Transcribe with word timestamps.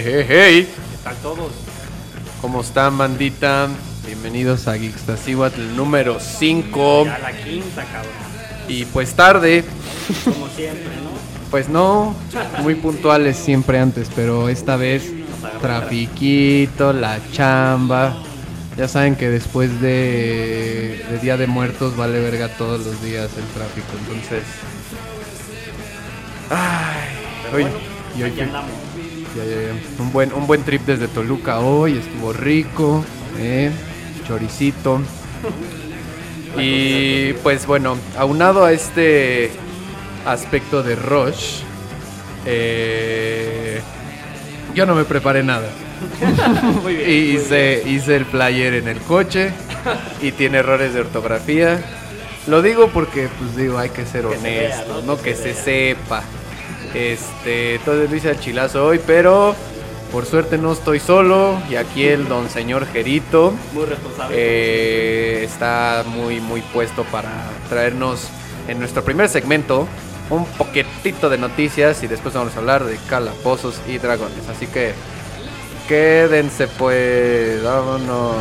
Hey, 0.00 0.04
hey, 0.06 0.24
hey. 0.28 0.68
¿Qué 0.92 0.96
tal 1.02 1.16
todos? 1.16 1.50
¿Cómo 2.40 2.60
están, 2.60 2.96
bandita? 2.96 3.66
Bienvenidos 4.06 4.68
a 4.68 4.78
Geekstasiwatl 4.78 5.74
número 5.74 6.18
5. 6.20 7.04
Ya 7.04 7.18
la 7.18 7.32
quinta, 7.32 7.82
cabrón. 7.82 8.12
Y 8.68 8.84
pues 8.84 9.14
tarde, 9.14 9.64
Como 10.22 10.46
siempre, 10.50 10.84
¿no? 11.02 11.10
pues 11.50 11.68
no, 11.68 12.14
muy 12.62 12.76
puntuales 12.76 13.36
siempre 13.38 13.80
antes, 13.80 14.08
pero 14.14 14.48
esta 14.48 14.76
vez 14.76 15.10
trafiquito, 15.60 16.92
la 16.92 17.18
chamba. 17.32 18.16
Ya 18.76 18.86
saben 18.86 19.16
que 19.16 19.28
después 19.28 19.80
de, 19.80 21.04
de 21.10 21.18
Día 21.20 21.36
de 21.36 21.48
Muertos 21.48 21.96
vale 21.96 22.20
verga 22.20 22.46
todos 22.56 22.86
los 22.86 23.02
días 23.02 23.30
el 23.36 23.44
tráfico, 23.46 23.88
entonces... 24.06 24.44
Ay, 26.50 27.08
hoy, 27.52 27.66
y 28.16 28.22
hoy 28.22 28.30
fui- 28.30 28.42
andamos. 28.42 28.70
Ya, 29.38 29.44
ya, 29.44 29.62
ya. 29.68 30.02
Un 30.02 30.12
buen, 30.12 30.32
un 30.32 30.48
buen 30.48 30.64
trip 30.64 30.82
desde 30.84 31.06
Toluca 31.06 31.60
hoy, 31.60 31.98
estuvo 31.98 32.32
rico, 32.32 33.04
eh, 33.38 33.70
choricito. 34.26 35.00
Y 36.56 37.34
pues 37.34 37.64
bueno, 37.66 37.96
aunado 38.16 38.64
a 38.64 38.72
este 38.72 39.52
aspecto 40.26 40.82
de 40.82 40.96
Rush, 40.96 41.60
eh, 42.46 43.80
yo 44.74 44.86
no 44.86 44.96
me 44.96 45.04
preparé 45.04 45.44
nada. 45.44 45.68
Muy 46.82 46.96
bien. 46.96 47.08
Y 47.08 47.12
muy 47.12 47.36
hice, 47.36 47.82
hice 47.86 48.16
el 48.16 48.24
player 48.24 48.74
en 48.74 48.88
el 48.88 48.98
coche 49.02 49.52
y 50.20 50.32
tiene 50.32 50.58
errores 50.58 50.94
de 50.94 51.00
ortografía. 51.00 51.80
Lo 52.48 52.60
digo 52.60 52.88
porque, 52.88 53.28
pues 53.38 53.56
digo, 53.56 53.78
hay 53.78 53.90
que 53.90 54.04
ser 54.04 54.24
Que 54.26 54.36
se 54.36 54.42
vea, 54.42 54.74
honesto, 54.74 55.02
¿no? 55.02 55.16
Que 55.16 55.30
Que 55.30 55.36
se 55.36 55.54
sepa. 55.54 56.24
Este, 56.94 57.76
entonces 57.76 58.10
lo 58.10 58.16
hice 58.16 58.30
al 58.30 58.40
chilazo 58.40 58.86
hoy, 58.86 59.00
pero 59.06 59.54
por 60.12 60.24
suerte 60.26 60.58
no 60.58 60.72
estoy 60.72 61.00
solo. 61.00 61.60
Y 61.70 61.76
aquí 61.76 62.06
el 62.06 62.28
don 62.28 62.48
señor 62.48 62.86
Gerito. 62.86 63.52
Muy 63.72 63.84
responsable. 63.86 64.36
eh, 64.38 65.44
está 65.44 66.04
muy, 66.06 66.40
muy 66.40 66.60
puesto 66.60 67.04
para 67.04 67.30
traernos 67.68 68.28
en 68.68 68.78
nuestro 68.78 69.02
primer 69.04 69.28
segmento 69.28 69.86
un 70.30 70.44
poquitito 70.44 71.30
de 71.30 71.38
noticias 71.38 72.02
y 72.02 72.06
después 72.06 72.34
vamos 72.34 72.54
a 72.54 72.58
hablar 72.58 72.84
de 72.84 72.98
calabozos 73.08 73.80
y 73.86 73.98
dragones. 73.98 74.48
Así 74.48 74.66
que 74.66 74.92
quédense 75.88 76.68
pues, 76.68 77.62
vámonos. 77.62 78.36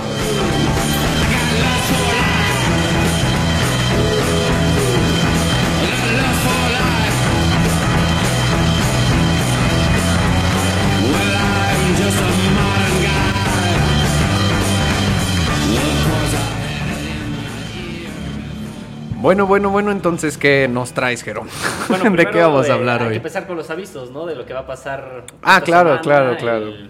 Bueno, 19.27 19.45
bueno, 19.45 19.69
bueno, 19.71 19.91
entonces, 19.91 20.37
¿qué 20.37 20.69
nos 20.71 20.93
traes, 20.93 21.21
Jerón? 21.21 21.49
Bueno, 21.89 22.09
¿De 22.15 22.27
qué 22.27 22.37
vamos 22.39 22.65
a 22.67 22.69
eh, 22.69 22.71
hablar 22.71 23.01
Hay 23.01 23.07
que 23.07 23.09
hoy? 23.09 23.17
empezar 23.17 23.45
con 23.45 23.57
los 23.57 23.69
avisos, 23.69 24.09
¿no? 24.09 24.25
De 24.25 24.35
lo 24.35 24.45
que 24.45 24.53
va 24.53 24.61
a 24.61 24.65
pasar. 24.65 25.25
Ah, 25.41 25.59
claro, 25.59 25.89
semana, 25.89 26.01
claro, 26.01 26.37
claro. 26.37 26.67
El, 26.67 26.89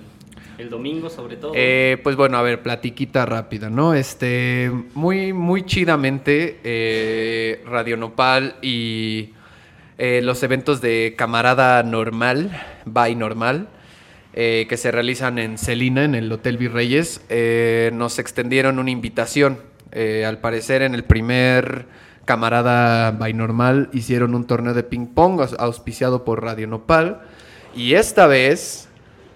el 0.60 0.70
domingo, 0.70 1.10
sobre 1.10 1.38
todo. 1.38 1.54
Eh, 1.56 2.00
pues 2.04 2.16
bueno, 2.16 2.38
a 2.38 2.44
ver, 2.44 2.62
platiquita 2.62 3.26
rápida, 3.26 3.72
¿no? 3.72 3.96
Este, 3.96 4.72
muy, 4.94 5.34
muy 5.34 5.66
chidamente, 5.66 6.60
eh, 6.64 7.64
Radio 7.66 7.98
Nopal 7.98 8.58
y 8.62 9.34
eh, 9.98 10.22
los 10.22 10.44
eventos 10.44 10.80
de 10.80 11.16
Camarada 11.18 11.82
Normal, 11.82 12.52
By 12.86 13.16
Normal, 13.16 13.68
eh, 14.34 14.68
que 14.70 14.78
se 14.78 14.92
realizan 14.92 15.40
en 15.40 15.58
Celina, 15.58 16.04
en 16.04 16.14
el 16.14 16.32
Hotel 16.32 16.58
Virreyes, 16.60 17.20
eh, 17.30 17.90
nos 17.96 18.20
extendieron 18.20 18.78
una 18.78 18.92
invitación. 18.92 19.58
Eh, 19.92 20.24
al 20.24 20.38
parecer, 20.38 20.84
en 20.84 20.94
el 20.94 21.04
primer 21.04 21.88
Camarada 22.28 23.10
By 23.12 23.34
Normal 23.34 23.90
hicieron 23.94 24.36
un 24.36 24.46
torneo 24.46 24.76
de 24.76 24.84
ping-pong 24.84 25.40
aus- 25.40 25.56
auspiciado 25.58 26.24
por 26.26 26.44
Radio 26.44 26.68
Nopal. 26.68 27.22
Y 27.74 27.94
esta 27.96 28.28
vez 28.28 28.88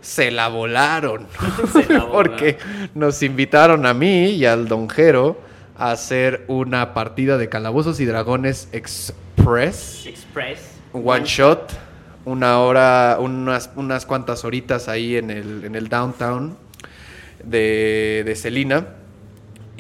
se 0.02 0.30
la 0.30 0.48
volaron. 0.50 1.26
Se 1.74 1.92
la 1.92 2.04
volaron. 2.04 2.12
Porque 2.12 2.58
nos 2.94 3.24
invitaron 3.24 3.86
a 3.86 3.94
mí 3.94 4.32
y 4.32 4.46
al 4.46 4.68
Don 4.68 4.90
Jero 4.90 5.40
a 5.78 5.92
hacer 5.92 6.44
una 6.48 6.94
partida 6.94 7.38
de 7.38 7.50
Calabozos 7.50 8.00
y 8.00 8.06
Dragones 8.06 8.68
Express. 8.72 10.06
Express. 10.06 10.60
One 10.94 11.24
shot. 11.26 11.72
Una 12.26 12.60
hora, 12.60 13.18
unas, 13.20 13.72
unas 13.76 14.06
cuantas 14.06 14.44
horitas 14.46 14.88
ahí 14.90 15.16
en 15.18 15.32
el, 15.32 15.64
en 15.66 15.76
el 15.76 15.88
downtown 15.88 16.56
de, 17.44 18.24
de 18.26 18.36
Celina. 18.36 18.86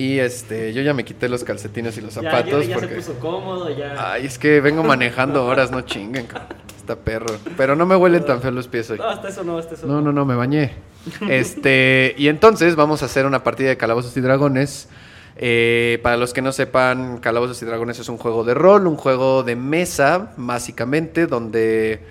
Y 0.01 0.19
este, 0.19 0.73
yo 0.73 0.81
ya 0.81 0.95
me 0.95 1.05
quité 1.05 1.29
los 1.29 1.43
calcetines 1.43 1.95
y 1.95 2.01
los 2.01 2.15
zapatos. 2.15 2.65
ya, 2.65 2.71
ya 2.71 2.79
porque... 2.79 3.01
se 3.01 3.11
puso 3.11 3.19
cómodo, 3.19 3.69
ya. 3.69 4.13
Ay, 4.13 4.25
es 4.25 4.39
que 4.39 4.59
vengo 4.59 4.81
manejando 4.81 5.45
horas, 5.45 5.69
no 5.69 5.81
chinguen. 5.81 6.27
Está 6.75 6.95
perro. 6.95 7.37
Pero 7.55 7.75
no 7.75 7.85
me 7.85 7.95
huelen 7.95 8.25
tan 8.25 8.41
feos 8.41 8.55
los 8.55 8.67
pies 8.67 8.89
hoy. 8.89 8.97
No, 8.97 9.07
hasta 9.07 9.29
eso 9.29 9.43
no, 9.43 9.59
hasta 9.59 9.75
eso 9.75 9.85
No, 9.85 10.01
no, 10.01 10.11
no, 10.11 10.25
me 10.25 10.33
bañé. 10.33 10.73
Este, 11.29 12.15
y 12.17 12.29
entonces 12.29 12.75
vamos 12.75 13.03
a 13.03 13.05
hacer 13.05 13.27
una 13.27 13.43
partida 13.43 13.69
de 13.69 13.77
Calabozos 13.77 14.17
y 14.17 14.21
Dragones. 14.21 14.89
Eh, 15.35 15.99
para 16.01 16.17
los 16.17 16.33
que 16.33 16.41
no 16.41 16.51
sepan, 16.51 17.19
Calabozos 17.19 17.61
y 17.61 17.65
Dragones 17.65 17.99
es 17.99 18.09
un 18.09 18.17
juego 18.17 18.43
de 18.43 18.55
rol, 18.55 18.87
un 18.87 18.97
juego 18.97 19.43
de 19.43 19.55
mesa, 19.55 20.33
básicamente, 20.35 21.27
donde 21.27 22.01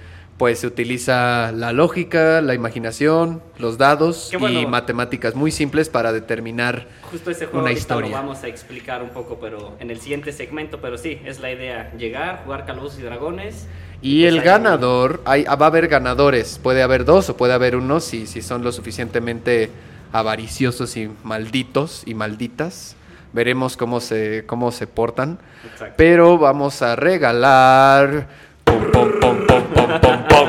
pues 0.40 0.60
se 0.60 0.66
utiliza 0.66 1.52
la 1.52 1.75
lógica, 1.75 2.40
la 2.40 2.54
imaginación, 2.54 3.42
los 3.58 3.76
dados 3.76 4.32
bueno. 4.40 4.58
y 4.58 4.64
matemáticas 4.64 5.34
muy 5.34 5.50
simples 5.50 5.90
para 5.90 6.14
determinar 6.14 6.87
Justo 7.10 7.31
ese 7.31 7.44
juego 7.44 7.60
una 7.66 7.72
historia. 7.72 8.08
lo 8.08 8.16
vamos 8.16 8.42
a 8.42 8.48
explicar 8.48 9.02
un 9.02 9.10
poco, 9.10 9.37
pero 9.38 9.76
en 9.81 9.90
el 9.90 10.00
siguiente 10.00 10.32
segmento, 10.32 10.81
pero 10.81 10.96
sí, 10.96 11.20
es 11.26 11.40
la 11.40 11.52
idea, 11.52 11.92
llegar, 11.98 12.40
jugar 12.46 12.64
Calabozos 12.64 12.98
y 13.00 13.02
Dragones. 13.02 13.66
Y 14.00 14.22
pues 14.22 14.32
el 14.32 14.38
ahí- 14.38 14.46
ganador, 14.46 15.20
hay, 15.26 15.44
va 15.44 15.52
a 15.52 15.66
haber 15.66 15.88
ganadores, 15.88 16.58
puede 16.58 16.82
haber 16.82 17.04
dos 17.04 17.28
o 17.28 17.37
puede 17.37 17.52
haber 17.52 17.76
uno 17.76 18.00
si, 18.00 18.26
si 18.26 18.40
son 18.40 18.64
lo 18.64 18.72
suficientemente 18.72 19.69
avariciosos 20.10 20.96
y 20.96 21.10
malditos 21.22 22.02
y 22.06 22.14
malditas. 22.14 22.96
Veremos 23.34 23.76
cómo 23.76 24.00
se, 24.00 24.44
cómo 24.46 24.72
se 24.72 24.87
portan. 24.87 25.38
Exacto. 25.70 25.94
Pero 25.98 26.38
vamos 26.38 26.81
a 26.81 26.96
regalar 26.96 28.26
pum, 28.64 28.90
pum, 28.90 29.10
pum, 29.20 29.46
pum, 29.46 29.62
pum, 29.75 30.00
pum, 30.00 30.25
pum, 30.28 30.48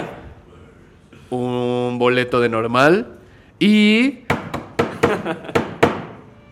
un 1.32 1.98
boleto 1.98 2.40
de 2.40 2.50
normal 2.50 3.18
y 3.58 4.20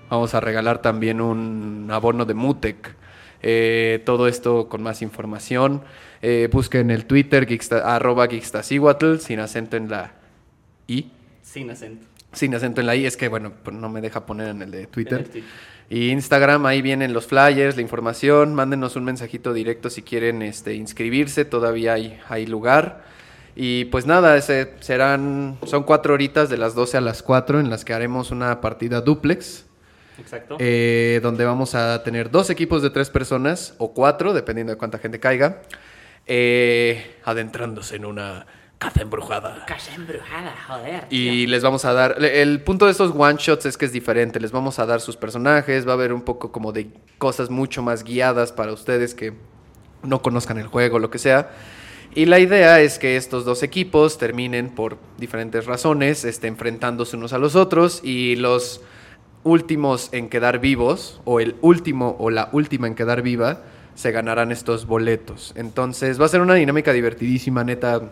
vamos 0.10 0.34
a 0.34 0.40
regalar 0.40 0.82
también 0.82 1.22
un 1.22 1.88
abono 1.92 2.26
de 2.26 2.34
Mutec. 2.34 2.96
Eh, 3.42 4.02
todo 4.06 4.28
esto 4.28 4.68
con 4.68 4.82
más 4.82 5.02
información. 5.02 5.84
Eh, 6.22 6.50
busquen 6.52 6.92
el 6.92 7.06
Twitter 7.06 7.48
arroba 7.84 8.28
geekstasihuatl, 8.28 9.18
sin 9.18 9.40
acento 9.40 9.78
en 9.78 9.90
la 9.90 10.14
I. 10.88 11.12
Sin 11.42 11.70
acento. 11.70 12.06
Sin 12.32 12.54
acento 12.54 12.82
en 12.82 12.88
la 12.88 12.96
I, 12.96 13.06
es 13.06 13.18
que 13.18 13.28
bueno, 13.28 13.54
pues 13.64 13.76
no 13.76 13.90
me 13.90 14.02
deja 14.02 14.26
poner 14.26 14.50
en 14.50 14.62
el 14.62 14.72
de 14.72 14.88
Twitter. 14.88 15.20
En 15.20 15.26
el 15.26 15.32
Twitter. 15.32 15.50
Y 15.90 16.10
Instagram, 16.10 16.66
ahí 16.68 16.82
vienen 16.82 17.14
los 17.14 17.26
flyers, 17.26 17.76
la 17.76 17.82
información. 17.82 18.54
Mándenos 18.54 18.96
un 18.96 19.06
mensajito 19.06 19.54
directo 19.54 19.90
si 19.90 20.04
quieren 20.04 20.44
este, 20.44 20.76
inscribirse, 20.76 21.46
todavía 21.46 21.94
hay, 21.94 22.20
hay 22.28 22.46
lugar. 22.46 23.04
Y 23.56 23.86
pues 23.86 24.06
nada, 24.06 24.38
ese 24.38 24.74
serán, 24.80 25.58
son 25.66 25.84
cuatro 25.84 26.14
horitas 26.14 26.50
de 26.50 26.58
las 26.58 26.76
12 26.76 26.98
a 26.98 27.02
las 27.02 27.24
4 27.24 27.60
en 27.60 27.70
las 27.70 27.84
que 27.84 27.94
haremos 27.94 28.32
una 28.32 28.62
partida 28.62 29.02
duplex. 29.02 29.66
Exacto. 30.18 30.58
eh, 30.60 31.22
donde 31.24 31.46
vamos 31.46 31.76
a 31.76 32.04
tener 32.04 32.30
dos 32.30 32.50
equipos 32.50 32.82
de 32.82 32.90
tres 32.90 33.10
personas 33.10 33.74
o 33.78 33.94
cuatro, 33.94 34.34
dependiendo 34.34 34.74
de 34.74 34.78
cuánta 34.78 34.98
gente 34.98 35.18
caiga, 35.20 35.62
eh, 36.26 37.16
adentrándose 37.24 37.96
en 37.96 38.04
una 38.04 38.46
caza 38.80 39.02
embrujada. 39.02 39.66
Casa 39.66 39.94
embrujada, 39.94 40.56
joder. 40.68 41.06
Y 41.10 41.46
les 41.48 41.62
vamos 41.62 41.86
a 41.86 41.94
dar. 41.94 42.24
El 42.24 42.62
punto 42.64 42.86
de 42.86 42.92
estos 42.92 43.14
one 43.16 43.38
shots 43.38 43.66
es 43.66 43.78
que 43.78 43.86
es 43.86 43.92
diferente. 43.92 44.40
Les 44.40 44.52
vamos 44.52 44.80
a 44.80 44.86
dar 44.86 45.02
sus 45.02 45.18
personajes. 45.18 45.88
Va 45.88 45.92
a 45.92 45.94
haber 45.96 46.14
un 46.14 46.22
poco 46.22 46.52
como 46.52 46.72
de 46.72 46.90
cosas 47.18 47.50
mucho 47.50 47.84
más 47.84 48.04
guiadas 48.04 48.52
para 48.52 48.72
ustedes 48.72 49.14
que 49.14 49.34
no 50.02 50.22
conozcan 50.22 50.58
el 50.58 50.68
juego, 50.68 50.98
lo 50.98 51.10
que 51.12 51.20
sea. 51.20 51.52
Y 52.16 52.26
la 52.26 52.40
idea 52.40 52.82
es 52.82 52.98
que 52.98 53.18
estos 53.18 53.46
dos 53.46 53.62
equipos 53.62 54.18
terminen 54.18 54.70
por 54.70 54.98
diferentes 55.18 55.66
razones, 55.66 56.26
este, 56.26 56.48
enfrentándose 56.48 57.16
unos 57.16 57.34
a 57.34 57.38
los 57.38 57.56
otros. 57.56 58.02
Y 58.04 58.36
los 58.36 58.82
últimos 59.44 60.10
en 60.12 60.30
quedar 60.30 60.60
vivos, 60.60 61.22
o 61.26 61.40
el 61.40 61.56
último 61.62 62.16
o 62.20 62.30
la 62.30 62.50
última 62.52 62.88
en 62.88 62.96
quedar 62.96 63.22
viva, 63.22 63.62
se 63.94 64.12
ganarán 64.12 64.52
estos 64.52 64.88
boletos. 64.88 65.54
Entonces 65.56 66.20
va 66.20 66.26
a 66.26 66.30
ser 66.30 66.42
una 66.42 66.56
dinámica 66.56 66.94
divertidísima, 66.94 67.64
neta 67.64 68.12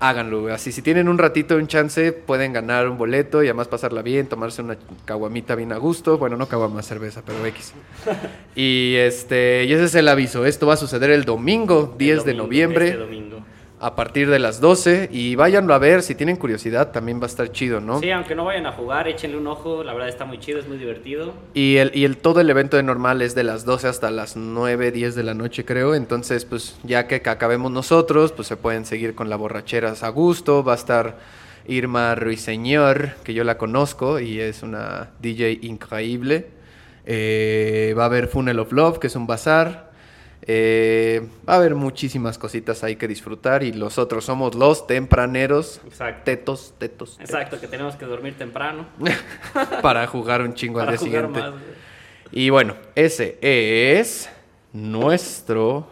háganlo, 0.00 0.42
güey. 0.42 0.54
Así, 0.54 0.72
si 0.72 0.82
tienen 0.82 1.08
un 1.08 1.18
ratito, 1.18 1.56
un 1.56 1.66
chance, 1.66 2.12
pueden 2.12 2.52
ganar 2.52 2.88
un 2.88 2.98
boleto 2.98 3.42
y 3.42 3.46
además 3.46 3.68
pasarla 3.68 4.02
bien, 4.02 4.26
tomarse 4.26 4.62
una 4.62 4.76
caguamita 5.04 5.54
bien 5.54 5.72
a 5.72 5.76
gusto. 5.76 6.18
Bueno, 6.18 6.36
no 6.36 6.46
caguama, 6.46 6.82
cerveza, 6.82 7.22
pero 7.24 7.44
X. 7.46 7.72
y 8.54 8.94
este, 8.96 9.64
y 9.64 9.72
ese 9.72 9.84
es 9.84 9.94
el 9.94 10.08
aviso. 10.08 10.46
Esto 10.46 10.66
va 10.66 10.74
a 10.74 10.76
suceder 10.76 11.10
el 11.10 11.24
domingo, 11.24 11.94
10 11.98 12.18
El 12.18 12.24
de 12.24 12.24
domingo, 12.32 12.44
noviembre. 12.44 12.86
este 12.86 12.98
domingo. 12.98 13.27
A 13.80 13.94
partir 13.94 14.28
de 14.28 14.38
las 14.38 14.60
12 14.60 15.08
y 15.12 15.34
váyanlo 15.36 15.72
a 15.74 15.78
ver 15.78 16.02
si 16.02 16.14
tienen 16.14 16.36
curiosidad, 16.36 16.90
también 16.90 17.20
va 17.20 17.24
a 17.24 17.26
estar 17.26 17.50
chido, 17.52 17.80
¿no? 17.80 18.00
Sí, 18.00 18.10
aunque 18.10 18.34
no 18.34 18.44
vayan 18.44 18.66
a 18.66 18.72
jugar, 18.72 19.06
échenle 19.06 19.36
un 19.36 19.46
ojo, 19.46 19.84
la 19.84 19.92
verdad 19.92 20.08
está 20.08 20.24
muy 20.24 20.38
chido, 20.38 20.58
es 20.58 20.66
muy 20.66 20.78
divertido. 20.78 21.32
Y 21.54 21.76
el, 21.76 21.92
y 21.94 22.04
el 22.04 22.16
todo 22.16 22.40
el 22.40 22.50
evento 22.50 22.76
de 22.76 22.82
normal 22.82 23.22
es 23.22 23.34
de 23.34 23.44
las 23.44 23.64
12 23.64 23.88
hasta 23.88 24.10
las 24.10 24.36
9, 24.36 24.90
10 24.90 25.14
de 25.14 25.22
la 25.22 25.34
noche, 25.34 25.64
creo. 25.64 25.94
Entonces, 25.94 26.44
pues 26.44 26.78
ya 26.82 27.06
que 27.06 27.16
acabemos 27.16 27.70
nosotros, 27.70 28.32
pues 28.32 28.48
se 28.48 28.56
pueden 28.56 28.84
seguir 28.84 29.14
con 29.14 29.30
la 29.30 29.36
borracheras 29.36 30.02
a 30.02 30.08
gusto. 30.08 30.64
Va 30.64 30.72
a 30.72 30.76
estar 30.76 31.18
Irma 31.66 32.14
Ruiseñor, 32.14 33.10
que 33.22 33.34
yo 33.34 33.44
la 33.44 33.58
conozco 33.58 34.18
y 34.18 34.40
es 34.40 34.62
una 34.62 35.10
DJ 35.20 35.60
increíble. 35.62 36.48
Eh, 37.06 37.94
va 37.96 38.04
a 38.04 38.06
haber 38.06 38.28
Funnel 38.28 38.58
of 38.58 38.72
Love, 38.72 38.98
que 38.98 39.06
es 39.06 39.16
un 39.16 39.26
bazar. 39.26 39.87
Eh, 40.50 41.28
va 41.46 41.52
a 41.52 41.56
haber 41.56 41.74
muchísimas 41.74 42.38
cositas 42.38 42.82
ahí 42.82 42.96
que 42.96 43.06
disfrutar 43.06 43.62
y 43.62 43.70
los 43.70 43.98
otros 43.98 44.24
somos 44.24 44.54
los 44.54 44.86
tempraneros. 44.86 45.82
Exacto. 45.86 46.22
Tetos, 46.24 46.74
tetos. 46.78 47.18
Exacto, 47.20 47.60
que 47.60 47.68
tenemos 47.68 47.96
que 47.96 48.06
dormir 48.06 48.34
temprano. 48.38 48.86
para 49.82 50.06
jugar 50.06 50.40
un 50.40 50.54
chingo 50.54 50.80
al 50.80 50.88
día 50.88 50.96
jugar 50.96 51.26
siguiente. 51.26 51.40
más. 51.40 51.54
Y 52.32 52.48
bueno, 52.48 52.76
ese 52.94 53.38
es 53.42 54.30
nuestro 54.72 55.86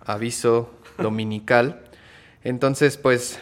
aviso 0.00 0.70
dominical. 0.96 1.82
Entonces, 2.44 2.96
pues, 2.96 3.38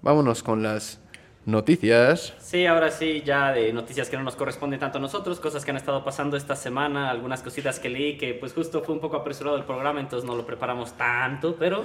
vámonos 0.00 0.42
con 0.42 0.62
las 0.62 1.00
noticias. 1.46 2.34
Sí, 2.38 2.66
ahora 2.66 2.90
sí, 2.90 3.22
ya 3.24 3.52
de 3.52 3.72
noticias 3.72 4.10
que 4.10 4.16
no 4.16 4.24
nos 4.24 4.34
corresponden 4.34 4.80
tanto 4.80 4.98
a 4.98 5.00
nosotros, 5.00 5.38
cosas 5.40 5.64
que 5.64 5.70
han 5.70 5.76
estado 5.76 6.04
pasando 6.04 6.36
esta 6.36 6.56
semana, 6.56 7.08
algunas 7.08 7.40
cositas 7.40 7.78
que 7.78 7.88
leí 7.88 8.18
que 8.18 8.34
pues 8.34 8.52
justo 8.52 8.82
fue 8.82 8.94
un 8.94 9.00
poco 9.00 9.16
apresurado 9.16 9.56
el 9.56 9.64
programa, 9.64 10.00
entonces 10.00 10.28
no 10.28 10.34
lo 10.34 10.44
preparamos 10.44 10.96
tanto, 10.96 11.54
pero 11.56 11.84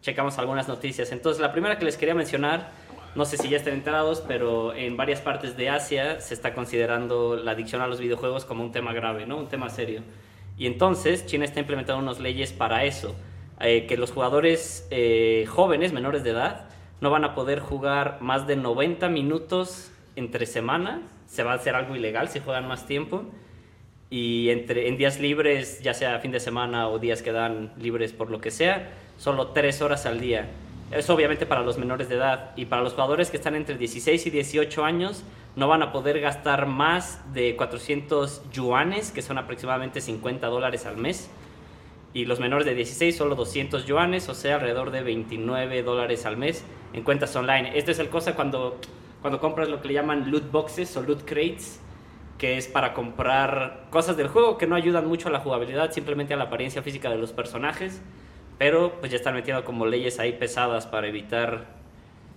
checamos 0.00 0.38
algunas 0.38 0.66
noticias. 0.66 1.12
Entonces 1.12 1.42
la 1.42 1.52
primera 1.52 1.78
que 1.78 1.84
les 1.84 1.98
quería 1.98 2.14
mencionar, 2.14 2.70
no 3.14 3.26
sé 3.26 3.36
si 3.36 3.50
ya 3.50 3.58
estén 3.58 3.74
enterados, 3.74 4.24
pero 4.26 4.74
en 4.74 4.96
varias 4.96 5.20
partes 5.20 5.58
de 5.58 5.68
Asia 5.68 6.20
se 6.22 6.32
está 6.32 6.54
considerando 6.54 7.36
la 7.36 7.52
adicción 7.52 7.82
a 7.82 7.86
los 7.86 8.00
videojuegos 8.00 8.46
como 8.46 8.64
un 8.64 8.72
tema 8.72 8.94
grave, 8.94 9.26
¿no? 9.26 9.36
Un 9.36 9.48
tema 9.48 9.68
serio. 9.68 10.00
Y 10.56 10.66
entonces 10.66 11.26
China 11.26 11.44
está 11.44 11.60
implementando 11.60 12.02
unas 12.02 12.18
leyes 12.18 12.52
para 12.54 12.84
eso, 12.84 13.14
eh, 13.60 13.84
que 13.86 13.98
los 13.98 14.10
jugadores 14.10 14.86
eh, 14.90 15.44
jóvenes, 15.48 15.92
menores 15.92 16.24
de 16.24 16.30
edad, 16.30 16.71
no 17.02 17.10
van 17.10 17.24
a 17.24 17.34
poder 17.34 17.58
jugar 17.58 18.18
más 18.20 18.46
de 18.46 18.54
90 18.54 19.08
minutos 19.08 19.90
entre 20.14 20.46
semana, 20.46 21.02
se 21.26 21.42
va 21.42 21.52
a 21.52 21.56
hacer 21.56 21.74
algo 21.74 21.96
ilegal 21.96 22.28
si 22.28 22.38
juegan 22.38 22.68
más 22.68 22.86
tiempo. 22.86 23.24
Y 24.08 24.50
entre, 24.50 24.86
en 24.86 24.96
días 24.96 25.18
libres, 25.18 25.82
ya 25.82 25.94
sea 25.94 26.20
fin 26.20 26.30
de 26.30 26.38
semana 26.38 26.88
o 26.88 27.00
días 27.00 27.20
que 27.22 27.32
dan 27.32 27.72
libres 27.76 28.12
por 28.12 28.30
lo 28.30 28.40
que 28.40 28.52
sea, 28.52 28.90
solo 29.18 29.48
3 29.48 29.82
horas 29.82 30.06
al 30.06 30.20
día. 30.20 30.48
Eso 30.92 31.14
obviamente 31.14 31.44
para 31.44 31.62
los 31.62 31.76
menores 31.76 32.08
de 32.08 32.14
edad. 32.14 32.52
Y 32.54 32.66
para 32.66 32.82
los 32.82 32.92
jugadores 32.92 33.32
que 33.32 33.36
están 33.36 33.56
entre 33.56 33.76
16 33.76 34.24
y 34.26 34.30
18 34.30 34.84
años, 34.84 35.24
no 35.56 35.66
van 35.66 35.82
a 35.82 35.90
poder 35.90 36.20
gastar 36.20 36.66
más 36.66 37.20
de 37.34 37.56
400 37.56 38.48
yuanes, 38.52 39.10
que 39.10 39.22
son 39.22 39.38
aproximadamente 39.38 40.00
50 40.00 40.46
dólares 40.46 40.86
al 40.86 40.98
mes. 40.98 41.30
Y 42.14 42.26
los 42.26 42.38
menores 42.38 42.64
de 42.64 42.76
16 42.76 43.16
solo 43.16 43.34
200 43.34 43.86
yuanes, 43.86 44.28
o 44.28 44.34
sea, 44.34 44.56
alrededor 44.56 44.92
de 44.92 45.02
29 45.02 45.82
dólares 45.82 46.26
al 46.26 46.36
mes 46.36 46.64
en 46.92 47.02
cuentas 47.02 47.34
online. 47.36 47.76
Esto 47.76 47.90
es 47.90 47.98
el 47.98 48.08
cosa 48.08 48.34
cuando, 48.34 48.80
cuando 49.20 49.40
compras 49.40 49.68
lo 49.68 49.80
que 49.80 49.88
le 49.88 49.94
llaman 49.94 50.30
loot 50.30 50.50
boxes 50.50 50.96
o 50.96 51.02
loot 51.02 51.24
crates, 51.24 51.80
que 52.38 52.56
es 52.56 52.66
para 52.66 52.92
comprar 52.94 53.86
cosas 53.90 54.16
del 54.16 54.28
juego 54.28 54.58
que 54.58 54.66
no 54.66 54.74
ayudan 54.74 55.06
mucho 55.06 55.28
a 55.28 55.30
la 55.30 55.40
jugabilidad, 55.40 55.92
simplemente 55.92 56.34
a 56.34 56.36
la 56.36 56.44
apariencia 56.44 56.82
física 56.82 57.08
de 57.08 57.16
los 57.16 57.32
personajes, 57.32 58.02
pero 58.58 58.98
pues 59.00 59.12
ya 59.12 59.16
están 59.16 59.34
metiendo 59.34 59.64
como 59.64 59.86
leyes 59.86 60.18
ahí 60.18 60.32
pesadas 60.32 60.86
para 60.86 61.06
evitar... 61.06 61.80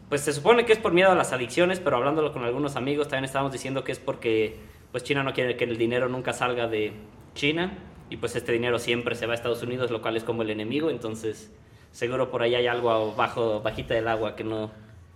Pues 0.10 0.22
se 0.22 0.34
supone 0.34 0.66
que 0.66 0.74
es 0.74 0.78
por 0.78 0.94
miedo 0.94 1.12
a 1.12 1.16
las 1.16 1.34
adicciones, 1.34 1.80
pero 1.80 1.98
hablándolo 1.98 2.32
con 2.32 2.44
algunos 2.44 2.76
amigos 2.76 3.08
también 3.08 3.26
estábamos 3.26 3.52
diciendo 3.52 3.84
que 3.84 3.92
es 3.92 3.98
porque 3.98 4.60
pues 4.92 5.04
China 5.04 5.24
no 5.24 5.34
quiere 5.34 5.58
que 5.58 5.64
el 5.64 5.78
dinero 5.78 6.08
nunca 6.08 6.32
salga 6.32 6.68
de 6.68 6.94
China 7.34 7.74
y 8.12 8.18
pues 8.18 8.36
este 8.36 8.52
dinero 8.52 8.78
siempre 8.78 9.16
se 9.16 9.26
va 9.26 9.34
a 9.34 9.36
Estados 9.36 9.64
Unidos, 9.64 9.90
lo 9.90 10.02
cual 10.02 10.16
es 10.16 10.24
como 10.24 10.44
el 10.44 10.52
enemigo, 10.52 10.92
entonces 10.92 11.52
seguro 11.96 12.30
por 12.30 12.44
ahí 12.44 12.56
hay 12.56 12.68
algo 12.68 12.92
abajo, 12.92 13.62
bajita 13.62 13.94
del 13.94 14.10
agua 14.10 14.36
que 14.36 14.44
no, 14.44 14.70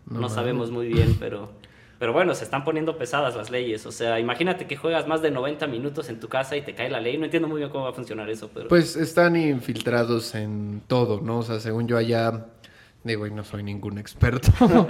no, 0.10 0.22
No 0.22 0.30
sabemos 0.30 0.72
muy 0.72 0.88
bien, 0.88 1.18
pero, 1.20 1.50
pero 2.00 2.14
bueno, 2.14 2.34
se 2.34 2.46
están 2.46 2.64
poniendo 2.64 2.98
pesadas 2.98 3.36
las 3.36 3.52
leyes. 3.52 3.86
O 3.86 3.92
sea, 3.92 4.18
imagínate 4.20 4.66
que 4.66 4.78
juegas 4.78 5.06
más 5.06 5.22
de 5.22 5.30
90 5.30 5.68
minutos 5.68 6.08
en 6.08 6.22
tu 6.22 6.30
casa 6.30 6.56
y 6.56 6.62
te 6.62 6.74
cae 6.74 6.90
la 6.90 7.02
ley. 7.02 7.18
No 7.18 7.26
entiendo 7.26 7.50
muy 7.50 7.60
bien 7.60 7.70
cómo 7.70 7.84
va 7.84 7.90
a 7.92 7.94
funcionar 7.94 8.30
eso, 8.30 8.50
pero... 8.54 8.70
Pues 8.70 8.96
están 8.96 9.36
infiltrados 9.36 10.34
en 10.36 10.82
todo, 10.88 11.20
¿no? 11.20 11.40
O 11.40 11.44
sea, 11.44 11.60
según 11.60 11.88
yo 11.88 11.98
allá, 11.98 12.46
digo, 13.04 13.28
y 13.28 13.32
no 13.32 13.44
soy 13.44 13.62
ningún 13.62 13.98
experto, 13.98 14.52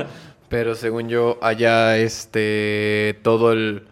pero 0.50 0.76
según 0.76 1.10
yo 1.10 1.40
allá, 1.42 1.98
este, 1.98 3.20
todo 3.24 3.52
el, 3.52 3.88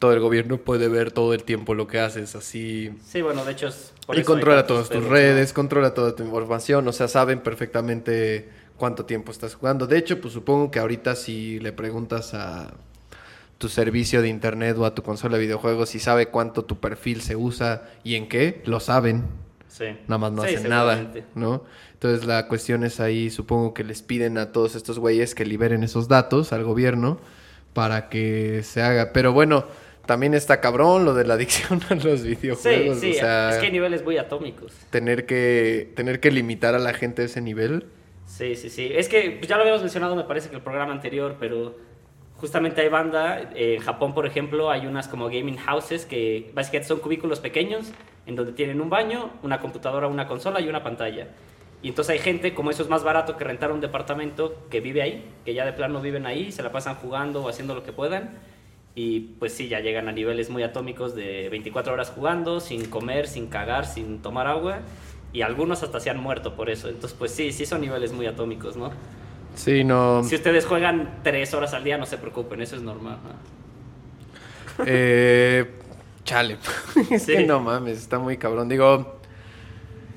todo 0.00 0.12
el 0.12 0.20
gobierno 0.20 0.58
puede 0.58 0.88
ver 0.88 1.12
todo 1.12 1.32
el 1.32 1.44
tiempo 1.44 1.74
lo 1.74 1.86
que 1.86 2.00
haces, 2.00 2.34
así 2.34 2.90
sí, 3.04 3.22
bueno, 3.22 3.44
de 3.44 3.52
hecho 3.52 3.68
es... 3.68 3.93
por 4.06 4.18
y 4.18 4.22
controla 4.22 4.66
todas 4.66 4.88
tus 4.88 5.04
redes, 5.04 5.52
controla 5.52 5.94
toda 5.94 6.14
tu 6.14 6.22
información, 6.22 6.86
o 6.88 6.92
sea, 6.92 7.08
saben 7.08 7.40
perfectamente 7.40 8.48
cuánto 8.76 9.04
tiempo 9.04 9.32
estás 9.32 9.54
jugando. 9.54 9.86
De 9.86 9.98
hecho, 9.98 10.20
pues 10.20 10.34
supongo 10.34 10.70
que 10.70 10.78
ahorita 10.78 11.14
si 11.14 11.58
le 11.60 11.72
preguntas 11.72 12.34
a 12.34 12.74
tu 13.58 13.68
servicio 13.68 14.20
de 14.20 14.28
internet 14.28 14.76
o 14.78 14.84
a 14.84 14.94
tu 14.94 15.02
consola 15.02 15.36
de 15.36 15.44
videojuegos 15.44 15.90
si 15.90 15.98
sabe 15.98 16.26
cuánto 16.26 16.64
tu 16.64 16.80
perfil 16.80 17.22
se 17.22 17.36
usa 17.36 17.88
y 18.02 18.16
en 18.16 18.28
qué, 18.28 18.62
lo 18.66 18.80
saben. 18.80 19.20
¿no? 19.20 19.44
Sí. 19.68 19.86
Nada 20.06 20.18
más 20.18 20.32
no 20.32 20.44
Sí, 20.44 20.54
hacen 20.54 20.70
nada. 20.70 21.10
¿no? 21.34 21.64
Entonces 21.94 22.26
la 22.26 22.46
cuestión 22.48 22.84
es 22.84 23.00
ahí, 23.00 23.30
supongo 23.30 23.74
que 23.74 23.84
les 23.84 24.02
piden 24.02 24.38
a 24.38 24.52
todos 24.52 24.74
estos 24.74 24.98
güeyes 24.98 25.34
que 25.34 25.44
liberen 25.44 25.82
esos 25.82 26.08
datos 26.08 26.52
al 26.52 26.64
gobierno 26.64 27.18
para 27.72 28.08
que 28.08 28.62
se 28.62 28.82
haga. 28.82 29.12
Pero 29.12 29.32
bueno, 29.32 29.64
también 30.06 30.34
está 30.34 30.60
cabrón 30.60 31.04
lo 31.04 31.14
de 31.14 31.24
la 31.24 31.34
adicción 31.34 31.80
a 31.90 31.94
los 31.94 32.20
Sí, 32.20 32.34
videojuegos. 32.34 32.98
sí, 33.00 33.10
o 33.12 33.14
sea, 33.14 33.50
es 33.50 33.58
que 33.58 33.66
hay 33.66 33.72
niveles 33.72 34.04
muy 34.04 34.18
atómicos. 34.18 34.72
tener 34.90 35.26
que 35.26 35.92
tener 35.96 36.20
que 36.20 36.30
limitar 36.30 36.74
a 36.74 36.78
la 36.78 36.92
gente 36.94 37.22
a 37.22 37.24
ese 37.26 37.40
nivel. 37.40 37.86
Sí, 38.26 38.56
sí, 38.56 38.70
sí. 38.70 38.90
Es 38.94 39.08
que 39.08 39.32
pues, 39.32 39.48
ya 39.48 39.56
lo 39.56 39.62
habíamos 39.62 39.82
mencionado, 39.82 40.16
me 40.16 40.24
parece 40.24 40.48
que 40.50 40.56
el 40.56 40.62
programa 40.62 40.92
anterior, 40.92 41.36
pero 41.38 41.76
justamente 42.36 42.80
hay 42.80 42.88
banda. 42.88 43.50
eh, 43.54 43.74
en 43.76 43.80
Japón, 43.82 44.14
por 44.14 44.26
ejemplo, 44.26 44.70
hay 44.70 44.86
unas 44.86 45.08
como 45.08 45.26
gaming 45.26 45.56
houses 45.58 46.06
que 46.06 46.50
básicamente 46.54 46.88
son 46.88 47.00
cubículos 47.00 47.40
pequeños 47.40 47.92
en 48.26 48.36
donde 48.36 48.52
tienen 48.52 48.80
un 48.80 48.88
baño, 48.90 49.30
una 49.42 49.60
computadora, 49.60 50.08
una 50.08 50.26
consola 50.26 50.60
y 50.60 50.68
una 50.68 50.82
pantalla. 50.82 51.28
Y 51.82 51.88
entonces 51.88 52.12
hay 52.14 52.18
gente, 52.18 52.54
como 52.54 52.70
eso 52.70 52.82
es 52.82 52.88
más 52.88 53.04
barato 53.04 53.36
que 53.36 53.44
rentar 53.44 53.70
un 53.70 53.80
departamento, 53.82 54.56
que 54.70 54.80
vive 54.80 55.02
ahí, 55.02 55.30
que 55.44 55.52
ya 55.52 55.66
de 55.66 55.74
plano 55.74 56.00
viven 56.00 56.24
ahí, 56.24 56.50
se 56.50 56.62
la 56.62 56.72
pasan 56.72 56.94
jugando 56.94 57.42
o 57.44 57.48
haciendo 57.50 57.74
lo 57.74 57.82
que 57.84 57.92
puedan. 57.92 58.38
Y 58.96 59.20
pues 59.40 59.52
sí, 59.52 59.68
ya 59.68 59.80
llegan 59.80 60.08
a 60.08 60.12
niveles 60.12 60.50
muy 60.50 60.62
atómicos 60.62 61.14
de 61.16 61.48
24 61.48 61.92
horas 61.92 62.10
jugando, 62.14 62.60
sin 62.60 62.86
comer, 62.86 63.26
sin 63.26 63.48
cagar, 63.48 63.86
sin 63.86 64.20
tomar 64.22 64.46
agua. 64.46 64.80
Y 65.32 65.42
algunos 65.42 65.82
hasta 65.82 65.98
se 65.98 66.10
han 66.10 66.18
muerto 66.20 66.54
por 66.54 66.70
eso. 66.70 66.88
Entonces, 66.88 67.16
pues 67.18 67.32
sí, 67.32 67.52
sí 67.52 67.66
son 67.66 67.80
niveles 67.80 68.12
muy 68.12 68.26
atómicos, 68.26 68.76
¿no? 68.76 68.92
Sí, 69.56 69.82
no. 69.82 70.22
Si 70.22 70.36
ustedes 70.36 70.64
juegan 70.64 71.20
3 71.24 71.54
horas 71.54 71.74
al 71.74 71.82
día, 71.82 71.98
no 71.98 72.06
se 72.06 72.18
preocupen, 72.18 72.60
eso 72.62 72.76
es 72.76 72.82
normal. 72.82 73.18
¿no? 74.78 74.84
Eh, 74.86 75.70
chale. 76.24 76.58
es 77.10 77.22
Sí. 77.24 77.32
que 77.32 77.46
no 77.46 77.60
mames, 77.60 77.98
está 77.98 78.18
muy 78.18 78.36
cabrón. 78.36 78.68
Digo, 78.68 79.18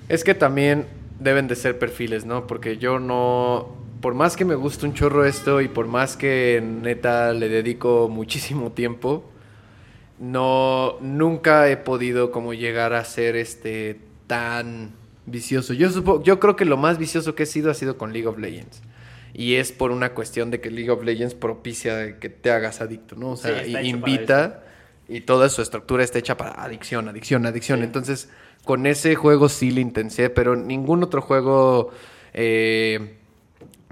es 0.10 0.24
que 0.24 0.34
también 0.34 0.88
deben 1.20 1.48
de 1.48 1.56
ser 1.56 1.80
perfiles, 1.80 2.26
¿no? 2.26 2.46
Porque 2.48 2.78
yo 2.78 3.00
no. 3.00 3.76
Por 4.02 4.14
más 4.14 4.36
que 4.36 4.46
me 4.46 4.56
guste 4.56 4.86
un 4.86 4.94
chorro 4.94 5.26
esto 5.26 5.62
y 5.62 5.68
por 5.68 5.88
más 5.88 6.18
que 6.18 6.62
neta 6.64 7.34
le 7.34 7.50
dedico 7.50 8.10
muchísimo 8.10 8.72
tiempo, 8.72 9.24
no. 10.20 10.98
Nunca 11.02 11.70
he 11.70 11.78
podido 11.78 12.32
como 12.32 12.54
llegar 12.54 12.94
a 12.94 13.04
ser 13.06 13.36
este 13.36 14.00
tan 14.28 14.92
vicioso. 15.26 15.74
Yo 15.74 15.90
supo, 15.90 16.22
yo 16.24 16.40
creo 16.40 16.56
que 16.56 16.66
lo 16.66 16.78
más 16.78 16.98
vicioso 16.98 17.36
que 17.36 17.44
he 17.44 17.46
sido 17.46 17.72
ha 17.72 17.74
sido 17.74 17.98
con 17.98 18.14
League 18.14 18.28
of 18.28 18.38
Legends. 18.38 18.82
Y 19.34 19.56
es 19.56 19.72
por 19.72 19.92
una 19.92 20.14
cuestión 20.14 20.50
de 20.52 20.62
que 20.62 20.72
League 20.72 20.90
of 20.90 21.04
Legends 21.04 21.36
propicia 21.36 22.20
que 22.20 22.30
te 22.30 22.50
hagas 22.52 22.82
adicto, 22.82 23.16
¿no? 23.16 23.32
O 23.32 23.38
Sí, 23.38 23.44
sea, 23.44 23.56
para 23.72 23.84
invita 23.84 24.64
y 25.08 25.22
toda 25.22 25.50
su 25.50 25.62
estructura 25.62 26.04
está 26.04 26.20
hecha 26.20 26.38
para 26.38 26.52
adicción, 26.64 27.08
adicción, 27.08 27.46
adicción. 27.46 27.80
Sí. 27.80 27.86
Entonces, 27.86 28.30
con 28.64 28.88
ese 28.88 29.16
juego 29.16 29.50
sí 29.50 29.72
le 29.72 29.82
intensé, 29.82 30.30
pero 30.30 30.56
ningún 30.56 31.04
otro 31.04 31.22
juego 31.22 31.92
eh, 32.34 33.17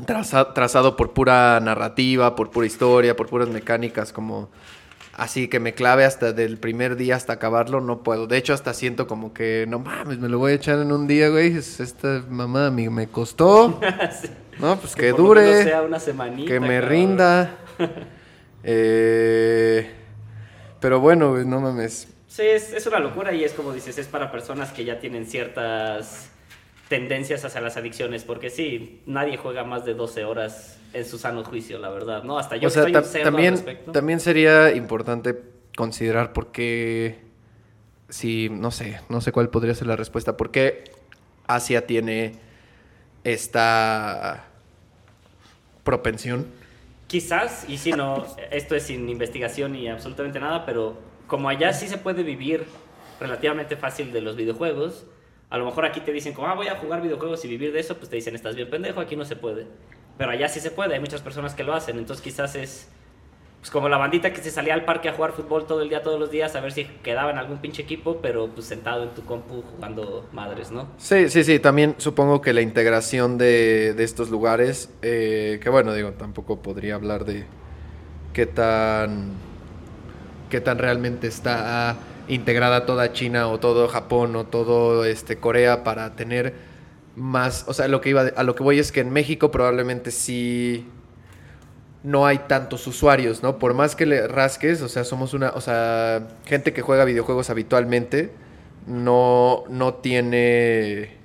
traza- 0.05 0.53
trazado 0.53 0.95
por 0.95 1.13
pura 1.13 1.59
narrativa, 1.59 2.35
por 2.35 2.49
pura 2.51 2.67
historia, 2.67 3.15
por 3.15 3.27
puras 3.27 3.49
mecánicas, 3.49 4.11
como 4.13 4.49
así 5.13 5.47
que 5.47 5.59
me 5.61 5.73
clave 5.73 6.03
hasta 6.03 6.33
del 6.33 6.57
primer 6.57 6.95
día 6.97 7.15
hasta 7.15 7.33
acabarlo, 7.33 7.79
no 7.81 8.03
puedo. 8.03 8.27
De 8.27 8.37
hecho, 8.37 8.53
hasta 8.53 8.73
siento 8.73 9.07
como 9.07 9.33
que, 9.33 9.65
no 9.67 9.79
mames, 9.79 10.19
me 10.19 10.27
lo 10.27 10.39
voy 10.39 10.51
a 10.51 10.55
echar 10.55 10.79
en 10.79 10.91
un 10.91 11.07
día, 11.07 11.29
güey. 11.29 11.55
Es- 11.55 11.79
Esta 11.79 12.23
mamá 12.29 12.69
me, 12.71 12.89
me 12.89 13.07
costó. 13.07 13.79
Sí. 14.21 14.29
No, 14.59 14.77
pues 14.79 14.95
que, 14.95 15.03
menos 15.11 15.17
dure. 15.17 15.63
sea 15.63 15.81
una 15.81 15.99
semanita, 15.99 16.47
Que 16.51 16.59
me 16.61 16.67
cabrón. 16.79 16.89
rinda. 16.89 17.55
Eh, 18.67 19.91
pero 20.79 20.99
bueno, 20.99 21.37
no 21.45 21.59
mames. 21.61 22.07
Sí, 22.27 22.41
es, 22.41 22.73
es 22.73 22.87
una 22.87 22.99
locura 22.99 23.31
y 23.31 23.43
es 23.43 23.53
como 23.53 23.71
dices, 23.71 23.97
es 23.99 24.07
para 24.07 24.31
personas 24.31 24.71
que 24.71 24.83
ya 24.83 24.99
tienen 24.99 25.25
ciertas 25.27 26.29
tendencias 26.87 27.43
hacia 27.45 27.61
las 27.61 27.77
adicciones, 27.77 28.23
porque 28.23 28.49
sí, 28.49 29.01
nadie 29.05 29.37
juega 29.37 29.63
más 29.63 29.85
de 29.85 29.93
12 29.93 30.23
horas 30.25 30.79
en 30.93 31.05
su 31.05 31.17
sano 31.17 31.43
juicio, 31.43 31.79
la 31.79 31.89
verdad, 31.89 32.23
¿no? 32.23 32.37
Hasta 32.37 32.57
yo 32.57 32.67
o 32.67 32.71
sea, 32.71 32.83
al 32.83 32.91
también, 33.23 33.53
respecto. 33.53 33.91
también 33.91 34.19
sería 34.19 34.71
importante 34.73 35.41
considerar 35.75 36.31
por 36.31 36.51
qué, 36.51 37.19
si, 38.09 38.49
no 38.49 38.71
sé, 38.71 39.01
no 39.09 39.19
sé 39.21 39.31
cuál 39.31 39.49
podría 39.49 39.73
ser 39.73 39.87
la 39.87 39.95
respuesta, 39.95 40.37
por 40.37 40.51
qué 40.51 40.83
Asia 41.47 41.85
tiene 41.85 42.33
esta 43.23 44.45
propensión. 45.83 46.45
Quizás, 47.07 47.65
y 47.67 47.77
si 47.77 47.91
no, 47.91 48.25
esto 48.51 48.75
es 48.75 48.83
sin 48.83 49.09
investigación 49.09 49.75
y 49.75 49.89
absolutamente 49.89 50.39
nada, 50.39 50.65
pero 50.65 50.97
como 51.27 51.49
allá 51.49 51.73
sí 51.73 51.87
se 51.87 51.97
puede 51.97 52.23
vivir 52.23 52.65
relativamente 53.19 53.75
fácil 53.75 54.11
de 54.11 54.21
los 54.21 54.35
videojuegos, 54.35 55.05
a 55.49 55.57
lo 55.57 55.65
mejor 55.65 55.85
aquí 55.85 56.01
te 56.01 56.11
dicen 56.11 56.33
como, 56.33 56.47
ah, 56.47 56.55
voy 56.55 56.67
a 56.67 56.75
jugar 56.75 57.01
videojuegos 57.01 57.43
y 57.45 57.47
vivir 57.47 57.71
de 57.71 57.79
eso, 57.79 57.97
pues 57.97 58.09
te 58.09 58.15
dicen, 58.15 58.35
estás 58.35 58.55
bien 58.55 58.69
pendejo, 58.69 58.99
aquí 58.99 59.15
no 59.15 59.25
se 59.25 59.35
puede. 59.35 59.67
Pero 60.17 60.31
allá 60.31 60.47
sí 60.47 60.59
se 60.59 60.71
puede, 60.71 60.93
hay 60.93 60.99
muchas 60.99 61.21
personas 61.21 61.53
que 61.53 61.63
lo 61.63 61.73
hacen, 61.73 61.97
entonces 61.97 62.23
quizás 62.23 62.55
es 62.55 62.89
pues 63.65 63.71
como 63.71 63.89
la 63.89 63.97
bandita 63.97 64.31
que 64.31 64.43
se 64.43 64.51
salía 64.51 64.75
al 64.75 64.85
parque 64.85 65.09
a 65.09 65.13
jugar 65.13 65.31
fútbol 65.31 65.65
todo 65.65 65.81
el 65.81 65.89
día, 65.89 66.03
todos 66.03 66.19
los 66.19 66.29
días, 66.29 66.55
a 66.55 66.61
ver 66.61 66.71
si 66.71 66.85
quedaba 67.01 67.31
en 67.31 67.39
algún 67.39 67.57
pinche 67.57 67.81
equipo, 67.81 68.19
pero 68.21 68.47
pues 68.47 68.67
sentado 68.67 69.01
en 69.01 69.09
tu 69.09 69.25
compu 69.25 69.63
jugando 69.63 70.29
madres, 70.33 70.69
¿no? 70.69 70.89
Sí, 70.97 71.31
sí, 71.31 71.43
sí, 71.43 71.57
también 71.57 71.95
supongo 71.97 72.41
que 72.41 72.53
la 72.53 72.61
integración 72.61 73.39
de, 73.39 73.95
de 73.95 74.03
estos 74.03 74.29
lugares, 74.29 74.91
eh, 75.01 75.59
que 75.63 75.71
bueno, 75.71 75.95
digo, 75.95 76.11
tampoco 76.11 76.61
podría 76.61 76.93
hablar 76.93 77.25
de 77.25 77.45
qué 78.33 78.45
tan, 78.45 79.31
qué 80.51 80.61
tan 80.61 80.77
realmente 80.77 81.25
está 81.25 81.97
integrada 82.27 82.85
toda 82.85 83.13
China 83.13 83.47
o 83.47 83.59
todo 83.59 83.87
Japón 83.87 84.35
o 84.35 84.45
todo 84.45 85.05
este, 85.05 85.37
Corea 85.37 85.83
para 85.83 86.15
tener 86.15 86.53
más, 87.15 87.65
o 87.67 87.73
sea, 87.73 87.87
lo 87.87 88.01
que 88.01 88.09
iba, 88.09 88.21
a 88.35 88.43
lo 88.43 88.55
que 88.55 88.63
voy 88.63 88.79
es 88.79 88.91
que 88.91 88.99
en 88.99 89.11
México 89.11 89.51
probablemente 89.51 90.11
sí 90.11 90.87
no 92.03 92.25
hay 92.25 92.39
tantos 92.39 92.85
usuarios, 92.87 93.41
¿no? 93.41 93.57
Por 93.57 93.73
más 93.73 93.95
que 93.95 94.05
le 94.05 94.27
rasques, 94.27 94.81
o 94.81 94.89
sea, 94.89 95.03
somos 95.03 95.33
una, 95.33 95.49
o 95.51 95.61
sea, 95.61 96.27
gente 96.45 96.73
que 96.73 96.81
juega 96.81 97.05
videojuegos 97.05 97.49
habitualmente 97.49 98.31
no, 98.85 99.63
no 99.69 99.95
tiene... 99.95 101.17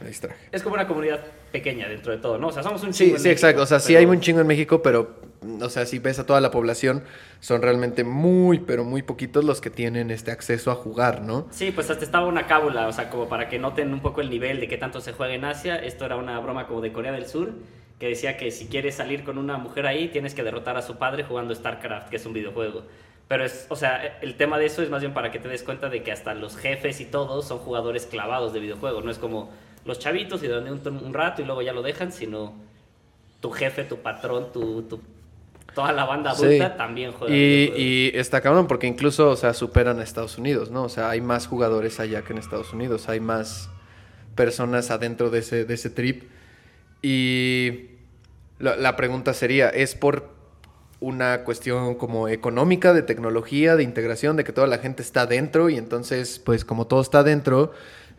Me 0.00 0.08
distraje. 0.08 0.48
Es 0.50 0.62
como 0.62 0.74
una 0.74 0.88
comunidad 0.88 1.20
pequeña 1.52 1.88
dentro 1.88 2.12
de 2.12 2.18
todo, 2.18 2.38
¿no? 2.38 2.48
O 2.48 2.52
sea, 2.52 2.62
somos 2.62 2.82
un 2.82 2.92
Sí, 2.92 3.04
chingo 3.04 3.16
en 3.16 3.22
sí, 3.22 3.28
exacto. 3.30 3.62
O 3.62 3.66
sea, 3.66 3.78
sí 3.80 3.94
hay 3.94 4.06
un 4.06 4.20
chingo 4.20 4.40
en 4.40 4.46
México, 4.46 4.82
pero, 4.82 5.20
o 5.60 5.68
sea, 5.68 5.86
si 5.86 5.98
ves 5.98 6.18
a 6.18 6.26
toda 6.26 6.40
la 6.40 6.50
población, 6.50 7.04
son 7.40 7.62
realmente 7.62 8.04
muy, 8.04 8.58
pero 8.60 8.84
muy 8.84 9.02
poquitos 9.02 9.44
los 9.44 9.60
que 9.60 9.70
tienen 9.70 10.10
este 10.10 10.30
acceso 10.32 10.70
a 10.70 10.74
jugar, 10.74 11.22
¿no? 11.22 11.46
Sí, 11.50 11.70
pues 11.70 11.90
hasta 11.90 12.04
estaba 12.04 12.26
una 12.26 12.46
cábula, 12.46 12.88
o 12.88 12.92
sea, 12.92 13.10
como 13.10 13.28
para 13.28 13.48
que 13.48 13.58
noten 13.58 13.92
un 13.92 14.00
poco 14.00 14.20
el 14.20 14.30
nivel 14.30 14.58
de 14.60 14.68
qué 14.68 14.78
tanto 14.78 15.00
se 15.00 15.12
juega 15.12 15.34
en 15.34 15.44
Asia. 15.44 15.76
Esto 15.76 16.04
era 16.06 16.16
una 16.16 16.38
broma 16.40 16.66
como 16.66 16.80
de 16.80 16.92
Corea 16.92 17.12
del 17.12 17.26
Sur, 17.26 17.52
que 17.98 18.08
decía 18.08 18.36
que 18.36 18.50
si 18.50 18.66
quieres 18.66 18.96
salir 18.96 19.22
con 19.24 19.38
una 19.38 19.58
mujer 19.58 19.86
ahí, 19.86 20.08
tienes 20.08 20.34
que 20.34 20.42
derrotar 20.42 20.76
a 20.76 20.82
su 20.82 20.96
padre 20.96 21.24
jugando 21.24 21.54
StarCraft, 21.54 22.08
que 22.08 22.16
es 22.16 22.26
un 22.26 22.32
videojuego. 22.32 22.84
Pero 23.28 23.44
es, 23.44 23.66
o 23.70 23.76
sea, 23.76 24.18
el 24.20 24.36
tema 24.36 24.58
de 24.58 24.66
eso 24.66 24.82
es 24.82 24.90
más 24.90 25.00
bien 25.00 25.14
para 25.14 25.30
que 25.30 25.38
te 25.38 25.48
des 25.48 25.62
cuenta 25.62 25.88
de 25.88 26.02
que 26.02 26.12
hasta 26.12 26.34
los 26.34 26.56
jefes 26.56 27.00
y 27.00 27.06
todos 27.06 27.46
son 27.46 27.58
jugadores 27.58 28.06
clavados 28.06 28.52
de 28.52 28.60
videojuegos. 28.60 29.04
No 29.04 29.10
es 29.10 29.18
como 29.18 29.50
los 29.84 29.98
chavitos 29.98 30.42
y 30.42 30.46
duran 30.48 30.68
un, 30.72 30.96
un 31.04 31.14
rato 31.14 31.42
y 31.42 31.44
luego 31.44 31.62
ya 31.62 31.72
lo 31.72 31.82
dejan, 31.82 32.12
sino 32.12 32.54
tu 33.40 33.50
jefe, 33.50 33.84
tu 33.84 33.98
patrón, 33.98 34.52
tu, 34.52 34.82
tu- 34.82 35.00
toda 35.74 35.92
la 35.92 36.04
banda 36.04 36.30
adulta 36.32 36.68
Sí. 36.70 36.76
también 36.76 37.12
juega. 37.12 37.34
Y, 37.34 37.72
y 37.76 38.12
está 38.14 38.40
cabrón 38.40 38.66
porque 38.66 38.86
incluso, 38.86 39.30
o 39.30 39.36
sea, 39.36 39.54
superan 39.54 39.98
a 40.00 40.02
Estados 40.02 40.38
Unidos, 40.38 40.70
¿no? 40.70 40.84
O 40.84 40.88
sea, 40.88 41.10
hay 41.10 41.20
más 41.20 41.46
jugadores 41.46 41.98
allá 41.98 42.22
que 42.22 42.32
en 42.32 42.38
Estados 42.38 42.72
Unidos, 42.72 43.08
hay 43.08 43.20
más 43.20 43.70
personas 44.34 44.90
adentro 44.90 45.30
de 45.30 45.38
ese, 45.40 45.64
de 45.64 45.74
ese 45.74 45.90
trip. 45.90 46.24
Y 47.00 47.86
la, 48.58 48.76
la 48.76 48.96
pregunta 48.96 49.34
sería, 49.34 49.68
¿es 49.68 49.94
por 49.94 50.30
una 51.00 51.42
cuestión 51.42 51.96
como 51.96 52.28
económica, 52.28 52.92
de 52.92 53.02
tecnología, 53.02 53.74
de 53.74 53.82
integración, 53.82 54.36
de 54.36 54.44
que 54.44 54.52
toda 54.52 54.68
la 54.68 54.78
gente 54.78 55.02
está 55.02 55.26
dentro 55.26 55.68
y 55.68 55.76
entonces, 55.76 56.38
pues 56.38 56.64
como 56.64 56.86
todo 56.86 57.00
está 57.00 57.24
dentro, 57.24 57.72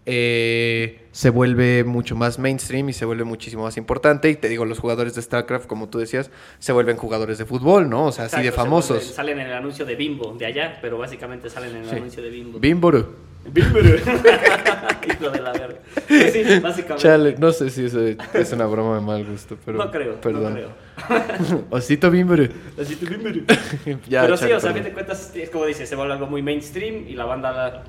eh, 0.05 0.99
se 1.11 1.29
vuelve 1.29 1.83
mucho 1.83 2.15
más 2.15 2.39
mainstream 2.39 2.89
y 2.89 2.93
se 2.93 3.05
vuelve 3.05 3.23
muchísimo 3.23 3.63
más 3.63 3.77
importante. 3.77 4.29
Y 4.29 4.35
te 4.35 4.49
digo, 4.49 4.65
los 4.65 4.79
jugadores 4.79 5.15
de 5.15 5.21
StarCraft, 5.21 5.67
como 5.67 5.89
tú 5.89 5.99
decías, 5.99 6.29
se 6.59 6.71
vuelven 6.73 6.97
jugadores 6.97 7.37
de 7.37 7.45
fútbol, 7.45 7.89
¿no? 7.89 8.05
O 8.07 8.11
sea, 8.11 8.25
así 8.25 8.41
de 8.41 8.51
famosos. 8.51 8.97
vuelven- 8.97 9.13
salen 9.15 9.39
en 9.39 9.47
el 9.47 9.53
anuncio 9.53 9.85
de 9.85 9.95
Bimbo, 9.95 10.33
de 10.37 10.45
allá, 10.45 10.77
pero 10.81 10.97
básicamente 10.97 11.49
salen 11.49 11.71
en 11.75 11.83
el 11.83 11.89
Sí. 11.89 11.95
anuncio 11.95 12.21
de 12.23 12.29
Bimbo. 12.29 12.59
Bimboru. 12.59 13.05
Bimbo. 13.45 13.79
Hijo 15.07 15.29
de 15.29 15.41
la 15.41 15.51
verga. 15.51 15.79
Pues 16.07 16.33
sí, 16.33 16.43
básicamente. 16.61 16.95
Chale, 17.03 17.35
no 17.37 17.51
sé 17.51 17.69
si 17.69 17.85
eso 17.85 17.99
es 18.33 18.51
una 18.53 18.65
broma 18.67 18.95
de 18.95 19.01
mal 19.01 19.25
gusto, 19.25 19.57
pero. 19.65 19.77
no 19.77 19.91
creo, 19.91 20.19
Perdón. 20.21 20.43
no 20.43 20.49
creo. 20.53 21.63
Osito 21.69 22.09
Bimboru. 22.09 22.47
Así 22.81 22.95
te 22.95 23.05
Bimbo. 23.05 23.29
Ya, 24.07 24.21
pero 24.21 24.37
sí, 24.37 24.51
o 24.51 24.59
sea, 24.59 24.71
a 24.71 24.73
fin 24.73 24.83
de 24.83 24.91
cuentas, 24.93 25.33
es 25.35 25.49
como 25.49 25.65
dices, 25.65 25.87
se 25.89 25.95
vuelve 25.95 26.13
algo 26.13 26.27
muy 26.27 26.41
mainstream 26.41 27.05
y 27.07 27.13
la 27.13 27.25
banda 27.25 27.51
la- 27.51 27.83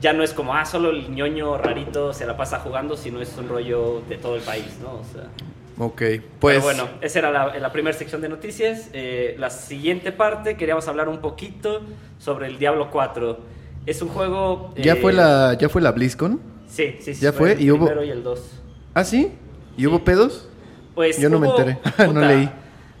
ya 0.00 0.12
no 0.12 0.22
es 0.22 0.32
como, 0.32 0.54
ah, 0.54 0.64
solo 0.64 0.90
el 0.90 1.10
ñoño 1.10 1.56
rarito 1.58 2.12
se 2.12 2.26
la 2.26 2.36
pasa 2.36 2.58
jugando, 2.60 2.96
sino 2.96 3.20
es 3.20 3.36
un 3.38 3.48
rollo 3.48 4.02
de 4.08 4.16
todo 4.16 4.36
el 4.36 4.42
país, 4.42 4.78
¿no? 4.82 4.94
O 4.94 5.04
sea. 5.12 5.24
Ok, 5.78 6.02
pues. 6.38 6.56
Pero 6.56 6.62
bueno, 6.62 6.88
esa 7.00 7.18
era 7.18 7.30
la, 7.30 7.58
la 7.58 7.72
primera 7.72 7.96
sección 7.96 8.20
de 8.20 8.28
noticias. 8.28 8.90
Eh, 8.92 9.34
la 9.38 9.50
siguiente 9.50 10.12
parte, 10.12 10.56
queríamos 10.56 10.86
hablar 10.88 11.08
un 11.08 11.18
poquito 11.18 11.80
sobre 12.18 12.46
el 12.46 12.58
Diablo 12.58 12.90
4. 12.90 13.38
Es 13.86 14.00
un 14.00 14.08
juego... 14.08 14.72
¿Ya, 14.76 14.92
eh, 14.94 14.96
fue 14.96 15.12
la, 15.12 15.54
¿Ya 15.60 15.68
fue 15.68 15.82
la 15.82 15.90
BlizzCon? 15.92 16.40
Sí, 16.68 16.96
sí, 17.00 17.14
sí. 17.14 17.20
¿Ya 17.20 17.32
fue? 17.32 17.52
el 17.52 17.60
¿Y 17.60 17.70
hubo- 17.70 17.86
primero 17.86 18.04
y 18.04 18.10
el 18.10 18.22
2. 18.22 18.40
¿Ah, 18.94 19.04
sí? 19.04 19.32
¿Y 19.76 19.86
hubo 19.86 20.02
pedos? 20.04 20.48
Pues 20.94 21.18
Yo 21.18 21.28
no 21.28 21.38
me 21.40 21.48
enteré. 21.48 21.78
No 22.12 22.20
leí. 22.20 22.48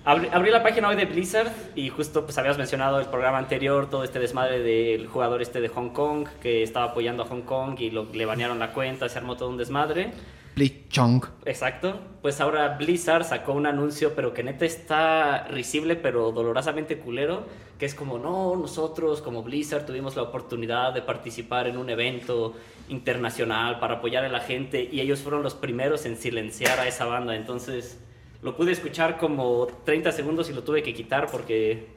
Abrí, 0.06 0.28
abrí 0.30 0.50
la 0.50 0.62
página 0.62 0.88
hoy 0.88 0.96
de 0.96 1.06
Blizzard 1.06 1.50
y 1.74 1.88
justo 1.88 2.24
pues 2.24 2.36
habías 2.36 2.58
mencionado 2.58 3.00
el 3.00 3.06
programa 3.06 3.38
anterior, 3.38 3.88
todo 3.88 4.04
este 4.04 4.18
desmadre 4.18 4.60
del 4.60 5.06
jugador 5.06 5.40
este 5.40 5.62
de 5.62 5.68
Hong 5.68 5.90
Kong 5.90 6.28
que 6.42 6.62
estaba 6.62 6.90
apoyando 6.90 7.22
a 7.22 7.26
Hong 7.26 7.40
Kong 7.40 7.80
y 7.80 7.90
lo, 7.90 8.06
le 8.12 8.26
banearon 8.26 8.58
la 8.58 8.72
cuenta, 8.72 9.08
se 9.08 9.16
armó 9.16 9.36
todo 9.38 9.48
un 9.48 9.56
desmadre. 9.56 10.12
Blitzchung. 10.56 11.24
Exacto. 11.46 11.98
Pues 12.20 12.40
ahora 12.42 12.76
Blizzard 12.76 13.24
sacó 13.24 13.54
un 13.54 13.66
anuncio, 13.66 14.14
pero 14.14 14.34
que 14.34 14.42
neta 14.42 14.66
está 14.66 15.48
risible, 15.48 15.96
pero 15.96 16.32
dolorosamente 16.32 16.98
culero, 16.98 17.46
que 17.78 17.86
es 17.86 17.94
como, 17.94 18.18
no, 18.18 18.54
nosotros 18.56 19.22
como 19.22 19.42
Blizzard 19.42 19.86
tuvimos 19.86 20.16
la 20.16 20.22
oportunidad 20.22 20.92
de 20.92 21.00
participar 21.00 21.66
en 21.66 21.78
un 21.78 21.88
evento 21.88 22.54
internacional 22.90 23.80
para 23.80 23.94
apoyar 23.94 24.24
a 24.24 24.28
la 24.28 24.40
gente 24.40 24.86
y 24.92 25.00
ellos 25.00 25.20
fueron 25.20 25.42
los 25.42 25.54
primeros 25.54 26.04
en 26.04 26.18
silenciar 26.18 26.78
a 26.78 26.86
esa 26.86 27.06
banda. 27.06 27.34
Entonces 27.34 27.98
lo 28.44 28.54
pude 28.54 28.72
escuchar 28.72 29.16
como 29.16 29.66
30 29.84 30.12
segundos 30.12 30.50
y 30.50 30.52
lo 30.52 30.62
tuve 30.62 30.82
que 30.82 30.92
quitar 30.92 31.28
porque 31.32 31.88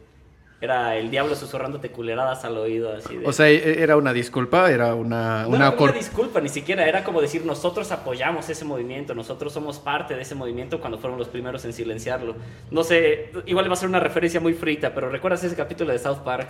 era 0.61 0.95
el 0.95 1.11
diablo 1.11 1.35
susurrándote 1.35 1.91
culeradas 1.91 2.43
al 2.45 2.57
oído 2.57 2.91
así 2.95 3.17
de... 3.17 3.27
O 3.27 3.33
sea, 3.33 3.49
e- 3.49 3.83
era 3.83 3.97
una 3.97 4.13
disculpa, 4.13 4.71
era 4.71 4.95
una. 4.95 5.43
No 5.43 5.49
una 5.49 5.71
una 5.71 5.91
disculpa, 5.91 6.39
ni 6.39 6.49
siquiera 6.49 6.87
era 6.87 7.03
como 7.03 7.21
decir 7.21 7.45
nosotros 7.45 7.91
apoyamos 7.91 8.49
ese 8.49 8.63
movimiento, 8.63 9.13
nosotros 9.13 9.51
somos 9.51 9.77
parte 9.77 10.15
de 10.15 10.21
ese 10.21 10.35
movimiento 10.35 10.79
cuando 10.79 10.97
fueron 10.97 11.19
los 11.19 11.27
primeros 11.27 11.65
en 11.65 11.73
silenciarlo. 11.73 12.35
No 12.71 12.83
sé, 12.83 13.31
igual 13.45 13.69
va 13.69 13.73
a 13.73 13.77
ser 13.77 13.89
una 13.89 13.99
referencia 13.99 14.39
muy 14.39 14.53
frita, 14.53 14.93
pero 14.95 15.09
¿recuerdas 15.09 15.43
ese 15.43 15.55
capítulo 15.55 15.91
de 15.91 15.99
South 15.99 16.19
Park 16.19 16.47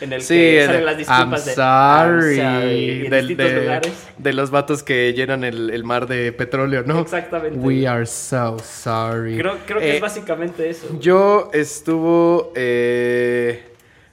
en 0.00 0.12
el 0.12 0.22
Sí, 0.22 0.34
que 0.34 0.62
salen 0.66 0.84
las 0.84 0.98
disculpas 0.98 1.46
I'm 1.46 1.46
de 1.46 1.54
sorry. 1.54 2.38
"I'm 2.38 2.60
sorry", 2.60 2.90
en 3.06 3.10
Del- 3.10 3.28
distintos 3.28 3.54
de, 3.54 3.60
lugares? 3.62 3.92
de 4.18 4.32
los 4.32 4.50
vatos 4.50 4.82
que 4.82 5.12
llenan 5.14 5.44
el, 5.44 5.70
el 5.70 5.84
mar 5.84 6.06
de 6.06 6.32
petróleo, 6.32 6.82
¿no? 6.86 7.00
Exactamente. 7.00 7.58
We 7.58 7.86
are 7.86 8.04
so 8.06 8.58
sorry. 8.58 9.38
Creo, 9.38 9.56
creo 9.66 9.78
que 9.80 9.90
Eh, 9.92 9.94
es 9.96 10.00
básicamente 10.00 10.68
eso. 10.70 10.98
Yo 11.00 11.50
estuvo. 11.52 12.52
eh, 12.56 13.72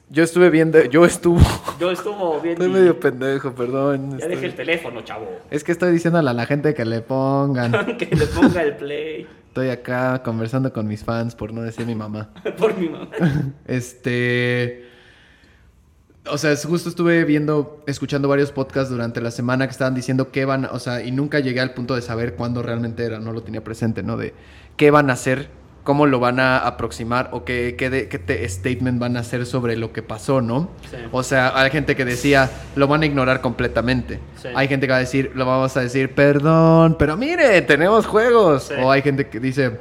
yo 0.10 0.24
estuve 0.24 0.50
viendo. 0.52 0.84
Yo 0.86 1.06
estuvo. 1.06 1.40
Yo 1.80 1.90
estuvo 1.92 2.40
bien. 2.40 2.54
Estoy 2.54 2.70
medio 2.70 3.00
pendejo, 3.00 3.52
perdón. 3.54 4.12
Ya 4.12 4.18
estoy- 4.18 4.30
dejé 4.36 4.46
el 4.46 4.54
teléfono, 4.56 5.02
chavo. 5.02 5.28
Es 5.50 5.64
que 5.64 5.72
estoy 5.72 5.92
diciéndole 5.92 6.30
a 6.30 6.34
la 6.34 6.46
gente 6.46 6.74
que 6.76 6.86
le 6.86 7.02
pongan. 7.02 7.72
que 7.98 8.16
le 8.16 8.26
ponga 8.28 8.62
el 8.62 8.76
play 8.76 9.28
Estoy 9.48 9.70
acá 9.70 10.22
conversando 10.24 10.72
con 10.74 10.88
mis 10.88 11.04
fans, 11.04 11.36
por 11.36 11.52
no 11.54 11.62
decir 11.64 11.86
mi 11.88 11.96
mamá. 11.96 12.30
por 12.58 12.78
mi 12.78 12.90
mamá. 12.90 13.08
Este. 13.68 14.93
O 16.30 16.38
sea, 16.38 16.52
es- 16.52 16.64
justo 16.66 16.88
estuve 16.90 17.26
viendo, 17.26 17.84
escuchando 17.86 18.28
varios 18.30 18.52
podcasts 18.52 18.90
durante 18.90 19.20
la 19.20 19.30
semana 19.32 19.66
que 19.68 19.72
estaban 19.72 19.94
diciendo 19.94 20.32
qué 20.32 20.46
van, 20.46 20.66
o 20.66 20.80
sea, 20.80 21.02
y 21.04 21.12
nunca 21.12 21.40
llegué 21.40 21.60
al 21.60 21.74
punto 21.74 21.96
de 21.96 22.02
saber 22.02 22.36
cuándo 22.36 22.62
realmente 22.64 23.04
era, 23.06 23.20
no 23.20 23.34
lo 23.34 23.44
tenía 23.44 23.64
presente, 23.64 24.04
¿no? 24.04 24.16
De 24.16 24.34
qué 24.78 24.90
van 24.90 25.10
a 25.10 25.14
hacer, 25.14 25.50
cómo 25.84 26.06
lo 26.06 26.22
van 26.22 26.40
a 26.40 26.60
aproximar 26.60 27.28
o 27.34 27.44
qué, 27.44 27.76
qué, 27.78 27.90
de- 27.90 28.08
qué 28.08 28.20
te- 28.20 28.48
statement 28.48 29.00
van 29.02 29.18
a 29.18 29.20
hacer 29.20 29.46
sobre 29.46 29.76
lo 29.76 29.92
que 29.92 30.02
pasó, 30.02 30.40
¿no? 30.40 30.70
Sí. 30.90 30.96
O 31.12 31.24
sea, 31.24 31.60
hay 31.62 31.70
gente 31.72 31.98
que 31.98 32.06
decía, 32.06 32.50
lo 32.78 32.88
van 32.88 33.02
a 33.02 33.06
ignorar 33.06 33.42
completamente. 33.42 34.22
Sí. 34.42 34.48
Hay 34.56 34.70
gente 34.70 34.88
que 34.88 34.92
va 34.92 34.98
a 34.98 35.02
decir, 35.02 35.34
lo 35.36 35.46
vamos 35.46 35.76
a 35.76 35.82
decir, 35.82 36.16
perdón, 36.16 36.96
pero 36.98 37.18
mire, 37.18 37.62
tenemos 37.64 38.06
juegos. 38.06 38.64
Sí. 38.64 38.76
O 38.82 38.90
hay 38.90 39.02
gente 39.02 39.28
que 39.28 39.42
dice, 39.42 39.78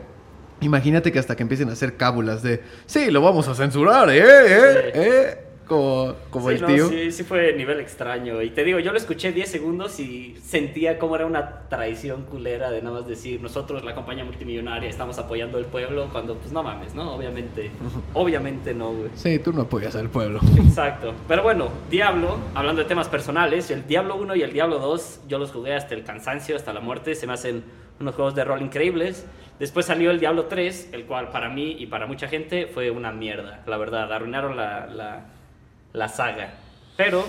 imagínate 0.61 1.13
que 1.13 1.21
hasta 1.21 1.37
que 1.37 1.45
empiecen 1.45 1.69
a 1.69 1.75
hacer 1.75 1.97
cábulas 1.97 2.43
de, 2.43 2.63
sí, 2.87 3.13
lo 3.13 3.21
vamos 3.23 3.47
a 3.47 3.55
censurar, 3.55 4.11
¿eh? 4.11 4.19
¿eh? 4.25 4.93
¿eh? 4.95 5.39
Como, 5.73 6.15
como 6.31 6.49
Sí, 6.51 6.55
el 6.57 6.61
no, 6.63 6.67
tío. 6.69 6.89
sí, 6.89 7.11
sí 7.13 7.25
fue 7.25 7.53
nivel 7.55 7.81
extraño. 7.81 8.43
Y 8.43 8.51
te 8.51 8.63
digo, 8.65 8.79
yo 8.79 8.93
lo 8.93 8.99
escuché 8.99 9.33
10 9.33 9.49
segundos 9.51 9.99
y 10.01 10.37
sentía 10.43 10.99
como 10.99 11.17
era 11.17 11.25
una 11.27 11.69
traición 11.69 12.25
culera 12.25 12.71
de 12.71 12.83
nada 12.83 13.01
más 13.01 13.09
decir, 13.09 13.41
nosotros, 13.41 13.83
la 13.85 13.95
compañía 13.95 14.25
multimillonaria, 14.25 14.89
estamos 14.91 15.19
apoyando 15.19 15.59
el 15.59 15.65
pueblo, 15.65 16.09
cuando 16.13 16.35
pues 16.37 16.53
no 16.53 16.63
mames, 16.63 16.95
¿no? 16.95 17.15
Obviamente. 17.15 17.71
Obviamente 18.15 18.75
no, 18.75 18.93
güey. 18.93 19.11
Sí, 19.15 19.39
tú 19.39 19.53
no 19.53 19.63
apoyas 19.63 19.97
al 19.97 20.11
pueblo. 20.11 20.41
Exacto. 20.59 21.15
Pero 21.27 21.43
bueno, 21.43 21.69
Diablo, 21.91 22.37
hablando 22.55 22.83
de 22.83 22.89
temas 22.89 23.09
personales, 23.09 23.71
el 23.71 23.87
Diablo 23.87 24.17
1 24.17 24.37
y 24.37 24.43
el 24.43 24.53
Diablo 24.53 24.79
2, 24.79 25.23
yo 25.29 25.39
los 25.39 25.51
jugué 25.53 25.75
hasta 25.75 25.95
el 25.95 26.05
cansancio, 26.05 26.55
hasta 26.57 26.73
la 26.73 26.81
muerte, 26.81 27.15
se 27.15 27.27
me 27.27 27.33
hacen 27.33 27.65
unos 28.01 28.15
juegos 28.15 28.35
de 28.35 28.45
rol 28.45 28.61
increíbles. 28.63 29.27
Después 29.59 29.87
salió 29.87 30.11
el 30.11 30.19
Diablo 30.19 30.47
3, 30.47 30.91
el 30.93 31.05
cual 31.05 31.31
para 31.31 31.49
mí 31.49 31.77
y 31.79 31.87
para 31.87 32.07
mucha 32.07 32.27
gente 32.27 32.67
fue 32.67 32.91
una 32.91 33.13
mierda, 33.13 33.63
la 33.67 33.77
verdad, 33.77 34.13
arruinaron 34.13 34.57
la, 34.57 34.87
la, 34.87 35.27
la 35.93 36.09
saga. 36.09 36.55
Pero 36.97 37.25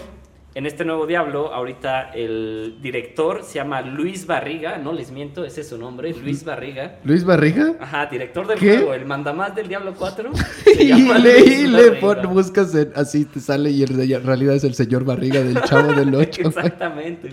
en 0.56 0.68
este 0.68 0.86
nuevo 0.86 1.08
Diablo, 1.08 1.52
ahorita 1.52 2.12
el 2.14 2.78
director 2.80 3.42
se 3.44 3.56
llama 3.56 3.82
Luis 3.82 4.28
Barriga, 4.28 4.78
no 4.78 4.94
les 4.94 5.10
miento, 5.10 5.44
ese 5.46 5.62
es 5.62 5.70
su 5.70 5.80
nombre, 5.80 6.14
Luis 6.14 6.44
Barriga. 6.46 7.00
¿Luis 7.04 7.24
Barriga? 7.26 7.74
Ajá, 7.80 8.06
director 8.06 8.46
del 8.46 8.60
¿Qué? 8.60 8.76
juego, 8.78 8.94
el 8.94 9.06
mandamás 9.06 9.56
del 9.56 9.68
Diablo 9.68 9.96
4. 9.98 10.30
Y 10.80 10.92
le, 10.94 11.40
y 11.40 11.68
le 11.68 11.92
pon- 11.94 12.22
buscas 12.34 12.74
en- 12.76 12.92
así 12.96 13.26
te 13.26 13.40
sale 13.40 13.70
y 13.72 13.84
en 13.84 13.98
re- 13.98 14.14
en 14.14 14.24
realidad 14.26 14.56
es 14.56 14.64
el 14.64 14.74
señor 14.76 15.06
Barriga 15.06 15.42
del 15.42 15.60
chavo 15.62 15.94
del 15.94 16.14
8. 16.16 16.42
Exactamente. 16.48 17.30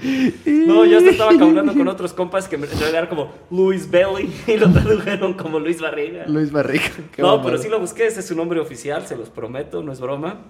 No, 0.46 0.84
yo 0.86 0.98
hasta 0.98 1.10
estaba 1.10 1.30
hablando 1.30 1.74
con 1.74 1.88
otros 1.88 2.12
compas 2.14 2.48
que 2.48 2.56
en 2.56 2.62
realidad 2.62 2.88
era 2.90 3.08
como 3.08 3.32
Luis 3.50 3.90
Belly 3.90 4.32
y 4.46 4.56
lo 4.56 4.70
tradujeron 4.70 5.34
como 5.34 5.58
Luis 5.58 5.80
Barriga. 5.80 6.24
Luis 6.26 6.50
Barriga. 6.52 6.84
qué 7.14 7.22
No, 7.22 7.28
mamada. 7.28 7.44
pero 7.44 7.58
sí 7.62 7.68
lo 7.68 7.78
busqué, 7.80 8.06
ese 8.06 8.20
es 8.20 8.26
su 8.26 8.34
nombre 8.36 8.60
oficial, 8.60 9.06
se 9.06 9.16
los 9.16 9.28
prometo, 9.30 9.82
no 9.82 9.92
es 9.92 10.00
broma. 10.00 10.40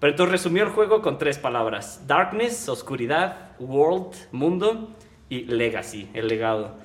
Pero 0.00 0.12
entonces 0.12 0.32
resumió 0.32 0.62
el 0.64 0.70
juego 0.70 1.02
con 1.02 1.18
tres 1.18 1.38
palabras: 1.38 2.04
Darkness, 2.06 2.68
oscuridad, 2.68 3.52
World, 3.58 4.14
mundo 4.32 4.90
y 5.28 5.44
Legacy, 5.44 6.08
el 6.14 6.28
legado. 6.28 6.76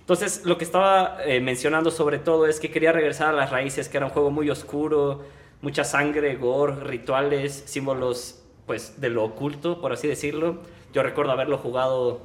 Entonces, 0.00 0.44
lo 0.44 0.56
que 0.56 0.64
estaba 0.64 1.18
eh, 1.24 1.40
mencionando 1.40 1.90
sobre 1.90 2.18
todo 2.18 2.46
es 2.46 2.60
que 2.60 2.70
quería 2.70 2.92
regresar 2.92 3.28
a 3.30 3.32
las 3.32 3.50
raíces, 3.50 3.88
que 3.88 3.96
era 3.96 4.06
un 4.06 4.12
juego 4.12 4.30
muy 4.30 4.48
oscuro, 4.50 5.24
mucha 5.62 5.82
sangre, 5.82 6.36
gore, 6.36 6.76
rituales, 6.84 7.64
símbolos, 7.66 8.40
pues, 8.66 9.00
de 9.00 9.10
lo 9.10 9.24
oculto, 9.24 9.80
por 9.80 9.92
así 9.92 10.06
decirlo. 10.06 10.58
Yo 10.92 11.02
recuerdo 11.02 11.32
haberlo 11.32 11.58
jugado 11.58 12.20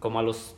como 0.00 0.20
a 0.20 0.22
los 0.22 0.56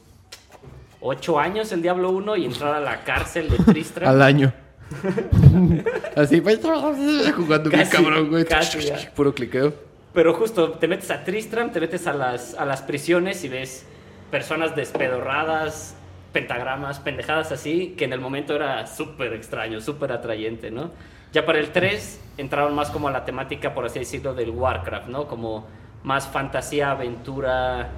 8 1.00 1.40
años, 1.40 1.72
el 1.72 1.82
Diablo 1.82 2.10
1, 2.10 2.36
y 2.36 2.44
entrar 2.44 2.74
a 2.74 2.80
la 2.80 3.02
cárcel 3.02 3.50
de 3.50 3.58
Tristram. 3.58 4.08
Al 4.10 4.22
año. 4.22 4.52
Así, 6.16 6.40
pues, 6.40 6.60
jugando 6.60 7.70
bien 7.70 7.82
Casi, 7.82 7.90
cabrón, 7.90 8.30
güey. 8.30 8.44
casi. 8.44 8.78
Puro 9.14 9.34
cliqueo. 9.34 9.74
Pero 10.12 10.32
justo 10.34 10.72
te 10.72 10.86
metes 10.86 11.10
a 11.10 11.24
Tristram, 11.24 11.72
te 11.72 11.80
metes 11.80 12.06
a 12.06 12.12
las, 12.12 12.54
a 12.54 12.64
las 12.64 12.82
prisiones 12.82 13.42
y 13.44 13.48
ves 13.48 13.84
personas 14.30 14.76
despedorradas, 14.76 15.96
pentagramas, 16.32 17.00
pendejadas 17.00 17.50
así, 17.52 17.94
que 17.96 18.04
en 18.04 18.12
el 18.12 18.20
momento 18.20 18.54
era 18.54 18.86
súper 18.86 19.32
extraño, 19.32 19.80
súper 19.80 20.12
atrayente, 20.12 20.70
¿no? 20.70 20.90
Ya 21.32 21.44
para 21.44 21.58
el 21.58 21.70
3 21.70 22.20
entraron 22.38 22.74
más 22.74 22.90
como 22.90 23.08
a 23.08 23.10
la 23.10 23.24
temática, 23.24 23.74
por 23.74 23.86
así 23.86 23.98
decirlo, 23.98 24.34
del 24.34 24.50
Warcraft, 24.50 25.08
¿no? 25.08 25.26
Como 25.26 25.66
más 26.04 26.28
fantasía, 26.28 26.92
aventura 26.92 27.90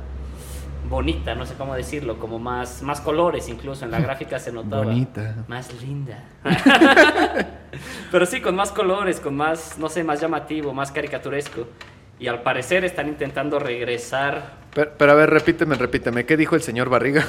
bonita, 0.88 1.34
no 1.34 1.44
sé 1.46 1.54
cómo 1.54 1.74
decirlo, 1.74 2.18
como 2.18 2.38
más, 2.38 2.82
más 2.82 3.00
colores 3.00 3.48
incluso, 3.48 3.84
en 3.84 3.90
la 3.90 4.00
gráfica 4.06 4.38
se 4.38 4.52
notaba. 4.52 4.84
Bonita. 4.84 5.44
Más 5.48 5.72
linda. 5.82 6.24
Pero 8.10 8.26
sí, 8.26 8.40
con 8.40 8.54
más 8.56 8.72
colores, 8.72 9.20
con 9.20 9.36
más, 9.36 9.78
no 9.78 9.88
sé, 9.88 10.04
más 10.04 10.20
llamativo, 10.20 10.72
más 10.72 10.90
caricaturesco. 10.92 11.66
Y 12.18 12.28
al 12.28 12.42
parecer 12.42 12.84
están 12.84 13.08
intentando 13.08 13.58
regresar. 13.58 14.64
Pero, 14.72 14.90
pero 14.96 15.12
a 15.12 15.14
ver, 15.14 15.28
repíteme, 15.30 15.74
repíteme. 15.74 16.24
¿Qué 16.24 16.36
dijo 16.38 16.54
el 16.54 16.62
señor 16.62 16.88
Barriga? 16.88 17.26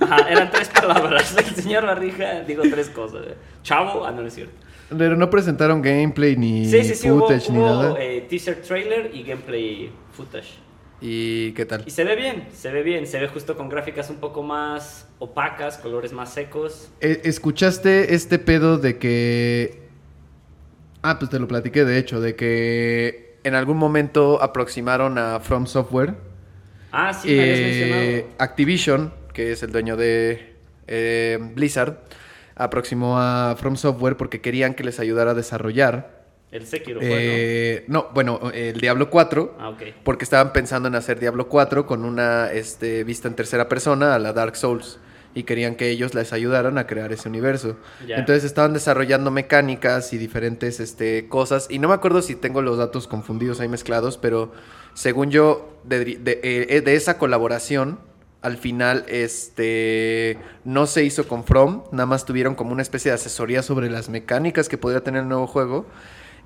Ajá, 0.00 0.28
eran 0.28 0.50
tres 0.50 0.68
palabras. 0.80 1.34
El 1.36 1.54
señor 1.56 1.86
Barrija 1.86 2.40
dijo 2.40 2.62
tres 2.62 2.90
cosas. 2.90 3.22
Chavo, 3.62 4.04
ah, 4.04 4.10
no, 4.10 4.20
no 4.22 4.28
es 4.28 4.34
cierto. 4.34 4.52
Pero 4.96 5.16
no 5.16 5.30
presentaron 5.30 5.80
gameplay 5.82 6.36
ni 6.36 6.66
Sí, 6.66 6.84
sí, 6.84 6.94
sí, 6.94 7.10
hubo, 7.10 7.20
footage 7.26 7.50
ni 7.50 7.58
hubo, 7.58 7.66
nada. 7.82 7.94
eh, 7.98 8.26
teaser 8.28 8.60
trailer 8.62 9.10
y 9.14 9.22
gameplay 9.22 9.90
footage. 10.12 10.58
¿Y 11.00 11.52
qué 11.52 11.66
tal? 11.66 11.82
Y 11.86 11.90
se 11.90 12.04
ve 12.04 12.16
bien, 12.16 12.48
se 12.54 12.70
ve 12.70 12.82
bien, 12.82 13.06
se 13.06 13.20
ve 13.20 13.28
justo 13.28 13.56
con 13.56 13.68
gráficas 13.68 14.08
un 14.08 14.16
poco 14.16 14.42
más 14.42 15.06
opacas, 15.18 15.76
colores 15.78 16.12
más 16.12 16.32
secos. 16.32 16.90
Eh, 17.00 17.20
¿Escuchaste 17.24 18.14
este 18.14 18.38
pedo 18.38 18.78
de 18.78 18.98
que... 18.98 19.82
Ah, 21.02 21.18
pues 21.18 21.30
te 21.30 21.38
lo 21.38 21.46
platiqué 21.46 21.84
de 21.84 21.98
hecho, 21.98 22.20
de 22.20 22.34
que 22.34 23.38
en 23.44 23.54
algún 23.54 23.76
momento 23.76 24.42
aproximaron 24.42 25.18
a 25.18 25.38
From 25.40 25.66
Software. 25.66 26.14
Ah, 26.92 27.12
sí, 27.12 27.28
me 27.28 27.42
habías 27.42 27.58
Eh, 27.58 27.62
mencionado. 27.62 28.34
Activision, 28.38 29.12
que 29.34 29.52
es 29.52 29.62
el 29.62 29.72
dueño 29.72 29.96
de 29.96 30.54
eh, 30.88 31.38
Blizzard, 31.54 31.98
aproximó 32.56 33.18
a 33.20 33.54
From 33.58 33.76
Software 33.76 34.16
porque 34.16 34.40
querían 34.40 34.72
que 34.74 34.82
les 34.82 34.98
ayudara 34.98 35.32
a 35.32 35.34
desarrollar. 35.34 36.15
El 36.56 36.66
Sekiro 36.66 37.00
eh, 37.02 37.84
no, 37.88 38.08
bueno, 38.14 38.40
el 38.52 38.80
Diablo 38.80 39.10
4. 39.10 39.54
¿no? 39.58 39.64
Ah, 39.64 39.68
ok. 39.70 39.82
Porque 40.04 40.24
estaban 40.24 40.52
pensando 40.52 40.88
en 40.88 40.94
hacer 40.94 41.20
Diablo 41.20 41.48
4 41.48 41.86
con 41.86 42.04
una 42.04 42.50
este, 42.52 43.04
vista 43.04 43.28
en 43.28 43.34
tercera 43.34 43.68
persona 43.68 44.14
a 44.14 44.18
la 44.18 44.32
Dark 44.32 44.56
Souls. 44.56 44.98
Y 45.34 45.42
querían 45.42 45.74
que 45.74 45.90
ellos 45.90 46.14
les 46.14 46.32
ayudaran 46.32 46.78
a 46.78 46.86
crear 46.86 47.12
ese 47.12 47.28
universo. 47.28 47.76
Entonces 48.08 48.42
estaban 48.44 48.72
desarrollando 48.72 49.30
mecánicas 49.30 50.14
y 50.14 50.16
diferentes 50.18 50.80
este, 50.80 51.28
cosas. 51.28 51.66
Y 51.68 51.78
no 51.78 51.88
me 51.88 51.94
acuerdo 51.94 52.22
si 52.22 52.36
tengo 52.36 52.62
los 52.62 52.78
datos 52.78 53.06
confundidos 53.06 53.60
ahí 53.60 53.68
mezclados, 53.68 54.16
pero 54.16 54.52
según 54.94 55.30
yo, 55.30 55.76
de, 55.84 56.04
de- 56.16 56.40
eh, 56.42 56.80
de 56.80 56.94
esa 56.94 57.18
colaboración, 57.18 57.98
al 58.40 58.56
final 58.56 59.04
este, 59.08 60.38
no 60.64 60.86
se 60.86 61.04
hizo 61.04 61.28
con 61.28 61.44
From. 61.44 61.82
Nada 61.92 62.06
más 62.06 62.24
tuvieron 62.24 62.54
como 62.54 62.72
una 62.72 62.80
especie 62.80 63.10
de 63.10 63.16
asesoría 63.16 63.62
sobre 63.62 63.90
las 63.90 64.08
mecánicas 64.08 64.68
que 64.70 64.78
podría 64.78 65.02
tener 65.02 65.22
el 65.22 65.28
nuevo 65.28 65.46
juego. 65.46 65.84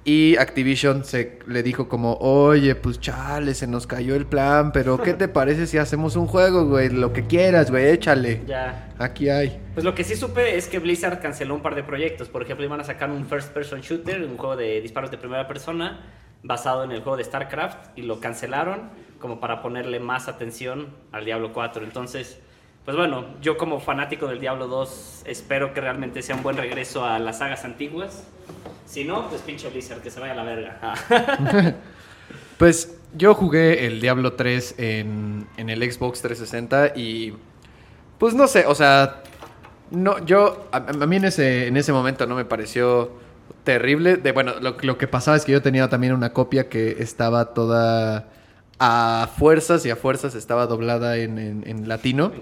Y 0.03 0.37
Activision 0.39 1.05
se 1.05 1.41
le 1.47 1.63
dijo 1.63 1.89
como, 1.89 2.15
oye, 2.15 2.75
pues 2.75 3.01
chale, 3.01 3.53
se 3.55 3.67
nos 3.67 3.87
cayó 3.87 4.15
el 4.15 4.25
plan, 4.25 4.73
pero 4.73 4.97
¿qué 5.03 5.13
te 5.13 5.29
parece 5.29 5.67
si 5.67 5.77
hacemos 5.77 6.17
un 6.17 6.27
juego, 6.27 6.65
güey? 6.67 6.89
Lo 6.89 7.13
que 7.13 7.27
quieras, 7.27 7.71
güey, 7.71 7.89
échale. 7.89 8.43
Ya. 8.47 8.95
Aquí 8.99 9.29
hay. 9.29 9.61
Pues 9.75 9.85
lo 9.85 9.95
que 9.95 10.03
sí 10.03 10.17
supe 10.17 10.57
es 10.57 10.69
que 10.69 10.79
Blizzard 10.79 11.21
canceló 11.21 11.55
un 11.55 11.61
par 11.61 11.75
de 11.75 11.83
proyectos. 11.83 12.29
Por 12.29 12.43
ejemplo, 12.43 12.65
iban 12.65 12.81
a 12.81 12.85
sacar 12.85 13.11
un 13.11 13.27
first 13.27 13.53
person 13.53 13.83
shooter, 13.83 14.23
un 14.23 14.39
juego 14.39 14.57
de 14.57 14.81
disparos 14.81 15.11
de 15.11 15.19
primera 15.19 15.47
persona, 15.47 16.01
basado 16.43 16.83
en 16.85 16.93
el 16.93 17.03
juego 17.03 17.19
de 17.19 17.25
StarCraft, 17.25 17.99
y 17.99 18.03
lo 18.03 18.21
cancelaron 18.21 18.89
como 19.19 19.39
para 19.39 19.61
ponerle 19.61 20.01
más 20.01 20.29
atención 20.29 20.89
al 21.13 21.27
Diablo 21.27 21.53
4. 21.53 21.85
Entonces, 21.85 22.41
pues 22.87 22.97
bueno, 22.97 23.27
yo 23.43 23.59
como 23.59 23.79
fanático 23.79 24.27
del 24.27 24.41
Diablo 24.41 24.67
2 24.67 25.25
espero 25.27 25.75
que 25.75 25.83
realmente 25.83 26.23
sea 26.23 26.37
un 26.37 26.43
buen 26.43 26.57
regreso 26.57 27.05
a 27.05 27.19
las 27.19 27.39
sagas 27.39 27.67
antiguas. 27.67 28.27
Si 28.91 29.05
no, 29.05 29.29
pues 29.29 29.41
pinche 29.43 29.69
Blizzard, 29.71 30.01
que 30.01 30.11
se 30.11 30.19
vaya 30.19 30.33
a 30.33 30.37
la 30.37 30.43
verga. 30.43 30.79
Ah. 30.83 31.73
Pues 32.59 32.95
yo 33.15 33.35
jugué 33.35 33.87
el 33.87 34.01
Diablo 34.03 34.35
3 34.35 34.75
en, 34.79 35.47
en 35.57 35.71
el 35.71 35.81
Xbox 35.91 36.21
360 36.21 36.93
y 36.95 37.35
pues 38.19 38.35
no 38.35 38.47
sé, 38.49 38.67
o 38.67 38.75
sea, 38.75 39.23
no, 39.91 40.23
yo, 40.27 40.69
a, 40.71 40.77
a 40.77 41.07
mí 41.07 41.17
en 41.17 41.25
ese, 41.25 41.69
en 41.69 41.79
ese 41.79 41.91
momento 41.93 42.27
no 42.27 42.35
me 42.35 42.45
pareció 42.45 43.13
terrible. 43.65 44.17
De, 44.17 44.33
bueno, 44.33 44.53
lo, 44.61 44.77
lo 44.83 44.99
que 44.99 45.09
pasaba 45.09 45.39
es 45.39 45.47
que 45.47 45.53
yo 45.53 45.63
tenía 45.63 45.89
también 45.89 46.13
una 46.13 46.35
copia 46.35 46.69
que 46.69 46.97
estaba 47.03 47.55
toda 47.55 48.29
a 48.79 49.29
fuerzas 49.39 49.87
y 49.87 49.91
a 49.91 49.97
fuerzas 49.97 50.35
estaba 50.35 50.67
doblada 50.67 51.17
en, 51.17 51.39
en- 51.39 51.63
en 51.67 51.89
latino 51.89 52.33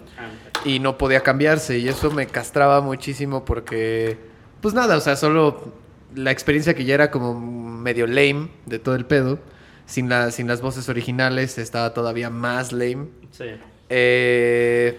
y 0.64 0.80
no 0.80 0.98
podía 0.98 1.20
cambiarse 1.20 1.78
y 1.78 1.88
eso 1.88 2.10
me 2.10 2.26
castraba 2.26 2.80
muchísimo 2.80 3.44
porque, 3.44 4.18
pues 4.60 4.74
nada, 4.74 4.96
o 4.96 5.00
sea, 5.00 5.14
solo 5.14 5.72
la 6.14 6.30
experiencia 6.30 6.74
que 6.74 6.84
ya 6.84 6.94
era 6.94 7.10
como 7.10 7.38
medio 7.38 8.06
lame 8.06 8.48
de 8.66 8.78
todo 8.78 8.94
el 8.94 9.04
pedo, 9.06 9.38
sin, 9.86 10.08
la, 10.08 10.30
sin 10.30 10.46
las 10.48 10.60
voces 10.60 10.88
originales 10.88 11.58
estaba 11.58 11.94
todavía 11.94 12.30
más 12.30 12.72
lame. 12.72 13.08
Sí. 13.30 13.44
Eh, 13.90 14.98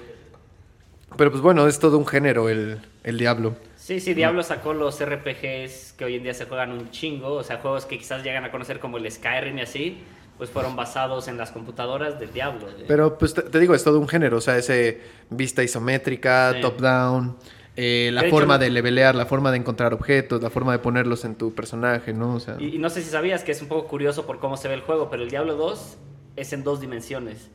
pero 1.17 1.31
pues 1.31 1.41
bueno, 1.41 1.67
es 1.67 1.79
todo 1.79 1.97
un 1.97 2.05
género 2.07 2.49
el, 2.49 2.79
el 3.03 3.17
Diablo. 3.17 3.55
Sí, 3.75 3.99
sí, 3.99 4.13
Diablo 4.13 4.43
sacó 4.43 4.73
los 4.73 5.03
RPGs 5.03 5.93
que 5.97 6.05
hoy 6.05 6.15
en 6.15 6.23
día 6.23 6.33
se 6.33 6.45
juegan 6.45 6.71
un 6.71 6.91
chingo, 6.91 7.33
o 7.33 7.43
sea, 7.43 7.57
juegos 7.57 7.85
que 7.85 7.97
quizás 7.97 8.23
llegan 8.23 8.45
a 8.45 8.51
conocer 8.51 8.79
como 8.79 8.97
el 8.97 9.11
Skyrim 9.11 9.57
y 9.57 9.61
así, 9.61 9.97
pues 10.37 10.51
fueron 10.51 10.75
basados 10.75 11.27
en 11.27 11.37
las 11.37 11.51
computadoras 11.51 12.19
del 12.19 12.31
Diablo. 12.31 12.67
Pero 12.87 13.17
pues 13.17 13.33
te, 13.33 13.41
te 13.41 13.59
digo, 13.59 13.73
es 13.73 13.83
todo 13.83 13.99
un 13.99 14.07
género, 14.07 14.37
o 14.37 14.41
sea, 14.41 14.57
ese 14.57 15.01
vista 15.31 15.63
isométrica, 15.63 16.53
Sí. 16.53 16.61
top-down, 16.61 17.35
eh, 17.81 18.11
la 18.11 18.23
De 18.23 18.29
forma 18.29 18.57
de 18.57 18.69
levelear, 18.69 19.15
la 19.15 19.25
forma 19.25 19.51
de 19.51 19.57
encontrar 19.57 19.93
objetos, 19.93 20.43
la 20.43 20.49
forma 20.49 20.73
de 20.73 20.79
ponerlos 20.79 21.23
en 21.23 21.35
tu 21.35 21.55
personaje, 21.55 22.11
¿no? 22.11 22.35
O 22.35 22.39
sea, 22.41 22.57
Y, 22.59 22.75
y 22.75 22.77
no 22.77 22.89
sé 22.89 23.01
si 23.01 23.09
sabías 23.09 23.45
que 23.45 23.53
es 23.53 23.61
un 23.61 23.69
poco 23.69 23.87
curioso 23.87 24.25
por 24.25 24.39
cómo 24.39 24.57
se 24.57 24.67
ve 24.67 24.73
el 24.73 24.81
juego, 24.81 25.09
pero 25.09 25.23
el 25.23 25.29
Diablo 25.29 25.55
2 25.55 25.97
es 26.35 26.51
en 26.51 26.65
dos 26.65 26.81
dimensiones. 26.81 27.49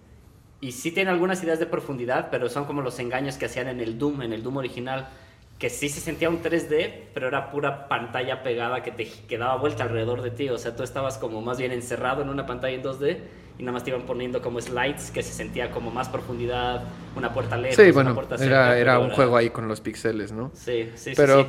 Y 0.62 0.72
sí 0.72 0.92
tiene 0.92 1.10
algunas 1.10 1.42
ideas 1.42 1.58
de 1.58 1.66
profundidad, 1.66 2.28
pero 2.30 2.48
son 2.48 2.64
como 2.64 2.80
los 2.80 2.98
engaños 3.00 3.36
que 3.36 3.44
hacían 3.44 3.68
en 3.68 3.80
el 3.80 3.98
Doom, 3.98 4.22
en 4.22 4.32
el 4.32 4.42
Doom 4.42 4.56
original, 4.56 5.10
que 5.58 5.68
sí 5.68 5.90
se 5.90 6.00
sentía 6.00 6.30
un 6.30 6.42
3D, 6.42 7.08
pero 7.12 7.28
era 7.28 7.50
pura 7.50 7.86
pantalla 7.86 8.42
pegada 8.42 8.82
que 8.82 8.92
te 8.92 9.06
que 9.06 9.36
daba 9.36 9.56
vuelta 9.56 9.82
alrededor 9.82 10.22
de 10.22 10.30
ti. 10.30 10.48
O 10.48 10.56
sea, 10.56 10.74
tú 10.74 10.82
estabas 10.82 11.18
como 11.18 11.42
más 11.42 11.58
bien 11.58 11.70
encerrado 11.70 12.22
en 12.22 12.30
una 12.30 12.46
pantalla 12.46 12.74
en 12.74 12.82
2D 12.82 13.18
y 13.58 13.62
nada 13.62 13.72
más 13.72 13.84
te 13.84 13.90
iban 13.90 14.02
poniendo 14.02 14.42
como 14.42 14.60
slides 14.60 15.10
que 15.10 15.22
se 15.22 15.32
sentía 15.32 15.70
como 15.70 15.90
más 15.90 16.08
profundidad, 16.08 16.84
una 17.16 17.32
puerta 17.32 17.56
lejos, 17.56 17.76
Sí, 17.76 17.82
una 17.82 17.92
bueno, 17.92 18.14
puerta 18.14 18.34
era, 18.36 18.44
cerca, 18.44 18.78
era 18.78 18.98
un 18.98 19.10
juego 19.10 19.36
ahí 19.36 19.50
con 19.50 19.68
los 19.68 19.80
píxeles, 19.80 20.32
¿no? 20.32 20.50
Sí, 20.54 20.90
sí, 20.96 21.10
sí, 21.10 21.12
Pero, 21.16 21.42
sí. 21.44 21.48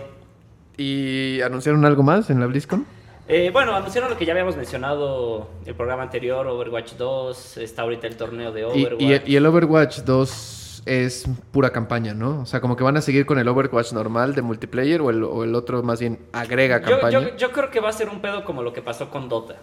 ¿y 0.77 1.41
anunciaron 1.41 1.83
algo 1.85 2.03
más 2.03 2.29
en 2.29 2.39
la 2.39 2.45
BlizzCon? 2.47 2.85
Eh, 3.27 3.49
bueno, 3.51 3.75
anunciaron 3.75 4.09
lo 4.11 4.17
que 4.17 4.25
ya 4.25 4.33
habíamos 4.33 4.55
mencionado 4.55 5.49
el 5.65 5.73
programa 5.73 6.03
anterior, 6.03 6.45
Overwatch 6.45 6.93
2, 6.93 7.57
está 7.57 7.81
ahorita 7.81 8.05
el 8.05 8.17
torneo 8.17 8.51
de 8.51 8.65
Overwatch. 8.65 9.01
y 9.01 9.13
el, 9.13 9.21
y 9.25 9.35
el 9.35 9.45
Overwatch 9.47 9.99
2 10.01 10.83
es 10.85 11.25
pura 11.51 11.71
campaña, 11.71 12.13
¿no? 12.13 12.41
O 12.41 12.45
sea, 12.45 12.61
como 12.61 12.75
que 12.75 12.83
van 12.83 12.97
a 12.97 13.01
seguir 13.01 13.25
con 13.25 13.39
el 13.39 13.47
Overwatch 13.47 13.93
normal 13.93 14.35
de 14.35 14.43
multiplayer 14.43 15.01
o 15.01 15.09
el, 15.09 15.23
o 15.23 15.43
el 15.43 15.55
otro 15.55 15.81
más 15.81 15.99
bien 15.99 16.19
agrega 16.33 16.79
Yo, 16.81 16.99
campaña. 16.99 17.19
yo- 17.31 17.35
yo 17.35 17.51
creo 17.51 17.71
que 17.71 17.79
va 17.79 17.89
a 17.89 17.93
ser 17.93 18.09
un 18.09 18.21
pedo 18.21 18.45
como 18.45 18.61
lo 18.61 18.71
que 18.73 18.83
pasó 18.83 19.09
con 19.09 19.27
Dota. 19.27 19.55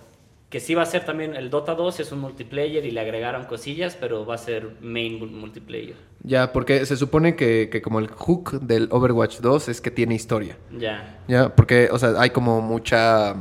Que 0.53 0.61
sí 0.61 0.75
va 0.75 0.83
a 0.83 0.87
ser 0.87 1.05
también 1.07 1.35
el 1.35 1.49
Dota 1.49 1.75
2 1.75 1.99
es 2.01 2.13
un 2.13 2.21
multiplayer 2.21 2.85
y 2.85 2.91
le 2.91 3.01
agregaron 3.01 3.45
cosillas, 3.47 3.97
pero 3.99 4.27
va 4.27 4.35
a 4.35 4.39
ser 4.39 4.69
main 4.83 5.19
mul- 5.19 5.31
multiplayer. 5.31 5.97
Ya, 6.23 6.53
porque 6.53 6.85
se 6.85 6.97
supone 6.99 7.35
que, 7.37 7.71
que 7.73 7.81
como 7.81 7.99
el 7.99 8.09
hook 8.09 8.61
del 8.61 8.87
Overwatch 8.91 9.39
2 9.41 9.69
es 9.71 9.81
que 9.81 9.91
tiene 9.91 10.15
historia. 10.15 10.59
Ya. 10.79 11.19
Ya, 11.27 11.49
porque, 11.57 11.89
o 11.91 11.99
sea, 11.99 12.15
hay 12.19 12.31
como 12.31 12.61
mucha... 12.61 13.35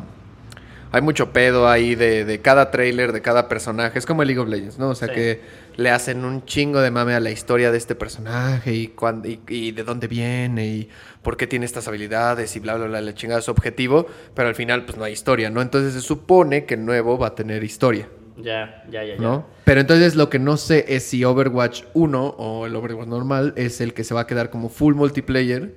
Hay 0.94 1.02
mucho 1.02 1.32
pedo 1.32 1.70
ahí 1.70 1.96
de, 1.96 2.26
de 2.26 2.42
cada 2.42 2.70
trailer, 2.72 3.12
de 3.14 3.22
cada 3.22 3.48
personaje. 3.48 3.98
Es 4.00 4.06
como 4.06 4.24
el 4.24 4.28
League 4.28 4.42
of 4.42 4.50
Legends, 4.50 4.78
¿no? 4.78 4.90
O 4.90 4.96
sea, 4.96 5.08
Sí. 5.08 5.14
que 5.14 5.42
le 5.78 5.90
hacen 5.90 6.26
un 6.26 6.46
chingo 6.46 6.82
de 6.82 6.92
mame 6.92 7.14
a 7.14 7.20
la 7.20 7.32
historia 7.32 7.72
de 7.72 7.78
este 7.78 7.96
personaje 7.96 8.74
y, 8.74 8.88
cuán- 8.90 9.24
y, 9.26 9.40
y 9.48 9.72
de 9.72 9.84
dónde 9.84 10.08
viene 10.08 10.68
y 10.68 10.90
por 11.22 11.38
qué 11.38 11.48
tiene 11.48 11.66
estas 11.66 11.88
habilidades 11.88 12.56
y 12.56 12.60
bla, 12.60 12.76
bla, 12.76 12.88
bla, 12.88 13.02
la 13.02 13.14
chingada 13.14 13.42
su 13.42 13.52
objetivo. 13.52 14.06
Pero 14.36 14.48
al 14.50 14.56
final, 14.56 14.86
pues 14.86 14.98
no 14.98 15.04
hay 15.04 15.14
historia, 15.14 15.50
¿no? 15.50 15.62
Entonces 15.62 15.94
se 15.94 16.02
supone 16.02 16.66
que 16.66 16.76
el 16.76 16.86
nuevo 16.86 17.18
va 17.18 17.28
a 17.28 17.36
tener 17.36 17.64
historia, 17.64 18.10
Ya, 18.38 18.84
ya, 18.90 19.04
ya, 19.04 19.16
ya. 19.16 19.22
¿no? 19.22 19.46
Pero 19.66 19.82
entonces 19.82 20.16
lo 20.16 20.30
que 20.30 20.40
no 20.40 20.58
sé 20.58 20.86
es 20.90 21.04
si 21.04 21.24
Overwatch 21.24 21.84
1 21.94 22.36
o 22.38 22.66
el 22.66 22.76
Overwatch 22.76 23.08
normal 23.08 23.54
es 23.56 23.82
el 23.82 23.94
que 23.94 24.04
se 24.04 24.14
va 24.14 24.22
a 24.22 24.28
quedar 24.28 24.50
como 24.50 24.70
full 24.70 24.96
multiplayer 24.96 25.76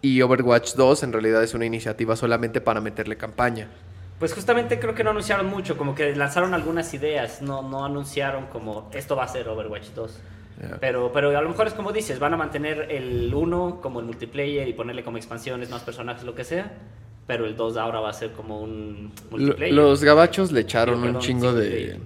y 0.00 0.20
Overwatch 0.22 0.74
2 0.74 1.02
en 1.04 1.12
realidad 1.12 1.42
es 1.44 1.54
una 1.54 1.64
iniciativa 1.66 2.16
solamente 2.16 2.60
para 2.60 2.80
meterle 2.80 3.16
campaña. 3.16 3.68
Pues 4.22 4.34
justamente 4.34 4.78
creo 4.78 4.94
que 4.94 5.02
no 5.02 5.10
anunciaron 5.10 5.46
mucho, 5.46 5.76
como 5.76 5.96
que 5.96 6.14
lanzaron 6.14 6.54
algunas 6.54 6.94
ideas, 6.94 7.42
no, 7.42 7.60
no 7.68 7.84
anunciaron 7.84 8.46
como 8.46 8.88
esto 8.94 9.16
va 9.16 9.24
a 9.24 9.26
ser 9.26 9.48
Overwatch 9.48 9.88
2. 9.96 10.20
Ya. 10.60 10.76
Pero, 10.78 11.10
pero 11.12 11.36
a 11.36 11.42
lo 11.42 11.48
mejor 11.48 11.66
es 11.66 11.74
como 11.74 11.90
dices, 11.90 12.20
van 12.20 12.32
a 12.32 12.36
mantener 12.36 12.86
el 12.88 13.34
1 13.34 13.80
como 13.82 13.98
el 13.98 14.06
multiplayer 14.06 14.68
y 14.68 14.74
ponerle 14.74 15.02
como 15.02 15.16
expansiones, 15.16 15.70
más 15.70 15.82
personajes, 15.82 16.22
lo 16.22 16.36
que 16.36 16.44
sea. 16.44 16.70
Pero 17.26 17.46
el 17.46 17.56
2 17.56 17.76
ahora 17.76 17.98
va 17.98 18.10
a 18.10 18.12
ser 18.12 18.30
como 18.30 18.60
un 18.60 19.12
multiplayer. 19.28 19.74
Los 19.74 20.04
gabachos 20.04 20.52
le 20.52 20.60
echaron 20.60 21.00
Perdón, 21.00 21.16
un 21.16 21.20
chingo 21.20 21.50
sí, 21.50 21.58
de. 21.58 22.00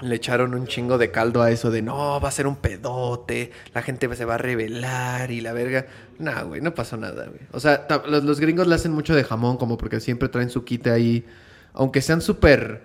Le 0.00 0.14
echaron 0.14 0.54
un 0.54 0.66
chingo 0.68 0.96
de 0.96 1.10
caldo 1.10 1.42
a 1.42 1.50
eso 1.50 1.70
de 1.70 1.82
no, 1.82 2.20
va 2.20 2.28
a 2.28 2.32
ser 2.32 2.46
un 2.46 2.56
pedote, 2.56 3.50
la 3.74 3.82
gente 3.82 4.14
se 4.14 4.24
va 4.24 4.36
a 4.36 4.38
revelar 4.38 5.30
y 5.32 5.40
la 5.40 5.52
verga. 5.52 5.86
Nah, 6.18 6.42
güey, 6.42 6.60
no 6.60 6.72
pasó 6.74 6.96
nada, 6.96 7.26
güey. 7.26 7.40
O 7.52 7.58
sea, 7.60 7.86
los, 8.08 8.22
los 8.22 8.38
gringos 8.38 8.66
le 8.68 8.74
hacen 8.76 8.92
mucho 8.92 9.14
de 9.14 9.24
jamón, 9.24 9.56
como 9.56 9.76
porque 9.76 9.98
siempre 10.00 10.28
traen 10.28 10.50
su 10.50 10.64
quite 10.64 10.90
ahí. 10.90 11.24
Aunque 11.72 12.00
sean 12.00 12.20
súper 12.20 12.82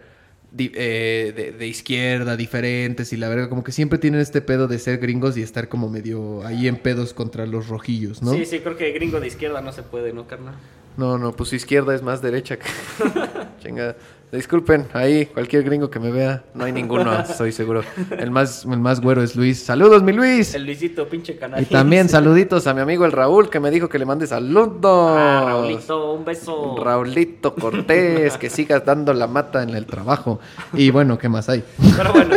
eh, 0.58 1.34
de, 1.36 1.52
de 1.52 1.68
izquierda, 1.68 2.36
diferentes 2.36 3.14
y 3.14 3.18
la 3.18 3.30
verga, 3.30 3.48
como 3.50 3.64
que 3.64 3.72
siempre 3.72 4.00
tienen 4.00 4.20
este 4.22 4.42
pedo 4.42 4.68
de 4.68 4.80
ser 4.80 4.98
gringos 4.98 5.38
y 5.38 5.42
estar 5.44 5.68
como 5.70 5.90
medio 5.90 6.46
ahí 6.46 6.68
en 6.68 6.78
pedos 6.78 7.14
contra 7.14 7.46
los 7.46 7.68
rojillos, 7.68 8.22
¿no? 8.22 8.34
Sí, 8.34 8.46
sí, 8.46 8.60
creo 8.60 8.76
que 8.78 8.92
gringo 8.92 9.20
de 9.20 9.28
izquierda 9.28 9.62
no 9.62 9.72
se 9.72 9.84
puede, 9.84 10.14
¿no, 10.14 10.28
carnal? 10.28 10.56
No, 10.98 11.18
no, 11.18 11.32
pues 11.36 11.54
izquierda 11.54 11.94
es 11.96 12.02
más 12.04 12.22
derecha. 12.22 12.58
que- 12.58 12.66
Chinga. 13.64 13.96
Disculpen, 14.34 14.88
ahí, 14.94 15.28
cualquier 15.28 15.62
gringo 15.64 15.92
que 15.92 16.00
me 16.00 16.10
vea. 16.10 16.44
No 16.56 16.66
hay 16.66 16.72
ninguno, 16.72 17.14
estoy 17.20 17.52
seguro. 17.52 17.84
El 18.18 18.32
más, 18.32 18.66
el 18.66 18.80
más 18.80 19.00
güero 19.00 19.22
es 19.22 19.36
Luis. 19.36 19.62
Saludos, 19.62 20.02
mi 20.02 20.12
Luis. 20.12 20.56
El 20.56 20.66
Luisito, 20.66 21.08
pinche 21.08 21.34
Y 21.34 21.36
canal. 21.36 21.64
también 21.68 22.10
saluditos 22.10 22.66
a 22.66 22.74
mi 22.74 22.82
amigo 22.82 23.06
el 23.06 23.12
Raúl, 23.12 23.52
que 23.52 23.60
me 23.60 23.70
dijo 23.70 23.90
que 23.90 24.00
le 24.00 24.06
mande 24.06 24.26
saludos. 24.26 25.16
Ah, 25.16 25.44
Raulito, 25.46 26.14
un 26.14 26.26
beso. 26.26 26.76
Raulito 26.84 27.54
Cortés, 27.54 28.40
que 28.40 28.50
sigas 28.50 28.84
dando 28.84 29.14
la 29.14 29.28
mata 29.28 29.62
en 29.62 29.70
el 29.70 29.86
trabajo. 29.86 30.40
Y 30.74 30.90
bueno, 30.90 31.20
¿qué 31.20 31.30
más 31.30 31.48
hay? 31.50 31.64
Pero 31.96 32.12
bueno, 32.14 32.36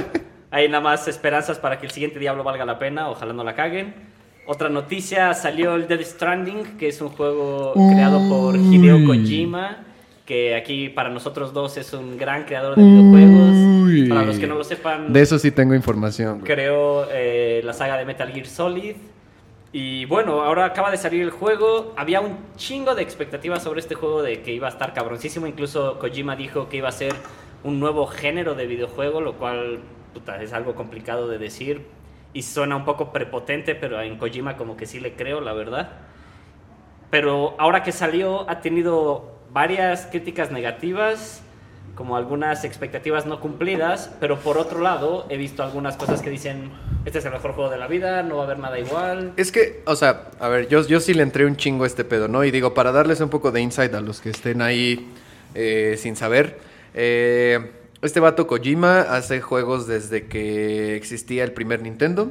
hay 0.50 0.68
nada 0.68 0.82
más 0.82 1.08
esperanzas 1.08 1.58
para 1.58 1.78
que 1.80 1.86
el 1.86 1.92
siguiente 1.92 2.18
Diablo 2.18 2.44
valga 2.44 2.66
la 2.66 2.78
pena. 2.78 3.08
Ojalá 3.08 3.32
no 3.32 3.42
la 3.42 3.54
caguen. 3.54 3.94
Otra 4.46 4.68
noticia, 4.68 5.32
salió 5.32 5.74
el 5.74 5.88
Death 5.88 6.02
Stranding, 6.02 6.76
que 6.76 6.88
es 6.88 7.00
un 7.00 7.08
juego 7.08 7.72
creado 7.72 8.20
por 8.28 8.54
Hideo 8.54 9.04
Kojima, 9.06 9.78
que 10.26 10.54
aquí 10.56 10.88
para 10.88 11.08
nosotros 11.08 11.52
dos 11.52 11.76
es 11.76 11.92
un 11.92 12.18
gran 12.18 12.44
creador 12.44 12.76
de 12.76 12.82
videojuegos. 12.82 13.54
Uy. 13.86 14.08
Para 14.08 14.22
los 14.22 14.38
que 14.38 14.46
no 14.46 14.56
lo 14.56 14.64
sepan, 14.64 15.12
De 15.12 15.22
eso 15.22 15.38
sí 15.38 15.52
tengo 15.52 15.74
información. 15.74 16.40
creó 16.40 17.06
eh, 17.10 17.62
la 17.64 17.72
saga 17.72 17.96
de 17.96 18.04
Metal 18.04 18.30
Gear 18.30 18.46
Solid. 18.46 18.96
Y 19.72 20.04
bueno, 20.06 20.42
ahora 20.42 20.64
acaba 20.64 20.90
de 20.90 20.96
salir 20.96 21.22
el 21.22 21.30
juego. 21.30 21.94
Había 21.96 22.20
un 22.20 22.38
chingo 22.56 22.94
de 22.94 23.02
expectativas 23.02 23.62
sobre 23.62 23.80
este 23.80 23.94
juego 23.94 24.22
de 24.22 24.42
que 24.42 24.52
iba 24.52 24.66
a 24.66 24.70
estar 24.70 24.92
cabroncísimo. 24.92 25.46
Incluso 25.46 25.98
Kojima 25.98 26.34
dijo 26.34 26.68
que 26.68 26.78
iba 26.78 26.88
a 26.88 26.92
ser 26.92 27.14
un 27.62 27.78
nuevo 27.78 28.06
género 28.06 28.54
de 28.54 28.66
videojuego, 28.66 29.20
lo 29.20 29.34
cual 29.34 29.80
puta, 30.14 30.42
es 30.42 30.52
algo 30.52 30.74
complicado 30.74 31.28
de 31.28 31.38
decir. 31.38 31.86
Y 32.32 32.42
suena 32.42 32.76
un 32.76 32.84
poco 32.84 33.12
prepotente, 33.12 33.74
pero 33.74 34.00
en 34.00 34.18
Kojima 34.18 34.56
como 34.56 34.76
que 34.76 34.86
sí 34.86 34.98
le 34.98 35.14
creo, 35.14 35.40
la 35.40 35.52
verdad. 35.52 35.90
Pero 37.10 37.54
ahora 37.58 37.82
que 37.82 37.92
salió 37.92 38.48
ha 38.50 38.60
tenido 38.60 39.35
varias 39.56 40.04
críticas 40.04 40.50
negativas, 40.50 41.40
como 41.94 42.18
algunas 42.18 42.62
expectativas 42.64 43.24
no 43.24 43.40
cumplidas, 43.40 44.10
pero 44.20 44.38
por 44.38 44.58
otro 44.58 44.80
lado 44.80 45.24
he 45.30 45.38
visto 45.38 45.62
algunas 45.62 45.96
cosas 45.96 46.20
que 46.20 46.28
dicen, 46.28 46.70
este 47.06 47.20
es 47.20 47.24
el 47.24 47.32
mejor 47.32 47.52
juego 47.52 47.70
de 47.70 47.78
la 47.78 47.86
vida, 47.86 48.22
no 48.22 48.36
va 48.36 48.42
a 48.42 48.44
haber 48.44 48.58
nada 48.58 48.78
igual. 48.78 49.32
Es 49.38 49.50
que, 49.50 49.80
o 49.86 49.96
sea, 49.96 50.28
a 50.40 50.48
ver, 50.48 50.68
yo, 50.68 50.86
yo 50.86 51.00
sí 51.00 51.14
le 51.14 51.22
entré 51.22 51.46
un 51.46 51.56
chingo 51.56 51.84
a 51.84 51.86
este 51.86 52.04
pedo, 52.04 52.28
¿no? 52.28 52.44
Y 52.44 52.50
digo, 52.50 52.74
para 52.74 52.92
darles 52.92 53.22
un 53.22 53.30
poco 53.30 53.50
de 53.50 53.62
insight 53.62 53.94
a 53.94 54.02
los 54.02 54.20
que 54.20 54.28
estén 54.28 54.60
ahí 54.60 55.08
eh, 55.54 55.96
sin 55.96 56.16
saber, 56.16 56.58
eh, 56.92 57.72
este 58.02 58.20
vato 58.20 58.46
Kojima 58.46 59.00
hace 59.00 59.40
juegos 59.40 59.86
desde 59.86 60.26
que 60.26 60.96
existía 60.96 61.44
el 61.44 61.52
primer 61.52 61.80
Nintendo. 61.80 62.30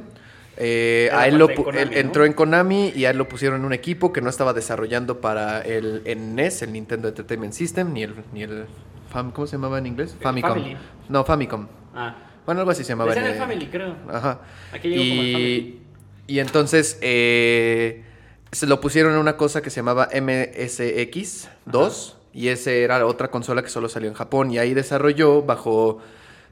Eh, 0.58 1.08
Era 1.10 1.20
a 1.20 1.28
él 1.28 1.36
lo 1.38 1.54
Konami, 1.54 1.80
él 1.82 1.90
¿no? 1.90 1.96
entró 1.98 2.24
en 2.24 2.32
Konami 2.32 2.90
y 2.96 3.04
a 3.04 3.10
él 3.10 3.18
lo 3.18 3.28
pusieron 3.28 3.60
en 3.60 3.66
un 3.66 3.72
equipo 3.74 4.10
que 4.12 4.20
no 4.22 4.30
estaba 4.30 4.52
desarrollando 4.54 5.20
para 5.20 5.60
el, 5.60 6.00
el 6.06 6.34
NES, 6.34 6.62
el 6.62 6.72
Nintendo 6.72 7.08
Entertainment 7.08 7.52
System, 7.52 7.92
ni 7.92 8.02
el, 8.04 8.14
ni 8.32 8.42
el 8.42 8.64
Fam- 9.12 9.32
¿cómo 9.32 9.46
se 9.46 9.52
llamaba 9.56 9.78
en 9.78 9.86
inglés? 9.86 10.16
Famicom. 10.20 10.54
Family. 10.54 10.76
No, 11.08 11.24
Famicom. 11.24 11.66
Ah, 11.94 12.16
Bueno, 12.46 12.60
algo 12.62 12.70
así 12.70 12.82
se 12.84 12.88
llamaba. 12.90 13.12
en 13.14 13.24
el 13.26 13.34
Family, 13.34 13.66
creo. 13.66 13.94
Ajá. 14.10 14.40
Aquí 14.72 14.88
llegó 14.88 15.02
como 15.02 15.22
el 15.22 15.32
Family. 15.32 15.80
y, 16.26 16.34
y 16.34 16.38
entonces 16.40 16.98
eh, 17.02 18.02
se 18.50 18.66
lo 18.66 18.80
pusieron 18.80 19.12
en 19.12 19.18
una 19.18 19.36
cosa 19.36 19.60
que 19.62 19.68
se 19.70 19.76
llamaba 19.76 20.08
MSX2 20.10 22.14
y 22.32 22.48
ese 22.48 22.82
era 22.82 23.04
otra 23.06 23.28
consola 23.30 23.62
que 23.62 23.68
solo 23.68 23.88
salió 23.88 24.08
en 24.08 24.14
Japón 24.14 24.50
y 24.50 24.58
ahí 24.58 24.74
desarrolló 24.74 25.42
bajo 25.42 26.00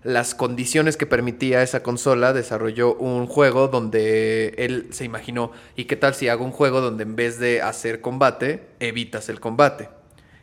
las 0.05 0.35
condiciones 0.35 0.97
que 0.97 1.07
permitía 1.07 1.63
esa 1.63 1.83
consola, 1.83 2.33
desarrolló 2.33 2.95
un 2.95 3.27
juego 3.27 3.69
donde 3.69 4.55
él 4.59 4.89
se 4.91 5.05
imaginó, 5.05 5.51
¿y 5.77 5.87
qué 5.87 5.97
tal 5.97 6.15
si 6.15 6.29
hago 6.29 6.45
un 6.45 6.53
juego 6.53 6.81
donde 6.83 7.03
en 7.03 7.17
vez 7.17 7.39
de 7.39 7.63
hacer 7.63 8.03
combate, 8.03 8.69
evitas 8.81 9.31
el 9.31 9.41
combate? 9.41 9.89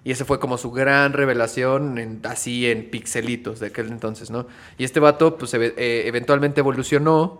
Y 0.04 0.12
ese 0.12 0.26
fue 0.26 0.39
como 0.39 0.58
su 0.58 0.71
gran 0.71 1.13
revelación, 1.13 2.21
así 2.24 2.69
en 2.69 2.89
pixelitos 2.89 3.60
de 3.60 3.67
aquel 3.67 3.89
entonces, 3.89 4.32
¿no? 4.32 4.47
Y 4.80 4.84
este 4.84 5.00
vato, 5.00 5.38
pues 5.38 5.54
eh, 5.54 6.08
eventualmente 6.08 6.60
evolucionó, 6.60 7.39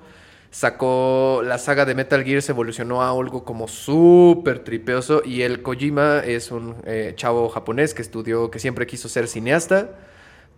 sacó 0.51 1.41
la 1.43 1.57
saga 1.57 1.86
de 1.86 1.95
Metal 1.95 2.23
Gear, 2.23 2.43
se 2.43 2.51
evolucionó 2.51 3.01
a 3.01 3.10
algo 3.10 3.43
como 3.43 3.67
súper 3.67 4.60
tripeoso. 4.60 5.23
Y 5.25 5.41
el 5.41 5.63
Kojima 5.63 6.19
es 6.19 6.51
un 6.51 6.75
eh, 6.86 7.13
chavo 7.15 7.49
japonés 7.49 7.95
que 7.95 8.03
estudió, 8.03 8.51
que 8.51 8.60
siempre 8.60 8.86
quiso 8.86 9.10
ser 9.10 9.27
cineasta, 9.27 9.89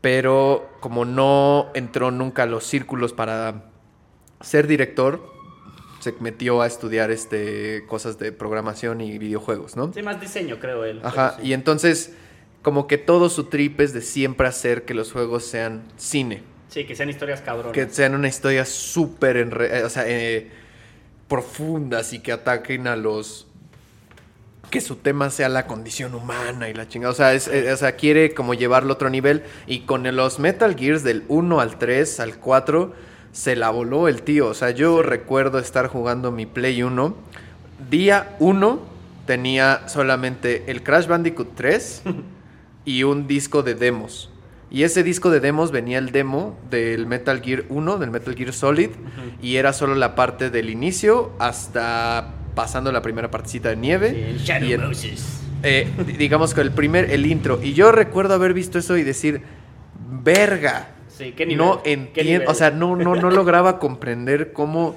pero 0.03 0.69
como 0.81 1.05
no 1.05 1.71
entró 1.73 2.11
nunca 2.11 2.43
a 2.43 2.45
los 2.45 2.65
círculos 2.65 3.13
para 3.13 3.71
ser 4.41 4.67
director, 4.67 5.25
se 6.01 6.13
metió 6.19 6.61
a 6.61 6.67
estudiar 6.67 7.09
este, 7.09 7.85
cosas 7.87 8.19
de 8.19 8.33
programación 8.33 8.99
y 8.99 9.17
videojuegos, 9.17 9.77
¿no? 9.77 9.93
Sí, 9.93 10.01
más 10.01 10.19
diseño, 10.19 10.59
creo 10.59 10.83
él. 10.83 10.99
Ajá, 11.05 11.37
sí. 11.39 11.47
y 11.47 11.53
entonces 11.53 12.13
como 12.61 12.85
que 12.85 12.97
todo 12.97 13.29
su 13.29 13.45
trip 13.45 13.79
es 13.79 13.93
de 13.93 14.01
siempre 14.01 14.45
hacer 14.45 14.83
que 14.83 14.93
los 14.93 15.13
juegos 15.13 15.45
sean 15.45 15.83
cine, 15.95 16.43
Sí, 16.67 16.83
que 16.83 16.97
sean 16.97 17.09
historias 17.09 17.39
cabronas. 17.39 17.71
que 17.71 17.87
sean 17.87 18.13
una 18.13 18.27
historia 18.27 18.65
súper, 18.65 19.37
eh, 19.37 19.83
o 19.85 19.89
sea, 19.89 20.03
eh, 20.05 20.51
profundas 21.29 22.11
y 22.11 22.19
que 22.19 22.33
ataquen 22.33 22.87
a 22.87 22.97
los... 22.97 23.47
Que 24.73 24.81
su 24.81 24.95
tema 24.95 25.29
sea 25.29 25.49
la 25.49 25.67
condición 25.67 26.15
humana 26.15 26.67
y 26.67 26.73
la 26.73 26.87
chingada. 26.87 27.11
O 27.11 27.15
sea, 27.15 27.35
es- 27.35 27.47
eh, 27.47 27.71
o 27.71 27.77
sea, 27.77 27.91
quiere 27.95 28.33
como 28.33 28.55
llevarlo 28.55 28.93
a 28.93 28.95
otro 28.95 29.11
nivel. 29.11 29.43
Y 29.67 29.81
con 29.81 30.03
los 30.15 30.39
Metal 30.39 30.75
Gears 30.75 31.03
del 31.03 31.23
1 31.27 31.59
al 31.59 31.77
3 31.77 32.19
al 32.19 32.37
4 32.39 32.91
se 33.31 33.55
la 33.55 33.69
voló 33.69 34.07
el 34.07 34.23
tío. 34.23 34.47
O 34.47 34.53
sea, 34.55 34.71
yo 34.71 35.03
recuerdo 35.03 35.59
estar 35.59 35.85
jugando 35.89 36.31
mi 36.31 36.47
Play 36.47 36.81
1. 36.81 37.15
Día 37.91 38.35
1 38.39 38.81
tenía 39.27 39.87
solamente 39.87 40.63
el 40.65 40.81
Crash 40.81 41.05
Bandicoot 41.05 41.53
3 41.53 42.01
y 42.85 43.03
un 43.03 43.27
disco 43.27 43.61
de 43.61 43.75
demos. 43.75 44.31
Y 44.71 44.81
ese 44.81 45.03
disco 45.03 45.29
de 45.29 45.39
demos 45.39 45.71
venía 45.71 45.99
el 45.99 46.11
demo 46.11 46.57
del 46.71 47.05
Metal 47.05 47.39
Gear 47.43 47.65
1, 47.69 47.97
del 47.99 48.09
Metal 48.09 48.33
Gear 48.33 48.53
Solid, 48.53 48.89
y 49.39 49.57
era 49.57 49.71
solo 49.71 49.93
la 49.93 50.15
parte 50.15 50.49
del 50.49 50.71
inicio 50.71 51.31
hasta 51.37 52.33
pasando 52.55 52.91
la 52.91 53.01
primera 53.01 53.29
partecita 53.31 53.69
de 53.69 53.75
nieve. 53.77 54.11
Sí, 54.11 54.21
el 54.21 54.37
Shadow 54.39 54.67
y 54.69 54.73
el- 54.73 54.81
Moses. 54.87 55.39
eh, 55.63 55.91
di- 56.05 56.13
digamos 56.13 56.53
que 56.53 56.61
el 56.61 56.71
primer, 56.71 57.11
el 57.11 57.25
intro. 57.25 57.59
Y 57.61 57.73
yo 57.73 57.91
recuerdo 57.91 58.33
haber 58.33 58.53
visto 58.53 58.77
eso 58.79 58.97
y 58.97 59.03
decir, 59.03 59.41
verga. 60.23 60.89
Sí, 61.07 61.33
¿qué 61.37 61.45
nivel? 61.45 61.57
No 61.65 61.83
¿Qué 61.83 61.93
entiendo, 61.93 62.49
o 62.49 62.53
sea, 62.53 62.71
no, 62.71 62.95
no, 62.95 63.15
no 63.15 63.29
lograba 63.31 63.79
comprender 63.79 64.51
cómo 64.53 64.95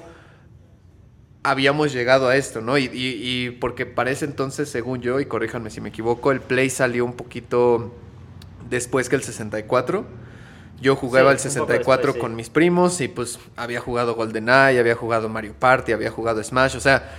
habíamos 1.43 1.93
llegado 1.93 2.27
a 2.27 2.35
esto, 2.35 2.61
¿no? 2.61 2.77
Y, 2.77 2.85
y- 2.85 3.45
y 3.45 3.51
porque 3.51 3.85
para 3.85 4.11
ese 4.11 4.25
entonces, 4.25 4.69
según 4.69 5.01
yo, 5.01 5.19
y 5.19 5.25
corríjanme 5.25 5.69
si 5.69 5.79
me 5.79 5.89
equivoco, 5.89 6.31
el 6.31 6.41
Play 6.41 6.69
salió 6.69 7.05
un 7.05 7.13
poquito 7.13 7.95
después 8.69 9.07
que 9.09 9.15
el 9.15 9.23
64. 9.23 10.05
Yo 10.81 10.95
jugaba 10.95 11.35
Sí, 11.37 11.47
el 11.47 11.49
un 11.51 11.53
poco 11.59 11.67
64 11.71 11.97
después, 11.97 12.13
sí. 12.15 12.19
con 12.19 12.35
mis 12.35 12.49
primos 12.49 13.01
y 13.01 13.07
pues 13.07 13.39
había 13.55 13.79
jugado 13.79 14.13
GoldenEye, 14.15 14.79
había 14.79 14.95
jugado 14.95 15.29
Mario 15.29 15.53
Party, 15.57 15.91
había 15.93 16.11
jugado 16.11 16.43
Smash, 16.43 16.75
o 16.75 16.79
sea, 16.79 17.09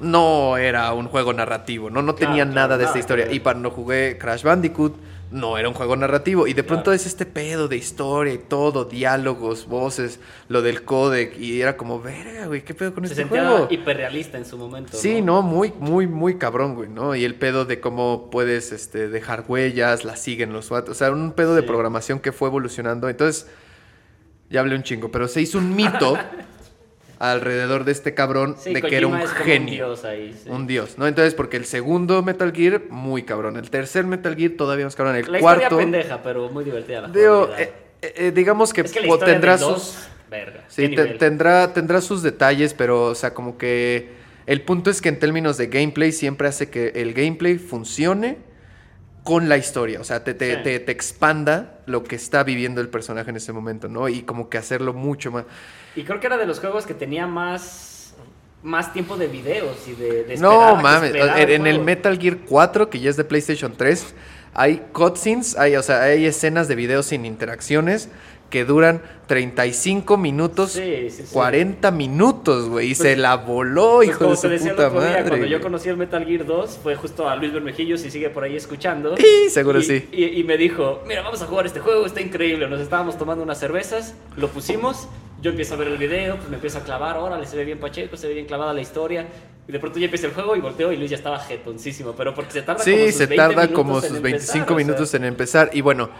no 0.00 0.56
era 0.56 0.92
un 0.94 1.06
juego 1.08 1.32
narrativo, 1.32 1.90
no, 1.90 2.02
no 2.02 2.14
Claro, 2.14 2.32
tenía 2.32 2.44
nada 2.44 2.76
de 2.78 2.84
esta 2.84 2.98
historia. 2.98 3.30
Y 3.32 3.40
cuando 3.40 3.70
jugué 3.70 4.16
Crash 4.18 4.42
Bandicoot, 4.42 4.96
no 5.30 5.56
era 5.58 5.68
un 5.68 5.74
juego 5.74 5.94
narrativo. 5.94 6.46
Y 6.48 6.54
de 6.54 6.64
pronto 6.64 6.84
Claro. 6.86 6.96
es 6.96 7.06
este 7.06 7.24
pedo 7.24 7.68
de 7.68 7.76
historia 7.76 8.32
y 8.34 8.38
todo, 8.38 8.84
diálogos, 8.84 9.66
voces, 9.68 10.18
lo 10.48 10.60
del 10.62 10.82
codec. 10.82 11.38
Y 11.38 11.60
era 11.60 11.76
como, 11.76 12.00
verga, 12.00 12.46
güey, 12.46 12.64
¿qué 12.64 12.74
pedo 12.74 12.92
con 12.92 13.04
Se 13.06 13.12
este 13.12 13.22
sentía 13.22 13.48
juego? 13.48 13.68
hiperrealista 13.70 14.38
en 14.38 14.44
su 14.44 14.58
momento. 14.58 14.96
Sí, 14.96 15.22
no, 15.22 15.42
muy, 15.42 15.72
muy, 15.78 16.08
muy 16.08 16.36
cabrón, 16.36 16.74
güey, 16.74 16.88
¿no? 16.88 17.14
Y 17.14 17.24
el 17.24 17.36
pedo 17.36 17.64
de 17.64 17.78
cómo 17.78 18.28
puedes 18.30 18.72
este, 18.72 19.08
dejar 19.08 19.44
huellas, 19.46 20.04
las 20.04 20.18
siguen 20.20 20.52
los 20.52 20.64
SWAT. 20.66 20.88
O 20.88 20.94
sea, 20.94 21.12
un 21.12 21.30
pedo 21.32 21.54
de 21.54 21.62
programación 21.62 22.18
que 22.18 22.32
fue 22.32 22.48
evolucionando. 22.48 23.08
Entonces, 23.08 23.46
ya 24.48 24.60
hablé 24.60 24.74
un 24.74 24.82
chingo, 24.82 25.12
pero 25.12 25.28
se 25.28 25.40
hizo 25.42 25.58
un 25.58 25.76
mito 25.76 26.16
alrededor 27.20 27.84
de 27.84 27.92
este 27.92 28.14
cabrón 28.14 28.56
Sí, 28.58 28.72
de 28.72 28.80
que 28.82 28.96
era 28.96 29.06
un 29.06 29.20
genio. 29.20 29.88
Un 29.88 29.92
dios 29.92 30.04
ahí, 30.04 30.34
sí. 30.42 30.48
Un 30.48 30.66
dios, 30.66 30.96
¿no? 30.96 31.06
Entonces, 31.06 31.34
porque 31.34 31.58
el 31.58 31.66
segundo 31.66 32.22
Metal 32.22 32.50
Gear, 32.52 32.82
muy 32.88 33.22
cabrón. 33.24 33.56
El 33.58 33.68
tercer 33.70 34.06
Metal 34.06 34.34
Gear, 34.34 34.52
todavía 34.56 34.86
más 34.86 34.96
cabrón. 34.96 35.16
El 35.16 35.30
La 35.30 35.38
cuarto. 35.38 35.62
historia 35.64 35.84
pendeja, 35.84 36.22
pero 36.22 36.48
muy 36.48 36.64
divertida 36.64 37.02
la 37.02 37.08
digo, 37.08 37.50
eh, 37.58 37.72
eh, 38.00 38.12
eh, 38.16 38.32
digamos 38.34 38.72
que, 38.72 38.80
es 38.80 38.92
tendrá 39.24 39.58
sus. 39.58 39.68
dos, 39.68 40.08
verga. 40.30 40.64
Sí, 40.68 40.88
tendrá, 41.18 41.74
tendrá 41.74 42.00
sus 42.00 42.22
detalles, 42.22 42.72
pero, 42.74 43.04
o 43.04 43.14
sea, 43.14 43.34
como 43.34 43.56
que. 43.58 44.18
El 44.46 44.62
punto 44.62 44.90
es 44.90 45.02
que 45.02 45.10
en 45.10 45.18
términos 45.18 45.58
de 45.58 45.66
gameplay 45.66 46.10
siempre 46.10 46.48
hace 46.48 46.70
que 46.70 46.88
el 46.96 47.12
gameplay 47.12 47.58
funcione 47.58 48.38
con 49.24 49.48
la 49.48 49.56
historia. 49.56 50.00
O 50.00 50.04
sea, 50.04 50.24
te, 50.24 50.34
te, 50.34 50.56
Sí. 50.56 50.62
te- 50.62 50.80
te 50.80 50.92
expanda 50.92 51.78
lo 51.86 52.02
que 52.04 52.16
está 52.16 52.42
viviendo 52.42 52.80
el 52.80 52.88
personaje 52.88 53.30
en 53.30 53.36
ese 53.36 53.52
momento, 53.52 53.88
¿no? 53.88 54.08
Y 54.08 54.22
como 54.22 54.48
que 54.48 54.58
hacerlo 54.58 54.92
mucho 54.94 55.30
más. 55.30 55.44
Y 55.96 56.04
creo 56.04 56.20
que 56.20 56.26
era 56.26 56.36
de 56.38 56.46
los 56.46 56.60
juegos 56.60 56.86
que 56.86 56.94
tenía 56.94 57.26
más 57.26 58.14
más 58.62 58.92
tiempo 58.92 59.16
de 59.16 59.26
videos 59.26 59.88
y 59.88 59.92
de, 59.94 60.24
de 60.24 60.36
No 60.36 60.76
mames, 60.76 61.14
en, 61.14 61.50
en 61.50 61.66
el. 61.66 61.80
Metal 61.80 62.18
Gear 62.18 62.36
4, 62.46 62.90
que 62.90 63.00
ya 63.00 63.08
es 63.08 63.16
de 63.16 63.24
PlayStation 63.24 63.72
3, 63.74 64.14
hay 64.52 64.82
cutscenes, 64.92 65.56
hay, 65.56 65.76
o 65.76 65.82
sea, 65.82 66.02
hay 66.02 66.26
escenas 66.26 66.68
de 66.68 66.74
videos 66.74 67.06
sin 67.06 67.24
interacciones 67.24 68.10
que 68.50 68.64
duran 68.64 69.00
35 69.28 70.16
minutos, 70.16 70.72
Sí, 70.72 71.08
sí, 71.10 71.22
sí. 71.24 71.32
40 71.32 71.90
minutos, 71.92 72.68
güey, 72.68 72.86
y 72.88 72.94
Pues- 72.94 72.98
se 72.98 73.16
la 73.16 73.36
voló, 73.36 73.96
Pues 73.96 74.08
hijo 74.08 74.18
como 74.18 74.30
de 74.30 74.36
te 74.36 74.40
su 74.42 74.48
decía 74.48 74.70
el 74.70 74.74
puta 74.76 74.88
otro 74.88 75.00
día, 75.00 75.10
madre. 75.10 75.28
cuando 75.28 75.46
yo 75.46 75.60
conocí 75.60 75.88
el 75.88 75.96
Metal 75.96 76.24
Gear 76.26 76.44
2, 76.44 76.78
fue 76.82 76.96
justo 76.96 77.28
a 77.28 77.36
Luis 77.36 77.52
Bermejillo, 77.52 77.96
si 77.96 78.10
sigue 78.10 78.28
por 78.30 78.42
ahí 78.44 78.56
escuchando. 78.56 79.16
Sí, 79.16 79.48
seguro 79.50 79.78
y, 79.78 79.84
sí. 79.84 80.08
Y, 80.12 80.24
y 80.40 80.44
me 80.44 80.56
dijo, 80.56 81.02
mira, 81.06 81.22
vamos 81.22 81.40
a 81.42 81.46
jugar 81.46 81.64
este 81.66 81.80
juego, 81.80 82.04
está 82.06 82.20
increíble. 82.20 82.68
Nos 82.68 82.80
estábamos 82.80 83.16
tomando 83.16 83.42
unas 83.44 83.58
cervezas, 83.58 84.14
lo 84.36 84.48
pusimos, 84.48 85.08
yo 85.40 85.50
empiezo 85.50 85.74
a 85.74 85.76
ver 85.78 85.88
el 85.88 85.96
video, 85.96 86.36
pues 86.36 86.48
me 86.48 86.56
empiezo 86.56 86.78
a 86.78 86.82
clavar, 86.82 87.16
órale, 87.16 87.46
se 87.46 87.56
ve 87.56 87.64
bien 87.64 87.78
pacheco, 87.78 88.16
se 88.16 88.26
ve 88.28 88.34
bien 88.34 88.46
clavada 88.46 88.72
la 88.74 88.80
historia. 88.80 89.26
Y 89.68 89.72
de 89.72 89.78
pronto 89.78 90.00
ya 90.00 90.06
empieza 90.06 90.26
el 90.26 90.32
juego 90.34 90.56
y 90.56 90.60
volteo 90.60 90.90
y 90.92 90.96
Luis 90.96 91.10
ya 91.10 91.16
estaba 91.16 91.38
jetoncísimo, 91.38 92.14
pero 92.16 92.34
porque 92.34 92.50
se 92.50 92.62
tarda 92.62 92.82
como 92.82 92.96
Sí, 92.96 93.06
sus 93.06 93.14
se 93.14 93.26
20 93.26 93.36
tarda 93.36 93.62
minutos 93.62 93.74
como 93.76 93.94
sus 94.00 94.04
empezar, 94.06 94.22
25 94.22 94.64
o 94.64 94.66
sea. 94.66 94.76
minutos 94.76 95.14
en 95.14 95.24
empezar. 95.24 95.70
Y 95.72 95.80
bueno, 95.82 96.10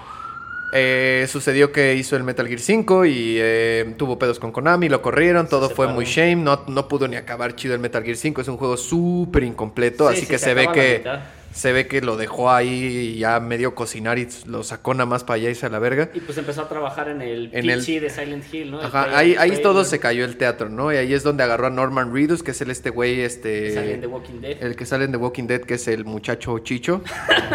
eh, 0.72 1.26
sucedió 1.28 1.72
que 1.72 1.94
hizo 1.94 2.16
el 2.16 2.22
Metal 2.22 2.46
Gear 2.46 2.60
5 2.60 3.04
y 3.06 3.36
eh, 3.38 3.94
tuvo 3.96 4.18
pedos 4.18 4.38
con 4.38 4.52
Konami, 4.52 4.88
lo 4.88 5.02
corrieron, 5.02 5.48
todo 5.48 5.70
fue 5.70 5.88
muy 5.88 6.04
shame, 6.04 6.36
no, 6.36 6.64
no 6.68 6.88
pudo 6.88 7.08
ni 7.08 7.16
acabar 7.16 7.56
chido 7.56 7.74
el 7.74 7.80
Metal 7.80 8.02
Gear 8.02 8.16
5, 8.16 8.40
es 8.40 8.48
un 8.48 8.56
juego 8.56 8.76
súper 8.76 9.44
incompleto, 9.44 10.08
Sí, 10.08 10.12
así 10.14 10.20
sí, 10.22 10.26
que 10.30 10.38
se 10.38 10.46
se, 10.46 10.54
ve 10.54 10.68
que. 10.72 11.04
Se 11.52 11.72
ve 11.72 11.86
que 11.86 12.00
lo 12.00 12.16
dejó 12.16 12.50
ahí 12.52 13.18
ya 13.18 13.40
medio 13.40 13.74
cocinar 13.74 14.18
y 14.18 14.28
lo 14.46 14.62
sacó 14.62 14.94
nada 14.94 15.06
más 15.06 15.24
para 15.24 15.36
allá 15.36 15.50
irse 15.50 15.66
a 15.66 15.68
la 15.68 15.78
verga. 15.78 16.10
Y 16.14 16.20
pues 16.20 16.38
empezó 16.38 16.62
a 16.62 16.68
trabajar 16.68 17.08
en 17.08 17.22
el 17.22 17.50
En 17.52 17.68
el- 17.68 17.84
de 17.84 18.08
Silent 18.10 18.44
Hill, 18.54 18.70
¿no? 18.70 18.80
Ajá, 18.80 19.06
trailer- 19.06 19.16
ahí, 19.16 19.34
ahí 19.38 19.62
todo 19.62 19.84
se 19.84 19.98
cayó 19.98 20.24
el 20.24 20.36
teatro, 20.36 20.68
¿no? 20.68 20.92
Y 20.92 20.96
ahí 20.96 21.12
es 21.12 21.22
donde 21.22 21.42
agarró 21.42 21.66
a 21.66 21.70
Norman 21.70 22.14
Reedus, 22.14 22.42
que 22.42 22.52
es 22.52 22.60
el 22.60 22.70
este 22.70 22.90
güey, 22.90 23.16
que 23.16 23.24
este... 23.24 23.74
sale 23.74 23.94
en 23.94 24.00
The 24.00 24.06
Walking 24.06 24.40
Dead. 24.40 24.62
El 24.62 24.76
que 24.76 24.86
sale 24.86 25.04
en 25.04 25.10
The 25.12 25.16
Walking 25.18 25.44
Dead, 25.46 25.60
que 25.62 25.74
es 25.74 25.88
el 25.88 26.04
muchacho 26.04 26.58
Chicho. 26.60 27.02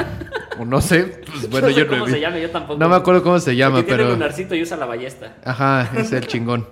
o 0.60 0.66
no 0.66 0.82
sé, 0.82 1.04
pues 1.26 1.50
bueno, 1.50 1.68
no 1.68 1.74
sé 1.74 1.80
yo 1.80 1.88
cómo 1.88 2.08
se 2.08 2.20
llama, 2.20 2.38
yo 2.40 2.50
tampoco. 2.50 2.80
No 2.80 2.90
me 2.90 2.96
acuerdo 2.96 3.24
cómo 3.24 3.40
se 3.40 3.46
Porque 3.46 3.58
llama, 3.58 3.84
tiene 3.84 3.98
pero. 3.98 4.10
lunarcito 4.12 4.56
y 4.56 4.62
usa 4.62 4.78
la 4.78 4.86
ballesta. 4.86 5.36
Ajá, 5.44 5.90
es 5.98 6.12
el 6.12 6.28
chingón. 6.28 6.68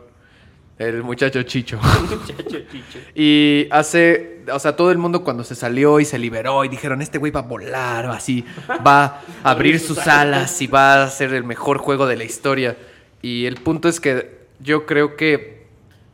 El 0.78 1.04
muchacho 1.04 1.44
Chicho. 1.44 1.78
Muchacho 2.10 2.60
chicho. 2.72 3.00
Y 3.16 3.68
hace. 3.70 4.42
O 4.52 4.60
sea, 4.60 4.76
todo 4.76 4.92
el 4.92 4.98
mundo 4.98 5.24
cuando 5.24 5.44
se 5.44 5.56
salió 5.56 6.00
y 6.00 6.06
se 6.06 6.18
liberó 6.18 6.66
y 6.66 6.70
dijeron: 6.70 7.02
Este 7.02 7.20
güey 7.20 7.32
va 7.32 7.42
a 7.42 7.44
volar, 7.44 8.08
o 8.08 8.12
así. 8.12 8.44
Va 8.86 9.22
a 9.44 9.52
abrir 9.52 9.80
sus 9.80 10.00
alas 10.00 10.62
y 10.62 10.68
va 10.68 11.04
a 11.04 11.10
ser 11.10 11.34
el 11.34 11.44
mejor 11.44 11.78
juego 11.78 12.08
de 12.08 12.18
la 12.18 12.24
historia. 12.24 12.76
Y 13.22 13.46
el 13.46 13.56
punto 13.58 13.88
es 13.88 14.00
que 14.00 14.48
yo 14.60 14.86
creo 14.86 15.16
que. 15.16 15.54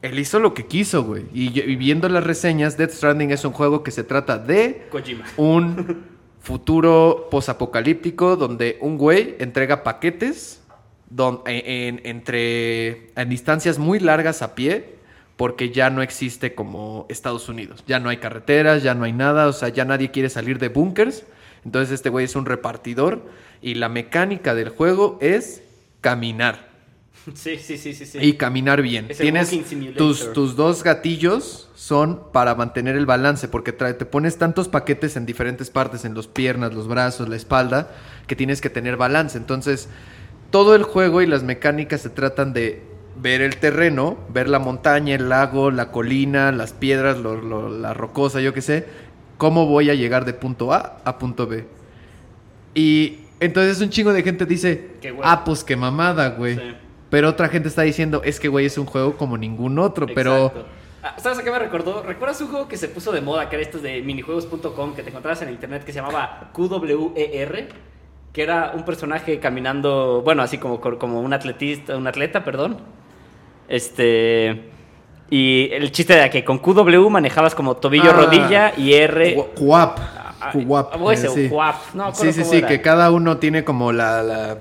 Él 0.02 0.18
hizo 0.18 0.40
lo 0.40 0.54
que 0.54 0.66
quiso, 0.66 1.04
güey. 1.04 1.26
Y, 1.34 1.50
viendo 1.76 2.08
las 2.08 2.24
reseñas, 2.24 2.78
Death 2.78 2.92
Stranding 2.92 3.32
es 3.32 3.44
un 3.44 3.52
juego 3.52 3.84
que 3.84 3.92
se 3.92 4.06
trata 4.06 4.38
de 4.38 4.88
Kojima. 4.90 5.26
un 5.36 6.06
futuro 6.40 7.28
posapocalíptico 7.30 8.38
donde 8.38 8.78
un 8.80 8.98
güey 8.98 9.36
entrega 9.40 9.84
paquetes 9.84 10.59
don- 11.10 11.42
en, 11.46 11.98
en- 11.98 12.02
entre 12.06 13.12
en 13.16 13.30
distancias 13.30 13.78
muy 13.80 14.00
largas 14.00 14.42
a 14.42 14.56
pie 14.56 14.96
porque 15.38 15.70
ya 15.72 15.90
no 15.90 16.02
existe 16.02 16.54
como 16.54 17.06
Estados 17.10 17.48
Unidos. 17.48 17.84
Ya 17.88 18.00
no 18.00 18.10
hay 18.10 18.18
carreteras, 18.18 18.84
ya 18.84 18.94
no 18.94 19.06
hay 19.06 19.14
nada, 19.14 19.48
o 19.48 19.54
sea, 19.54 19.70
ya 19.70 19.86
nadie 19.86 20.12
quiere 20.12 20.30
salir 20.30 20.60
de 20.60 20.68
búnkers. 20.70 21.24
Entonces 21.64 21.94
este 21.94 22.10
güey 22.10 22.26
es 22.26 22.36
un 22.36 22.46
repartidor 22.46 23.22
y 23.62 23.76
la 23.76 23.88
mecánica 23.90 24.54
del 24.56 24.70
juego 24.70 25.18
es 25.22 25.62
caminar. 26.02 26.68
Sí, 27.36 27.58
sí, 27.58 27.78
sí, 27.78 27.94
sí. 27.94 28.06
sí. 28.06 28.18
Y 28.22 28.34
caminar 28.34 28.82
bien. 28.82 29.06
Es 29.10 29.18
Tienes 29.20 29.52
tus, 29.98 30.34
tus 30.34 30.56
dos 30.56 30.84
gatillos 30.84 31.70
son 31.76 32.32
para 32.32 32.56
mantener 32.56 32.96
el 32.96 33.06
balance, 33.06 33.48
porque 33.50 33.78
trae- 33.78 33.94
te 33.98 34.06
pones 34.06 34.38
tantos 34.38 34.68
paquetes 34.68 35.16
en 35.16 35.26
diferentes 35.26 35.70
partes, 35.70 36.06
en 36.06 36.16
las 36.16 36.28
piernas, 36.28 36.74
los 36.74 36.88
brazos, 36.88 37.28
la 37.30 37.36
espalda, 37.36 37.92
que 38.26 38.36
tienes 38.36 38.62
que 38.62 38.70
tener 38.70 38.96
balance. 38.98 39.38
Entonces, 39.38 39.90
todo 40.52 40.76
el 40.76 40.84
juego 40.84 41.22
y 41.22 41.28
las 41.28 41.44
mecánicas 41.44 42.02
se 42.02 42.10
tratan 42.10 42.54
de 42.54 42.82
ver 43.22 43.42
el 43.42 43.58
terreno, 43.58 44.18
ver 44.30 44.48
la 44.48 44.60
montaña, 44.60 45.16
el 45.16 45.30
lago, 45.30 45.72
la 45.72 45.92
colina, 45.92 46.52
las 46.52 46.74
piedras, 46.74 47.18
lo- 47.20 47.36
lo- 47.42 47.70
la 47.70 47.94
rocosa, 47.94 48.40
yo 48.42 48.54
qué 48.54 48.62
sé, 48.62 48.86
cómo 49.38 49.66
voy 49.66 49.90
a 49.90 49.94
llegar 49.94 50.26
de 50.26 50.34
punto 50.34 50.74
A 50.74 50.98
a 51.04 51.18
punto 51.18 51.46
B. 51.48 51.66
Y 52.74 53.20
entonces 53.40 53.82
un 53.82 53.90
chingo 53.90 54.14
de 54.14 54.24
gente 54.24 54.46
dice, 54.46 54.92
ah, 55.24 55.44
pues 55.44 55.64
qué 55.64 55.76
mamada, 55.76 56.30
güey. 56.30 56.56
Sí. 56.56 56.62
Pero 57.10 57.30
otra 57.30 57.50
gente 57.50 57.68
está 57.70 57.82
diciendo, 57.82 58.22
es 58.24 58.40
que, 58.40 58.48
güey, 58.48 58.66
es 58.68 58.78
un 58.78 58.86
juego 58.86 59.18
como 59.18 59.38
ningún 59.38 59.80
otro, 59.80 60.06
pero... 60.14 60.48
Exacto. 60.48 60.66
Ah, 61.02 61.16
¿Sabes 61.18 61.40
a 61.40 61.44
qué 61.44 61.50
me 61.52 61.58
recordó? 61.60 62.04
¿Recuerdas 62.04 62.40
un 62.42 62.50
juego 62.50 62.68
que 62.68 62.76
se 62.78 62.90
puso 62.90 63.12
de 63.14 63.22
moda, 63.22 63.50
que 63.50 63.56
era 63.56 63.64
estos 63.64 63.82
de 63.82 64.02
minijuegos.com, 64.02 64.94
que 64.94 65.02
te 65.02 65.10
encontrabas 65.10 65.42
en 65.42 65.50
internet, 65.50 65.84
que 65.86 65.94
se 65.94 66.00
llamaba 66.02 66.52
QWER? 66.54 67.70
Que 68.34 68.44
era 68.44 68.74
un 68.76 68.84
personaje 68.86 69.40
caminando, 69.40 70.22
bueno, 70.24 70.44
así 70.44 70.58
como, 70.58 70.80
como 70.80 71.20
un 71.22 71.34
atletista, 71.34 71.98
un 71.98 72.08
atleta, 72.08 72.44
perdón. 72.44 72.78
Este... 73.68 74.70
Y 75.32 75.70
el 75.72 75.92
chiste 75.92 76.14
era 76.16 76.30
que 76.32 76.44
con 76.44 76.58
QW 76.58 77.08
manejabas 77.10 77.54
como 77.54 77.78
tobillo, 77.78 78.10
Ah. 78.12 78.14
rodilla 78.14 78.74
y 78.76 78.94
R... 78.94 79.36
Cu- 79.36 79.48
Cuap. 79.66 80.00
ah, 80.42 80.52
Cuap, 80.66 81.00
o 81.02 81.12
ese, 81.12 81.28
eh, 81.28 81.30
sí. 81.30 81.50
no 81.94 82.14
Sí, 82.16 82.34
sí, 82.34 82.44
sí, 82.44 82.64
que 82.64 82.82
cada 82.82 83.12
uno 83.12 83.38
tiene 83.38 83.64
como 83.64 83.92
la... 83.92 84.24
la- 84.24 84.58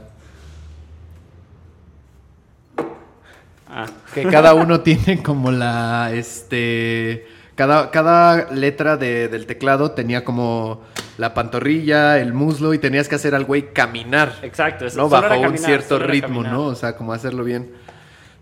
Ah. 3.70 3.86
que 4.14 4.24
cada 4.24 4.54
uno 4.54 4.80
tiene 4.82 5.22
como 5.22 5.50
la... 5.50 6.10
Este... 6.12 7.26
Cada, 7.54 7.90
cada 7.90 8.50
letra 8.52 8.96
de- 8.96 9.28
del 9.28 9.46
teclado 9.46 9.90
tenía 9.92 10.24
como 10.24 10.82
la 11.18 11.34
pantorrilla, 11.34 12.18
el 12.18 12.32
muslo 12.32 12.72
y 12.72 12.78
tenías 12.78 13.08
que 13.08 13.16
hacer 13.16 13.34
al 13.34 13.44
güey 13.44 13.72
caminar. 13.74 14.36
Exacto, 14.42 14.86
eso 14.86 14.96
¿no? 15.06 15.08
era 15.18 15.28
Bajo 15.28 15.40
un 15.42 15.58
cierto 15.58 15.98
ritmo. 15.98 16.42
¿no? 16.44 16.66
O 16.66 16.74
sea, 16.74 16.96
como 16.96 17.12
hacerlo 17.12 17.44
bien. 17.44 17.72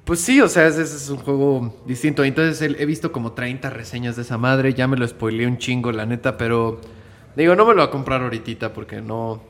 Pues 0.05 0.21
sí, 0.21 0.41
o 0.41 0.49
sea, 0.49 0.67
ese, 0.67 0.83
es 0.83 1.09
un 1.09 1.17
juego 1.17 1.83
distinto. 1.87 2.23
Entonces 2.23 2.61
he 2.79 2.87
visto 2.87 3.11
como 3.11 3.33
30 3.33 3.71
reseñas 3.71 4.15
de 4.15 4.23
esa 4.23 4.39
madre. 4.39 4.73
Ya 4.75 4.87
me 4.87 4.97
lo 4.97 5.09
spoileé 5.09 5.47
un 5.49 5.59
chingo, 5.59 5.91
la 5.91 6.07
neta, 6.07 6.37
pero 6.37 6.81
digo, 7.35 7.57
no 7.57 7.65
me 7.65 7.71
lo 7.73 7.81
voy 7.81 7.89
a 7.89 7.91
comprar 7.91 8.23
ahorita 8.23 8.73
porque 8.73 9.01
no. 9.01 9.43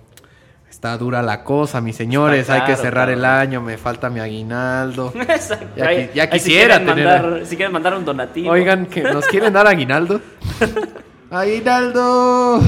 Está 0.71 0.97
dura 0.99 1.23
la 1.23 1.43
cosa, 1.45 1.81
mis 1.81 1.97
señores. 1.97 2.51
Hay 2.51 2.61
que 2.61 2.67
claro, 2.67 2.83
cerrar 2.83 3.11
el 3.11 3.25
año, 3.25 3.61
me 3.61 3.77
falta 3.79 4.11
mi 4.11 4.21
aguinaldo. 4.21 5.13
Exacto. 5.21 5.67
Ya 5.77 5.93
ya 6.13 6.23
ahí 6.25 6.29
si 6.33 6.51
quisiera 6.51 6.79
quieren 6.79 6.87
tener- 6.95 7.23
mandar- 7.23 7.47
si 7.47 7.57
quieren 7.57 7.73
mandar 7.73 7.95
un 7.95 8.05
donativo. 8.05 8.51
Oigan, 8.51 8.87
que 8.87 9.03
nos 9.03 9.27
quieren 9.27 9.53
dar 9.53 9.67
aguinaldo. 9.67 10.21
¡Aguinaldo! 11.37 12.61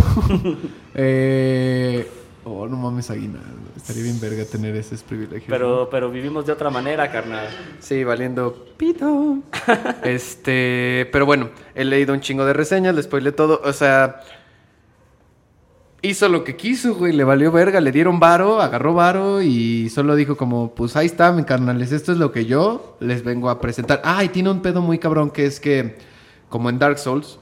eh, 0.95 2.07
oh, 2.45 2.67
no 2.67 2.77
mames, 2.77 3.11
aguinaldo. 3.11 3.71
Estaría 3.77 4.03
bien 4.03 4.21
verga 4.21 4.45
tener 4.45 4.77
esos 4.77 5.03
privilegios. 5.03 5.49
¿no? 5.49 5.55
Pero, 5.55 5.89
pero 5.91 6.11
vivimos 6.11 6.45
de 6.45 6.53
otra 6.53 6.69
manera, 6.69 7.11
carnal. 7.11 7.49
Sí, 7.79 8.05
valiendo 8.05 8.67
pito. 8.77 9.39
este, 10.05 11.09
pero 11.11 11.25
bueno, 11.25 11.49
he 11.75 11.85
leído 11.85 12.13
un 12.13 12.21
chingo 12.21 12.45
de 12.45 12.53
reseñas, 12.53 12.95
le 12.95 13.03
spoilé 13.03 13.33
todo. 13.33 13.63
O 13.65 13.73
sea, 13.73 14.21
hizo 16.03 16.29
lo 16.29 16.45
que 16.45 16.57
quiso, 16.57 16.95
güey, 16.95 17.15
le 17.15 17.25
valió 17.25 17.51
verga, 17.51 17.81
le 17.81 17.91
dieron 17.91 18.21
varo, 18.21 18.61
agarró 18.61 18.93
varo 18.93 19.41
y 19.41 19.89
solo 19.89 20.15
dijo 20.15 20.37
como, 20.37 20.75
pues 20.75 20.95
ahí 20.95 21.07
está, 21.07 21.33
mi 21.33 21.45
carnales, 21.45 21.93
esto 21.93 22.13
es 22.13 22.19
lo 22.19 22.33
que 22.33 22.45
yo 22.45 22.99
les 23.01 23.25
vengo 23.25 23.49
a 23.49 23.63
presentar. 23.63 24.03
Ah, 24.05 24.23
y 24.25 24.29
tiene 24.29 24.51
un 24.51 24.61
pedo 24.61 24.83
muy 24.83 24.99
cabrón 24.99 25.31
que 25.31 25.47
es 25.47 25.59
que, 25.59 25.97
como 26.51 26.69
en 26.69 26.79
Dark 26.79 26.99
Souls, 26.99 27.39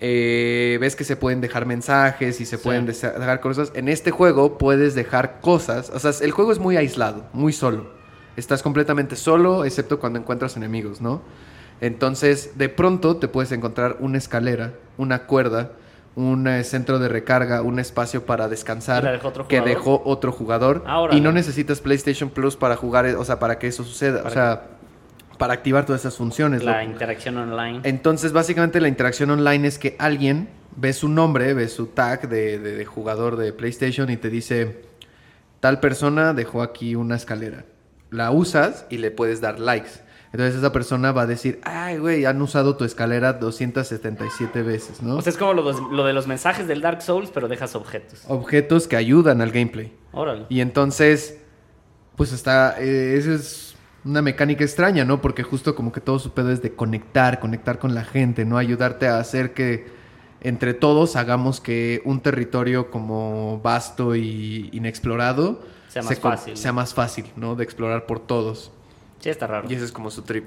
eh, 0.00 0.76
ves 0.80 0.94
que 0.96 1.04
se 1.04 1.16
pueden 1.16 1.40
dejar 1.40 1.64
mensajes 1.66 2.40
y 2.40 2.46
se 2.46 2.56
Sí. 2.58 2.62
pueden 2.62 2.86
dejar 2.86 3.40
cosas. 3.40 3.72
En 3.74 3.88
este 3.88 4.10
juego 4.10 4.58
puedes 4.58 4.94
dejar 4.94 5.40
cosas, 5.40 5.90
o 5.90 5.98
sea, 5.98 6.12
el 6.20 6.30
juego 6.32 6.52
es 6.52 6.58
muy 6.58 6.76
aislado, 6.76 7.24
muy 7.32 7.52
solo. 7.52 7.94
Estás 8.36 8.62
completamente 8.62 9.16
solo, 9.16 9.64
excepto 9.64 9.98
cuando 9.98 10.18
encuentras 10.18 10.56
enemigos, 10.56 11.00
¿no? 11.00 11.22
Entonces, 11.80 12.52
de 12.56 12.68
pronto 12.68 13.16
te 13.16 13.28
puedes 13.28 13.52
encontrar 13.52 13.96
una 14.00 14.18
escalera, 14.18 14.72
una 14.98 15.26
cuerda, 15.26 15.72
un 16.14 16.46
eh, 16.48 16.64
centro 16.64 16.98
de 16.98 17.08
recarga, 17.08 17.60
un 17.60 17.78
espacio 17.78 18.24
para 18.24 18.48
descansar 18.48 19.02
¿Y 19.02 19.06
la 19.06 19.12
dejó 19.12 19.28
otro 19.28 19.48
que 19.48 19.60
dejó 19.60 20.02
otro 20.06 20.32
jugador. 20.32 20.82
Ah, 20.86 21.00
órale. 21.00 21.18
y 21.18 21.20
no 21.20 21.30
necesitas 21.32 21.80
PlayStation 21.80 22.30
Plus 22.30 22.56
para 22.56 22.76
jugar, 22.76 23.04
eh, 23.06 23.14
o 23.16 23.24
sea, 23.24 23.38
para 23.38 23.58
que 23.58 23.66
eso 23.66 23.84
suceda, 23.84 24.22
o 24.24 24.30
sea, 24.30 24.62
para 25.38 25.54
activar 25.54 25.84
todas 25.86 26.02
esas 26.02 26.16
funciones. 26.16 26.62
La 26.64 26.82
interacción 26.84 27.36
online. 27.36 27.80
Entonces, 27.84 28.32
básicamente 28.32 28.80
la 28.80 28.88
interacción 28.88 29.30
online 29.30 29.66
es 29.68 29.78
que 29.78 29.96
alguien 29.98 30.48
ve 30.76 30.92
su 30.92 31.08
nombre, 31.08 31.54
ve 31.54 31.68
su 31.68 31.86
tag 31.86 32.28
de, 32.28 32.58
de- 32.58 32.76
de 32.76 32.84
jugador 32.84 33.36
de 33.36 33.52
PlayStation 33.52 34.10
y 34.10 34.16
te 34.16 34.28
dice, 34.30 34.82
tal 35.60 35.80
persona 35.80 36.34
dejó 36.34 36.62
aquí 36.62 36.94
una 36.94 37.16
escalera. 37.16 37.64
La 38.10 38.30
usas 38.30 38.86
y 38.90 38.98
le 38.98 39.10
puedes 39.10 39.40
dar 39.40 39.58
likes. 39.58 39.90
Entonces 40.32 40.56
esa 40.56 40.70
persona 40.72 41.12
va 41.12 41.22
a 41.22 41.26
decir, 41.26 41.60
ay, 41.64 41.96
güey, 41.98 42.24
han 42.26 42.40
usado 42.42 42.76
tu 42.76 42.84
escalera 42.84 43.32
277 43.34 44.62
veces, 44.62 45.02
¿no? 45.02 45.16
O 45.16 45.22
sea, 45.22 45.30
es 45.30 45.38
como 45.38 45.54
lo 45.54 46.04
de 46.04 46.12
los 46.12 46.26
mensajes 46.26 46.66
del 46.68 46.80
Dark 46.82 47.00
Souls, 47.00 47.30
pero 47.32 47.48
dejas 47.48 47.74
objetos. 47.74 48.22
Objetos 48.28 48.86
que 48.86 48.96
ayudan 48.96 49.40
al 49.40 49.50
gameplay. 49.50 49.92
Órale. 50.12 50.44
Y 50.50 50.60
entonces, 50.60 51.38
pues 52.16 52.32
está, 52.32 52.76
eh, 52.80 53.16
eso 53.16 53.32
es 53.32 53.75
una 54.06 54.22
mecánica 54.22 54.64
extraña, 54.64 55.04
¿no? 55.04 55.20
Porque 55.20 55.42
justo 55.42 55.74
como 55.74 55.90
que 55.90 56.00
todo 56.00 56.18
su 56.18 56.30
pedo 56.32 56.52
es 56.52 56.62
de 56.62 56.72
conectar, 56.72 57.40
conectar 57.40 57.78
con 57.78 57.94
la 57.94 58.04
gente, 58.04 58.44
¿no? 58.44 58.56
Ayudarte 58.56 59.08
a 59.08 59.18
hacer 59.18 59.52
que 59.52 59.86
entre 60.40 60.74
todos 60.74 61.16
hagamos 61.16 61.60
que 61.60 62.02
un 62.04 62.20
territorio 62.20 62.90
como 62.90 63.60
vasto 63.60 64.14
y 64.14 64.68
inexplorado 64.72 65.60
Sea 65.88 66.02
se 66.02 66.08
más 66.10 66.20
fácil. 66.20 66.56
sea 66.56 66.72
más 66.72 66.94
fácil, 66.94 67.26
¿no? 67.34 67.56
De 67.56 67.64
explorar 67.64 68.06
por 68.06 68.20
todos. 68.20 68.70
Sí, 69.18 69.28
está 69.28 69.48
raro. 69.48 69.66
Y 69.68 69.74
ese 69.74 69.84
es 69.84 69.92
como 69.92 70.10
su 70.10 70.22
trip. 70.22 70.44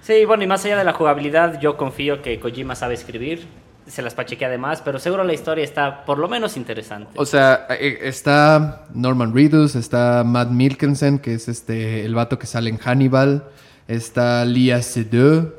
Sí, 0.00 0.24
bueno, 0.24 0.44
y 0.44 0.46
más 0.46 0.64
allá 0.64 0.76
de 0.76 0.84
la 0.84 0.92
jugabilidad, 0.92 1.60
yo 1.60 1.76
confío 1.76 2.22
que 2.22 2.38
Kojima 2.38 2.76
sabe 2.76 2.94
escribir. 2.94 3.46
Se 3.86 4.00
las 4.00 4.14
pachequea 4.14 4.48
además, 4.48 4.80
pero 4.84 4.98
seguro 4.98 5.24
la 5.24 5.32
historia 5.32 5.64
está 5.64 6.04
por 6.04 6.18
lo 6.18 6.28
menos 6.28 6.56
interesante. 6.56 7.10
O 7.16 7.26
sea, 7.26 7.66
eh, 7.70 7.98
está 8.02 8.86
Norman 8.94 9.34
Reedus, 9.34 9.74
está 9.74 10.22
Matt 10.24 10.50
Milkensen, 10.50 11.18
que 11.18 11.34
es 11.34 11.48
este 11.48 12.04
el 12.04 12.14
vato 12.14 12.38
que 12.38 12.46
sale 12.46 12.70
en 12.70 12.78
Hannibal, 12.78 13.44
está 13.88 14.44
Lia 14.44 14.80
Seydoux, 14.82 15.52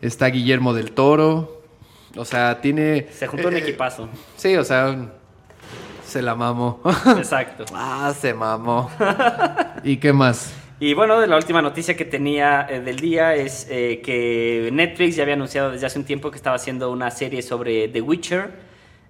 está 0.00 0.26
Guillermo 0.26 0.72
del 0.72 0.92
Toro. 0.92 1.62
O 2.16 2.24
sea, 2.24 2.60
tiene 2.60 3.08
Se 3.12 3.26
juntó 3.26 3.48
un 3.48 3.56
eh, 3.56 3.58
equipazo. 3.58 4.08
Sí, 4.36 4.56
o 4.56 4.64
sea, 4.64 4.96
se 6.06 6.22
la 6.22 6.34
mamó. 6.34 6.80
Exacto. 7.16 7.64
ah, 7.74 8.12
se 8.18 8.32
mamó. 8.32 8.90
¿Y 9.84 9.98
qué 9.98 10.12
más? 10.12 10.52
Y 10.78 10.92
bueno, 10.92 11.24
la 11.24 11.36
última 11.36 11.62
noticia 11.62 11.96
que 11.96 12.04
tenía 12.04 12.66
eh, 12.68 12.80
del 12.80 12.96
día 12.96 13.34
es 13.34 13.66
eh, 13.70 14.02
que 14.04 14.68
Netflix 14.72 15.16
ya 15.16 15.22
había 15.22 15.34
anunciado 15.34 15.70
desde 15.70 15.86
hace 15.86 15.98
un 15.98 16.04
tiempo 16.04 16.30
que 16.30 16.36
estaba 16.36 16.56
haciendo 16.56 16.90
una 16.90 17.10
serie 17.10 17.40
sobre 17.40 17.88
The 17.88 18.02
Witcher. 18.02 18.50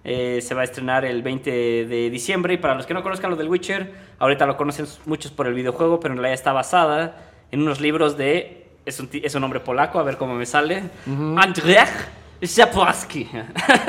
Eh, 0.05 0.39
se 0.41 0.53
va 0.55 0.61
a 0.61 0.63
estrenar 0.63 1.03
el 1.03 1.21
20 1.21 1.51
de 1.51 2.09
diciembre 2.09 2.53
y 2.53 2.57
para 2.57 2.75
los 2.75 2.85
que 2.85 2.93
no 2.93 3.03
conozcan 3.03 3.29
lo 3.29 3.35
del 3.35 3.49
Witcher, 3.49 3.91
ahorita 4.19 4.45
lo 4.45 4.55
conocen 4.55 4.85
muchos 5.05 5.31
por 5.33 5.47
el 5.47 5.53
videojuego, 5.53 5.99
pero 5.99 6.13
en 6.13 6.19
realidad 6.19 6.35
está 6.35 6.53
basada 6.53 7.17
en 7.51 7.61
unos 7.61 7.81
libros 7.81 8.15
de... 8.17 8.63
Es 8.85 9.01
un, 9.01 9.09
es 9.11 9.35
un 9.35 9.41
nombre 9.41 9.59
polaco, 9.59 9.99
a 9.99 10.03
ver 10.03 10.15
cómo 10.15 10.35
me 10.35 10.45
sale. 10.45 10.83
Andrzej 11.37 11.89
Sapkowski. 12.41 13.27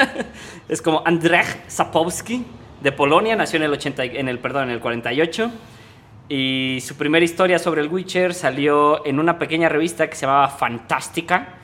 es 0.68 0.82
como 0.82 1.02
Andrzej 1.06 1.46
Sapkowski 1.68 2.44
de 2.80 2.90
Polonia, 2.90 3.36
nació 3.36 3.58
en 3.58 3.62
el, 3.64 3.72
80, 3.74 4.04
y- 4.06 4.16
en 4.16 4.28
el, 4.28 4.40
perdón, 4.40 4.64
en 4.64 4.70
el 4.70 4.80
48. 4.80 5.52
Y 6.28 6.80
su 6.82 6.96
primera 6.96 7.24
historia 7.24 7.58
sobre 7.58 7.80
el 7.80 7.88
Witcher 7.88 8.34
salió 8.34 9.04
en 9.06 9.18
una 9.18 9.38
pequeña 9.38 9.68
revista 9.68 10.10
que 10.10 10.16
se 10.16 10.26
llamaba 10.26 10.48
Fantástica 10.48 11.54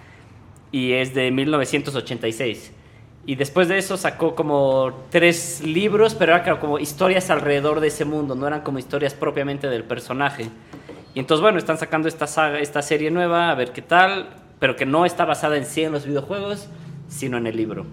y 0.72 0.92
es 0.92 1.14
de 1.14 1.30
1986. 1.30 2.72
Y 3.26 3.36
después 3.36 3.68
de 3.68 3.78
eso 3.78 3.96
sacó 3.96 4.34
como 4.34 5.06
tres 5.10 5.62
libros, 5.64 6.14
pero 6.14 6.34
eran 6.34 6.58
como 6.58 6.78
historias 6.78 7.30
alrededor 7.30 7.80
de 7.80 7.88
ese 7.88 8.04
mundo, 8.04 8.34
no 8.34 8.46
eran 8.46 8.62
como 8.62 8.78
historias 8.78 9.14
propiamente 9.14 9.68
del 9.68 9.84
personaje. 9.84 10.48
Y 11.14 11.20
entonces, 11.20 11.42
bueno, 11.42 11.58
están 11.58 11.78
sacando 11.78 12.08
esta, 12.08 12.26
saga, 12.26 12.58
esta 12.58 12.82
serie 12.82 13.10
nueva, 13.10 13.50
a 13.50 13.54
ver 13.54 13.72
qué 13.72 13.82
tal, 13.82 14.30
pero 14.58 14.76
que 14.76 14.84
no 14.84 15.06
está 15.06 15.24
basada 15.24 15.56
en 15.56 15.64
sí 15.64 15.82
en 15.82 15.92
los 15.92 16.06
videojuegos, 16.06 16.68
sino 17.08 17.38
en 17.38 17.46
el 17.46 17.56
libro. 17.56 17.86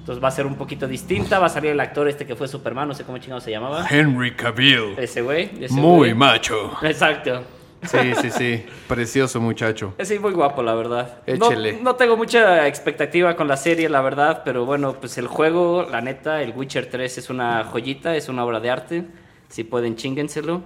Entonces 0.00 0.22
va 0.22 0.28
a 0.28 0.32
ser 0.32 0.46
un 0.46 0.56
poquito 0.56 0.88
distinta, 0.88 1.38
va 1.38 1.46
a 1.46 1.50
salir 1.50 1.70
el 1.70 1.80
actor 1.80 2.08
este 2.08 2.26
que 2.26 2.34
fue 2.34 2.48
Superman, 2.48 2.88
no 2.88 2.94
sé 2.94 3.04
cómo 3.04 3.18
chingado 3.18 3.40
se 3.40 3.50
llamaba. 3.50 3.86
Henry 3.88 4.34
Cavill. 4.34 4.94
Ese 4.98 5.22
güey. 5.22 5.50
ese 5.60 5.80
güey. 5.80 6.14
macho. 6.14 6.72
Exacto. 6.82 7.42
Sí, 7.82 7.98
sí, 8.20 8.30
sí. 8.30 8.64
Precioso 8.88 9.40
muchacho. 9.40 9.94
Sí, 10.02 10.18
muy 10.18 10.32
guapo, 10.32 10.62
la 10.62 10.74
verdad. 10.74 11.18
Échele. 11.26 11.74
No, 11.74 11.82
no 11.82 11.94
tengo 11.96 12.16
mucha 12.16 12.66
expectativa 12.66 13.36
con 13.36 13.48
la 13.48 13.56
serie, 13.56 13.88
la 13.88 14.02
verdad, 14.02 14.42
pero 14.44 14.66
bueno, 14.66 14.94
pues 14.94 15.16
el 15.18 15.26
juego, 15.26 15.86
la 15.90 16.00
neta, 16.00 16.42
el 16.42 16.52
Witcher 16.54 16.86
3 16.90 17.18
es 17.18 17.30
una 17.30 17.64
joyita, 17.64 18.16
es 18.16 18.28
una 18.28 18.44
obra 18.44 18.60
de 18.60 18.70
arte. 18.70 19.04
Si 19.48 19.64
pueden, 19.64 19.96
chíngenselo. 19.96 20.62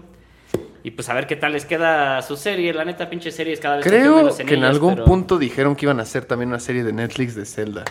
Y 0.83 0.91
pues 0.91 1.09
a 1.09 1.15
ver 1.15 1.27
qué 1.27 1.37
tal 1.37 1.53
les 1.53 1.65
queda 1.65 2.21
su 2.23 2.37
serie. 2.37 2.73
La 2.75 2.85
neta, 2.85 3.09
pinche 3.09 3.31
series 3.31 3.59
cada 3.61 3.77
vez 3.77 3.87
Creo 3.87 4.17
menos 4.17 4.37
que 4.37 4.43
en 4.43 4.49
ellas, 4.51 4.71
algún 4.71 4.95
pero- 4.95 5.05
punto 5.05 5.39
dijeron 5.39 5.75
que 5.77 5.87
iban 5.87 5.99
a 6.01 6.03
hacer 6.03 6.25
también 6.25 6.49
una 6.51 6.61
serie 6.61 6.83
de 6.85 6.93
Netflix 6.93 7.35
de 7.35 7.45
Zelda. 7.47 7.85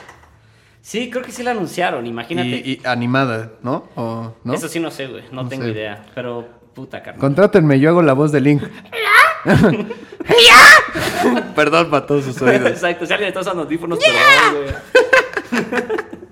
Sí, 0.86 1.10
creo 1.10 1.24
que 1.24 1.32
sí 1.32 1.44
la 1.44 1.52
anunciaron, 1.52 2.06
imagínate. 2.06 2.50
Y, 2.50 2.74
y 2.74 2.82
animada, 2.86 3.52
¿no? 3.64 3.88
¿O 3.96 4.34
no? 4.44 4.54
Eso 4.54 4.68
sí 4.68 4.82
no 4.82 4.92
sé, 4.92 5.08
güey, 5.08 5.24
no, 5.32 5.44
No 5.44 5.48
tengo 5.50 5.64
sé. 5.64 5.70
idea. 5.72 6.04
Pero 6.14 6.46
puta 6.76 7.02
carnal. 7.02 7.22
Contrátenme, 7.22 7.80
yo 7.80 7.88
hago 7.90 8.02
la 8.02 8.12
voz 8.12 8.34
de 8.34 8.42
Link. 8.42 8.64
Perdón 11.56 11.90
para 11.90 12.06
todos 12.06 12.26
sus 12.26 12.42
oídos. 12.42 12.70
Exacto, 12.70 13.06
si 13.06 13.14
alguien 13.14 13.30
está 13.30 13.40
usando 13.42 13.64
audífonos, 13.64 14.00
perdón, 14.00 14.64
güey. 14.64 14.74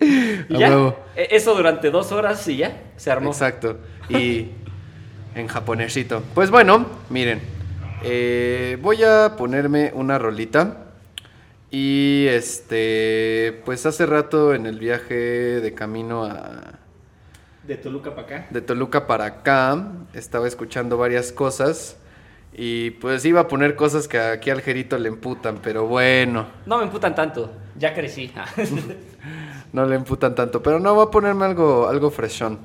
Y 0.50 0.56
A 0.56 0.58
ya, 0.58 0.70
huevo. 0.70 0.98
e- 1.16 1.28
eso 1.32 1.54
durante 1.56 1.92
dos 1.92 2.12
horas 2.12 2.46
y 2.48 2.58
ya, 2.58 2.76
se 2.98 3.12
armó. 3.12 3.30
Exacto. 3.30 3.78
Y 4.10 4.48
en 5.36 5.48
japonesito. 5.48 6.24
Pues 6.34 6.50
bueno, 6.50 6.88
miren. 7.12 7.40
eh, 8.04 8.80
voy 8.82 9.04
a 9.04 9.36
ponerme 9.38 9.92
una 9.94 10.18
rolita. 10.18 10.91
Y 11.72 12.26
este, 12.28 13.62
pues 13.64 13.86
hace 13.86 14.06
rato 14.06 14.54
en 14.54 14.66
el 14.66 14.78
viaje 14.78 15.16
de 15.16 15.74
camino 15.74 16.26
a, 16.26 16.80
De 17.66 17.78
Toluca 17.78 18.14
para 18.14 18.28
acá. 18.28 18.48
de 18.50 18.62
Toluca 18.62 19.08
para 19.08 19.26
acá, 19.26 19.92
estaba 20.14 20.50
escuchando 20.50 20.98
varias 20.98 21.32
cosas. 21.32 21.96
Y 22.54 22.92
pues 22.92 23.24
iba 23.24 23.40
a 23.40 23.48
poner 23.48 23.78
cosas 23.78 24.10
que 24.10 24.20
aquí 24.20 24.50
al 24.50 24.62
Jerito 24.62 25.00
le 25.00 25.08
emputan, 25.08 25.60
pero 25.64 25.88
bueno, 25.88 26.48
No 26.66 26.78
me 26.78 26.84
emputan 26.84 27.16
tanto, 27.16 27.50
ya 27.78 27.94
crecí. 27.94 28.34
no 29.72 29.86
le 29.86 29.96
emputan 29.96 30.36
tanto. 30.36 30.62
Pero 30.62 30.78
no, 30.78 30.94
voy 30.94 31.08
a 31.08 31.12
ponerme 31.12 31.46
algo, 31.46 31.88
algo 31.88 32.12
freshón. 32.12 32.60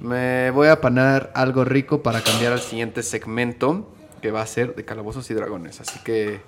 Me 0.00 0.50
voy 0.50 0.68
a 0.68 0.82
poner 0.82 1.30
algo 1.32 1.64
rico 1.64 2.02
para 2.02 2.20
cambiar 2.20 2.52
al 2.52 2.60
siguiente 2.60 3.02
segmento, 3.02 3.90
que 4.20 4.30
va 4.30 4.42
a 4.42 4.46
ser 4.46 4.74
de 4.74 4.84
calabozos 4.84 5.30
y 5.30 5.34
dragones. 5.34 5.80
Así 5.80 5.98
que, 6.04 6.42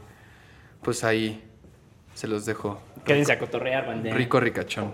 pues 0.83 1.05
ahí 1.05 1.48
se 2.19 2.27
los 2.27 2.45
dejo. 2.45 2.81
Quédense 3.05 3.31
a 3.31 3.39
cotorrear, 3.39 3.87
bandera. 3.87 4.17
Rico, 4.17 4.41
ricachón. 4.41 4.93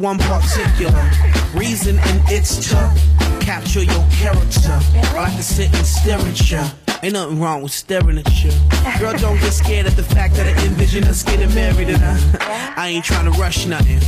One 0.00 0.18
particular 0.18 1.10
reason, 1.54 1.98
and 1.98 2.22
it's 2.26 2.70
to 2.70 2.76
capture 3.40 3.82
your 3.82 4.06
character. 4.10 4.78
I 4.94 5.12
like 5.14 5.36
to 5.36 5.42
sit 5.42 5.74
and 5.74 5.86
stare 5.86 6.18
at 6.18 6.50
you. 6.50 6.62
Ain't 7.02 7.14
nothing 7.14 7.40
wrong 7.40 7.62
with 7.62 7.72
staring 7.72 8.18
at 8.18 8.44
you. 8.44 8.50
Girl, 8.98 9.16
don't 9.16 9.38
get 9.40 9.52
scared 9.52 9.86
at 9.86 9.96
the 9.96 10.02
fact 10.02 10.34
that 10.34 10.46
I 10.46 10.66
envision 10.66 11.04
us 11.04 11.22
getting 11.22 11.54
married 11.54 11.88
and 11.88 12.02
I, 12.02 12.74
I 12.76 12.88
ain't 12.88 13.04
trying 13.04 13.30
to 13.30 13.38
rush 13.38 13.66
nothing. 13.66 14.00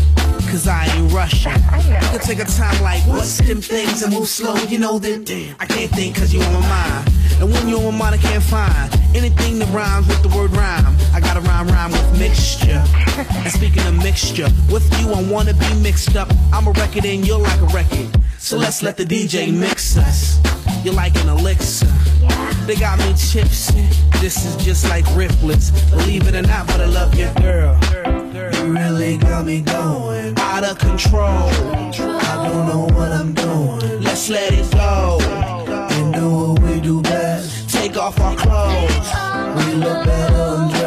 Cause 0.51 0.67
I 0.69 0.87
ain't 0.87 1.13
rushing. 1.13 1.53
You 1.53 2.09
can 2.11 2.21
take 2.21 2.39
a 2.39 2.45
time 2.45 2.83
like, 2.83 3.07
what's 3.07 3.39
them 3.39 3.63
things 3.63 4.03
and 4.03 4.13
move 4.13 4.29
slow, 4.29 4.55
you 4.65 4.79
know 4.79 4.99
that 4.99 5.25
damn. 5.25 5.57
I 5.59 5.67
can't 5.67 5.91
think 5.91 6.17
cause 6.17 6.35
you 6.35 6.43
on 6.43 6.53
my 6.53 6.61
mind. 6.61 7.12
And 7.41 7.51
when 7.51 7.69
you're 7.69 7.87
on 7.87 7.95
my 7.99 8.11
mind, 8.11 8.15
I 8.15 8.19
can't 8.19 8.43
find 8.43 8.93
anything 9.15 9.59
that 9.59 9.69
rhymes 9.73 10.07
with 10.09 10.23
the 10.23 10.29
word 10.37 10.51
rhyme. 10.53 10.97
I 11.13 11.21
gotta 11.21 11.41
rhyme, 11.41 11.69
rhyme 11.69 11.93
with 11.93 12.19
mixture. 12.19 12.83
And 13.17 13.51
speaking 13.51 13.87
of 13.87 13.97
mixture, 14.03 14.49
with 14.71 14.87
you 15.01 15.13
I 15.13 15.23
wanna 15.23 15.55
be 15.55 15.75
mixed 15.83 16.17
up. 16.17 16.29
I'm 16.53 16.67
a 16.67 16.73
record 16.73 17.05
and 17.05 17.27
you're 17.27 17.39
like 17.39 17.61
a 17.61 17.67
record. 17.67 18.09
So 18.39 18.57
let's 18.57 18.83
let 18.83 18.97
the 18.97 19.05
DJ 19.05 19.53
mix 19.53 19.97
us. 19.97 20.41
You're 20.85 20.95
like 20.95 21.15
an 21.23 21.29
elixir. 21.29 21.87
They 22.67 22.77
got 22.77 22.99
me 22.99 23.13
tipsy. 23.17 23.87
This 24.21 24.45
is 24.45 24.57
just 24.65 24.89
like 24.89 25.05
riplets. 25.17 25.71
Believe 25.91 26.27
it 26.27 26.35
or 26.35 26.43
not, 26.43 26.67
but 26.67 26.81
I 26.81 26.87
love 26.87 27.15
your 27.15 27.33
girl. 27.35 27.79
You 28.55 28.73
really 28.73 29.17
got 29.17 29.45
me 29.45 29.61
going 29.61 30.39
out 30.39 30.65
of 30.65 30.79
control. 30.79 31.49
I 31.49 32.49
don't 32.49 32.67
know 32.67 32.89
what 32.95 33.13
I'm 33.13 33.33
doing. 33.33 34.03
Let's 34.03 34.29
let 34.29 34.53
it 34.53 34.71
go 34.73 35.42
off 38.03 38.19
our 38.19 38.35
clothes. 38.35 39.65
We 39.65 39.75
look 39.75 40.05
better 40.05 40.82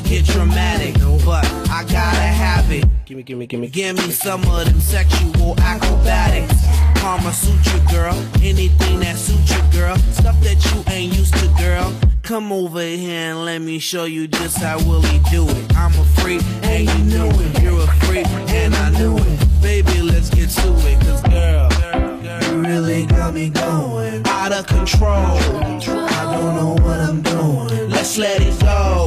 to 0.00 0.08
get 0.08 0.26
dramatic, 0.26 0.94
but 1.24 1.44
I 1.70 1.82
gotta 1.84 2.20
have 2.20 2.70
it. 2.70 2.84
Gimme, 3.06 3.22
gimme, 3.22 3.46
gimme, 3.46 3.68
give 3.68 3.96
me 3.96 4.10
some 4.10 4.42
of 4.42 4.66
them 4.66 4.78
sexual 4.78 5.58
acrobatics. 5.60 6.54
Karma 6.96 7.32
suit 7.32 7.64
you, 7.72 7.80
girl. 7.90 8.14
Anything 8.42 9.00
that 9.00 9.16
suits 9.16 9.50
you, 9.50 9.62
girl. 9.80 9.96
Stuff 10.12 10.38
that 10.40 10.62
you 10.66 10.92
ain't 10.92 11.16
used 11.16 11.34
to, 11.34 11.48
girl. 11.58 11.94
Come 12.22 12.52
over 12.52 12.82
here 12.82 13.30
and 13.30 13.44
let 13.44 13.60
me 13.60 13.78
show 13.78 14.04
you 14.04 14.28
just 14.28 14.58
how 14.58 14.78
Willie 14.86 15.20
do 15.30 15.48
it. 15.48 15.76
I'm 15.76 15.92
a 15.98 16.04
freak 16.20 16.42
and 16.64 16.86
you 16.88 17.04
knew 17.04 17.30
it. 17.30 17.62
You're 17.62 17.80
a 17.80 17.86
freak 18.04 18.26
and 18.26 18.74
I 18.74 18.90
knew 18.90 19.16
it. 19.16 19.62
Baby, 19.62 20.02
let's 20.02 20.28
get 20.28 20.50
to 20.50 20.74
it, 20.90 21.00
cause 21.00 21.22
girl, 21.22 22.52
you 22.52 22.60
really 22.60 23.06
got 23.06 23.32
me 23.32 23.48
going 23.48 24.26
out 24.26 24.52
of 24.52 24.66
control. 24.66 25.08
I 25.08 26.36
don't 26.36 26.54
know 26.54 26.76
what 26.84 27.00
I'm 27.00 27.22
doing. 27.22 27.88
Let's 27.88 28.18
let 28.18 28.42
it 28.42 28.60
go 28.60 29.05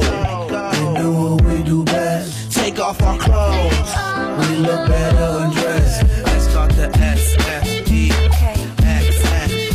look 4.62 4.88
better 4.88 5.44
undressed. 5.44 6.02
Let's 6.24 6.48
start 6.48 6.72
the 6.72 6.90
S 6.98 7.34
F 7.38 7.66
E 7.90 8.10
X 8.10 8.60
X 8.82 9.22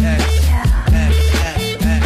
X 0.01 0.19
X 0.93 1.11
X. 1.83 2.05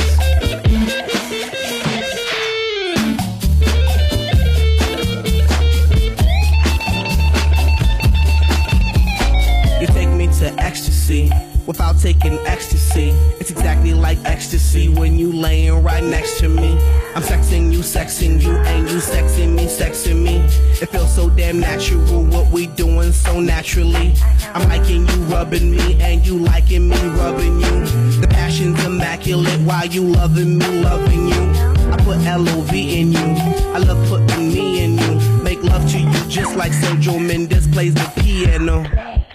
You 9.82 9.88
take 9.88 10.10
me 10.10 10.28
to 10.40 10.54
ecstasy 10.60 11.32
without 11.66 12.00
taking 12.00 12.38
ecstasy. 12.46 12.79
It's 12.96 13.52
exactly 13.52 13.94
like 13.94 14.18
ecstasy 14.26 14.90
when 14.90 15.18
you 15.18 15.32
laying 15.32 15.84
right 15.84 16.04
next 16.04 16.40
to 16.40 16.50
me. 16.50 16.72
I'm 17.16 17.22
sexing 17.22 17.72
you, 17.72 17.80
sexing 17.80 18.42
you, 18.42 18.52
and 18.52 18.90
you 18.90 18.98
sexing 18.98 19.54
me, 19.56 19.66
sexing 19.66 20.24
me. 20.24 20.38
It 20.82 20.90
feels 20.90 21.14
so 21.14 21.30
damn 21.30 21.60
natural 21.60 22.24
what 22.26 22.48
we 22.52 22.68
doing 22.68 23.12
so 23.12 23.40
naturally. 23.40 24.14
I'm 24.54 24.68
liking 24.70 25.08
you 25.08 25.16
rubbing 25.26 25.72
me, 25.72 26.02
and 26.02 26.26
you 26.26 26.40
liking 26.40 26.90
me 26.90 26.98
rubbing 27.10 27.60
you. 27.60 27.86
The 28.22 28.28
passion's 28.30 28.84
immaculate 28.84 29.60
while 29.62 29.86
you 29.86 30.04
loving 30.04 30.58
me, 30.58 30.82
loving 30.82 31.28
you. 31.28 31.54
I 31.92 31.98
put 32.04 32.18
L-O-V 32.26 33.00
in 33.00 33.12
you. 33.12 33.36
I 33.74 33.78
love 33.78 34.08
putting 34.08 34.52
me 34.52 34.84
in 34.84 34.98
you. 34.98 35.44
Make 35.44 35.62
love 35.64 35.90
to 35.92 36.00
you 36.00 36.12
just 36.28 36.56
like 36.56 36.72
Sergio 36.72 37.24
Mendes 37.24 37.68
plays 37.68 37.94
the 37.94 38.12
piano. 38.22 38.84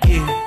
Yeah. 0.07 0.44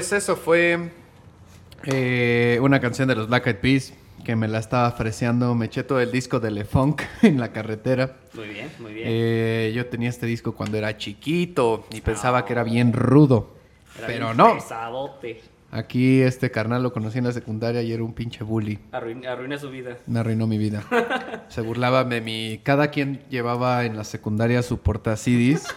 Pues 0.00 0.12
eso 0.14 0.34
fue 0.34 0.92
eh, 1.84 2.58
una 2.62 2.80
canción 2.80 3.06
de 3.06 3.14
los 3.14 3.28
Black 3.28 3.48
Eyed 3.48 3.56
Peas 3.56 3.92
que 4.24 4.34
me 4.34 4.48
la 4.48 4.58
estaba 4.58 4.90
freseando. 4.92 5.54
Me 5.54 5.66
eché 5.66 5.82
todo 5.82 6.00
el 6.00 6.10
disco 6.10 6.40
de 6.40 6.50
Le 6.50 6.64
Funk 6.64 7.02
en 7.22 7.38
la 7.38 7.52
carretera. 7.52 8.16
Muy 8.32 8.48
bien, 8.48 8.70
muy 8.78 8.94
bien. 8.94 9.06
Eh, 9.10 9.72
yo 9.76 9.84
tenía 9.88 10.08
este 10.08 10.24
disco 10.24 10.52
cuando 10.54 10.78
era 10.78 10.96
chiquito 10.96 11.84
y 11.92 12.00
pensaba 12.00 12.46
que 12.46 12.54
era 12.54 12.62
bien 12.64 12.94
rudo. 12.94 13.54
Era 13.98 14.06
pero 14.06 14.24
bien 14.28 14.36
no. 14.38 14.54
pesadote. 14.54 15.42
Aquí 15.70 16.22
este 16.22 16.50
carnal 16.50 16.82
lo 16.82 16.94
conocí 16.94 17.18
en 17.18 17.24
la 17.24 17.32
secundaria 17.32 17.82
y 17.82 17.92
era 17.92 18.02
un 18.02 18.14
pinche 18.14 18.42
bully. 18.42 18.78
Arruin- 18.92 19.26
arruina 19.26 19.58
su 19.58 19.68
vida. 19.68 19.98
Me 20.06 20.20
arruinó 20.20 20.46
mi 20.46 20.56
vida. 20.56 20.82
Se 21.50 21.60
burlaba 21.60 22.04
de 22.04 22.22
mi... 22.22 22.58
Cada 22.62 22.90
quien 22.90 23.20
llevaba 23.28 23.84
en 23.84 23.98
la 23.98 24.04
secundaria 24.04 24.62
su 24.62 24.78
porta 24.78 25.14
CDs. 25.18 25.66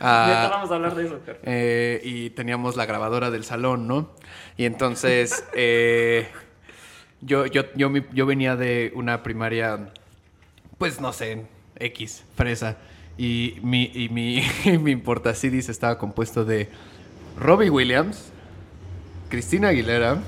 Ah, 0.00 0.48
vamos 0.50 0.70
a 0.70 0.74
hablar 0.74 0.94
de 0.94 1.06
eso, 1.06 1.20
eh, 1.42 2.00
y 2.04 2.30
teníamos 2.30 2.76
la 2.76 2.84
grabadora 2.84 3.30
del 3.30 3.44
salón, 3.44 3.88
¿no? 3.88 4.10
Y 4.58 4.66
entonces 4.66 5.44
eh, 5.54 6.28
yo, 7.22 7.46
yo, 7.46 7.64
yo, 7.74 7.90
yo 8.12 8.26
venía 8.26 8.56
de 8.56 8.92
una 8.94 9.22
primaria, 9.22 9.92
pues 10.76 11.00
no 11.00 11.12
sé, 11.12 11.46
X, 11.78 12.24
fresa. 12.34 12.76
Y 13.16 13.58
mi, 13.62 13.90
y 13.94 14.10
mi, 14.10 14.44
y 14.64 14.78
mi 14.78 14.96
portacidis 14.96 15.70
estaba 15.70 15.96
compuesto 15.96 16.44
de 16.44 16.68
Robbie 17.38 17.70
Williams, 17.70 18.30
Cristina 19.30 19.68
Aguilera, 19.68 20.18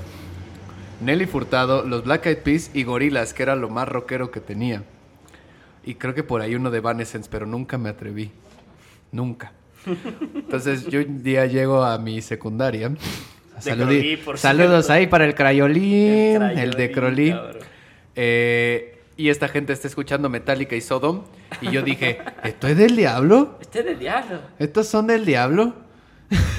Nelly 1.03 1.27
Furtado, 1.27 1.85
los 1.85 2.05
Black 2.05 2.27
Eyed 2.27 2.39
Peas 2.39 2.71
y 2.73 2.85
Gorilas, 2.85 3.35
que 3.35 3.43
era 3.43 3.55
lo 3.55 3.69
más 3.69 3.87
rockero 3.87 4.31
que 4.31 4.41
tenía. 4.41 4.83
Y 5.85 5.95
creo 5.95 6.15
que 6.15 6.23
por 6.23 6.41
ahí 6.41 6.55
uno 6.55 6.71
de 6.71 6.79
Evanescence, 6.79 7.29
pero 7.31 7.47
nunca 7.47 7.77
me 7.79 7.91
atreví. 7.91 8.33
Nunca. 9.13 9.53
Entonces 10.35 10.87
yo 10.87 11.01
un 11.01 11.23
día 11.23 11.47
llego 11.47 11.83
a 11.85 11.99
mi 11.99 12.21
secundaria, 12.21 12.91
Crowley, 13.65 14.17
por 14.19 14.39
Saludos 14.39 14.87
cierto. 14.87 14.93
ahí 14.93 15.07
para 15.07 15.25
el 15.25 15.35
Crayolín, 15.35 16.43
El 16.43 16.59
el, 16.59 16.71
de 16.73 16.91
cabrón. 16.91 17.17
Eh, 18.15 18.99
y 19.17 19.31
esta 19.31 19.49
gente 19.49 19.73
está 19.73 19.89
escuchando 19.89 20.29
Metallica 20.29 20.77
y 20.77 20.81
Sodom. 20.81 21.25
Y 21.61 21.71
yo 21.71 21.83
dije, 21.83 22.21
¿esto 22.45 22.69
es 22.69 22.77
del 22.77 22.95
diablo? 22.97 23.59
Este 23.61 23.81
es 23.81 23.85
del 23.85 23.99
diablo. 23.99 24.41
¿Estos 24.59 24.87
son 24.87 25.07
del 25.09 25.25
diablo? 25.25 25.75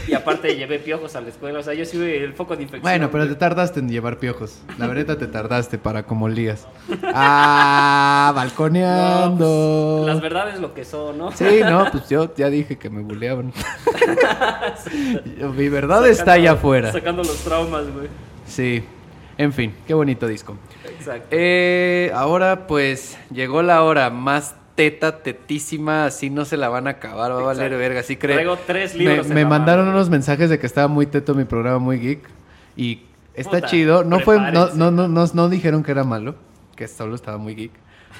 Y 0.07 0.13
aparte 0.15 0.55
llevé 0.55 0.79
piojos 0.79 1.15
a 1.15 1.21
la 1.21 1.29
escuela, 1.29 1.59
o 1.59 1.63
sea, 1.63 1.75
yo 1.75 1.85
sí 1.85 1.97
el 2.01 2.33
foco 2.33 2.55
de 2.55 2.63
infección. 2.63 2.81
Bueno, 2.81 3.11
pero 3.11 3.27
te 3.27 3.35
tardaste 3.35 3.79
en 3.79 3.89
llevar 3.89 4.17
piojos. 4.17 4.59
La 4.79 4.87
verdad 4.87 5.17
te 5.17 5.27
tardaste 5.27 5.77
para 5.77 6.03
como 6.03 6.27
lías. 6.27 6.67
Ah, 7.03 8.29
No, 8.29 8.35
balconeando. 8.35 9.97
pues, 10.03 10.13
las 10.15 10.21
verdades 10.21 10.59
lo 10.59 10.73
que 10.73 10.83
son, 10.83 11.17
¿no? 11.19 11.31
Sí, 11.31 11.61
no, 11.63 11.85
pues 11.91 12.09
yo 12.09 12.33
ya 12.35 12.49
dije 12.49 12.77
que 12.77 12.89
me 12.89 13.01
buleaban. 13.03 13.53
Mi 15.55 15.69
verdad 15.69 16.07
está 16.07 16.33
allá 16.33 16.53
afuera. 16.53 16.91
Sacando 16.91 17.23
los 17.23 17.37
traumas, 17.43 17.83
güey. 17.93 18.07
Sí. 18.47 18.83
En 19.37 19.53
fin, 19.53 19.73
qué 19.87 19.93
bonito 19.93 20.27
disco. 20.27 20.57
Exacto. 20.83 21.27
Eh, 21.31 22.11
ahora 22.13 22.67
pues 22.67 23.17
llegó 23.31 23.61
la 23.61 23.83
hora 23.83 24.09
más 24.09 24.55
teta, 24.79 25.21
tetísima, 25.21 26.05
así 26.05 26.29
no 26.29 26.45
se 26.45 26.55
la 26.55 26.69
van 26.69 26.87
a 26.87 26.91
acabar, 26.91 27.33
va 27.33 27.39
a 27.39 27.43
valer 27.43 27.65
Exacto. 27.65 27.79
verga, 27.79 27.99
así 27.99 28.15
creo. 28.15 28.35
Traigo 28.37 28.57
tres 28.65 28.95
libros 28.95 29.27
Me, 29.27 29.35
me 29.35 29.45
mandaron 29.45 29.87
mano. 29.87 29.97
unos 29.97 30.09
mensajes 30.09 30.49
de 30.49 30.57
que 30.57 30.65
estaba 30.65 30.87
muy 30.87 31.05
teto 31.05 31.35
mi 31.35 31.43
programa, 31.43 31.79
muy 31.79 31.99
geek. 31.99 32.21
Y 32.77 33.01
está 33.33 33.57
Puta, 33.57 33.67
chido. 33.67 34.05
No 34.05 34.21
fue, 34.21 34.39
no, 34.39 34.69
no, 34.75 34.89
no, 34.89 35.09
no, 35.09 35.25
no 35.33 35.49
dijeron 35.49 35.83
que 35.83 35.91
era 35.91 36.05
malo, 36.05 36.35
que 36.77 36.87
solo 36.87 37.15
estaba 37.15 37.37
muy 37.37 37.55
geek. 37.55 37.73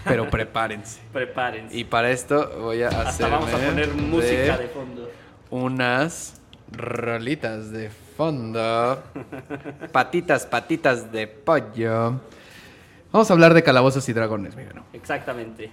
Pero 0.04 0.30
prepárense. 0.30 1.00
Prepárense. 1.14 1.78
Y 1.78 1.86
para 1.86 2.12
esto 2.12 2.52
voy 2.60 2.84
a 2.84 2.90
hacer 2.90 3.32
vamos 3.32 3.54
a 3.54 3.58
poner 3.58 3.94
música 3.94 4.58
de 4.58 4.68
fondo. 4.68 5.10
unas 5.52 6.42
rolitas 6.74 7.72
de 7.72 7.90
fondo. 8.18 9.02
Patitas, 9.94 10.46
patitas 10.46 11.10
de 11.10 11.26
pollo. 11.26 12.20
Vamos 13.14 13.30
a 13.30 13.34
hablar 13.34 13.54
de 13.54 13.64
calabozos 13.64 14.10
y 14.10 14.12
dragones, 14.12 14.58
mi. 14.58 14.64
Exactamente. 14.92 15.72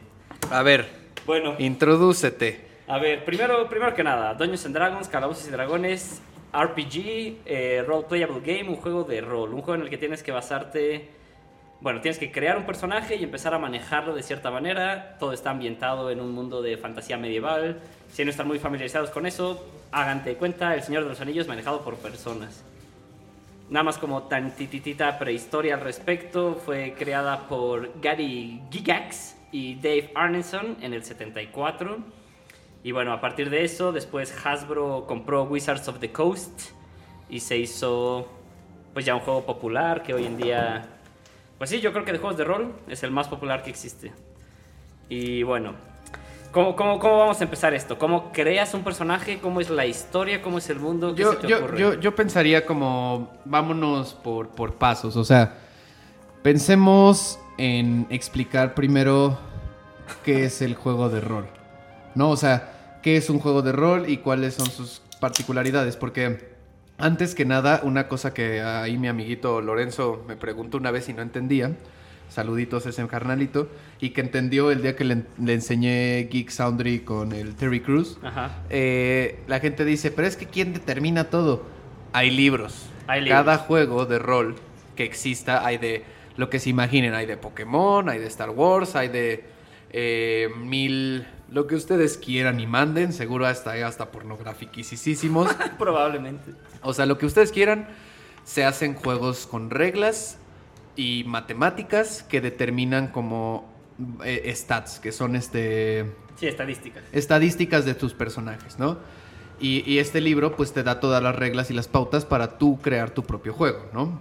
A 0.51 0.63
ver, 0.63 0.87
Bueno, 1.27 1.55
introdúcete. 1.59 2.61
a 2.87 2.99
ver, 2.99 3.25
primero, 3.25 3.69
primero 3.69 3.95
que 3.95 4.05
nada, 4.05 4.35
Dungeons 4.35 4.67
and 4.67 4.75
Dragons, 4.75 5.09
Calabozos 5.09 5.47
y 5.49 5.51
Dragones, 5.51 6.23
RPG, 6.53 7.39
eh, 7.45 7.85
Role 7.87 8.07
Playable 8.09 8.41
Game, 8.41 8.69
un 8.71 8.77
juego 8.77 9.05
de 9.05 9.21
rol, 9.21 9.53
un 9.55 9.63
juego 9.63 9.75
en 9.75 9.83
el 9.83 9.91
que 9.91 9.99
tienes 9.99 10.23
que 10.23 10.31
basarte, 10.33 11.09
bueno, 11.81 12.01
tienes 12.01 12.19
que 12.19 12.31
crear 12.31 12.57
un 12.57 12.65
personaje 12.65 13.17
y 13.17 13.25
empezar 13.25 13.53
a 13.55 13.59
manejarlo 13.59 14.15
de 14.15 14.23
cierta 14.23 14.51
manera. 14.51 15.17
Todo 15.19 15.33
está 15.33 15.51
ambientado 15.51 16.11
en 16.11 16.21
un 16.21 16.33
mundo 16.33 16.63
de 16.63 16.77
fantasía 16.79 17.19
medieval. 17.19 17.81
Si 18.11 18.25
no 18.25 18.31
están 18.31 18.47
muy 18.47 18.59
familiarizados 18.59 19.11
con 19.11 19.27
eso, 19.27 19.63
háganse 19.93 20.37
cuenta, 20.37 20.75
El 20.75 20.83
Señor 20.83 21.03
de 21.03 21.11
los 21.11 21.21
Anillos 21.21 21.47
manejado 21.49 21.83
por 21.83 21.97
personas. 21.97 22.65
Nada 23.69 23.83
más 23.83 23.99
como 23.99 24.23
tantitita 24.23 25.19
prehistoria 25.19 25.75
al 25.75 25.81
respecto, 25.81 26.55
fue 26.65 26.95
creada 26.97 27.47
por 27.49 28.01
Gary 28.01 28.63
Gigax 28.71 29.36
y 29.57 29.77
Dave 29.77 30.11
Arneson 30.15 30.77
en 30.83 30.93
el 30.93 31.03
74. 31.03 31.97
Y 32.85 32.93
bueno, 32.93 33.15
a 33.15 33.23
partir 33.23 33.49
de 33.49 33.65
eso, 33.65 33.91
después 33.91 34.35
Hasbro 34.45 35.07
compró 35.09 35.45
Wizards 35.45 35.89
of 35.89 35.99
the 35.99 36.13
Coast 36.13 36.73
y 37.31 37.41
se 37.41 37.57
hizo 37.57 38.29
pues 38.93 39.07
ya 39.07 39.15
un 39.15 39.23
juego 39.23 39.47
popular 39.47 40.03
que 40.03 40.13
hoy 40.13 40.27
en 40.27 40.37
día, 40.37 40.87
pues 41.57 41.71
sí, 41.71 41.81
yo 41.81 41.93
creo 41.93 42.05
que 42.05 42.13
de 42.13 42.19
juegos 42.19 42.37
de 42.37 42.45
rol 42.45 42.75
es 42.87 43.03
el 43.03 43.11
más 43.11 43.29
popular 43.29 43.63
que 43.63 43.71
existe. 43.71 44.13
Y 45.09 45.43
bueno, 45.43 45.73
¿cómo, 46.53 46.77
cómo, 46.77 46.99
cómo 46.99 47.17
vamos 47.17 47.41
a 47.41 47.45
empezar 47.45 47.73
esto? 47.73 47.99
¿Cómo 47.99 48.33
creas 48.33 48.75
un 48.75 48.85
personaje? 48.85 49.39
¿Cómo 49.39 49.63
es 49.63 49.71
la 49.71 49.87
historia? 49.87 50.43
¿Cómo 50.43 50.59
es 50.59 50.69
el 50.69 50.81
mundo? 50.81 51.15
¿Qué 51.15 51.25
se 51.25 51.31
Yo, 51.33 51.37
te 51.39 51.49
yo, 51.49 51.59
ocurre? 51.61 51.79
yo, 51.79 51.95
yo 51.95 52.15
pensaría 52.15 52.67
como, 52.67 53.33
vámonos 53.47 54.13
por, 54.13 54.51
por 54.51 54.75
pasos, 54.75 55.17
o 55.17 55.25
sea, 55.25 55.55
pensemos 56.43 57.39
en 57.57 58.07
explicar 58.11 58.75
primero 58.75 59.46
qué 60.25 60.45
es 60.45 60.63
el 60.63 60.75
juego 60.75 61.09
de 61.09 61.21
rol, 61.21 61.47
¿no? 62.15 62.31
O 62.31 62.37
sea, 62.37 62.99
qué 63.03 63.17
es 63.17 63.31
un 63.31 63.39
juego 63.39 63.63
de 63.63 63.73
rol 63.73 64.09
y 64.09 64.19
cuáles 64.19 64.55
son 64.55 64.67
sus 64.71 65.03
particularidades, 65.21 65.97
porque 65.97 66.55
antes 66.99 67.35
que 67.35 67.45
nada, 67.45 67.81
una 67.85 68.09
cosa 68.09 68.35
que 68.35 68.63
ahí 68.63 68.97
mi 68.99 69.09
amiguito 69.09 69.61
Lorenzo 69.61 70.25
me 70.27 70.37
preguntó 70.37 70.79
una 70.79 70.91
vez 70.91 71.09
y 71.09 71.13
no 71.13 71.23
entendía, 71.23 71.73
saluditos 72.29 72.87
ese 72.87 73.07
carnalito, 73.07 73.69
y 74.01 74.11
que 74.11 74.21
entendió 74.21 74.71
el 74.71 74.83
día 74.83 74.97
que 74.97 75.05
le, 75.05 75.23
le 75.39 75.55
enseñé 75.55 76.29
Geek 76.31 76.51
Soundry 76.51 77.01
con 77.01 77.33
el 77.33 77.55
Terry 77.55 77.81
Cruz, 77.81 78.19
Ajá. 78.23 78.63
eh, 78.71 79.41
la 79.47 79.61
gente 79.61 79.85
dice, 79.85 80.11
pero 80.11 80.27
es 80.27 80.37
que 80.37 80.47
¿quién 80.47 80.73
determina 80.73 81.25
todo? 81.25 81.65
Hay 82.13 82.31
libros. 82.31 82.87
Hay 83.07 83.21
libros. 83.21 83.45
Cada 83.45 83.59
juego 83.59 84.07
de 84.07 84.19
rol 84.19 84.57
que 84.97 85.05
exista 85.05 85.65
hay 85.65 85.79
de 85.79 86.03
lo 86.37 86.51
que 86.51 86.59
se 86.59 86.71
imaginen. 86.71 87.15
Hay 87.15 87.27
de 87.27 87.37
Pokémon, 87.37 88.09
hay 88.09 88.19
de 88.19 88.27
Star 88.27 88.51
Wars, 88.51 88.97
hay 88.97 89.09
de 89.09 89.45
eh, 89.91 90.49
mil... 90.59 91.27
Lo 91.49 91.69
que 91.69 91.77
ustedes 91.77 92.19
quieran 92.19 92.59
y 92.59 92.67
manden. 92.67 93.13
Seguro 93.13 93.47
hasta, 93.47 93.73
hasta 93.87 94.11
pornografiquísimos. 94.11 95.49
Probablemente. 95.79 96.53
o 96.83 96.93
sea, 96.93 97.07
lo 97.07 97.19
que 97.19 97.27
ustedes 97.27 97.53
quieran. 97.53 97.89
Se 98.45 98.65
hacen 98.65 98.95
juegos 98.95 99.47
con 99.47 99.71
reglas 99.71 100.39
y 100.97 101.25
matemáticas 101.27 102.23
que 102.25 102.41
determinan 102.41 103.09
como 103.09 103.73
eh, 104.25 104.53
stats, 104.55 104.99
que 105.01 105.13
son 105.13 105.37
este 105.37 106.13
Sí, 106.39 106.47
estadísticas. 106.47 107.03
estadísticas 107.13 107.85
de 107.85 107.95
tus 107.95 108.13
personajes, 108.13 108.79
¿no? 108.79 108.99
Y, 109.61 109.83
y 109.91 109.99
este 109.99 110.21
libro 110.21 110.55
pues 110.55 110.73
te 110.73 110.83
da 110.83 111.01
todas 111.01 111.23
las 111.23 111.35
reglas 111.35 111.71
y 111.71 111.75
las 111.75 111.89
pautas 111.89 112.25
para 112.25 112.59
tú 112.59 112.79
crear 112.81 113.11
tu 113.11 113.23
propio 113.25 113.53
juego, 113.53 113.87
¿no? 113.93 114.21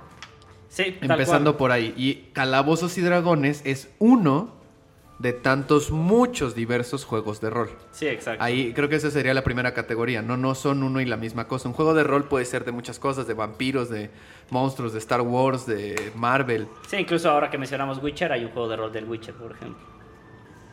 Sí, 0.70 0.96
tal 1.02 1.12
Empezando 1.12 1.52
cual. 1.54 1.58
por 1.58 1.72
ahí. 1.72 1.94
Y 1.98 2.30
Calabozos 2.34 2.98
y 2.98 3.02
Dragones 3.02 3.62
es 3.66 3.90
uno 4.00 4.54
de 5.18 5.32
tantos, 5.32 5.92
muchos 5.92 6.56
diversos 6.56 7.06
juegos 7.06 7.40
de 7.40 7.50
rol. 7.50 7.70
Sí, 7.92 8.06
exacto. 8.08 8.44
Ahí 8.44 8.74
creo 8.74 8.90
que 8.90 8.98
esa 8.98 9.10
sería 9.12 9.34
la 9.34 9.44
primera 9.46 9.74
categoría. 9.74 10.22
No, 10.22 10.36
no 10.36 10.56
son 10.56 10.84
uno 10.84 11.00
y 11.00 11.06
la 11.06 11.16
misma 11.16 11.48
cosa. 11.48 11.70
Un 11.70 11.74
juego 11.74 11.94
de 11.94 12.04
rol 12.04 12.26
puede 12.26 12.44
ser 12.46 12.66
de 12.66 12.74
muchas 12.74 13.00
cosas, 13.00 13.26
de 13.26 13.34
vampiros, 13.34 13.90
de 13.90 14.10
monstruos, 14.50 14.92
de 14.92 15.00
Star 15.00 15.22
Wars, 15.22 15.66
de 15.66 16.12
Marvel. 16.16 16.68
Sí, 16.88 16.98
incluso 16.98 17.30
ahora 17.32 17.50
que 17.50 17.58
mencionamos 17.58 18.04
Witcher, 18.04 18.32
hay 18.34 18.44
un 18.44 18.52
juego 18.52 18.68
de 18.68 18.76
rol 18.76 18.92
del 18.92 19.06
Witcher, 19.06 19.34
por 19.36 19.54
ejemplo. 19.54 19.78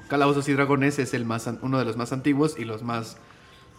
Calabozos 0.09 0.49
y 0.49 0.53
Dragones 0.53 0.99
es 0.99 1.15
el 1.15 1.25
más, 1.25 1.49
uno 1.63 1.79
de 1.79 1.85
los 1.85 1.97
más 1.97 2.13
antiguos 2.13 2.59
y 2.59 2.65
los 2.65 2.83
más 2.83 3.17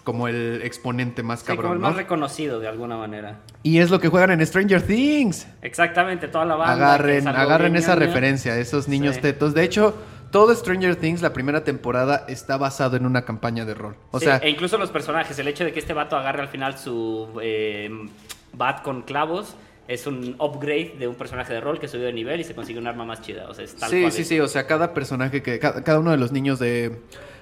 como 0.04 0.28
el 0.28 0.62
exponente 0.64 1.24
más 1.24 1.42
Sí, 1.42 1.46
como 1.48 1.58
cabrón, 1.62 1.74
el 1.78 1.82
¿no? 1.82 1.88
más 1.90 1.96
reconocido 1.98 2.60
de 2.60 2.68
alguna 2.68 2.98
manera. 2.98 3.40
Y 3.64 3.78
es 3.80 3.90
lo 3.90 4.00
que 4.00 4.10
juegan 4.10 4.32
en 4.32 4.46
Stranger 4.46 4.82
Things. 4.82 5.48
Exactamente, 5.62 6.28
toda 6.28 6.44
la 6.46 6.56
banda. 6.56 6.74
Agarren, 6.74 7.28
agarren 7.28 7.74
bien 7.74 7.84
esa 7.84 7.96
referencia, 7.96 8.58
esos 8.58 8.88
niños 8.90 9.16
Sí. 9.16 9.22
tetos. 9.22 9.54
De 9.54 9.64
hecho, 9.64 9.96
todo 10.34 10.54
Stranger 10.56 10.96
Things, 10.96 11.22
la 11.22 11.32
primera 11.32 11.64
temporada, 11.64 12.26
está 12.28 12.58
basado 12.58 12.98
en 12.98 13.06
una 13.06 13.24
campaña 13.24 13.66
de 13.66 13.76
rol. 13.76 13.96
O 14.10 14.18
Sí, 14.18 14.26
sea, 14.26 14.38
e 14.38 14.50
incluso 14.50 14.80
los 14.80 14.90
personajes, 14.90 15.38
el 15.38 15.48
hecho 15.48 15.64
de 15.64 15.72
que 15.72 15.80
este 15.80 15.94
vato 15.94 16.18
agarre 16.18 16.42
al 16.42 16.48
final 16.48 16.76
su 16.80 17.40
eh, 17.40 17.88
bat 18.52 18.82
con 18.82 19.04
clavos 19.04 19.56
es 19.88 20.08
un 20.08 20.36
upgrade 20.40 20.96
de 20.98 21.08
un 21.08 21.14
personaje 21.14 21.54
de 21.54 21.62
rol 21.62 21.80
que 21.80 21.88
subió 21.88 22.08
de 22.08 22.14
nivel 22.14 22.42
y 22.42 22.46
se 22.46 22.56
consigue 22.56 22.80
un 22.80 22.88
arma 22.88 23.06
más 23.06 23.22
chida. 23.22 23.48
O 23.48 23.54
sea, 23.54 23.64
es 23.64 23.76
tal 23.76 23.92
sí, 23.92 24.02
cual 24.02 24.12
sí, 24.12 24.24
es. 24.24 24.28
sí. 24.28 24.40
O 24.40 24.48
sea, 24.48 24.66
cada 24.66 24.96
personaje 24.96 25.44
que. 25.44 25.60
Cada, 25.60 25.84
cada 25.84 26.00
uno 26.00 26.10
de 26.10 26.18
los 26.18 26.32
niños 26.32 26.58
de, 26.58 27.00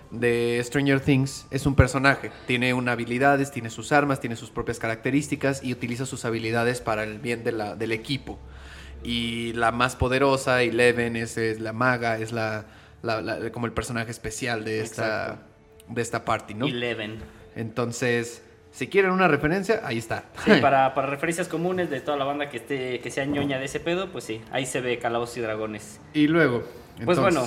de 0.10 0.62
Stranger 0.62 1.00
Things 1.00 1.48
es 1.50 1.66
un 1.66 1.76
personaje. 1.76 2.30
Tiene 2.46 2.74
una 2.74 2.92
habilidades, 2.92 3.52
tiene 3.52 3.70
sus 3.70 3.94
armas, 3.94 4.20
tiene 4.20 4.36
sus 4.36 4.50
propias 4.50 4.80
características 4.80 5.64
y 5.64 5.72
utiliza 5.72 6.06
sus 6.06 6.26
habilidades 6.26 6.82
para 6.82 7.06
el 7.06 7.20
bien 7.20 7.46
de 7.46 7.54
la, 7.54 7.74
del 7.78 7.94
equipo. 7.94 8.38
Y 9.02 9.54
la 9.54 9.72
más 9.72 9.96
poderosa, 9.96 10.62
Eleven, 10.62 11.16
es, 11.16 11.38
es 11.38 11.62
la 11.62 11.72
maga, 11.72 12.18
es 12.20 12.34
la, 12.34 12.66
la- 13.02 13.22
la- 13.22 13.52
como 13.52 13.66
el 13.66 13.74
personaje 13.74 14.12
especial 14.12 14.64
de 14.64 14.82
esta, 14.82 15.24
Exacto. 15.26 15.44
de 15.90 16.02
esta 16.02 16.26
party, 16.26 16.54
¿no? 16.54 16.66
Eleven. 16.68 17.20
Entonces, 17.56 18.44
si 18.72 18.88
quieren 18.88 19.12
una 19.12 19.28
referencia, 19.28 19.82
ahí 19.84 19.98
está. 19.98 20.26
Sí, 20.46 20.52
para, 20.62 20.94
para 20.94 21.08
referencias 21.08 21.48
comunes 21.48 21.90
de 21.90 22.02
toda 22.02 22.18
la 22.18 22.26
banda 22.26 22.50
que 22.50 22.58
esté 22.58 23.00
que 23.00 23.12
sea 23.12 23.26
ñoña 23.26 23.60
de 23.60 23.66
ese 23.66 23.80
pedo, 23.80 24.12
pues 24.12 24.24
sí, 24.26 24.42
ahí 24.52 24.66
se 24.66 24.82
ve 24.82 24.98
Calabozos 25.00 25.38
y 25.38 25.42
Dragones. 25.42 26.00
Y 26.14 26.28
luego, 26.28 26.64
Pues 27.06 27.20
bueno, 27.20 27.46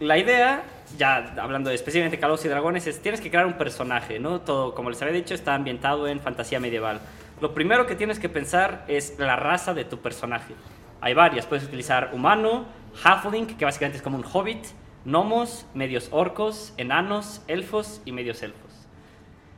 la 0.00 0.16
idea, 0.18 0.62
ya 0.98 1.34
hablando 1.40 1.70
específicamente 1.70 2.16
de 2.16 2.20
Calabozos 2.20 2.46
y 2.46 2.48
Dragones, 2.48 2.86
es 2.86 3.00
tienes 3.00 3.20
que 3.20 3.30
crear 3.30 3.46
un 3.46 3.54
personaje, 3.58 4.18
¿no? 4.18 4.40
Todo, 4.40 4.74
como 4.74 4.90
les 4.90 5.00
había 5.02 5.14
dicho, 5.14 5.34
está 5.34 5.54
ambientado 5.54 6.08
en 6.08 6.20
fantasía 6.20 6.60
medieval. 6.60 7.00
Lo 7.40 7.54
primero 7.54 7.86
que 7.86 7.94
tienes 7.96 8.18
que 8.18 8.28
pensar 8.28 8.84
es 8.86 9.18
la 9.18 9.36
raza 9.36 9.72
de 9.74 9.84
tu 9.84 9.98
personaje. 10.00 10.54
Hay 11.00 11.14
varias, 11.14 11.46
puedes 11.46 11.64
utilizar 11.64 12.10
humano, 12.12 12.66
halfling, 13.02 13.46
que 13.46 13.64
básicamente 13.64 13.96
es 13.96 14.02
como 14.02 14.18
un 14.18 14.24
hobbit, 14.30 14.64
gnomos, 15.04 15.66
medios 15.74 16.08
orcos, 16.10 16.72
enanos, 16.76 17.42
elfos 17.48 18.00
y 18.04 18.12
medios 18.12 18.42
elfos. 18.42 18.60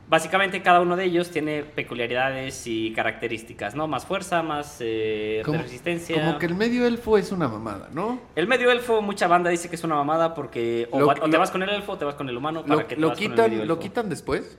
Básicamente 0.09 0.61
cada 0.61 0.81
uno 0.81 0.95
de 0.95 1.05
ellos 1.05 1.31
tiene 1.31 1.63
peculiaridades 1.63 2.67
y 2.67 2.91
características, 2.93 3.73
¿no? 3.73 3.87
Más 3.87 4.05
fuerza, 4.05 4.43
más 4.43 4.77
eh, 4.79 5.41
como, 5.45 5.59
resistencia. 5.61 6.15
como 6.23 6.37
que 6.37 6.45
el 6.45 6.55
medio 6.55 6.85
elfo 6.85 7.17
es 7.17 7.31
una 7.31 7.47
mamada, 7.47 7.89
¿no? 7.93 8.19
El 8.35 8.47
medio 8.47 8.69
elfo, 8.69 9.01
mucha 9.01 9.27
banda 9.27 9.49
dice 9.49 9.69
que 9.69 9.75
es 9.75 9.83
una 9.83 9.95
mamada 9.95 10.33
porque 10.33 10.87
o, 10.91 10.99
Lo- 10.99 11.07
va- 11.07 11.15
o 11.21 11.29
te 11.29 11.37
vas 11.37 11.49
con 11.51 11.63
el 11.63 11.69
elfo 11.69 11.93
o 11.93 11.97
te 11.97 12.05
vas 12.05 12.15
con 12.15 12.29
el 12.29 12.37
humano 12.37 12.61
para 12.63 12.81
Lo, 12.81 12.87
que 12.87 12.95
te 12.95 13.01
lo 13.01 13.07
vas 13.09 13.17
con 13.17 13.23
el 13.25 13.31
quitan, 13.31 13.67
lo 13.67 13.79
quitan 13.79 14.09
después. 14.09 14.57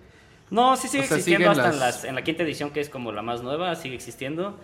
No, 0.51 0.76
sí 0.76 0.89
sigue 0.89 1.05
O 1.05 1.07
sea, 1.07 1.16
existiendo 1.18 1.51
hasta 1.51 1.64
en, 1.70 1.78
las- 1.78 1.97
las- 1.97 2.05
en 2.05 2.14
la 2.14 2.22
quinta 2.22 2.43
edición, 2.43 2.70
que 2.70 2.80
es 2.80 2.89
como 2.89 3.12
la 3.12 3.22
más 3.22 3.43
nueva, 3.43 3.76
sigue 3.76 3.95
existiendo. 3.95 4.59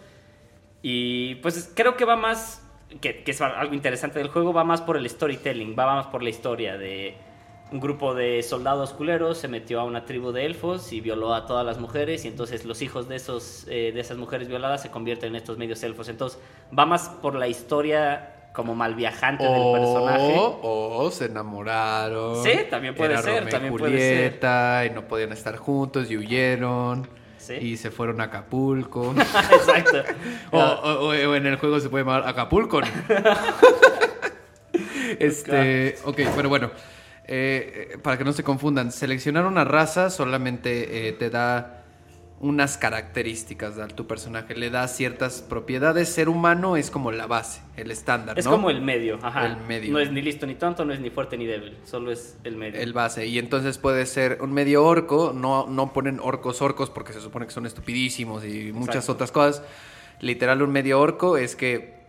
Y 0.82 1.36
pues 1.36 1.70
creo 1.74 1.96
que 1.96 2.04
va 2.06 2.16
más, 2.16 2.66
que, 3.00 3.22
que 3.22 3.30
es 3.30 3.40
algo 3.40 3.74
interesante 3.74 4.18
del 4.18 4.28
juego, 4.28 4.52
va 4.52 4.64
más 4.64 4.80
por 4.80 4.96
el 4.96 5.08
storytelling, 5.08 5.76
va 5.78 5.94
más 5.96 6.06
por 6.06 6.22
la 6.22 6.30
historia 6.30 6.76
de 6.76 7.16
un 7.72 7.80
grupo 7.80 8.14
de 8.14 8.42
soldados 8.42 8.92
culeros 8.92 9.38
se 9.38 9.48
metió 9.48 9.80
a 9.80 9.84
una 9.84 10.04
tribu 10.04 10.32
de 10.32 10.44
elfos 10.44 10.92
y 10.92 11.00
violó 11.00 11.34
a 11.34 11.46
todas 11.46 11.64
las 11.64 11.78
mujeres 11.78 12.24
y 12.24 12.28
entonces 12.28 12.64
los 12.64 12.82
hijos 12.82 13.08
de, 13.08 13.16
esos, 13.16 13.66
eh, 13.68 13.92
de 13.94 14.00
esas 14.00 14.18
mujeres 14.18 14.48
violadas 14.48 14.82
se 14.82 14.90
convierten 14.90 15.30
en 15.30 15.36
estos 15.36 15.56
medios 15.56 15.82
elfos. 15.82 16.08
Entonces 16.08 16.40
va 16.76 16.86
más 16.86 17.08
por 17.22 17.36
la 17.36 17.46
historia 17.46 18.48
como 18.52 18.74
mal 18.74 18.96
viajante 18.96 19.44
del 19.44 19.72
personaje. 19.72 20.34
O, 20.36 21.08
se 21.12 21.26
enamoraron. 21.26 22.42
Sí, 22.42 22.50
también 22.68 22.94
puede 22.96 23.12
Era 23.12 23.22
ser, 23.22 23.34
Romeo 23.34 23.50
también 23.50 23.76
puede 23.76 24.40
ser. 24.40 24.90
Y 24.90 24.94
no 24.94 25.06
podían 25.06 25.32
estar 25.32 25.56
juntos 25.56 26.10
y 26.10 26.16
huyeron. 26.16 27.19
Sí. 27.40 27.54
Y 27.54 27.76
se 27.78 27.90
fueron 27.90 28.20
a 28.20 28.24
Acapulco. 28.24 29.14
Exacto. 29.18 30.02
o, 30.52 30.58
o- 30.58 31.08
o 31.08 31.34
en 31.34 31.46
el 31.46 31.56
juego 31.56 31.80
se 31.80 31.88
puede 31.88 32.04
llamar 32.04 32.28
Acapulco. 32.28 32.80
este, 35.18 35.96
ok, 36.04 36.18
pero 36.36 36.48
bueno. 36.48 36.70
eh, 37.26 37.90
eh, 37.94 37.98
para 37.98 38.18
que 38.18 38.24
no 38.24 38.32
se 38.32 38.42
confundan, 38.42 38.92
seleccionar 38.92 39.46
una 39.46 39.64
raza 39.64 40.10
solamente 40.10 41.08
eh, 41.08 41.12
te 41.12 41.30
da 41.30 41.79
unas 42.40 42.78
características 42.78 43.78
a 43.78 43.86
tu 43.86 44.06
personaje, 44.06 44.54
le 44.54 44.70
da 44.70 44.88
ciertas 44.88 45.42
propiedades. 45.42 46.08
Ser 46.08 46.30
humano 46.30 46.76
es 46.76 46.90
como 46.90 47.12
la 47.12 47.26
base, 47.26 47.60
el 47.76 47.90
estándar, 47.90 48.38
Es 48.38 48.46
¿no? 48.46 48.52
como 48.52 48.70
el 48.70 48.80
medio, 48.80 49.18
ajá. 49.22 49.44
El 49.46 49.58
medio. 49.58 49.92
No 49.92 49.98
es 49.98 50.10
ni 50.10 50.22
listo 50.22 50.46
ni 50.46 50.54
tonto, 50.54 50.86
no 50.86 50.94
es 50.94 51.00
ni 51.00 51.10
fuerte 51.10 51.36
ni 51.36 51.44
débil, 51.44 51.76
solo 51.84 52.10
es 52.10 52.38
el 52.44 52.56
medio. 52.56 52.80
El 52.80 52.94
base. 52.94 53.26
Y 53.26 53.38
entonces 53.38 53.76
puede 53.76 54.06
ser 54.06 54.38
un 54.40 54.52
medio 54.52 54.84
orco. 54.86 55.32
No, 55.34 55.66
no 55.66 55.92
ponen 55.92 56.18
orcos 56.18 56.62
orcos 56.62 56.88
porque 56.88 57.12
se 57.12 57.20
supone 57.20 57.44
que 57.46 57.52
son 57.52 57.66
estupidísimos 57.66 58.42
y 58.44 58.72
muchas 58.72 58.96
Exacto. 58.96 59.12
otras 59.12 59.32
cosas. 59.32 59.62
Literal, 60.20 60.62
un 60.62 60.72
medio 60.72 60.98
orco 60.98 61.36
es 61.36 61.56
que 61.56 62.00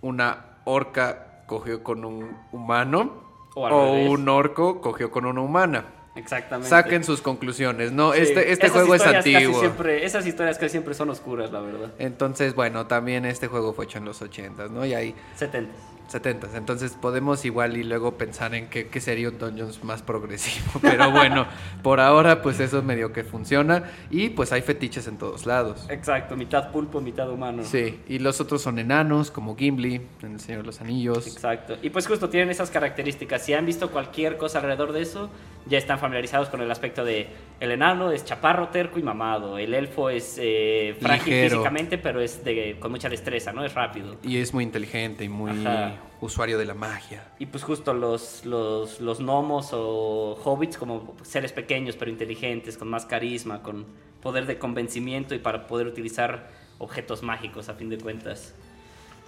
una 0.00 0.56
orca 0.64 1.42
cogió 1.46 1.82
con 1.82 2.04
un 2.04 2.36
humano 2.52 3.24
O 3.54 3.92
un 3.92 4.28
orco 4.28 4.80
cogió 4.80 5.10
con 5.10 5.26
una 5.26 5.40
humana. 5.42 5.84
Exactamente. 6.18 6.68
Saquen 6.68 7.04
sus 7.04 7.22
conclusiones. 7.22 7.92
No, 7.92 8.12
Sí, 8.12 8.20
este, 8.22 8.52
este 8.52 8.66
esas 8.66 8.72
juego 8.78 8.94
es 8.94 9.02
antiguo. 9.06 9.60
siempre- 9.60 10.04
esas 10.04 10.26
historias 10.26 10.58
casi 10.58 10.70
siempre 10.70 10.94
son 10.94 11.10
oscuras, 11.10 11.50
la 11.52 11.60
verdad. 11.60 11.92
Entonces, 11.98 12.54
bueno, 12.54 12.86
también 12.86 13.24
este 13.24 13.46
juego 13.46 13.72
fue 13.72 13.84
hecho 13.84 13.98
en 13.98 14.04
los 14.04 14.20
80s, 14.20 14.70
¿no? 14.70 14.84
Y 14.84 14.94
hay 14.94 15.14
70. 15.36 15.72
70s. 16.08 16.54
Entonces 16.54 16.92
podemos 16.92 17.44
igual 17.44 17.76
y 17.76 17.84
luego 17.84 18.16
pensar 18.16 18.54
en 18.54 18.68
qué, 18.68 18.88
qué 18.88 19.00
sería 19.00 19.28
un 19.28 19.38
Dungeons 19.38 19.84
más 19.84 20.02
progresivo. 20.02 20.78
Pero 20.82 21.10
bueno, 21.10 21.46
por 21.82 22.00
ahora 22.00 22.42
pues 22.42 22.60
eso 22.60 22.82
medio 22.82 23.12
que 23.12 23.24
funciona. 23.24 23.84
Y 24.10 24.30
pues 24.30 24.52
hay 24.52 24.62
fetiches 24.62 25.06
en 25.08 25.18
todos 25.18 25.46
lados. 25.46 25.86
Exacto, 25.90 26.36
mitad 26.36 26.70
pulpo, 26.70 27.00
mitad 27.00 27.30
humano. 27.30 27.62
Sí, 27.64 28.00
y 28.08 28.18
los 28.18 28.40
otros 28.40 28.62
son 28.62 28.78
enanos, 28.78 29.30
como 29.30 29.56
Gimli, 29.56 30.00
en 30.22 30.32
El 30.32 30.40
Señor 30.40 30.62
de 30.62 30.66
los 30.66 30.80
Anillos. 30.80 31.26
Exacto. 31.26 31.76
Y 31.82 31.90
pues 31.90 32.06
justo 32.06 32.28
tienen 32.28 32.50
esas 32.50 32.70
características. 32.70 33.44
Si 33.44 33.54
han 33.54 33.66
visto 33.66 33.90
cualquier 33.90 34.36
cosa 34.36 34.58
alrededor 34.58 34.92
de 34.92 35.02
eso, 35.02 35.30
ya 35.66 35.78
están 35.78 35.98
familiarizados 35.98 36.48
con 36.48 36.60
el 36.60 36.70
aspecto 36.70 37.04
de 37.04 37.28
el 37.60 37.72
enano 37.72 38.12
es 38.12 38.24
chaparro, 38.24 38.68
terco 38.68 38.98
y 38.98 39.02
mamado. 39.02 39.58
El 39.58 39.74
elfo 39.74 40.10
es 40.10 40.38
eh, 40.40 40.96
frágil 41.00 41.32
Ligero. 41.32 41.56
físicamente, 41.56 41.98
pero 41.98 42.20
es 42.20 42.44
de, 42.44 42.76
con 42.78 42.90
mucha 42.90 43.08
destreza, 43.08 43.52
¿no? 43.52 43.64
Es 43.64 43.74
rápido. 43.74 44.16
Y 44.22 44.38
es 44.38 44.54
muy 44.54 44.64
inteligente 44.64 45.24
y 45.24 45.28
muy 45.28 45.50
Ajá. 45.50 45.97
Usuario 46.20 46.58
de 46.58 46.64
la 46.64 46.74
magia. 46.74 47.32
Y 47.38 47.46
pues 47.46 47.64
justo 47.64 47.92
los, 47.92 48.44
los, 48.44 49.00
los 49.00 49.20
gnomos 49.20 49.70
o 49.72 50.38
hobbits 50.44 50.76
como 50.76 51.16
seres 51.22 51.52
pequeños 51.52 51.96
pero 51.96 52.10
inteligentes, 52.10 52.76
con 52.76 52.88
más 52.88 53.06
carisma, 53.06 53.62
con 53.62 53.86
poder 54.22 54.46
de 54.46 54.58
convencimiento 54.58 55.34
y 55.34 55.38
para 55.38 55.66
poder 55.66 55.86
utilizar 55.86 56.50
objetos 56.78 57.22
mágicos 57.22 57.68
a 57.68 57.74
fin 57.74 57.88
de 57.88 57.98
cuentas. 57.98 58.54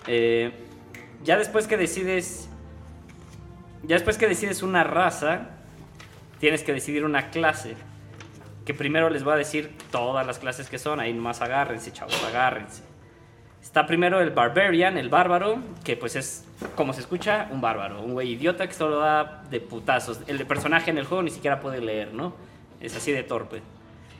Eh, 0.07 0.53
ya 1.23 1.37
después 1.37 1.66
que 1.66 1.77
decides... 1.77 2.49
Ya 3.83 3.95
después 3.95 4.18
que 4.18 4.27
decides 4.29 4.62
una 4.62 4.85
raza, 4.85 5.49
tienes 6.39 6.62
que 6.62 6.73
decidir 6.73 7.05
una 7.05 7.31
clase. 7.31 7.77
Que 8.66 8.75
primero 8.75 9.09
les 9.09 9.25
voy 9.25 9.35
a 9.35 9.37
decir 9.37 9.75
todas 9.91 10.27
las 10.27 10.39
clases 10.39 10.68
que 10.68 10.79
son. 10.79 11.01
Ahí 11.01 11.14
nomás 11.14 11.41
agárrense, 11.41 11.91
chavos, 11.93 12.23
agárrense. 12.25 12.89
Está 13.62 13.86
primero 13.86 14.20
el 14.20 14.30
Barbarian, 14.30 14.96
el 14.96 15.08
bárbaro, 15.08 15.58
que 15.84 15.96
pues 15.96 16.16
es, 16.16 16.44
como 16.74 16.92
se 16.92 17.00
escucha, 17.00 17.48
un 17.52 17.61
bárbaro, 17.61 18.02
un 18.02 18.14
güey 18.14 18.30
idiota 18.32 18.66
que 18.66 18.74
solo 18.74 18.98
da 18.98 19.42
de 19.50 19.61
putazos. 19.61 20.20
El 20.26 20.44
personaje 20.46 20.90
en 20.90 20.98
el 20.98 21.04
juego 21.04 21.22
ni 21.22 21.30
siquiera 21.30 21.61
puede 21.61 21.80
leer, 21.80 22.12
¿no? 22.12 22.34
Es 22.80 22.96
así 22.96 23.12
de 23.12 23.22
torpe. 23.22 23.62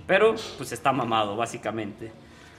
Pero 0.07 0.35
pues 0.57 0.73
está 0.73 0.93
mamado, 0.93 1.37
básicamente. 1.37 2.13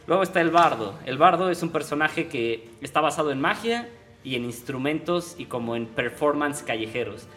Luego 0.07 0.23
está 0.23 0.41
el 0.41 0.49
bardo. 0.49 0.95
El 1.05 1.17
bardo 1.17 1.49
es 1.49 1.61
un 1.63 1.69
personaje 1.69 2.27
que 2.27 2.69
está 2.81 2.99
basado 2.99 3.31
en 3.31 3.39
magia 3.39 3.87
y 4.23 4.35
en 4.35 4.45
instrumentos 4.45 5.35
y 5.37 5.45
como 5.45 5.75
en 5.75 5.85
performance 5.85 6.63
callejeros. 6.63 7.27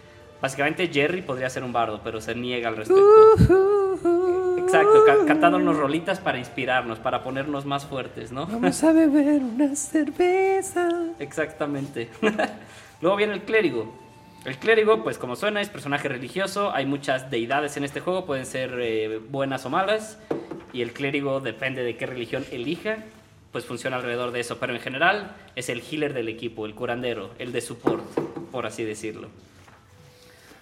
Básicamente 0.40 0.88
Jerry 0.88 1.22
podría 1.22 1.48
ser 1.50 1.64
un 1.64 1.72
bardo, 1.72 2.00
pero 2.02 2.20
se 2.20 2.34
niega 2.34 2.68
al 2.68 2.76
respecto. 2.76 4.23
Exacto, 4.74 5.04
ca- 5.04 5.26
cantándonos 5.26 5.76
rolitas 5.76 6.20
para 6.20 6.38
inspirarnos, 6.38 6.98
para 6.98 7.22
ponernos 7.22 7.64
más 7.64 7.86
fuertes, 7.86 8.32
¿no? 8.32 8.46
Vamos 8.46 8.82
a 8.84 8.92
beber 8.92 9.42
una 9.42 9.74
cerveza. 9.76 10.88
Exactamente. 11.18 12.08
Luego 13.00 13.16
viene 13.16 13.32
el 13.34 13.42
clérigo. 13.42 13.92
El 14.44 14.56
clérigo, 14.58 15.02
pues 15.02 15.16
como 15.18 15.36
suena, 15.36 15.60
es 15.60 15.68
personaje 15.70 16.08
religioso. 16.08 16.70
Hay 16.74 16.84
muchas 16.86 17.30
deidades 17.30 17.76
en 17.76 17.84
este 17.84 18.00
juego, 18.00 18.26
pueden 18.26 18.44
ser 18.46 18.74
eh, 18.78 19.18
buenas 19.30 19.64
o 19.64 19.70
malas. 19.70 20.18
Y 20.72 20.82
el 20.82 20.92
clérigo 20.92 21.40
depende 21.40 21.82
de 21.82 21.96
qué 21.96 22.04
religión 22.06 22.44
elija, 22.50 22.98
pues 23.52 23.64
funciona 23.64 23.96
alrededor 23.96 24.32
de 24.32 24.40
eso. 24.40 24.58
Pero 24.58 24.74
en 24.74 24.80
general 24.80 25.34
es 25.56 25.68
el 25.70 25.80
healer 25.80 26.12
del 26.12 26.28
equipo, 26.28 26.66
el 26.66 26.74
curandero, 26.74 27.30
el 27.38 27.52
de 27.52 27.60
support, 27.62 28.04
por 28.50 28.66
así 28.66 28.84
decirlo. 28.84 29.28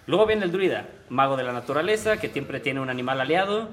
Luego 0.05 0.25
viene 0.25 0.43
el 0.45 0.51
druida, 0.51 0.87
mago 1.09 1.37
de 1.37 1.43
la 1.43 1.53
naturaleza, 1.53 2.17
que 2.17 2.27
siempre 2.29 2.59
tiene 2.59 2.79
un 2.81 2.89
animal 2.89 3.21
aliado, 3.21 3.69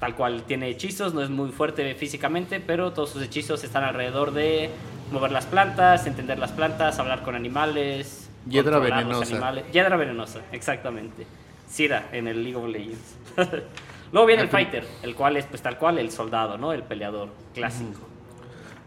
tal 0.00 0.14
cual 0.14 0.42
tiene 0.42 0.68
hechizos, 0.68 1.14
no 1.14 1.22
es 1.22 1.30
muy 1.30 1.50
fuerte 1.50 1.94
físicamente, 1.94 2.60
pero 2.60 2.92
todos 2.92 3.10
sus 3.10 3.22
hechizos 3.22 3.64
están 3.64 3.84
alrededor 3.84 4.32
de 4.32 4.70
mover 5.10 5.30
las 5.32 5.46
plantas, 5.46 6.06
entender 6.06 6.38
las 6.38 6.52
plantas, 6.52 6.98
hablar 6.98 7.22
con 7.22 7.34
animales. 7.34 8.28
Hiedra 8.48 8.78
venenosa. 8.78 9.52
Hiedra 9.72 9.96
venenosa, 9.96 10.40
exactamente. 10.52 11.26
Sira 11.68 12.08
en 12.12 12.28
el 12.28 12.42
League 12.42 12.56
of 12.56 12.68
Legends. 12.68 13.16
Luego 14.12 14.26
viene 14.26 14.42
el 14.42 14.48
fighter, 14.48 14.86
el 15.02 15.14
cual 15.16 15.36
es 15.36 15.46
pues 15.46 15.62
tal 15.62 15.78
cual 15.78 15.98
el 15.98 16.10
soldado, 16.12 16.56
¿no? 16.58 16.72
El 16.72 16.82
peleador 16.84 17.30
clásico. 17.54 18.00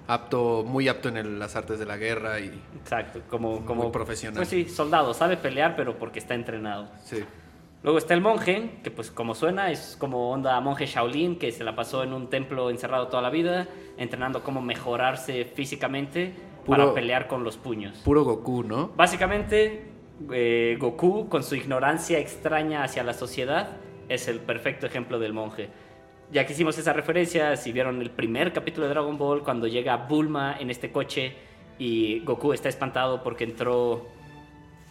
Apto, 0.07 0.63
muy 0.65 0.87
apto 0.87 1.09
en 1.09 1.17
el- 1.17 1.37
las 1.39 1.55
artes 1.55 1.77
de 1.77 1.85
la 1.85 1.97
guerra 1.97 2.39
y 2.39 2.51
Exacto, 2.81 3.21
como, 3.29 3.63
como 3.65 3.91
profesional. 3.91 4.37
Pues 4.37 4.47
sí, 4.49 4.67
soldado, 4.67 5.13
sabe 5.13 5.37
pelear, 5.37 5.75
pero 5.75 5.97
porque 5.99 6.19
está 6.19 6.33
entrenado. 6.35 6.87
sí. 7.03 7.23
Luego 7.81 7.97
está 7.97 8.13
el 8.13 8.19
monje, 8.19 8.71
que 8.83 8.91
pues 8.91 9.09
como 9.09 9.33
suena, 9.33 9.71
es 9.71 9.95
como 9.97 10.31
onda 10.31 10.59
monje 10.59 10.85
Shaolin, 10.85 11.37
que 11.37 11.51
se 11.51 11.63
la 11.63 11.75
pasó 11.75 12.03
en 12.03 12.11
un 12.11 12.29
templo 12.29 12.69
encerrado 12.69 13.07
toda 13.07 13.21
la 13.21 13.29
vida, 13.29 13.67
entrenando 13.97 14.43
cómo 14.43 14.61
mejorarse 14.61 15.45
físicamente 15.45 16.33
para 16.67 16.93
pelear 16.93 17.27
con 17.27 17.45
los 17.45 17.57
puños. 17.57 17.99
Puro 17.99 18.25
Goku, 18.25 18.63
¿no? 18.63 18.89
Básicamente, 18.97 19.85
eh, 20.31 20.77
Goku, 20.77 21.29
con 21.29 21.41
su 21.41 21.55
ignorancia 21.55 22.19
extraña 22.19 22.83
hacia 22.83 23.01
la 23.03 23.13
sociedad, 23.13 23.77
es 24.09 24.27
el 24.27 24.41
perfecto 24.41 24.85
ejemplo 24.85 25.17
del 25.17 25.31
monje. 25.31 25.69
Ya 26.31 26.45
que 26.45 26.51
hicimos 26.51 26.77
esa 26.77 26.91
referencia, 26.91 27.55
si 27.55 27.71
vieron 27.71 28.01
el 28.01 28.11
primer 28.11 28.51
capítulo 28.51 28.87
de 28.87 28.93
Dragon 28.93 29.17
Ball, 29.17 29.41
cuando 29.41 29.67
llega 29.67 29.95
Bulma 29.95 30.57
en 30.59 30.69
este 30.69 30.91
coche 30.91 31.33
y 31.77 32.19
Goku 32.25 32.51
está 32.51 32.67
espantado 32.67 33.23
porque 33.23 33.45
entró 33.45 34.05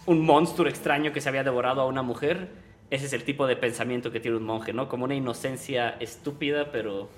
un 0.07 0.25
monstruo 0.25 0.69
extraño 0.69 1.13
que 1.13 1.21
se 1.21 1.29
había 1.29 1.45
devorado 1.45 1.83
a 1.83 1.87
una 1.87 2.03
mujer, 2.03 2.49
ese 2.91 3.07
es 3.07 3.13
el 3.13 3.25
tipo 3.25 3.47
de 3.47 3.57
pensamiento 3.57 4.11
que 4.11 4.21
tiene 4.21 4.37
un 4.37 4.45
monje, 4.45 4.73
¿no? 4.73 4.89
Como 4.89 5.05
una 5.05 5.15
inocencia 5.15 5.91
estúpida, 6.01 6.71
pero 6.73 7.09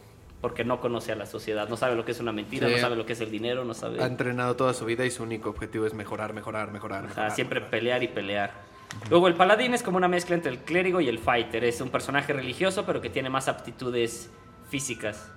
porque 0.41 0.65
no 0.65 0.81
conoce 0.81 1.13
a 1.13 1.17
la 1.17 1.27
sociedad, 1.27 1.69
no 1.69 1.77
sabe 1.77 1.97
lo 1.97 2.05
que 2.05 2.13
es 2.13 2.21
una 2.21 2.33
mentira, 2.33 2.67
Sí. 2.67 2.75
no 2.75 2.81
sabe 2.81 2.97
lo 2.97 3.05
que 3.05 3.13
es 3.13 3.21
el 3.21 3.31
dinero, 3.31 3.65
no 3.65 3.75
sabe... 3.75 4.03
Ha 4.03 4.07
entrenado 4.07 4.57
toda 4.57 4.73
su 4.73 4.87
vida 4.87 5.05
y 5.05 5.11
su 5.11 5.23
único 5.23 5.51
objetivo 5.51 5.87
es 5.87 5.93
mejorar, 5.93 6.33
mejorar, 6.33 6.73
mejorar. 6.73 7.05
Mejorar, 7.05 7.31
siempre 7.33 7.61
mejorar. 7.61 7.71
pelear 7.71 8.03
y 8.03 8.09
pelear. 8.09 8.53
Luego 9.11 9.29
el 9.29 9.35
paladín 9.35 9.75
es 9.75 9.83
como 9.83 9.99
una 9.99 10.09
mezcla 10.09 10.35
entre 10.35 10.51
el 10.51 10.59
clérigo 10.59 11.01
y 11.01 11.09
el 11.09 11.19
fighter. 11.19 11.63
Es 11.65 11.81
un 11.81 11.91
personaje 11.91 12.33
religioso 12.33 12.85
pero 12.87 13.01
que 13.01 13.11
tiene 13.11 13.29
más 13.29 13.49
aptitudes 13.49 14.31
físicas. 14.71 15.31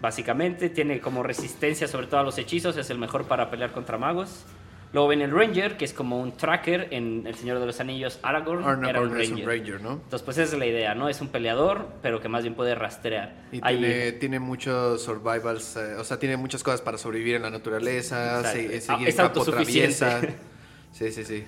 Básicamente 0.00 0.68
tiene 0.68 1.00
como 1.00 1.22
resistencia 1.22 1.86
sobre 1.86 2.08
todo 2.08 2.20
a 2.20 2.24
los 2.24 2.36
hechizos, 2.38 2.76
es 2.76 2.90
el 2.90 2.98
mejor 2.98 3.24
para 3.26 3.50
pelear 3.50 3.70
contra 3.72 3.98
magos. 3.98 4.44
Luego 4.92 5.08
viene 5.08 5.24
el 5.24 5.30
ranger, 5.30 5.76
que 5.78 5.86
es 5.86 5.94
como 5.94 6.20
un 6.20 6.32
tracker 6.36 6.88
en 6.90 7.26
El 7.26 7.34
Señor 7.34 7.58
de 7.58 7.64
los 7.66 7.80
Anillos, 7.80 8.18
Aragorn, 8.22 8.60
era 8.62 8.72
un 8.76 8.84
Aragorn 8.84 9.20
es 9.20 9.30
un 9.30 9.36
ranger. 9.38 9.48
ranger, 9.60 9.80
¿no? 9.80 9.92
Entonces 9.92 10.22
pues 10.22 10.36
esa 10.38 10.52
es 10.52 10.58
la 10.58 10.66
idea, 10.66 10.94
¿no? 10.94 11.08
Es 11.08 11.20
un 11.22 11.28
peleador, 11.28 11.86
pero 12.02 12.20
que 12.20 12.28
más 12.28 12.42
bien 12.42 12.54
puede 12.54 12.74
rastrear. 12.74 13.34
Y 13.52 13.60
tiene, 13.62 14.12
tiene 14.12 14.38
muchos 14.38 15.02
survivals, 15.02 15.76
eh, 15.76 15.94
o 15.98 16.04
sea, 16.04 16.18
tiene 16.18 16.36
muchas 16.36 16.62
cosas 16.62 16.82
para 16.82 16.98
sobrevivir 16.98 17.36
en 17.36 17.42
la 17.42 17.50
naturaleza, 17.50 18.42
se- 18.52 18.76
Ah, 18.76 18.80
seguir 18.80 19.08
es 19.08 19.18
autosuficiente. 19.18 19.96
traviesa. 19.96 20.20
Sí, 20.92 21.10
sí, 21.10 21.24
sí. 21.24 21.42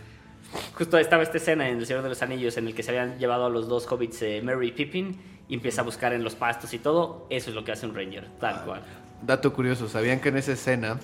justo 0.72 0.96
estaba 0.96 1.22
esta 1.22 1.36
escena 1.36 1.68
en 1.68 1.76
El 1.76 1.84
Señor 1.86 2.02
de 2.02 2.08
los 2.08 2.22
Anillos 2.22 2.56
en 2.56 2.66
el 2.68 2.74
que 2.74 2.82
se 2.82 2.92
habían 2.92 3.18
llevado 3.18 3.44
a 3.44 3.50
los 3.50 3.68
dos 3.68 3.86
hobbits 3.92 4.22
eh, 4.22 4.40
Merry 4.42 4.68
y 4.68 4.72
Pippin 4.72 5.20
y 5.48 5.54
empieza 5.56 5.82
a 5.82 5.84
buscar 5.84 6.14
en 6.14 6.24
los 6.24 6.34
pastos 6.34 6.72
y 6.72 6.78
todo. 6.78 7.26
Eso 7.28 7.50
es 7.50 7.54
lo 7.54 7.62
que 7.62 7.72
hace 7.72 7.84
un 7.84 7.94
ranger, 7.94 8.26
tal 8.40 8.64
cual. 8.64 8.80
Dato 9.20 9.52
curioso, 9.52 9.86
¿sabían 9.86 10.20
que 10.20 10.30
en 10.30 10.38
esa 10.38 10.52
escena 10.52 10.98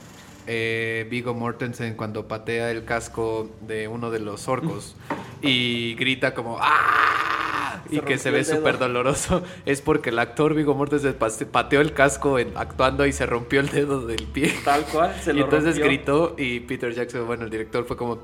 eh, 0.52 1.06
Vigo 1.08 1.32
Mortensen 1.32 1.94
cuando 1.94 2.26
patea 2.26 2.72
el 2.72 2.84
casco 2.84 3.48
de 3.60 3.86
uno 3.86 4.10
de 4.10 4.18
los 4.18 4.48
orcos 4.48 4.96
y 5.42 5.94
grita 5.94 6.34
como 6.34 6.58
¡Ah! 6.60 7.82
Se 7.88 7.96
Y 7.96 8.00
que 8.00 8.18
se 8.18 8.30
ve 8.32 8.44
súper 8.44 8.78
doloroso 8.78 9.42
es 9.64 9.80
porque 9.80 10.10
el 10.10 10.18
actor 10.18 10.54
Vigo 10.54 10.74
Mortensen 10.74 11.14
pateó 11.50 11.80
el 11.80 11.92
casco 11.92 12.38
en- 12.40 12.52
actuando 12.56 13.06
y 13.06 13.12
se 13.12 13.26
rompió 13.26 13.60
el 13.60 13.68
dedo 13.68 14.06
del 14.06 14.24
pie. 14.26 14.52
Tal 14.64 14.84
cual, 14.86 15.14
se 15.22 15.30
y 15.32 15.34
lo 15.34 15.44
entonces 15.44 15.76
rompió. 15.76 15.84
gritó 15.86 16.34
y 16.36 16.60
Peter 16.60 16.92
Jackson, 16.92 17.26
bueno, 17.26 17.44
el 17.44 17.50
director 17.50 17.84
fue 17.84 17.96
como 17.96 18.20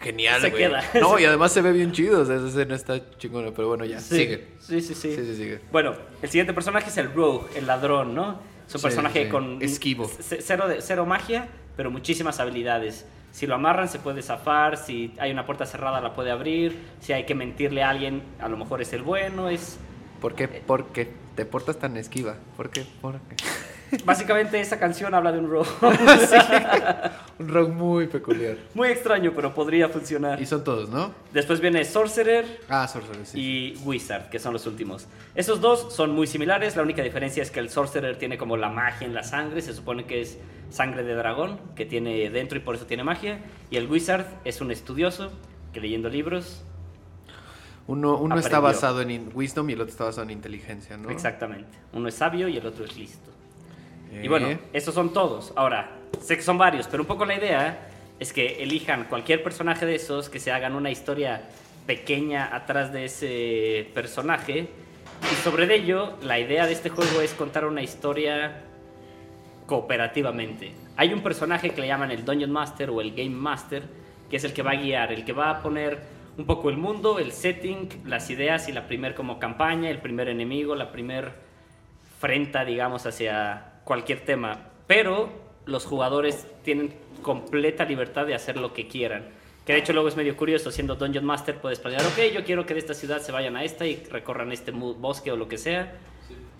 genial, 0.00 0.40
Se 0.40 0.50
güey". 0.50 0.62
queda. 0.62 0.82
No, 1.00 1.18
y 1.18 1.24
además 1.24 1.52
se 1.52 1.62
ve 1.62 1.72
bien 1.72 1.90
chido, 1.92 2.20
o 2.20 2.24
sea, 2.24 2.36
esa 2.36 2.46
escena 2.48 2.74
está 2.76 3.00
chingona, 3.18 3.50
pero 3.54 3.68
bueno, 3.68 3.84
ya, 3.84 3.98
Sí, 4.00 4.16
sigue. 4.16 4.48
Sí, 4.60 4.80
sí, 4.80 4.94
sí. 4.94 5.14
Sí, 5.14 5.24
sí, 5.24 5.36
sigue. 5.36 5.60
Bueno, 5.72 5.94
el 6.22 6.28
siguiente 6.28 6.52
personaje 6.52 6.88
es 6.88 6.96
el 6.96 7.12
Rogue, 7.12 7.46
el 7.56 7.66
ladrón, 7.66 8.14
¿no? 8.14 8.40
Es 8.66 8.74
un 8.74 8.80
Sí, 8.80 8.84
personaje 8.86 9.24
sí. 9.24 9.30
con... 9.30 9.62
Esquivo. 9.62 10.10
Cero, 10.20 10.68
de- 10.68 10.80
cero 10.82 11.06
magia, 11.06 11.48
pero 11.76 11.90
muchísimas 11.90 12.40
habilidades. 12.40 13.06
Si 13.32 13.46
lo 13.46 13.54
amarran 13.54 13.88
se 13.88 13.98
puede 13.98 14.22
zafar, 14.22 14.76
si 14.78 15.12
hay 15.18 15.30
una 15.30 15.44
puerta 15.44 15.66
cerrada 15.66 16.00
la 16.00 16.14
puede 16.14 16.30
abrir, 16.30 16.76
si 17.00 17.12
hay 17.12 17.24
que 17.26 17.34
mentirle 17.34 17.82
a 17.82 17.90
alguien, 17.90 18.22
a 18.40 18.48
lo 18.48 18.56
mejor 18.56 18.80
es 18.82 18.92
el 18.92 19.02
bueno, 19.02 19.48
es... 19.50 19.78
¿Por 20.20 20.34
qué? 20.34 20.48
¿Por 20.48 20.86
qué 20.86 21.12
te 21.34 21.44
portas 21.44 21.78
tan 21.78 21.96
esquiva? 21.98 22.36
¿Por 22.56 22.70
qué? 22.70 22.86
¿Por 23.02 23.20
qué? 23.20 23.36
Básicamente 24.04 24.60
esa 24.60 24.78
canción 24.78 25.14
habla 25.14 25.32
de 25.32 25.38
un 25.38 25.48
Rogue. 25.50 25.68
Un 27.38 27.48
rock 27.48 27.68
muy 27.70 28.06
peculiar. 28.06 28.56
Muy 28.74 28.88
extraño, 28.88 29.32
pero 29.36 29.52
podría 29.54 29.88
funcionar. 29.90 30.40
Y 30.40 30.46
son 30.46 30.64
todos, 30.64 30.88
¿no? 30.88 31.12
Después 31.34 31.60
viene 31.60 31.84
Sorcerer, 31.84 32.60
Ah, 32.68 32.88
Sorcerer, 32.88 33.26
sí. 33.26 33.38
y 33.38 33.78
Wizard, 33.84 34.30
que 34.30 34.38
son 34.38 34.54
los 34.54 34.66
últimos. 34.66 35.06
Esos 35.34 35.60
dos 35.60 35.94
son 35.94 36.12
muy 36.12 36.26
similares, 36.26 36.76
la 36.76 36.82
única 36.82 37.02
diferencia 37.02 37.42
es 37.42 37.50
que 37.50 37.60
el 37.60 37.68
Sorcerer 37.68 38.16
tiene 38.18 38.38
como 38.38 38.56
la 38.56 38.70
magia 38.70 39.06
en 39.06 39.12
la 39.12 39.22
sangre, 39.22 39.60
se 39.60 39.74
supone 39.74 40.04
que 40.06 40.22
es 40.22 40.38
sangre 40.70 41.02
de 41.02 41.14
dragón, 41.14 41.60
que 41.74 41.84
tiene 41.84 42.30
dentro 42.30 42.56
y 42.56 42.62
por 42.62 42.74
eso 42.74 42.86
tiene 42.86 43.04
magia, 43.04 43.38
y 43.70 43.76
el 43.76 43.86
Wizard 43.90 44.24
es 44.44 44.60
un 44.62 44.70
estudioso 44.70 45.30
que 45.74 45.80
leyendo 45.80 46.08
libros, 46.08 46.64
Uno, 47.86 48.16
uno 48.16 48.38
está 48.38 48.60
basado 48.60 49.02
en 49.02 49.30
wisdom 49.34 49.68
y 49.70 49.74
el 49.74 49.80
otro 49.82 49.90
está 49.92 50.04
basado 50.04 50.22
en 50.24 50.30
inteligencia, 50.30 50.96
¿no? 50.96 51.10
exactamente, 51.10 51.76
uno 51.92 52.08
es 52.08 52.14
sabio 52.14 52.48
y 52.48 52.56
el 52.56 52.66
otro 52.66 52.86
es 52.86 52.96
listo. 52.96 53.30
Y 54.12 54.28
bueno, 54.28 54.58
esos 54.72 54.94
son 54.94 55.12
todos. 55.12 55.52
Ahora, 55.56 55.90
sé 56.20 56.36
que 56.36 56.42
son 56.42 56.58
varios, 56.58 56.86
pero 56.86 57.02
un 57.02 57.06
poco 57.06 57.24
la 57.24 57.34
idea 57.34 57.88
es 58.18 58.32
que 58.32 58.62
elijan 58.62 59.04
cualquier 59.04 59.42
personaje 59.42 59.84
de 59.84 59.94
esos, 59.94 60.28
que 60.28 60.40
se 60.40 60.50
hagan 60.50 60.74
una 60.74 60.90
historia 60.90 61.42
pequeña 61.86 62.54
atrás 62.54 62.92
de 62.92 63.04
ese 63.04 63.90
personaje. 63.94 64.68
Y 65.30 65.34
sobre 65.36 65.72
ello, 65.74 66.14
la 66.22 66.38
idea 66.38 66.66
de 66.66 66.72
este 66.72 66.88
juego 66.88 67.20
es 67.20 67.32
contar 67.34 67.64
una 67.64 67.82
historia 67.82 68.62
cooperativamente. 69.66 70.72
Hay 70.96 71.12
un 71.12 71.20
personaje 71.20 71.70
que 71.70 71.80
le 71.80 71.88
llaman 71.88 72.10
el 72.10 72.24
Dungeon 72.24 72.50
Master 72.50 72.90
o 72.90 73.00
el 73.00 73.10
Game 73.10 73.30
Master, 73.30 73.82
que 74.30 74.36
es 74.36 74.44
el 74.44 74.52
que 74.52 74.62
va 74.62 74.72
a 74.72 74.76
guiar, 74.76 75.12
el 75.12 75.24
que 75.24 75.32
va 75.32 75.50
a 75.50 75.62
poner 75.62 76.00
un 76.38 76.44
poco 76.46 76.70
el 76.70 76.76
mundo, 76.76 77.18
el 77.18 77.32
setting, 77.32 77.88
las 78.04 78.30
ideas 78.30 78.68
y 78.68 78.72
la 78.72 78.86
primer 78.86 79.14
como 79.14 79.38
campaña, 79.38 79.90
el 79.90 79.98
primer 79.98 80.28
enemigo, 80.28 80.74
la 80.74 80.92
primer 80.92 81.32
frenta, 82.20 82.64
digamos, 82.64 83.06
hacia 83.06 83.72
cualquier 83.86 84.24
tema. 84.24 84.68
Pero 84.86 85.30
los 85.64 85.86
jugadores 85.86 86.46
tienen 86.62 86.92
completa 87.22 87.84
libertad 87.84 88.26
de 88.26 88.34
hacer 88.34 88.58
lo 88.58 88.74
que 88.74 88.88
quieran. 88.88 89.28
Que 89.64 89.72
de 89.72 89.78
hecho 89.78 89.92
luego 89.92 90.08
es 90.08 90.16
medio 90.16 90.36
curioso, 90.36 90.70
siendo 90.70 90.96
Dungeon 90.96 91.24
Master 91.24 91.60
puedes 91.60 91.78
planear, 91.78 92.04
ok, 92.04 92.32
yo 92.34 92.44
quiero 92.44 92.66
que 92.66 92.74
de 92.74 92.80
esta 92.80 92.94
ciudad 92.94 93.20
se 93.20 93.32
vayan 93.32 93.56
a 93.56 93.64
esta 93.64 93.86
y 93.86 93.96
recorran 94.10 94.52
este 94.52 94.70
bosque 94.72 95.32
o 95.32 95.36
lo 95.36 95.48
que 95.48 95.56
sea. 95.56 95.94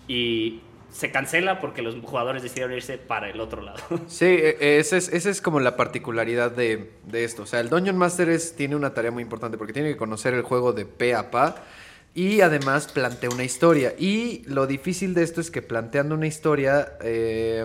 Y 0.07 0.61
se 0.89 1.11
cancela 1.11 1.59
porque 1.59 1.81
los 1.81 1.95
jugadores 2.01 2.43
decidieron 2.43 2.73
irse 2.73 2.97
para 2.97 3.29
el 3.29 3.39
otro 3.41 3.61
lado. 3.61 3.77
Sí, 4.07 4.25
eh, 4.25 4.77
esa 4.79 4.95
es, 4.95 5.09
esa 5.09 5.29
es 5.29 5.41
como 5.41 5.59
la 5.59 5.75
particularidad 5.75 6.51
de, 6.51 6.91
de 7.05 7.23
esto. 7.25 7.43
O 7.43 7.45
sea, 7.45 7.59
el 7.59 7.69
Dungeon 7.69 7.97
Master 7.97 8.29
es, 8.29 8.55
tiene 8.55 8.75
una 8.75 8.93
tarea 8.93 9.11
muy 9.11 9.23
importante 9.23 9.57
porque 9.57 9.73
tiene 9.73 9.89
que 9.89 9.97
conocer 9.97 10.33
el 10.33 10.43
juego 10.43 10.71
de 10.71 10.85
pe 10.85 11.13
a 11.13 11.29
pa 11.29 11.63
y 12.17 12.41
además 12.41 12.87
plantea 12.87 13.29
una 13.29 13.43
historia. 13.43 13.93
Y 13.95 14.41
lo 14.47 14.65
difícil 14.65 15.13
de 15.13 15.21
esto 15.21 15.39
es 15.39 15.51
que 15.51 15.61
planteando 15.61 16.15
una 16.15 16.25
historia 16.25 16.93
eh, 17.03 17.63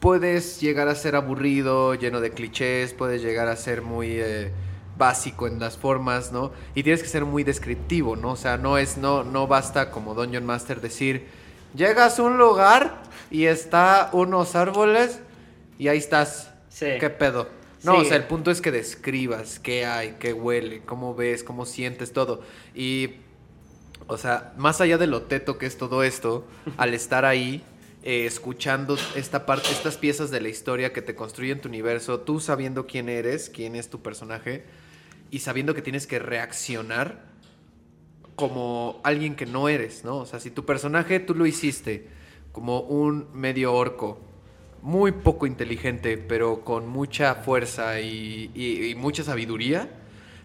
puedes 0.00 0.60
llegar 0.60 0.88
a 0.88 0.96
ser 0.96 1.14
aburrido, 1.14 1.94
lleno 1.94 2.20
de 2.20 2.32
clichés, 2.32 2.92
puedes 2.92 3.22
llegar 3.22 3.46
a 3.46 3.54
ser 3.54 3.80
muy 3.82 4.16
eh, 4.18 4.50
básico 4.98 5.46
en 5.46 5.60
las 5.60 5.76
formas, 5.78 6.32
¿no? 6.32 6.50
Y 6.74 6.82
tienes 6.82 7.04
que 7.04 7.08
ser 7.08 7.24
muy 7.24 7.44
descriptivo, 7.44 8.16
¿no? 8.16 8.32
O 8.32 8.36
sea, 8.36 8.56
no 8.56 8.78
es, 8.78 8.96
no, 8.96 9.22
no 9.22 9.46
basta 9.46 9.92
como 9.92 10.14
Dungeon 10.14 10.44
Master 10.44 10.80
decir, 10.80 11.28
llegas 11.72 12.18
a 12.18 12.24
un 12.24 12.38
lugar 12.38 13.00
y 13.30 13.44
está 13.44 14.10
unos 14.12 14.56
árboles 14.56 15.20
y 15.78 15.86
ahí 15.86 15.98
estás. 15.98 16.50
Sí. 16.68 16.86
¿Qué 16.98 17.10
pedo? 17.10 17.48
No, 17.84 17.94
Sí. 17.94 18.00
o 18.00 18.04
sea, 18.06 18.16
el 18.16 18.24
punto 18.24 18.50
es 18.50 18.60
que 18.60 18.72
describas 18.72 19.60
qué 19.60 19.86
hay, 19.86 20.16
qué 20.18 20.32
huele, 20.32 20.82
cómo 20.84 21.14
ves, 21.14 21.44
cómo 21.44 21.64
sientes 21.64 22.12
todo. 22.12 22.42
Y, 22.74 23.18
o 24.12 24.18
sea, 24.18 24.52
más 24.56 24.80
allá 24.80 24.98
de 24.98 25.06
lo 25.06 25.22
teto 25.22 25.58
que 25.58 25.66
es 25.66 25.76
todo 25.76 26.02
esto, 26.02 26.46
al 26.76 26.94
estar 26.94 27.24
ahí, 27.24 27.62
eh, 28.02 28.26
escuchando 28.26 28.96
esta 29.16 29.46
parte, 29.46 29.70
estas 29.70 29.96
piezas 29.96 30.30
de 30.30 30.40
la 30.40 30.48
historia 30.48 30.92
que 30.92 31.02
te 31.02 31.14
construyen 31.14 31.60
tu 31.60 31.68
universo, 31.68 32.20
tú 32.20 32.40
sabiendo 32.40 32.86
quién 32.86 33.08
eres, 33.08 33.50
quién 33.50 33.76
es 33.76 33.90
tu 33.90 34.02
personaje, 34.02 34.64
y 35.30 35.38
sabiendo 35.40 35.74
que 35.74 35.82
tienes 35.82 36.06
que 36.06 36.18
reaccionar 36.18 37.24
como 38.36 39.00
alguien 39.04 39.34
que 39.34 39.46
no 39.46 39.68
eres, 39.68 40.04
¿no? 40.04 40.18
O 40.18 40.26
sea, 40.26 40.40
si 40.40 40.50
tu 40.50 40.64
personaje 40.64 41.20
tú 41.20 41.34
lo 41.34 41.46
hiciste 41.46 42.08
como 42.52 42.80
un 42.80 43.28
medio 43.32 43.72
orco, 43.72 44.20
muy 44.82 45.12
poco 45.12 45.46
inteligente, 45.46 46.18
pero 46.18 46.64
con 46.64 46.88
mucha 46.88 47.36
fuerza 47.36 48.00
y, 48.00 48.94
mucha 48.98 49.22
sabiduría, 49.22 49.88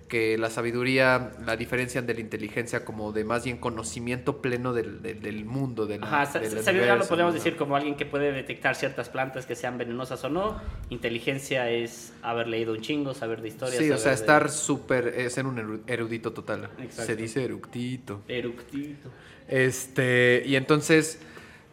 que 0.08 0.38
la 0.38 0.50
sabiduría 0.50 1.32
la 1.46 1.58
diferencian 1.58 2.06
de 2.08 2.14
la 2.14 2.22
inteligencia 2.22 2.86
como 2.86 3.12
de 3.12 3.24
más 3.26 3.44
bien 3.44 3.58
conocimiento 3.58 4.42
pleno 4.42 4.74
del, 4.74 5.02
del- 5.02 5.22
del 5.22 5.44
mundo, 5.46 5.86
del, 5.86 6.04
Ajá, 6.04 6.40
del 6.40 6.64
sabiduría 6.64 6.96
lo 6.96 7.06
podemos 7.06 7.34
¿no? 7.34 7.38
decir 7.38 7.58
como 7.58 7.76
alguien 7.76 7.96
que 7.98 8.06
puede 8.06 8.32
detectar 8.32 8.76
ciertas 8.76 9.10
plantas 9.10 9.46
que 9.46 9.56
sean 9.56 9.78
venenosas 9.78 10.24
o 10.24 10.30
no. 10.30 10.62
Inteligencia 10.90 11.70
es 11.70 12.14
haber 12.22 12.48
leído 12.48 12.74
un 12.74 12.82
chingo, 12.82 13.14
saber 13.14 13.42
de 13.42 13.50
historia. 13.50 13.78
Sí, 13.80 13.92
o 13.92 13.98
sea, 13.98 14.12
de- 14.12 14.16
estar 14.16 14.50
súper, 14.50 15.08
eh, 15.18 15.30
ser 15.30 15.46
un 15.46 15.58
eru- 15.58 15.82
erudito 15.88 16.32
total. 16.32 16.70
Exacto. 16.80 17.04
Se 17.04 17.16
dice 17.16 17.44
eructito. 17.44 18.22
Eructito. 18.28 19.10
Este, 19.50 20.44
y 20.46 20.56
entonces 20.56 21.20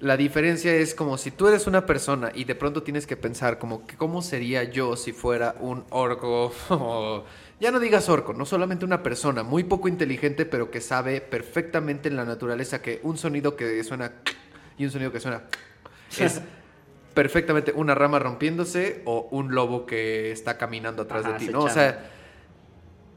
la 0.01 0.17
diferencia 0.17 0.75
es 0.75 0.95
como 0.95 1.17
si 1.19 1.31
tú 1.31 1.47
eres 1.49 1.67
una 1.67 1.87
persona 1.87 2.31
y 2.35 2.45
de 2.45 2.55
pronto 2.55 2.83
tienes 2.83 3.07
que 3.07 3.17
pensar 3.17 3.59
como 3.59 3.87
que 3.87 3.97
cómo 3.97 4.23
sería 4.23 4.65
yo 4.65 4.97
si 4.97 5.13
fuera 5.13 5.55
un 5.61 5.85
orco 5.91 6.53
o 6.71 7.25
ya 7.61 7.71
no 7.71 7.81
digas 7.81 8.09
orco, 8.09 8.33
no 8.33 8.45
solamente 8.45 8.85
una 8.85 9.03
persona 9.03 9.43
muy 9.43 9.65
poco 9.65 9.89
inteligente 9.89 10.45
pero 10.47 10.71
que 10.71 10.81
sabe 10.81 11.21
perfectamente 11.21 12.09
en 12.09 12.17
la 12.17 12.25
naturaleza 12.25 12.83
que 12.83 13.01
un 13.03 13.17
sonido 13.17 13.57
que 13.57 13.83
suena 13.85 14.13
y 14.77 14.85
un 14.85 14.91
sonido 14.91 15.13
que 15.13 15.21
suena 15.21 15.43
es 16.19 16.41
perfectamente 17.15 17.73
una 17.75 17.95
rama 17.95 18.19
rompiéndose 18.19 19.03
o 19.05 19.29
un 19.31 19.55
lobo 19.55 19.87
que 19.87 20.33
está 20.33 20.59
caminando 20.59 21.03
atrás 21.03 21.25
Ajá, 21.25 21.35
de 21.39 21.47
ti, 21.47 21.53
¿no? 21.53 21.61
O 21.61 21.69
sea, 21.71 22.11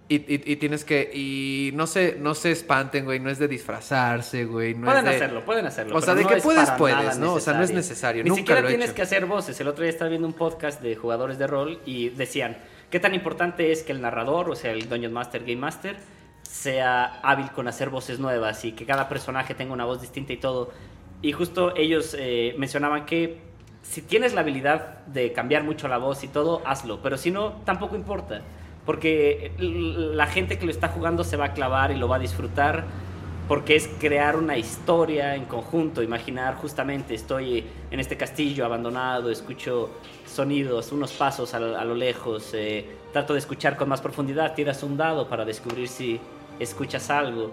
y, 0.10 0.16
y- 0.16 0.44
y 0.54 0.56
tienes 0.56 0.86
que. 0.86 1.10
Y 1.14 1.72
no 1.74 1.86
se, 1.86 2.16
no 2.18 2.34
se 2.34 2.52
espanten, 2.52 3.04
güey. 3.04 3.20
No 3.20 3.30
es 3.30 3.40
de 3.40 3.50
disfrazarse, 3.50 4.46
güey. 4.46 4.74
No 4.74 4.86
pueden 4.86 5.00
es 5.06 5.10
de- 5.12 5.16
hacerlo, 5.18 5.44
pueden 5.44 5.66
hacerlo. 5.66 5.98
O 5.98 6.02
sea, 6.02 6.16
de 6.16 6.24
no 6.24 6.30
que 6.30 6.36
es 6.36 6.44
puedes, 6.44 6.70
puedes, 6.72 7.18
¿no? 7.18 7.34
O 7.34 7.40
sea, 7.42 7.56
no 7.56 7.64
es 7.64 7.72
necesario. 7.72 8.24
Ni 8.24 8.30
Nunca 8.30 8.40
siquiera 8.40 8.62
lo 8.62 8.68
he 8.68 8.72
tienes 8.72 8.90
hecho. 8.90 8.96
que 8.96 9.02
hacer 9.02 9.26
voces. 9.26 9.60
El 9.60 9.68
otro 9.68 9.84
día 9.84 9.90
estaba 9.92 10.08
viendo 10.10 10.26
un 10.26 10.34
podcast 10.34 10.82
de 10.82 10.96
jugadores 10.96 11.38
de 11.38 11.48
rol 11.48 11.82
y 11.86 12.08
decían, 12.10 12.58
¿qué 12.90 13.00
tan 13.00 13.14
importante 13.14 13.72
es 13.72 13.84
que 13.84 13.92
el 13.92 14.02
narrador, 14.02 14.50
o 14.50 14.56
sea, 14.56 14.72
el 14.72 14.90
Dungeon 14.90 15.14
Master, 15.14 15.42
Game 15.42 15.58
Master, 15.58 15.98
sea 16.44 17.20
hábil 17.22 17.52
con 17.52 17.68
hacer 17.68 17.90
voces 17.90 18.20
nuevas 18.20 18.64
y 18.64 18.72
que 18.72 18.86
cada 18.86 19.10
personaje 19.10 19.54
tenga 19.54 19.74
una 19.74 19.86
voz 19.86 20.02
distinta 20.02 20.34
y 20.34 20.38
todo? 20.38 20.72
Y 21.22 21.32
justo 21.32 21.76
ellos 21.76 22.16
eh, 22.18 22.56
mencionaban 22.58 23.06
que 23.06 23.48
si 23.82 24.02
tienes 24.02 24.34
la 24.34 24.42
habilidad 24.42 25.06
de 25.08 25.32
cambiar 25.32 25.64
mucho 25.64 25.88
la 25.88 25.98
voz 25.98 26.24
y 26.24 26.28
todo, 26.28 26.62
hazlo. 26.66 27.02
Pero 27.02 27.18
si 27.18 27.32
no, 27.32 27.62
tampoco 27.66 27.96
importa. 27.96 28.42
Porque 28.86 29.52
la 29.58 30.28
gente 30.28 30.58
que 30.60 30.66
lo 30.66 30.72
está 30.72 30.90
jugando 30.90 31.24
se 31.24 31.38
va 31.38 31.46
a 31.46 31.54
clavar 31.54 31.92
y 31.92 31.96
lo 31.96 32.08
va 32.08 32.18
a 32.18 32.20
disfrutar. 32.20 32.86
Porque 33.48 33.76
es 33.78 33.88
crear 34.00 34.36
una 34.36 34.58
historia 34.58 35.36
en 35.36 35.46
conjunto. 35.46 36.04
Imaginar 36.04 36.56
justamente, 36.56 37.16
estoy 37.16 37.64
en 37.92 38.00
este 38.00 38.18
castillo 38.18 38.66
abandonado, 38.66 39.30
escucho 39.32 39.90
sonidos, 40.26 40.92
unos 40.92 41.14
pasos 41.14 41.54
a, 41.54 41.60
lo- 41.60 41.96
lejos. 41.96 42.54
eh, 42.54 42.86
trato 43.14 43.34
de 43.34 43.40
escuchar 43.40 43.78
con 43.78 43.88
más 43.88 44.02
profundidad. 44.02 44.54
Tiras 44.54 44.84
un 44.84 44.98
dado 44.98 45.30
para 45.30 45.46
descubrir 45.46 45.88
si 45.88 46.20
escuchas 46.60 47.10
algo. 47.10 47.52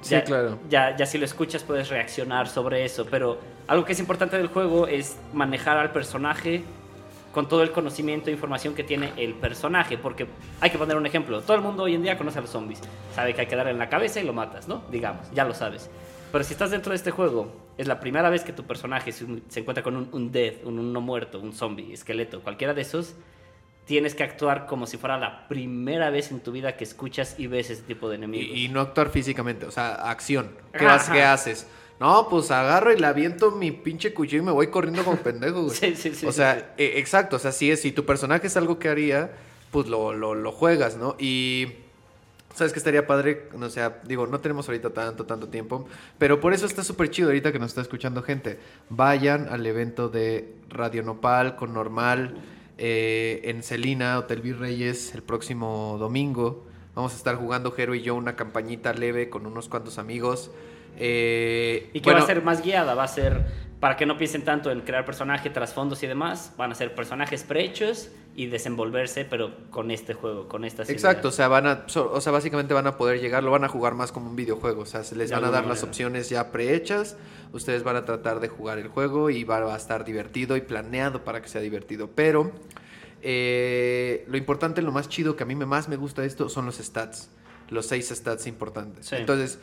Sí, 0.00 0.16
claro. 0.22 0.58
ya, 0.68 0.96
ya 0.96 1.06
si 1.06 1.16
lo 1.18 1.24
escuchas 1.24 1.62
puedes 1.62 1.88
reaccionar 1.88 2.48
sobre 2.48 2.84
eso, 2.84 3.06
pero 3.08 3.38
algo 3.68 3.84
que 3.84 3.92
es 3.92 4.00
importante 4.00 4.36
del 4.36 4.48
juego 4.48 4.88
es 4.88 5.16
manejar 5.32 5.76
al 5.76 5.92
personaje 5.92 6.64
con 7.32 7.48
todo 7.48 7.62
el 7.62 7.72
conocimiento 7.72 8.30
e 8.30 8.32
información 8.32 8.74
que 8.74 8.84
tiene 8.84 9.12
el 9.16 9.34
personaje. 9.34 9.98
Porque 9.98 10.26
hay 10.60 10.70
que 10.70 10.78
poner 10.78 10.96
un 10.96 11.06
ejemplo. 11.06 11.40
Todo 11.40 11.56
el 11.56 11.62
mundo 11.62 11.82
hoy 11.84 11.94
en 11.94 12.02
día 12.02 12.16
conoce 12.18 12.38
a 12.38 12.42
los 12.42 12.50
zombies. 12.50 12.80
Sabe 13.14 13.34
que 13.34 13.40
hay 13.42 13.46
que 13.46 13.56
darle 13.56 13.72
en 13.72 13.78
la 13.78 13.88
cabeza 13.88 14.20
y 14.20 14.24
lo 14.24 14.32
matas, 14.32 14.68
¿no? 14.68 14.82
Digamos, 14.90 15.30
ya 15.32 15.44
lo 15.44 15.54
sabes. 15.54 15.90
Pero 16.30 16.44
si 16.44 16.52
estás 16.54 16.70
dentro 16.70 16.90
de 16.90 16.96
este 16.96 17.10
juego, 17.10 17.52
es 17.76 17.86
la 17.86 18.00
primera 18.00 18.30
vez 18.30 18.42
que 18.44 18.52
tu 18.52 18.64
personaje 18.64 19.12
se, 19.12 19.26
se 19.48 19.60
encuentra 19.60 19.82
con 19.82 19.96
un, 19.96 20.08
un 20.12 20.30
dead, 20.32 20.54
un, 20.64 20.78
un 20.78 20.92
no 20.92 21.00
muerto, 21.00 21.38
un 21.40 21.52
zombie, 21.52 21.92
esqueleto, 21.92 22.40
cualquiera 22.40 22.72
de 22.72 22.80
esos, 22.82 23.14
tienes 23.84 24.14
que 24.14 24.22
actuar 24.22 24.66
como 24.66 24.86
si 24.86 24.96
fuera 24.96 25.18
la 25.18 25.46
primera 25.48 26.08
vez 26.10 26.30
en 26.30 26.40
tu 26.40 26.52
vida 26.52 26.76
que 26.76 26.84
escuchas 26.84 27.34
y 27.38 27.48
ves 27.48 27.68
ese 27.68 27.82
tipo 27.82 28.08
de 28.08 28.14
enemigos. 28.16 28.56
Y, 28.56 28.64
y 28.64 28.68
no 28.68 28.80
actuar 28.80 29.10
físicamente, 29.10 29.66
o 29.66 29.70
sea, 29.70 29.94
acción. 30.10 30.52
¿Qué, 30.72 30.84
vas- 30.86 31.10
qué 31.10 31.22
haces? 31.22 31.66
No, 32.02 32.26
pues 32.28 32.50
agarro 32.50 32.92
y 32.92 32.96
le 32.98 33.06
aviento 33.06 33.52
mi 33.52 33.70
pinche 33.70 34.12
cuchillo 34.12 34.42
y 34.42 34.46
me 34.46 34.50
voy 34.50 34.66
corriendo 34.66 35.04
como 35.04 35.18
pendejo, 35.18 35.62
güey. 35.62 35.76
Sí, 35.76 35.94
sí, 35.94 36.12
sí, 36.12 36.26
O 36.26 36.32
sea, 36.32 36.56
sí. 36.56 36.82
eh, 36.82 36.94
exacto. 36.96 37.36
O 37.36 37.38
sea, 37.38 37.52
si, 37.52 37.70
es, 37.70 37.80
si 37.80 37.92
tu 37.92 38.04
personaje 38.04 38.48
es 38.48 38.56
algo 38.56 38.80
que 38.80 38.88
haría, 38.88 39.30
pues 39.70 39.86
lo, 39.86 40.12
lo, 40.12 40.34
lo 40.34 40.50
juegas, 40.50 40.96
¿no? 40.96 41.14
Y. 41.20 41.68
¿Sabes 42.56 42.72
qué 42.72 42.80
estaría 42.80 43.06
padre? 43.06 43.48
O 43.54 43.70
sea, 43.70 44.00
digo, 44.02 44.26
no 44.26 44.40
tenemos 44.40 44.68
ahorita 44.68 44.90
tanto, 44.90 45.26
tanto 45.26 45.46
tiempo. 45.46 45.86
Pero 46.18 46.40
por 46.40 46.52
eso 46.52 46.66
está 46.66 46.82
súper 46.82 47.08
chido 47.08 47.28
ahorita 47.28 47.52
que 47.52 47.60
nos 47.60 47.68
está 47.68 47.82
escuchando 47.82 48.24
gente. 48.24 48.58
Vayan 48.88 49.48
al 49.48 49.64
evento 49.64 50.08
de 50.08 50.52
Radio 50.70 51.04
Nopal 51.04 51.54
con 51.54 51.72
Normal 51.72 52.34
eh, 52.78 53.42
en 53.44 53.62
Celina, 53.62 54.18
Hotel 54.18 54.40
Virreyes, 54.40 55.14
el 55.14 55.22
próximo 55.22 55.98
domingo. 56.00 56.66
Vamos 56.96 57.12
a 57.12 57.16
estar 57.16 57.36
jugando 57.36 57.70
Jero 57.70 57.94
y 57.94 58.02
yo 58.02 58.16
una 58.16 58.34
campañita 58.34 58.92
leve 58.92 59.30
con 59.30 59.46
unos 59.46 59.68
cuantos 59.68 59.98
amigos. 59.98 60.50
Eh, 60.96 61.90
Y 61.92 62.00
que 62.00 62.12
va 62.12 62.18
a 62.18 62.26
ser 62.26 62.42
más 62.42 62.62
guiada, 62.62 62.94
va 62.94 63.04
a 63.04 63.08
ser 63.08 63.62
para 63.82 63.96
que 63.96 64.06
no 64.06 64.16
piensen 64.16 64.44
tanto 64.44 64.70
en 64.70 64.82
crear 64.82 65.04
personaje, 65.04 65.50
trasfondos 65.50 66.04
y 66.04 66.06
demás, 66.06 66.52
van 66.56 66.70
a 66.70 66.74
ser 66.76 66.94
personajes 66.94 67.42
prehechos 67.42 68.10
y 68.36 68.46
desenvolverse, 68.46 69.24
pero 69.24 69.56
con 69.70 69.90
este 69.90 70.14
juego, 70.14 70.46
con 70.46 70.64
estas 70.64 70.88
Exacto, 70.88 71.28
o 71.28 71.30
sea, 71.32 71.48
van 71.48 71.66
a, 71.66 71.84
o 71.92 72.20
sea, 72.20 72.30
básicamente 72.30 72.74
van 72.74 72.86
a 72.86 72.96
poder 72.96 73.20
llegar, 73.20 73.42
lo 73.42 73.50
van 73.50 73.64
a 73.64 73.68
jugar 73.68 73.96
más 73.96 74.12
como 74.12 74.30
un 74.30 74.36
videojuego, 74.36 74.82
o 74.82 74.86
sea, 74.86 75.02
se 75.02 75.16
les 75.16 75.30
De 75.30 75.34
van 75.34 75.46
a 75.46 75.50
dar 75.50 75.66
las 75.66 75.82
opciones 75.82 76.30
ya 76.30 76.52
prehechas, 76.52 77.16
ustedes 77.52 77.82
van 77.82 77.96
a 77.96 78.04
tratar 78.04 78.38
de 78.38 78.46
jugar 78.46 78.78
el 78.78 78.86
juego 78.86 79.30
y 79.30 79.42
va 79.42 79.74
a 79.74 79.76
estar 79.76 80.04
divertido 80.04 80.56
y 80.56 80.60
planeado 80.60 81.24
para 81.24 81.42
que 81.42 81.48
sea 81.48 81.60
divertido, 81.60 82.08
pero 82.14 82.52
eh, 83.20 84.24
lo 84.28 84.36
importante, 84.36 84.80
lo 84.82 84.92
más 84.92 85.08
chido 85.08 85.34
que 85.34 85.42
a 85.42 85.46
mí 85.46 85.56
más 85.56 85.88
me 85.88 85.96
gusta 85.96 86.22
de 86.22 86.28
esto 86.28 86.48
son 86.48 86.66
los 86.66 86.76
stats, 86.76 87.30
los 87.68 87.86
seis 87.86 88.10
stats 88.10 88.46
importantes. 88.46 89.06
Sí. 89.06 89.16
Entonces, 89.16 89.58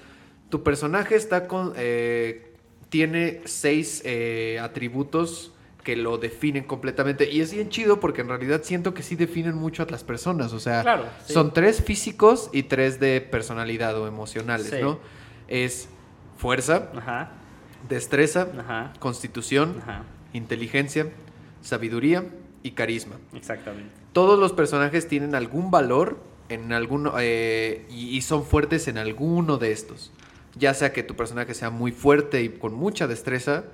tu 0.50 0.64
personaje 0.64 1.16
está 1.16 1.48
con, 1.48 1.74
eh, 1.78 2.54
tiene 2.90 3.42
seis 3.46 4.02
eh, 4.06 4.60
atributos 4.62 5.54
que 5.84 5.96
lo 5.96 6.18
definen 6.18 6.64
completamente. 6.66 7.32
Y 7.32 7.40
es 7.42 7.54
bien 7.54 7.70
chido 7.70 8.00
porque 8.00 8.22
en 8.22 8.28
realidad 8.30 8.62
siento 8.64 8.94
que 8.94 9.02
sí 9.04 9.16
definen 9.16 9.56
mucho 9.56 9.84
a 9.84 9.86
las 9.88 10.04
personas. 10.04 10.52
O 10.54 10.60
sea, 10.60 10.82
Claro, 10.82 11.06
sí. 11.26 11.34
son 11.34 11.54
tres 11.54 11.82
físicos 11.84 12.50
y 12.52 12.64
tres 12.64 13.00
de 13.00 13.22
personalidad 13.22 13.98
o 13.98 14.08
emocionales, 14.08 14.68
Sí. 14.68 14.78
¿no? 14.82 15.00
Es 15.48 15.88
fuerza, 16.38 16.90
Ajá, 16.96 17.32
destreza, 17.88 18.48
ajá, 18.60 18.94
constitución, 19.00 19.78
ajá, 19.82 20.04
inteligencia, 20.34 21.08
sabiduría 21.62 22.26
y 22.64 22.72
carisma. 22.72 23.16
exactamente. 23.34 23.92
Todos 24.14 24.38
los 24.40 24.52
personajes 24.54 25.08
tienen 25.08 25.34
algún 25.36 25.72
valor 25.72 26.18
en 26.50 26.74
alguno 26.74 27.14
eh, 27.20 27.86
y, 27.90 28.16
y 28.18 28.22
son 28.22 28.44
fuertes 28.46 28.88
en 28.88 28.98
alguno 28.98 29.58
de 29.58 29.72
estos. 29.72 30.12
Ya 30.56 30.74
sea 30.74 30.94
que 30.94 31.04
tu 31.04 31.16
personaje 31.16 31.54
sea 31.54 31.70
muy 31.70 31.92
fuerte 31.92 32.42
y 32.42 32.50
con 32.50 32.74
mucha 32.74 33.08
destreza, 33.08 33.66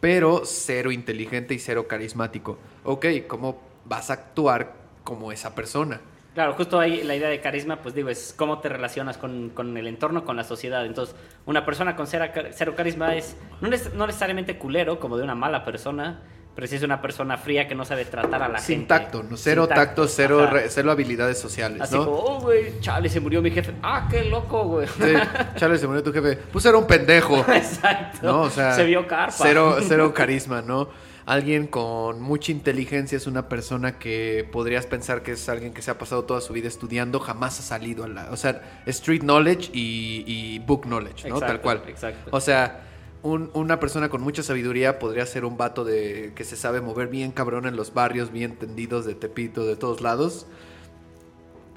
pero 0.00 0.42
cero 0.44 0.92
inteligente 0.92 1.54
y 1.54 1.58
cero 1.58 1.88
carismático. 1.88 2.58
Ok, 2.84 3.06
¿cómo 3.26 3.60
vas 3.84 4.10
a 4.10 4.14
actuar 4.14 4.74
como 5.04 5.32
esa 5.32 5.54
persona? 5.54 6.00
Claro, 6.34 6.52
justo 6.52 6.78
ahí 6.78 7.02
la 7.02 7.16
idea 7.16 7.30
de 7.30 7.40
carisma, 7.40 7.80
pues 7.80 7.94
digo, 7.94 8.10
es 8.10 8.34
cómo 8.36 8.58
te 8.58 8.68
relacionas 8.68 9.16
con, 9.16 9.48
con 9.50 9.74
el 9.76 9.86
entorno, 9.86 10.26
con 10.26 10.36
la 10.36 10.44
sociedad. 10.44 10.84
Entonces, 10.84 11.16
una 11.46 11.64
persona 11.64 11.96
con 11.96 12.06
cero, 12.06 12.26
cero 12.50 12.74
carisma 12.76 13.14
es 13.14 13.36
no, 13.62 13.70
no 13.94 14.06
necesariamente 14.06 14.58
culero, 14.58 15.00
como 15.00 15.16
de 15.16 15.24
una 15.24 15.34
mala 15.34 15.64
persona, 15.64 16.20
pero 16.56 16.66
sí 16.66 16.74
es 16.74 16.82
una 16.82 17.00
persona 17.00 17.36
fría 17.36 17.68
que 17.68 17.74
no 17.76 17.84
sabe 17.84 18.04
tratar 18.06 18.42
a 18.42 18.48
la 18.48 18.58
Sin 18.58 18.78
gente. 18.78 18.88
tacto, 18.88 19.22
¿no? 19.22 19.36
cero 19.36 19.66
Sin 19.66 19.74
tacto, 19.76 20.08
cero, 20.08 20.46
re- 20.50 20.68
cero 20.70 20.90
habilidades 20.90 21.38
sociales, 21.38 21.80
Así 21.82 21.94
¿no? 21.94 22.04
como, 22.06 22.16
oh, 22.18 22.40
güey, 22.40 22.80
chale, 22.80 23.08
se 23.08 23.20
murió 23.20 23.40
mi 23.42 23.50
jefe. 23.52 23.74
Ah, 23.82 24.08
qué 24.10 24.24
loco, 24.24 24.64
güey. 24.64 24.88
Sí, 24.88 25.12
chale, 25.56 25.78
se 25.78 25.86
murió 25.86 26.02
tu 26.02 26.12
jefe. 26.12 26.36
Pues 26.50 26.64
era 26.66 26.76
un 26.78 26.86
pendejo. 26.88 27.38
Exacto. 27.54 28.18
¿no? 28.22 28.40
O 28.42 28.50
sea, 28.50 28.72
se 28.74 28.84
vio 28.84 29.06
carpa. 29.06 29.32
Cero, 29.36 29.76
cero 29.86 30.12
carisma, 30.12 30.62
¿no? 30.62 30.88
Alguien 31.26 31.66
con 31.66 32.22
mucha 32.22 32.52
inteligencia 32.52 33.16
es 33.16 33.26
una 33.26 33.48
persona 33.48 33.98
que 33.98 34.48
podrías 34.52 34.86
pensar 34.86 35.22
que 35.22 35.32
es 35.32 35.48
alguien 35.48 35.74
que 35.74 35.82
se 35.82 35.90
ha 35.90 35.98
pasado 35.98 36.24
toda 36.24 36.40
su 36.40 36.52
vida 36.52 36.68
estudiando, 36.68 37.18
jamás 37.18 37.58
ha 37.58 37.62
salido 37.64 38.04
a 38.04 38.08
la... 38.08 38.28
O 38.30 38.36
sea, 38.36 38.62
street 38.86 39.22
knowledge 39.22 39.70
y, 39.72 40.22
y 40.24 40.60
book 40.60 40.82
knowledge, 40.86 41.28
¿no? 41.28 41.34
Exacto, 41.34 41.46
Tal 41.46 41.60
cual. 41.60 41.82
exacto. 41.88 42.30
O 42.30 42.40
sea, 42.40 42.85
un- 43.26 43.50
una 43.54 43.78
persona 43.80 44.08
con 44.08 44.22
mucha 44.22 44.42
sabiduría 44.42 44.98
podría 44.98 45.26
ser 45.26 45.44
un 45.44 45.56
vato 45.56 45.84
de 45.84 46.32
que 46.34 46.44
se 46.44 46.56
sabe 46.56 46.80
mover 46.80 47.08
bien 47.08 47.32
cabrón 47.32 47.66
en 47.66 47.76
los 47.76 47.92
barrios, 47.92 48.30
bien 48.32 48.56
tendidos 48.56 49.04
de 49.04 49.14
Tepito, 49.14 49.64
de 49.66 49.76
todos 49.76 50.00
lados. 50.00 50.46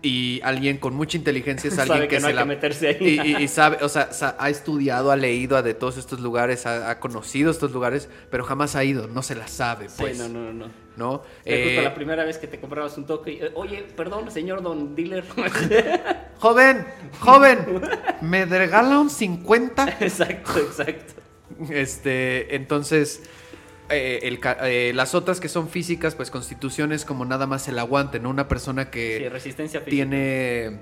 Y 0.02 0.40
alguien 0.46 0.78
con 0.78 0.94
mucha 0.96 1.18
inteligencia 1.18 1.68
es 1.68 1.76
Sabe 1.76 1.92
alguien 1.92 2.10
que 2.10 2.16
que, 2.16 2.22
no 2.22 2.28
se 2.28 2.32
hay 2.34 2.38
que 2.40 2.46
meterse 2.46 2.88
ahí. 2.88 2.98
y, 3.02 3.32
y- 3.36 3.44
y 3.44 3.48
sabe, 3.60 3.80
o 3.82 3.90
sea, 3.90 4.14
sa- 4.14 4.36
ha 4.40 4.50
estudiado, 4.50 5.12
ha 5.12 5.18
leído 5.18 5.58
a 5.58 5.62
de 5.62 5.74
todos 5.74 5.98
estos 5.98 6.22
lugares, 6.22 6.66
ha, 6.66 6.90
ha 6.90 7.00
conocido 7.02 7.52
estos 7.52 7.72
lugares, 7.74 8.08
pero 8.32 8.46
jamás 8.46 8.76
ha 8.78 8.84
ido, 8.86 9.08
no 9.08 9.22
se 9.24 9.36
la 9.36 9.48
sabe, 9.50 9.88
pues, 9.98 10.18
no, 10.18 10.30
no, 10.30 10.54
no. 10.54 10.68
no. 10.68 10.90
¿no? 10.96 11.20
Fue 11.44 11.64
justo 11.64 11.80
Eh, 11.80 11.84
la 11.84 11.94
primera 11.96 12.24
vez 12.26 12.38
que 12.38 12.48
te 12.48 12.60
comprabas 12.60 12.98
un 12.98 13.06
toque. 13.06 13.32
y, 13.34 13.36
eh, 13.42 13.52
Oye, 13.56 13.86
perdón, 13.96 14.30
señor 14.32 14.62
don 14.62 14.96
dealer. 14.96 15.24
joven, 16.40 16.86
joven, 17.20 17.60
¿me 18.22 18.46
regala 18.46 19.00
un 19.00 19.10
50? 19.10 19.98
exacto, 20.02 20.60
exacto. 20.60 21.14
Este, 21.70 22.56
entonces, 22.56 23.24
eh, 23.90 24.20
el 24.24 24.40
eh, 24.64 24.92
las 24.94 25.16
otras 25.16 25.40
que 25.40 25.50
son 25.50 25.70
físicas, 25.70 26.16
pues 26.16 26.32
constitución 26.32 26.92
es 26.92 27.06
como 27.06 27.26
nada 27.26 27.48
más 27.48 27.68
el 27.68 27.80
aguante, 27.80 28.20
¿no? 28.20 28.30
Una 28.30 28.48
persona 28.48 28.92
que... 28.92 29.18
Sí, 29.18 29.30
resistencia 29.30 29.82
física. 29.82 29.96
tiene 29.96 30.80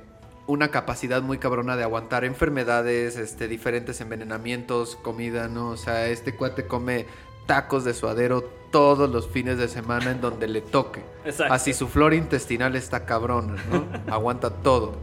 una 0.48 0.70
capacidad 0.70 1.22
muy 1.22 1.38
cabrona 1.38 1.76
de 1.76 1.84
aguantar 1.84 2.24
enfermedades, 2.24 3.18
este, 3.18 3.48
diferentes 3.48 4.00
envenenamientos, 4.02 4.96
comida, 4.96 5.48
¿no? 5.48 5.70
O 5.70 5.78
sea, 5.78 6.08
este 6.08 6.36
cuate 6.36 6.66
come 6.66 7.06
tacos 7.46 7.84
de 7.84 7.94
suadero 7.94 8.44
todos 8.72 9.10
los 9.10 9.30
fines 9.30 9.58
de 9.58 9.68
semana 9.68 10.12
en 10.12 10.22
donde 10.22 10.48
le 10.48 10.62
toque. 10.62 11.02
Exacto. 11.26 11.54
Así 11.54 11.74
su 11.74 11.88
flora 11.88 12.16
intestinal 12.16 12.76
está 12.76 13.06
cabrona, 13.06 13.56
¿no? 13.72 13.86
Aguanta 14.14 14.50
todo. 14.50 14.98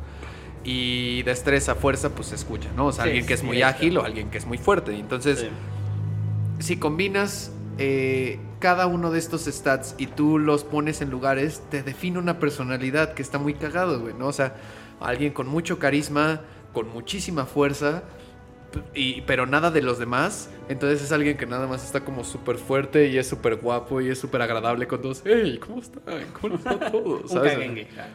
Y 0.64 1.22
destreza, 1.24 1.74
fuerza, 1.74 2.10
pues 2.14 2.28
se 2.28 2.34
escucha, 2.36 2.70
¿no? 2.74 2.86
O 2.86 2.92
sea, 2.92 3.04
Sí, 3.04 3.10
alguien 3.10 3.26
que 3.26 3.34
es 3.34 3.42
muy 3.42 3.56
directo. 3.56 3.76
ágil 3.76 3.98
o 3.98 4.04
alguien 4.04 4.30
que 4.30 4.38
es 4.38 4.46
muy 4.46 4.56
fuerte. 4.58 4.94
Entonces, 4.96 5.40
Sí. 5.40 5.48
si 6.60 6.76
combinas 6.76 7.52
eh, 7.76 8.38
cada 8.60 8.86
uno 8.86 9.10
de 9.10 9.18
estos 9.18 9.44
stats 9.46 9.96
y 9.98 10.06
tú 10.06 10.38
los 10.38 10.62
pones 10.64 11.02
en 11.02 11.10
lugares, 11.10 11.60
te 11.70 11.82
define 11.82 12.18
una 12.20 12.38
personalidad 12.38 13.14
que 13.14 13.20
está 13.20 13.36
muy 13.38 13.54
cagado, 13.54 14.00
güey, 14.00 14.14
¿no? 14.14 14.28
O 14.28 14.32
sea, 14.32 14.54
alguien 15.00 15.32
con 15.32 15.48
mucho 15.48 15.78
carisma, 15.80 16.40
con 16.72 16.88
muchísima 16.88 17.46
fuerza, 17.46 18.04
y, 18.94 19.20
pero 19.22 19.46
nada 19.46 19.70
de 19.70 19.82
los 19.82 19.98
demás. 19.98 20.50
Entonces 20.68 21.02
es 21.02 21.12
alguien 21.12 21.36
que 21.36 21.46
nada 21.46 21.66
más 21.66 21.84
está 21.84 22.00
como 22.04 22.24
súper 22.24 22.56
fuerte 22.56 23.08
y 23.08 23.18
es 23.18 23.26
súper 23.28 23.56
guapo 23.56 24.00
y 24.00 24.08
es 24.10 24.18
súper 24.18 24.42
agradable 24.42 24.86
con 24.86 25.02
todos. 25.02 25.22
¡Hey! 25.24 25.58
¿Cómo 25.64 25.80
están? 25.80 26.02
¿Cómo 26.40 26.54
están 26.56 26.80
todos? 26.92 27.32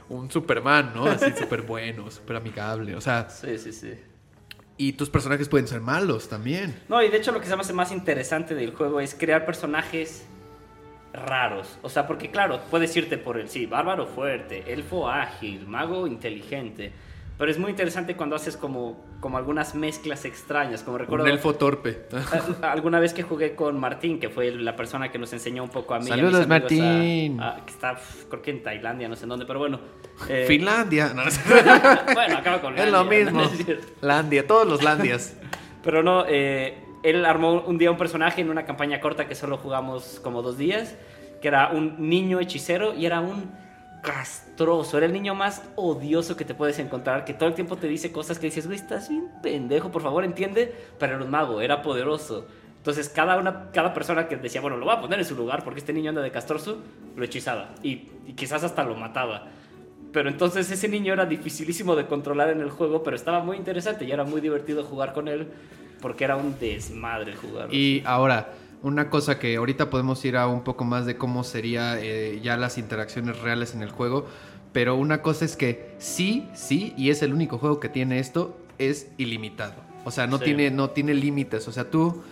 Un 0.10 0.32
Superman, 0.32 0.92
¿no? 0.96 1.06
Así 1.06 1.32
súper 1.38 1.62
bueno, 1.64 2.10
súper 2.12 2.38
amigable. 2.38 2.96
O 2.96 3.02
sea, 3.02 3.30
Sí, 3.30 3.58
sí, 3.58 3.72
sí. 3.72 3.94
y 4.78 4.94
tus 4.94 5.10
personajes 5.10 5.48
pueden 5.50 5.68
ser 5.68 5.82
malos 5.82 6.30
también. 6.30 6.76
No, 6.88 7.02
y 7.04 7.10
de 7.10 7.18
hecho 7.18 7.32
lo 7.32 7.40
que 7.42 7.48
se 7.48 7.56
me 7.56 7.62
hace 7.62 7.74
más 7.74 7.92
interesante 7.92 8.56
del 8.56 8.74
juego 8.74 9.00
es 9.02 9.14
crear 9.16 9.46
personajes 9.46 10.26
raros. 11.14 11.78
O 11.82 11.90
sea, 11.90 12.08
porque 12.08 12.30
claro, 12.32 12.62
puedes 12.70 12.96
irte 12.96 13.18
por 13.18 13.38
el, 13.40 13.50
sí, 13.50 13.66
bárbaro 13.66 14.06
fuerte, 14.08 14.72
elfo 14.72 15.10
ágil, 15.10 15.68
mago 15.68 16.08
inteligente. 16.08 16.92
Pero 17.40 17.52
es 17.52 17.58
muy 17.58 17.70
interesante 17.72 18.18
cuando 18.18 18.36
haces 18.36 18.58
como, 18.58 19.02
como 19.22 19.38
algunas 19.38 19.74
mezclas 19.74 20.26
extrañas, 20.26 20.84
como 20.84 20.98
recuerdo... 20.98 21.24
Un 21.24 21.32
elfo 21.32 21.56
torpe. 21.56 22.06
Alguna 22.62 23.00
vez 23.00 23.14
que 23.14 23.24
jugué 23.24 23.56
con 23.56 23.80
Martín, 23.80 24.20
que 24.20 24.28
fue 24.28 24.52
la 24.52 24.76
persona 24.76 25.10
que 25.10 25.18
nos 25.18 25.32
enseñó 25.32 25.64
un 25.64 25.70
poco 25.70 25.94
a 25.96 26.00
mí. 26.00 26.08
y 26.08 26.12
a 26.12 26.16
Saludos, 26.18 26.34
mis 26.34 26.42
amigos 26.42 26.72
a- 26.72 26.84
Martín. 26.84 27.40
a- 27.42 27.66
que 27.66 27.72
está, 27.72 27.98
creo 28.30 28.42
que 28.42 28.52
en 28.52 28.62
Tailandia, 28.62 29.08
no 29.08 29.16
sé 29.16 29.24
en 29.24 29.30
dónde, 29.30 29.46
pero 29.46 29.58
bueno. 29.60 29.80
eh, 30.28 30.44
Finlandia. 30.50 31.14
No, 31.14 31.24
bueno, 32.14 32.38
acaba 32.40 32.60
con 32.60 32.78
es 32.78 32.92
lo 32.92 33.06
mismo. 33.06 33.42
¿no? 33.42 33.48
Es. 33.50 33.88
Landia, 34.02 34.46
todos 34.46 34.68
los 34.68 34.84
Landias. 34.84 35.38
Pero 35.82 36.04
no, 36.04 36.26
eh, 36.28 36.78
él 37.04 37.24
armó 37.26 37.62
un 37.62 37.78
día 37.78 37.90
un 37.90 37.98
personaje 37.98 38.42
en 38.42 38.50
una 38.50 38.66
campaña 38.66 39.00
corta 39.00 39.30
que 39.30 39.36
solo 39.36 39.56
jugamos 39.56 40.20
como 40.22 40.42
dos 40.42 40.58
días, 40.58 40.98
que 41.42 41.48
era 41.48 41.70
un 41.70 42.10
niño 42.10 42.42
hechicero 42.42 42.94
y 42.96 43.06
era 43.06 43.22
un 43.22 43.50
castroso. 44.02 44.98
Era 44.98 45.06
el 45.06 45.14
niño 45.14 45.36
más 45.36 45.64
odioso 45.76 46.36
que 46.36 46.46
te 46.46 46.54
puedes 46.54 46.80
encontrar, 46.80 47.26
que 47.26 47.34
todo 47.34 47.50
el 47.50 47.56
tiempo 47.56 47.78
te 47.78 47.88
dice 47.88 48.12
cosas 48.12 48.40
que 48.40 48.48
dices, 48.48 48.66
güey, 48.66 48.78
estás 48.78 49.10
bien 49.10 49.28
pendejo, 49.42 49.92
por 49.92 50.02
favor, 50.02 50.24
entiende. 50.24 50.74
Pero 50.98 51.16
era 51.16 51.24
un 51.24 51.32
mago, 51.32 51.62
era 51.62 51.82
poderoso. 51.82 52.46
Entonces, 52.78 53.10
cada, 53.10 53.38
una, 53.38 53.72
cada 53.72 53.94
persona 53.94 54.28
que 54.28 54.38
decía, 54.38 54.62
bueno, 54.62 54.78
lo 54.78 54.86
voy 54.86 54.96
a 54.96 55.02
poner 55.02 55.20
en 55.20 55.26
su 55.26 55.36
lugar 55.36 55.64
porque 55.64 55.80
este 55.80 55.92
niño 55.92 56.10
anda 56.10 56.22
de 56.22 56.32
castroso, 56.32 56.78
lo 57.16 57.24
hechizaba. 57.24 57.72
Y, 57.84 58.10
y 58.28 58.34
quizás 58.36 58.64
hasta 58.64 58.84
lo 58.84 58.96
mataba. 58.96 59.48
Pero 60.12 60.30
entonces 60.30 60.72
ese 60.72 60.88
niño 60.88 61.14
era 61.14 61.26
dificilísimo 61.26 61.96
de 61.96 62.08
controlar 62.08 62.50
en 62.50 62.62
el 62.62 62.70
juego, 62.70 63.04
pero 63.04 63.16
estaba 63.16 63.44
muy 63.44 63.58
interesante 63.58 64.06
y 64.06 64.12
era 64.12 64.24
muy 64.24 64.42
divertido 64.42 64.84
jugar 64.84 65.14
con 65.14 65.28
él 65.28 65.48
porque 66.02 66.24
era 66.24 66.36
un 66.36 66.58
desmadre 66.58 67.36
jugar. 67.36 67.74
Y 67.74 68.02
ahora, 68.06 68.50
una 68.82 69.10
cosa 69.10 69.40
que 69.40 69.56
ahorita 69.58 69.90
podemos 69.90 70.24
ir 70.26 70.38
a 70.38 70.48
un 70.48 70.64
poco 70.64 70.86
más 70.86 71.06
de 71.06 71.18
cómo 71.18 71.44
sería 71.44 72.00
eh, 72.00 72.40
ya 72.42 72.56
las 72.58 72.78
interacciones 72.78 73.40
reales 73.40 73.74
en 73.74 73.82
el 73.82 73.92
juego, 73.92 74.26
pero 74.72 74.96
una 74.96 75.22
cosa 75.22 75.46
es 75.46 75.56
que 75.56 75.96
sí, 75.98 76.48
sí, 76.54 76.94
y 76.98 77.10
es 77.10 77.22
el 77.22 77.34
único 77.34 77.58
juego 77.58 77.80
que 77.80 77.90
tiene 77.90 78.20
esto, 78.20 78.58
es 78.78 79.08
ilimitado. 79.18 79.74
O 80.06 80.12
sea, 80.12 80.28
no 80.28 80.38
Sí. 80.38 80.46
tiene, 80.46 80.72
no 80.72 80.92
tiene 80.92 81.14
límites. 81.14 81.68
O 81.68 81.72
sea, 81.74 81.90
tú, 81.90 82.24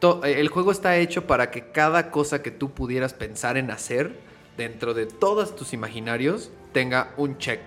to- 0.00 0.24
eh, 0.24 0.40
el 0.40 0.48
juego 0.48 0.72
está 0.72 0.96
hecho 0.96 1.26
para 1.26 1.50
que 1.50 1.70
cada 1.70 2.10
cosa 2.10 2.42
que 2.42 2.50
tú 2.50 2.70
pudieras 2.72 3.14
pensar 3.14 3.56
en 3.56 3.70
hacer 3.70 4.18
dentro 4.56 4.92
de 4.94 5.06
todos 5.06 5.54
tus 5.54 5.72
imaginarios 5.72 6.50
tenga 6.72 7.12
un 7.16 7.38
check. 7.38 7.60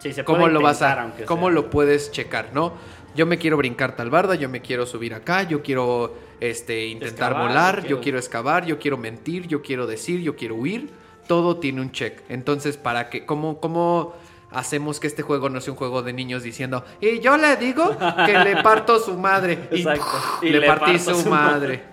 Sí, 0.00 0.12
se 0.12 0.24
¿Cómo 0.24 0.40
puede 0.40 0.52
lo 0.54 0.62
vas 0.62 0.82
a, 0.82 1.12
cómo 1.26 1.46
sea. 1.46 1.54
lo 1.54 1.70
puedes 1.70 2.10
checar, 2.10 2.48
no? 2.54 2.72
Yo 3.14 3.26
me 3.26 3.38
quiero 3.38 3.56
brincar 3.56 3.94
tal 3.96 4.08
barda, 4.10 4.34
yo 4.34 4.48
me 4.48 4.60
quiero 4.62 4.86
subir 4.86 5.14
acá, 5.14 5.42
yo 5.44 5.62
quiero 5.62 6.14
este 6.40 6.86
intentar 6.86 7.32
Excavar, 7.32 7.48
volar, 7.48 7.74
yo 7.76 7.80
yo 7.82 7.86
quiero- 7.86 8.00
quiero 8.02 8.18
excavar, 8.18 8.66
yo 8.66 8.78
quiero 8.78 8.96
mentir, 8.96 9.46
yo 9.46 9.62
quiero 9.62 9.86
decir, 9.86 10.20
yo 10.20 10.34
quiero 10.36 10.54
huir. 10.56 10.90
Todo 11.28 11.58
tiene 11.58 11.80
un 11.80 11.92
check. 11.92 12.22
Entonces, 12.28 12.76
para 12.76 13.08
que 13.10 13.24
cómo 13.26 13.60
cómo 13.60 14.14
hacemos 14.50 14.98
que 14.98 15.06
este 15.06 15.22
juego 15.22 15.48
no 15.48 15.60
sea 15.60 15.72
un 15.72 15.78
juego 15.78 16.02
de 16.02 16.12
niños 16.12 16.42
diciendo, 16.42 16.84
"Y 17.00 17.20
yo 17.20 17.36
le 17.36 17.56
digo 17.56 17.96
que 18.26 18.36
le 18.38 18.62
parto 18.62 18.98
su 18.98 19.16
madre." 19.16 19.68
Y, 19.70 19.76
Exacto. 19.76 20.02
¡puf! 20.04 20.42
Y 20.42 20.50
le, 20.50 20.60
le 20.60 20.66
partí 20.66 20.98
su 20.98 21.14
su 21.14 21.28
madre. 21.30 21.52
madre. 21.68 21.90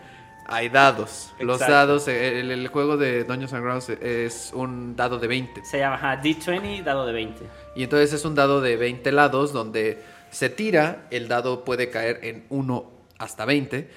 Hay 0.49 0.69
dados. 0.69 1.33
Los 1.41 1.59
dados, 1.59 2.07
el, 2.07 2.49
el 2.51 2.67
juego 2.69 2.95
de 2.95 3.25
Dungeons 3.25 3.51
and 3.53 3.63
Dragons 3.65 3.89
es 3.89 4.51
un 4.55 4.95
dado 4.95 5.19
de 5.19 5.27
20. 5.27 5.65
Se 5.65 5.77
llama 5.77 5.95
ajá, 5.97 6.21
D20, 6.21 6.83
dado 6.83 7.05
de 7.05 7.11
20. 7.11 7.43
Y 7.75 7.83
entonces 7.83 8.13
es 8.13 8.23
un 8.23 8.33
dado 8.33 8.61
de 8.61 8.77
20 8.77 9.11
lados 9.11 9.51
donde 9.51 10.01
se 10.31 10.49
tira, 10.49 11.05
el 11.11 11.27
dado 11.27 11.65
puede 11.65 11.89
caer 11.89 12.21
en 12.23 12.45
1 12.49 12.89
hasta 13.19 13.43
20 13.43 13.89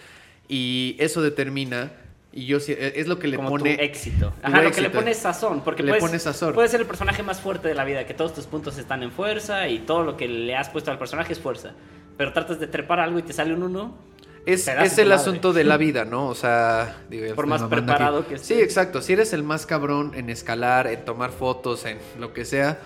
y 0.50 0.96
eso 0.98 1.22
determina 1.22 1.92
y 2.32 2.46
yo 2.46 2.60
sí- 2.60 2.76
es 2.78 3.06
lo 3.08 3.18
que 3.18 3.28
le 3.28 3.36
como 3.36 3.48
pone 3.50 3.76
tu 3.76 3.82
éxito. 3.82 4.32
tu 4.40 4.46
Ajá, 4.46 4.62
lo 4.62 4.70
que 4.72 4.80
le 4.82 4.90
pone 4.90 5.14
sazón. 5.14 5.62
Porque 5.62 5.82
Le 5.82 5.90
puedes, 5.92 6.04
pone 6.04 6.18
sazón. 6.18 6.52
puedes 6.54 6.70
ser 6.72 6.80
el 6.80 6.86
personaje 6.86 7.22
más 7.22 7.40
fuerte 7.40 7.68
de 7.68 7.74
la 7.74 7.84
vida, 7.84 8.04
que 8.04 8.14
todos 8.14 8.34
tus 8.34 8.46
puntos 8.46 8.76
están 8.78 9.02
en 9.02 9.10
fuerza 9.12 9.68
y 9.68 9.78
todo 9.80 10.02
lo 10.04 10.16
que 10.16 10.28
le 10.28 10.54
has 10.56 10.68
puesto 10.68 10.90
al 10.90 10.98
personaje 10.98 11.32
es 11.32 11.38
fuerza. 11.40 11.72
Pero 12.16 12.32
tratas 12.32 12.60
de 12.60 12.66
trepar 12.66 13.00
algo 13.00 13.18
y 13.18 13.22
te 13.22 13.32
sale 13.32 13.54
un 13.54 13.62
1. 13.62 14.10
Es, 14.46 14.66
es 14.68 14.98
el 14.98 15.08
madre. 15.08 15.20
asunto 15.20 15.52
de 15.52 15.64
la 15.64 15.76
vida, 15.76 16.04
¿no? 16.04 16.26
O 16.26 16.34
sea, 16.34 16.96
digo, 17.10 17.34
Por 17.34 17.46
más 17.46 17.62
preparado 17.64 18.26
que 18.26 18.38
Sí, 18.38 18.54
estés. 18.54 18.62
exacto. 18.62 19.02
Si 19.02 19.12
eres 19.12 19.32
el 19.32 19.42
más 19.42 19.66
cabrón 19.66 20.12
en 20.14 20.30
escalar, 20.30 20.86
en 20.86 21.04
tomar 21.04 21.30
fotos, 21.30 21.84
en 21.84 21.98
lo 22.18 22.32
que 22.32 22.44
sea, 22.44 22.78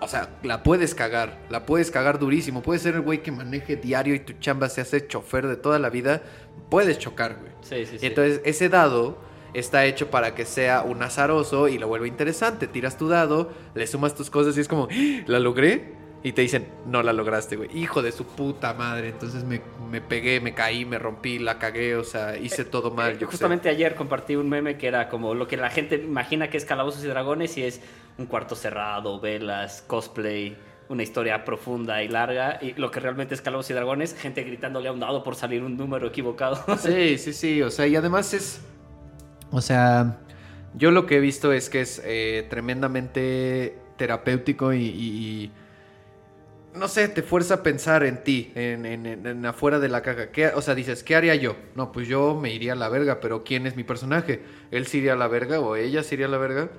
o 0.00 0.08
sea, 0.08 0.28
la 0.42 0.62
puedes 0.62 0.94
cagar. 0.94 1.38
La 1.50 1.66
puedes 1.66 1.90
cagar 1.90 2.18
durísimo. 2.18 2.62
Puedes 2.62 2.82
ser 2.82 2.94
el 2.94 3.00
güey 3.00 3.22
que 3.22 3.32
maneje 3.32 3.76
diario 3.76 4.14
y 4.14 4.20
tu 4.20 4.34
chamba 4.34 4.68
se 4.68 4.80
hace 4.80 5.06
chofer 5.06 5.46
de 5.46 5.56
toda 5.56 5.78
la 5.78 5.90
vida. 5.90 6.22
Puedes 6.70 6.98
chocar, 6.98 7.36
güey. 7.40 7.52
Sí, 7.62 7.86
sí, 7.90 7.98
sí. 7.98 8.06
Entonces, 8.06 8.40
ese 8.44 8.68
dado 8.68 9.18
está 9.54 9.86
hecho 9.86 10.10
para 10.10 10.34
que 10.34 10.44
sea 10.44 10.82
un 10.82 11.02
azaroso 11.02 11.68
y 11.68 11.78
lo 11.78 11.88
vuelve 11.88 12.08
interesante. 12.08 12.66
Tiras 12.66 12.98
tu 12.98 13.08
dado, 13.08 13.52
le 13.74 13.86
sumas 13.86 14.14
tus 14.14 14.28
cosas 14.30 14.56
y 14.56 14.60
es 14.60 14.68
como, 14.68 14.88
"¡Ah! 14.90 15.22
¿la 15.26 15.38
logré? 15.38 15.94
Y 16.24 16.32
te 16.32 16.40
dicen, 16.40 16.66
no 16.86 17.02
la 17.02 17.12
lograste, 17.12 17.54
güey. 17.54 17.68
Hijo 17.78 18.00
de 18.02 18.10
su 18.10 18.24
puta 18.24 18.72
madre. 18.72 19.10
Entonces 19.10 19.44
me, 19.44 19.60
me 19.90 20.00
pegué, 20.00 20.40
me 20.40 20.54
caí, 20.54 20.86
me 20.86 20.98
rompí, 20.98 21.38
la 21.38 21.58
cagué, 21.58 21.96
o 21.96 22.02
sea, 22.02 22.36
hice 22.38 22.64
todo 22.64 22.90
mal. 22.90 23.12
Eh, 23.12 23.14
yo 23.20 23.26
sé. 23.26 23.32
Justamente 23.32 23.68
ayer 23.68 23.94
compartí 23.94 24.34
un 24.34 24.48
meme 24.48 24.78
que 24.78 24.86
era 24.88 25.10
como 25.10 25.34
lo 25.34 25.46
que 25.46 25.58
la 25.58 25.68
gente 25.68 25.96
imagina 25.96 26.48
que 26.48 26.56
es 26.56 26.64
Calabozos 26.64 27.04
y 27.04 27.08
Dragones 27.08 27.56
y 27.58 27.64
es 27.64 27.82
un 28.16 28.24
cuarto 28.24 28.56
cerrado, 28.56 29.20
velas, 29.20 29.84
cosplay, 29.86 30.56
una 30.88 31.02
historia 31.02 31.44
profunda 31.44 32.02
y 32.02 32.08
larga. 32.08 32.58
Y 32.62 32.72
lo 32.72 32.90
que 32.90 33.00
realmente 33.00 33.34
es 33.34 33.42
Calabozos 33.42 33.72
y 33.72 33.74
Dragones, 33.74 34.14
gente 34.18 34.42
gritándole 34.44 34.88
a 34.88 34.92
un 34.92 35.00
dado 35.00 35.22
por 35.22 35.34
salir 35.36 35.62
un 35.62 35.76
número 35.76 36.06
equivocado. 36.08 36.56
Sí, 36.78 37.18
sí, 37.18 37.34
sí. 37.34 37.60
O 37.60 37.70
sea, 37.70 37.86
y 37.86 37.96
además 37.96 38.32
es. 38.32 38.62
O 39.50 39.60
sea, 39.60 40.16
yo 40.74 40.90
lo 40.90 41.04
que 41.04 41.16
he 41.18 41.20
visto 41.20 41.52
es 41.52 41.68
que 41.68 41.82
es 41.82 42.00
eh, 42.02 42.46
tremendamente 42.48 43.76
terapéutico 43.98 44.72
y, 44.72 44.78
y- 44.86 45.42
y, 45.44 45.52
No 46.74 46.88
sé, 46.88 47.06
te 47.06 47.22
fuerza 47.22 47.54
a 47.54 47.62
pensar 47.62 48.02
en 48.02 48.24
ti, 48.24 48.50
en, 48.56 48.84
en- 48.84 49.06
en- 49.26 49.46
afuera 49.46 49.78
de 49.78 49.88
la 49.88 50.02
caja. 50.02 50.30
¿Qué- 50.32 50.48
o 50.48 50.60
sea, 50.60 50.74
dices, 50.74 51.04
¿qué 51.04 51.14
haría 51.14 51.36
yo? 51.36 51.54
No, 51.76 51.92
pues 51.92 52.08
yo 52.08 52.34
me 52.34 52.52
iría 52.52 52.72
a 52.72 52.76
la 52.76 52.88
verga, 52.88 53.20
pero 53.20 53.44
¿quién 53.44 53.66
es 53.68 53.76
mi 53.76 53.84
personaje? 53.84 54.42
¿Él 54.72 54.86
se 54.88 54.96
iría 54.98 55.12
a 55.12 55.16
la 55.16 55.28
verga 55.28 55.60
o 55.60 55.76
ella 55.76 56.02
se 56.02 56.16
iría 56.16 56.26
a 56.26 56.30
la 56.30 56.38
verga? 56.38 56.70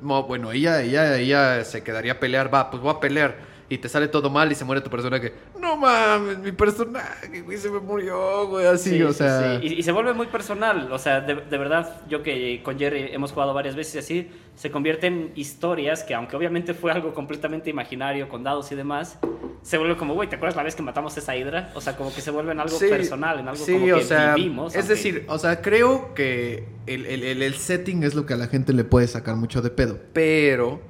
No, 0.00 0.24
bueno, 0.24 0.50
ella, 0.52 0.82
ella, 0.82 1.16
ella 1.18 1.64
se 1.64 1.82
quedaría 1.84 2.12
a 2.14 2.20
pelear, 2.20 2.52
va, 2.52 2.70
pues 2.70 2.82
voy 2.82 2.92
a 2.96 3.00
pelear. 3.00 3.36
Y 3.70 3.76
te 3.78 3.88
sale 3.90 4.08
todo 4.08 4.30
mal 4.30 4.50
y 4.50 4.54
se 4.54 4.64
muere 4.64 4.80
tu 4.80 4.88
personaje. 4.88 5.34
No 5.60 5.76
mames, 5.76 6.38
mi 6.38 6.52
personaje, 6.52 7.42
güey, 7.42 7.58
se 7.58 7.68
me 7.70 7.80
murió, 7.80 8.46
güey, 8.48 8.64
así, 8.66 8.90
Sí, 8.96 9.02
o 9.02 9.12
sea. 9.12 9.60
sí. 9.60 9.66
Y, 9.66 9.72
y 9.74 9.82
se 9.82 9.92
vuelve 9.92 10.14
muy 10.14 10.26
personal. 10.28 10.90
O 10.90 10.98
sea, 10.98 11.20
de, 11.20 11.34
de 11.34 11.58
verdad, 11.58 12.00
yo 12.08 12.22
que 12.22 12.62
con 12.62 12.78
Jerry 12.78 13.10
hemos 13.12 13.32
jugado 13.32 13.52
varias 13.52 13.76
veces 13.76 13.94
y 13.96 13.98
así, 13.98 14.30
se 14.54 14.70
convierten 14.70 15.12
en 15.12 15.32
historias 15.34 16.02
que, 16.02 16.14
aunque 16.14 16.34
obviamente 16.34 16.72
fue 16.72 16.92
algo 16.92 17.12
completamente 17.12 17.68
imaginario, 17.68 18.28
con 18.30 18.42
dados 18.42 18.72
y 18.72 18.74
demás, 18.74 19.18
se 19.62 19.76
vuelve 19.76 19.98
como, 19.98 20.14
güey, 20.14 20.30
¿te 20.30 20.36
acuerdas 20.36 20.56
la 20.56 20.62
vez 20.62 20.74
que 20.74 20.82
matamos 20.82 21.14
esa 21.18 21.36
hidra? 21.36 21.70
O 21.74 21.82
sea, 21.82 21.94
como 21.94 22.14
que 22.14 22.22
se 22.22 22.30
vuelve 22.30 22.52
en 22.52 22.60
algo 22.60 22.78
Sí, 22.78 22.86
personal, 22.88 23.38
en 23.40 23.48
algo 23.48 23.64
como 23.66 23.84
que 23.84 23.92
o 23.92 24.00
sea, 24.00 24.34
vivimos. 24.34 24.72
Es 24.74 24.78
aunque- 24.80 24.94
decir, 24.94 25.26
o 25.28 25.38
sea, 25.38 25.60
creo 25.60 26.14
que 26.14 26.64
el- 26.86 27.04
el- 27.04 27.42
el 27.42 27.54
setting 27.54 28.02
es 28.02 28.14
lo 28.14 28.24
que 28.24 28.32
a 28.32 28.36
la 28.38 28.46
gente 28.46 28.72
le 28.72 28.84
puede 28.84 29.06
sacar 29.08 29.36
mucho 29.36 29.60
de 29.60 29.68
pedo. 29.70 29.98
Pero 30.14 30.80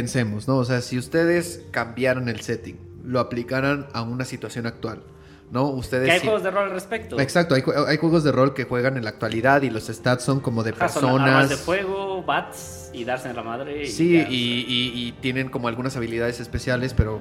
pensemos, 0.00 0.46
¿no? 0.48 0.56
O 0.58 0.64
sea, 0.64 0.80
si 0.80 0.96
ustedes 0.98 1.62
cambiaran 1.70 2.28
el 2.28 2.40
setting, 2.40 2.76
lo 3.04 3.18
aplicaran 3.20 3.86
a 3.92 4.02
una 4.02 4.24
situación 4.24 4.66
actual, 4.66 5.02
¿no? 5.50 5.64
Ustedes... 5.68 6.06
que 6.06 6.12
hay 6.12 6.20
sí- 6.20 6.26
juegos 6.26 6.42
de 6.44 6.50
rol 6.50 6.64
al 6.64 6.70
respecto. 6.70 7.18
Exacto, 7.18 7.54
hay, 7.56 7.62
hay 7.88 7.96
juegos 7.96 8.22
de 8.22 8.30
rol 8.32 8.54
que 8.54 8.64
juegan 8.64 8.96
en 8.96 9.04
la 9.04 9.10
actualidad 9.10 9.62
y 9.62 9.70
los 9.70 9.86
stats 9.88 10.22
son 10.24 10.40
como 10.40 10.62
de 10.62 10.70
Ajá, 10.70 10.88
son 10.88 11.04
armas 11.06 11.20
personas. 11.20 11.48
de 11.50 11.56
fuego, 11.56 12.22
bats 12.22 12.90
y 12.92 13.04
darse 13.04 13.28
en 13.30 13.36
la 13.36 13.42
madre. 13.42 13.82
y 13.84 13.86
Sí, 13.88 14.24
y 14.28 15.12
tienen 15.20 15.48
como 15.48 15.68
algunas 15.68 15.96
habilidades 15.96 16.38
especiales, 16.40 16.94
pero 16.94 17.20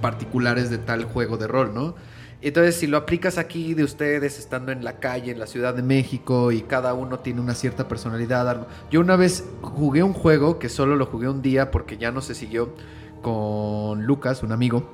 particulares 0.00 0.70
de 0.70 0.78
tal 0.78 1.04
juego 1.04 1.36
de 1.36 1.46
rol, 1.46 1.74
¿no? 1.74 1.96
Entonces, 2.42 2.76
si 2.76 2.86
lo 2.86 2.98
aplicas 2.98 3.38
aquí 3.38 3.74
de 3.74 3.82
ustedes 3.82 4.38
estando 4.38 4.70
en 4.70 4.84
la 4.84 4.98
calle, 4.98 5.32
en 5.32 5.38
la 5.38 5.46
Ciudad 5.46 5.74
de 5.74 5.82
México, 5.82 6.52
y 6.52 6.60
cada 6.62 6.94
uno 6.94 7.18
tiene 7.20 7.40
una 7.40 7.54
cierta 7.54 7.88
personalidad. 7.88 8.66
Yo 8.90 9.00
una 9.00 9.16
vez 9.16 9.44
jugué 9.62 10.02
un 10.02 10.12
juego 10.12 10.58
que 10.58 10.68
solo 10.68 10.96
lo 10.96 11.06
jugué 11.06 11.28
un 11.28 11.42
día 11.42 11.70
porque 11.70 11.96
ya 11.96 12.12
no 12.12 12.20
se 12.20 12.34
siguió 12.34 12.74
con 13.22 14.04
Lucas, 14.04 14.42
un 14.42 14.52
amigo. 14.52 14.92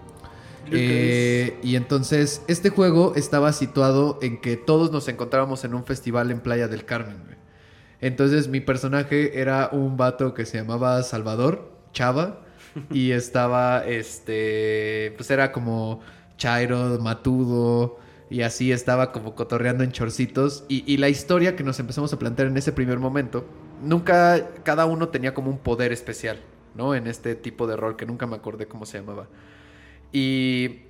Eh, 0.70 1.58
y 1.62 1.76
entonces, 1.76 2.42
este 2.46 2.70
juego 2.70 3.14
estaba 3.16 3.52
situado 3.52 4.18
en 4.22 4.40
que 4.40 4.56
todos 4.56 4.92
nos 4.92 5.08
encontrábamos 5.08 5.64
en 5.64 5.74
un 5.74 5.84
festival 5.84 6.30
en 6.30 6.40
Playa 6.40 6.68
del 6.68 6.84
Carmen. 6.84 7.18
Entonces, 8.00 8.48
mi 8.48 8.60
personaje 8.60 9.40
era 9.40 9.68
un 9.72 9.96
vato 9.96 10.34
que 10.34 10.46
se 10.46 10.58
llamaba 10.58 11.02
Salvador, 11.02 11.70
Chava, 11.92 12.40
y 12.90 13.10
estaba, 13.10 13.84
este, 13.84 15.12
pues 15.16 15.30
era 15.30 15.52
como 15.52 16.00
Chairo, 16.42 16.98
Matudo, 16.98 18.00
y 18.28 18.42
así 18.42 18.72
estaba 18.72 19.12
como 19.12 19.36
cotorreando 19.36 19.84
en 19.84 19.92
chorcitos. 19.92 20.64
Y, 20.68 20.82
y 20.92 20.96
la 20.96 21.08
historia 21.08 21.54
que 21.54 21.62
nos 21.62 21.78
empezamos 21.78 22.12
a 22.12 22.18
plantear 22.18 22.48
en 22.48 22.56
ese 22.56 22.72
primer 22.72 22.98
momento, 22.98 23.46
nunca, 23.80 24.48
cada 24.64 24.84
uno 24.86 25.08
tenía 25.10 25.34
como 25.34 25.50
un 25.50 25.58
poder 25.58 25.92
especial, 25.92 26.40
¿no? 26.74 26.96
En 26.96 27.06
este 27.06 27.36
tipo 27.36 27.68
de 27.68 27.76
rol 27.76 27.94
que 27.94 28.06
nunca 28.06 28.26
me 28.26 28.34
acordé 28.34 28.66
cómo 28.66 28.86
se 28.86 28.98
llamaba. 28.98 29.28
Y 30.10 30.80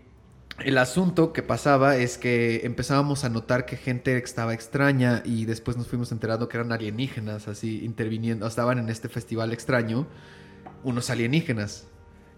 el 0.65 0.79
asunto 0.79 1.35
que 1.35 1.43
pasaba 1.43 1.97
es 1.99 2.17
que 2.17 2.63
empezábamos 2.65 3.25
a 3.25 3.29
notar 3.29 3.67
que 3.67 3.77
gente 3.77 4.17
estaba 4.17 4.55
extraña 4.55 5.23
y 5.23 5.45
después 5.45 5.77
nos 5.77 5.87
fuimos 5.87 6.13
enterando 6.13 6.49
que 6.49 6.57
eran 6.57 6.73
alienígenas, 6.73 7.47
así 7.47 7.85
interviniendo, 7.85 8.47
estaban 8.47 8.79
en 8.79 8.89
este 8.89 9.11
festival 9.11 9.53
extraño, 9.53 10.07
unos 10.83 11.11
alienígenas. 11.11 11.89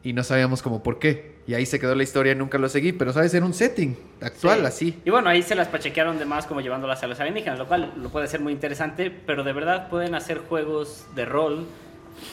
Y 0.05 0.13
no 0.13 0.23
sabíamos 0.23 0.63
como 0.63 0.83
por 0.83 0.99
qué. 0.99 1.35
Y 1.47 1.55
ahí 1.55 1.67
se 1.67 1.81
quedó 1.81 1.95
la 1.95 2.03
historia, 2.03 2.35
nunca 2.35 2.59
lo 2.59 2.69
seguí, 2.69 2.93
pero 2.93 3.13
sabes, 3.13 3.33
era 3.35 3.45
un 3.45 3.55
setting 3.55 3.97
actual, 4.21 4.61
Sí. 4.61 4.67
así. 4.67 5.01
Y 5.05 5.11
bueno, 5.11 5.29
ahí 5.31 5.43
se 5.43 5.55
las 5.55 5.69
pachequearon 5.69 6.19
de 6.19 6.25
más 6.27 6.47
como 6.47 6.61
llevándolas 6.61 7.03
a 7.03 7.07
los 7.07 7.19
alienígenas, 7.21 7.59
lo 7.59 7.67
cual 7.67 7.93
lo 7.97 8.11
puede 8.11 8.29
ser 8.29 8.41
muy 8.41 8.53
interesante, 8.53 9.11
pero 9.11 9.43
de 9.45 9.53
verdad 9.53 9.89
pueden 9.89 10.15
hacer 10.15 10.39
juegos 10.39 11.07
de 11.17 11.25
rol 11.25 11.65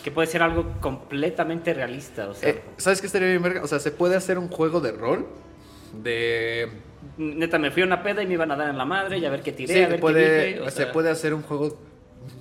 que 0.04 0.12
puede 0.12 0.28
ser 0.28 0.44
algo 0.44 0.66
completamente 0.80 1.74
realista. 1.74 2.30
O 2.30 2.34
sea, 2.36 2.50
Eh, 2.50 2.62
¿Sabes 2.78 3.02
qué 3.02 3.08
estaría 3.08 3.30
bien, 3.30 3.42
verga? 3.42 3.64
O 3.64 3.68
sea, 3.68 3.80
se 3.80 3.92
puede 3.92 4.16
hacer 4.16 4.38
un 4.38 4.48
juego 4.50 4.80
de 4.82 4.92
rol 4.92 5.26
de 6.04 6.70
neta, 7.18 7.58
me 7.58 7.72
fui 7.72 7.82
a 7.82 7.86
una 7.86 8.04
peda 8.04 8.22
y 8.24 8.28
me 8.28 8.34
iban 8.34 8.52
a 8.52 8.56
dar 8.56 8.70
en 8.70 8.78
la 8.78 8.86
madre 8.86 9.18
y 9.18 9.26
a 9.26 9.30
ver 9.30 9.42
qué 9.42 9.52
tiré, 9.52 9.74
Sí, 9.74 9.84
a 9.84 9.88
ver 9.88 10.00
puede, 10.00 10.24
qué 10.24 10.46
dije. 10.48 10.60
o 10.62 10.66
se 10.66 10.72
sea, 10.84 10.92
puede 10.92 11.10
hacer 11.10 11.34
un 11.34 11.42
juego 11.42 11.78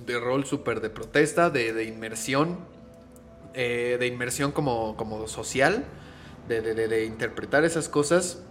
de 0.05 0.19
rol 0.19 0.45
súper 0.45 0.79
de 0.81 0.89
protesta, 0.89 1.49
de, 1.49 1.73
de 1.73 1.83
inmersión, 1.85 2.59
eh, 3.53 3.97
de 3.99 4.07
inmersión 4.07 4.51
como, 4.51 4.95
como 4.97 5.27
social, 5.27 5.83
de, 6.47 6.61
de- 6.61 6.73
de- 6.75 6.87
de 6.87 7.05
interpretar 7.05 7.63
esas 7.65 7.89
cosas 7.89 8.41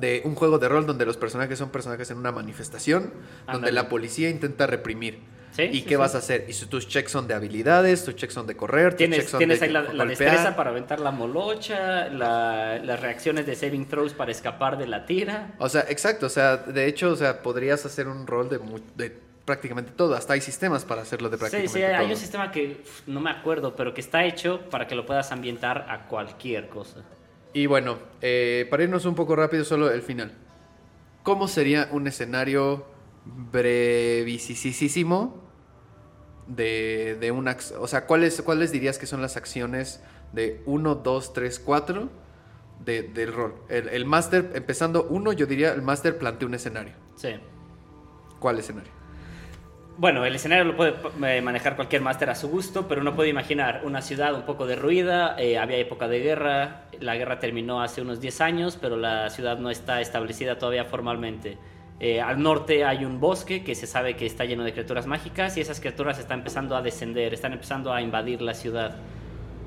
de 0.00 0.22
un 0.24 0.34
juego 0.34 0.58
de 0.58 0.68
rol 0.68 0.86
donde 0.86 1.04
los 1.04 1.16
personajes 1.16 1.58
son 1.58 1.70
personajes 1.70 2.10
en 2.10 2.16
una 2.18 2.32
manifestación, 2.32 3.12
donde 3.46 3.68
Ándale. 3.68 3.72
la 3.72 3.88
policía 3.88 4.30
intenta 4.30 4.66
reprimir. 4.66 5.18
Sí, 5.50 5.64
¿Y 5.64 5.72
sí, 5.74 5.82
qué 5.82 5.88
sí. 5.90 5.94
vas 5.96 6.14
a 6.14 6.18
hacer? 6.18 6.46
Y 6.48 6.54
si 6.54 6.64
tus 6.64 6.88
checks 6.88 7.12
son 7.12 7.28
de 7.28 7.34
habilidades, 7.34 8.04
tus 8.06 8.16
checks 8.16 8.32
son 8.32 8.46
de 8.46 8.56
correr, 8.56 8.94
tus 8.94 9.00
checks 9.00 9.10
Tienes, 9.10 9.30
son 9.30 9.38
tienes 9.38 9.60
de 9.60 9.66
ahí 9.66 9.72
la, 9.72 9.82
la 9.92 10.06
destreza 10.06 10.56
para 10.56 10.70
aventar 10.70 10.98
la 10.98 11.10
molocha, 11.10 12.08
la- 12.08 12.78
las 12.78 13.00
reacciones 13.00 13.44
de 13.44 13.54
saving 13.54 13.86
throws 13.86 14.14
para 14.14 14.30
escapar 14.32 14.78
de 14.78 14.86
la 14.86 15.04
tira. 15.04 15.54
O 15.58 15.68
sea, 15.68 15.84
exacto, 15.90 16.24
o 16.24 16.30
sea, 16.30 16.56
de 16.56 16.86
hecho, 16.86 17.10
o 17.10 17.16
sea, 17.16 17.42
podrías 17.42 17.84
hacer 17.84 18.08
un 18.08 18.26
rol 18.26 18.48
de, 18.48 18.60
de 18.96 19.18
prácticamente 19.44 19.92
todo, 19.92 20.14
hasta 20.14 20.34
hay 20.34 20.40
sistemas 20.40 20.84
para 20.84 21.02
hacerlo 21.02 21.28
de 21.28 21.36
Sí, 21.36 21.40
prácticamente 21.40 21.78
sí, 21.78 21.82
hay 21.84 22.04
todo. 22.04 22.10
un 22.14 22.16
sistema 22.16 22.52
que 22.52 22.82
no 23.06 23.20
me 23.20 23.30
acuerdo, 23.30 23.74
pero 23.74 23.94
que 23.94 24.00
está 24.00 24.24
hecho 24.24 24.60
para 24.70 24.86
que 24.86 24.94
lo 24.94 25.06
puedas 25.06 25.32
ambientar 25.32 25.86
a 25.88 26.06
cualquier 26.06 26.68
cosa. 26.68 27.04
Y 27.52 27.66
bueno, 27.66 27.98
eh, 28.20 28.66
para 28.70 28.84
irnos 28.84 29.04
un 29.04 29.14
poco 29.14 29.36
rápido, 29.36 29.64
solo 29.64 29.90
el 29.90 30.02
final. 30.02 30.32
¿Cómo 31.22 31.48
sería 31.48 31.88
un 31.92 32.06
escenario 32.06 32.86
brevisísimo 33.24 35.40
de, 36.46 37.16
de 37.20 37.30
una... 37.30 37.56
O 37.78 37.86
sea, 37.86 38.06
¿cuáles, 38.06 38.40
¿cuáles 38.42 38.72
dirías 38.72 38.98
que 38.98 39.06
son 39.06 39.22
las 39.22 39.36
acciones 39.36 40.02
de 40.32 40.62
1, 40.66 40.94
2, 40.96 41.32
3, 41.32 41.58
4 41.60 42.08
de, 42.84 43.02
del 43.02 43.32
rol? 43.32 43.54
El, 43.68 43.88
el 43.88 44.04
máster, 44.06 44.50
empezando 44.54 45.06
uno, 45.10 45.32
yo 45.32 45.46
diría, 45.46 45.72
el 45.72 45.82
máster 45.82 46.18
plantea 46.18 46.48
un 46.48 46.54
escenario. 46.54 46.94
Sí. 47.16 47.30
¿Cuál 48.40 48.58
escenario? 48.58 48.90
Bueno, 49.98 50.24
el 50.24 50.34
escenario 50.34 50.64
lo 50.64 50.76
puede 50.76 50.94
eh, 51.26 51.42
manejar 51.42 51.76
cualquier 51.76 52.00
máster 52.00 52.30
a 52.30 52.34
su 52.34 52.48
gusto, 52.48 52.88
pero 52.88 53.02
uno 53.02 53.14
puede 53.14 53.28
imaginar 53.28 53.82
una 53.84 54.00
ciudad 54.00 54.34
un 54.34 54.42
poco 54.42 54.66
derruida, 54.66 55.36
eh, 55.38 55.58
había 55.58 55.76
época 55.76 56.08
de 56.08 56.20
guerra, 56.20 56.84
la 56.98 57.14
guerra 57.16 57.38
terminó 57.38 57.82
hace 57.82 58.00
unos 58.00 58.20
10 58.20 58.40
años, 58.40 58.78
pero 58.80 58.96
la 58.96 59.28
ciudad 59.28 59.58
no 59.58 59.70
está 59.70 60.00
establecida 60.00 60.58
todavía 60.58 60.86
formalmente. 60.86 61.58
Eh, 62.00 62.20
al 62.20 62.42
norte 62.42 62.84
hay 62.84 63.04
un 63.04 63.20
bosque 63.20 63.62
que 63.62 63.74
se 63.74 63.86
sabe 63.86 64.16
que 64.16 64.24
está 64.24 64.44
lleno 64.44 64.64
de 64.64 64.72
criaturas 64.72 65.06
mágicas 65.06 65.56
y 65.56 65.60
esas 65.60 65.78
criaturas 65.78 66.18
están 66.18 66.38
empezando 66.38 66.74
a 66.74 66.82
descender, 66.82 67.34
están 67.34 67.52
empezando 67.52 67.92
a 67.92 68.00
invadir 68.00 68.40
la 68.40 68.54
ciudad. 68.54 68.96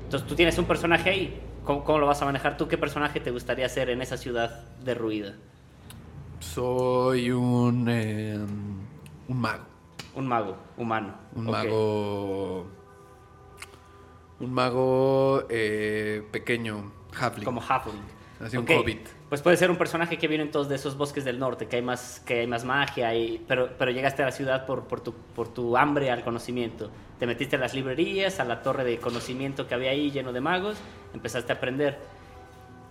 Entonces 0.04 0.28
tú 0.28 0.34
tienes 0.34 0.58
un 0.58 0.64
personaje 0.64 1.08
ahí, 1.08 1.40
¿cómo, 1.64 1.98
lo 1.98 2.06
vas 2.06 2.20
a 2.20 2.24
manejar 2.24 2.56
tú? 2.56 2.66
¿Qué 2.66 2.76
personaje 2.76 3.20
te 3.20 3.30
gustaría 3.30 3.68
ser 3.68 3.90
en 3.90 4.02
esa 4.02 4.16
ciudad 4.16 4.64
derruida? 4.84 5.34
Soy 6.40 7.30
un... 7.30 7.88
un 7.88 9.40
mago. 9.40 9.75
Un 10.16 10.26
mago 10.26 10.56
humano. 10.76 11.14
Un 11.34 11.44
mago... 11.44 12.66
Un 14.38 14.52
mago 14.52 15.44
eh, 15.48 16.26
pequeño, 16.30 16.92
halfling. 17.18 17.44
Como 17.44 17.60
Halfling. 17.60 18.02
Así 18.40 18.56
un 18.56 18.64
Ok, 18.64 18.70
hobbit. 18.70 19.08
Pues 19.30 19.40
puede 19.40 19.56
ser 19.56 19.70
un 19.70 19.78
personaje 19.78 20.18
que 20.18 20.28
viene 20.28 20.44
en 20.44 20.50
todos 20.50 20.68
de 20.68 20.74
esos 20.76 20.96
bosques 20.96 21.24
del 21.24 21.38
norte, 21.38 21.68
que 21.68 21.76
hay 21.76 21.82
más, 21.82 22.20
que 22.20 22.40
hay 22.40 22.46
más 22.46 22.64
magia, 22.64 23.14
y, 23.14 23.42
pero, 23.48 23.70
pero 23.78 23.90
llegaste 23.90 24.22
a 24.22 24.26
la 24.26 24.32
ciudad 24.32 24.66
por, 24.66 24.84
por, 24.84 25.00
tu, 25.00 25.14
por 25.14 25.48
tu 25.48 25.76
hambre 25.76 26.10
al 26.10 26.22
conocimiento. 26.22 26.90
Te 27.18 27.26
metiste 27.26 27.56
a 27.56 27.58
las 27.58 27.72
librerías, 27.72 28.38
a 28.38 28.44
la 28.44 28.62
torre 28.62 28.84
de 28.84 28.98
conocimiento 28.98 29.66
que 29.66 29.74
había 29.74 29.90
ahí 29.90 30.10
lleno 30.10 30.32
de 30.32 30.40
magos, 30.42 30.76
empezaste 31.14 31.52
a 31.52 31.56
aprender. 31.56 31.98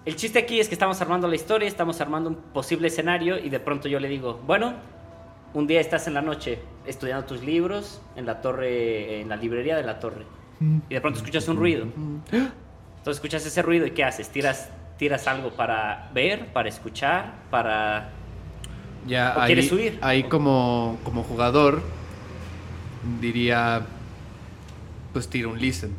El 0.03 0.15
chiste 0.15 0.39
aquí 0.39 0.59
es 0.59 0.67
que 0.67 0.75
estamos 0.75 0.99
armando 1.01 1.27
la 1.27 1.35
historia, 1.35 1.67
estamos 1.67 2.01
armando 2.01 2.29
un 2.29 2.35
posible 2.35 2.87
escenario 2.87 3.37
y 3.37 3.49
de 3.49 3.59
pronto 3.59 3.87
yo 3.87 3.99
le 3.99 4.07
digo, 4.07 4.39
bueno, 4.45 4.73
un 5.55 5.67
día 5.67 5.79
estás 5.79 6.05
en 6.07 6.13
la 6.13 6.21
noche 6.21 6.59
estudiando 6.85 7.25
tus 7.25 7.41
libros 7.41 8.01
en 8.15 8.25
la 8.25 8.41
torre, 8.41 9.21
en 9.21 9.29
la 9.29 9.37
librería 9.37 9.75
de 9.77 9.83
la 9.83 9.99
torre, 9.99 10.25
y 10.59 10.93
de 10.93 11.01
pronto 11.01 11.19
escuchas 11.19 11.47
un 11.47 11.57
ruido. 11.57 11.87
Entonces 12.31 13.17
escuchas 13.17 13.45
ese 13.45 13.61
ruido 13.61 13.87
y 13.87 13.91
¿qué 13.91 14.03
haces? 14.03 14.29
Tiras, 14.29 14.69
tiras 14.97 15.27
algo 15.27 15.51
para 15.51 16.09
ver, 16.13 16.47
para 16.47 16.69
escuchar, 16.69 17.33
para... 17.49 18.09
Ya, 19.07 19.33
¿O 19.37 19.41
ahí, 19.41 19.47
quieres 19.47 19.71
huir? 19.71 19.99
ahí 20.01 20.23
como, 20.23 20.97
como 21.03 21.23
jugador 21.23 21.81
diría, 23.21 23.85
pues 25.13 25.29
tira 25.29 25.47
un 25.47 25.59
listen. 25.59 25.95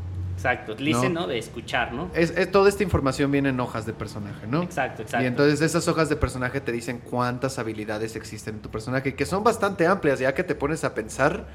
Exacto, 0.47 0.77
listen, 0.79 1.13
No. 1.13 1.23
¿no? 1.23 1.27
De 1.27 1.39
escuchar, 1.39 1.93
¿no? 1.93 2.09
Es, 2.15 2.31
es- 2.31 2.51
toda 2.53 2.69
esta 2.69 2.83
información 2.85 3.31
viene 3.33 3.49
en 3.49 3.59
hojas 3.59 3.85
de 3.85 3.93
personaje, 3.93 4.47
¿no? 4.47 4.63
Exacto, 4.63 5.03
exacto. 5.03 5.25
Y 5.25 5.27
entonces 5.27 5.61
esas 5.61 5.89
hojas 5.89 6.09
de 6.09 6.15
personaje 6.17 6.61
te 6.61 6.71
dicen 6.71 7.01
cuántas 7.01 7.59
habilidades 7.59 8.15
existen 8.15 8.57
en 8.57 8.63
tu 8.63 8.71
personaje, 8.71 9.15
que 9.17 9.27
son 9.27 9.43
bastante 9.43 9.87
amplias, 9.87 10.21
ya 10.21 10.35
que 10.35 10.45
te 10.45 10.55
pones 10.55 10.85
a 10.85 10.95
pensar, 10.95 11.47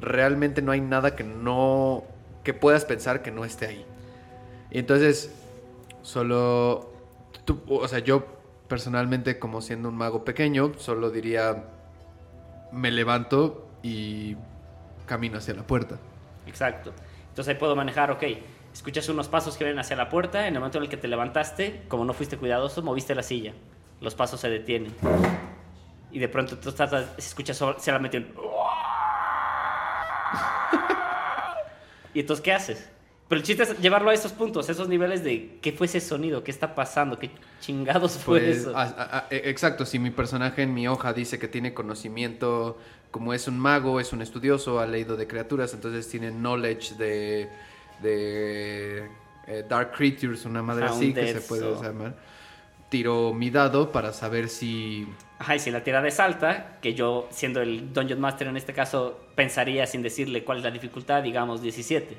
realmente 0.00 0.60
no 0.60 0.72
hay 0.72 0.80
nada 0.80 1.14
que 1.14 1.22
no, 1.22 2.02
que 2.42 2.52
puedas 2.52 2.84
pensar 2.84 3.22
que 3.22 3.30
no 3.30 3.44
esté 3.44 3.66
ahí. 3.66 3.86
Y 4.72 4.78
entonces, 4.80 5.30
solo, 6.02 6.90
tú, 7.44 7.60
o 7.68 7.86
sea, 7.86 8.00
yo 8.00 8.26
personalmente 8.68 9.38
como 9.38 9.60
siendo 9.60 9.88
un 9.88 9.96
mago 9.96 10.24
pequeño, 10.24 10.72
solo 10.78 11.10
diría, 11.10 11.64
me 12.72 12.90
levanto 12.90 13.68
y 13.84 14.36
camino 15.06 15.38
hacia 15.38 15.54
la 15.54 15.62
puerta. 15.62 15.96
Exacto. 16.48 16.92
Entonces 17.36 17.52
ahí 17.52 17.58
puedo 17.60 17.76
manejar, 17.76 18.10
ok, 18.10 18.22
escuchas 18.72 19.06
unos 19.10 19.28
pasos 19.28 19.58
que 19.58 19.64
vienen 19.64 19.78
hacia 19.78 19.94
la 19.94 20.08
puerta, 20.08 20.48
en 20.48 20.54
el 20.54 20.60
momento 20.60 20.78
en 20.78 20.84
el 20.84 20.88
que 20.88 20.96
te 20.96 21.06
levantaste, 21.06 21.82
como 21.86 22.02
no 22.06 22.14
fuiste 22.14 22.38
cuidadoso, 22.38 22.80
moviste 22.80 23.14
la 23.14 23.22
silla. 23.22 23.52
Los 24.00 24.14
pasos 24.14 24.40
se 24.40 24.48
detienen. 24.48 24.94
Y 26.10 26.18
de 26.18 26.30
pronto 26.30 26.56
tú 26.56 26.70
estás, 26.70 26.94
escuchas 27.18 27.58
sol- 27.58 27.76
solamente 27.78 28.16
un... 28.16 28.32
¿Y 32.14 32.20
entonces 32.20 32.42
qué 32.42 32.54
haces? 32.54 32.90
Pero 33.28 33.40
el 33.40 33.44
chiste 33.44 33.64
es 33.64 33.78
llevarlo 33.80 34.10
a 34.10 34.14
esos 34.14 34.32
puntos, 34.32 34.68
a 34.68 34.72
esos 34.72 34.88
niveles 34.88 35.24
de 35.24 35.58
qué 35.60 35.72
fue 35.72 35.86
ese 35.86 36.00
sonido, 36.00 36.44
qué 36.44 36.52
está 36.52 36.74
pasando, 36.76 37.18
qué 37.18 37.30
chingados 37.60 38.18
fue 38.18 38.40
Pues, 38.40 38.56
eso. 38.58 38.76
a- 38.76 38.82
a- 38.82 39.18
a- 39.18 39.26
e- 39.30 39.50
exacto, 39.50 39.84
si 39.84 39.98
mi 39.98 40.10
personaje 40.10 40.62
en 40.62 40.72
mi 40.72 40.86
hoja 40.86 41.12
dice 41.12 41.38
que 41.38 41.48
tiene 41.48 41.74
conocimiento, 41.74 42.78
como 43.10 43.34
es 43.34 43.48
un 43.48 43.58
mago, 43.58 43.98
es 43.98 44.12
un 44.12 44.22
estudioso, 44.22 44.78
ha 44.78 44.86
leído 44.86 45.16
de 45.16 45.26
criaturas, 45.26 45.74
entonces 45.74 46.08
tiene 46.08 46.30
knowledge 46.30 46.94
de, 46.96 47.48
de 48.00 49.08
eh, 49.48 49.64
Dark 49.68 49.92
Creatures, 49.92 50.44
una 50.44 50.62
madre 50.62 50.86
así 50.86 51.12
que 51.12 51.32
se 51.32 51.40
puede 51.40 51.74
llamar. 51.82 52.14
Tiro 52.88 53.32
mi 53.34 53.50
dado 53.50 53.90
para 53.90 54.12
saber 54.12 54.48
si... 54.48 55.08
Ajá, 55.40 55.56
y 55.56 55.58
si 55.58 55.72
la 55.72 55.82
tirada 55.82 56.06
es 56.06 56.20
alta, 56.20 56.78
que 56.80 56.94
yo, 56.94 57.26
siendo 57.30 57.60
el 57.60 57.92
Dungeon 57.92 58.20
Master 58.20 58.46
en 58.46 58.56
este 58.56 58.72
caso, 58.72 59.18
pensaría 59.34 59.84
sin 59.86 60.02
decirle 60.02 60.44
cuál 60.44 60.58
es 60.58 60.64
la 60.64 60.70
dificultad, 60.70 61.22
digamos 61.24 61.60
17. 61.60 62.16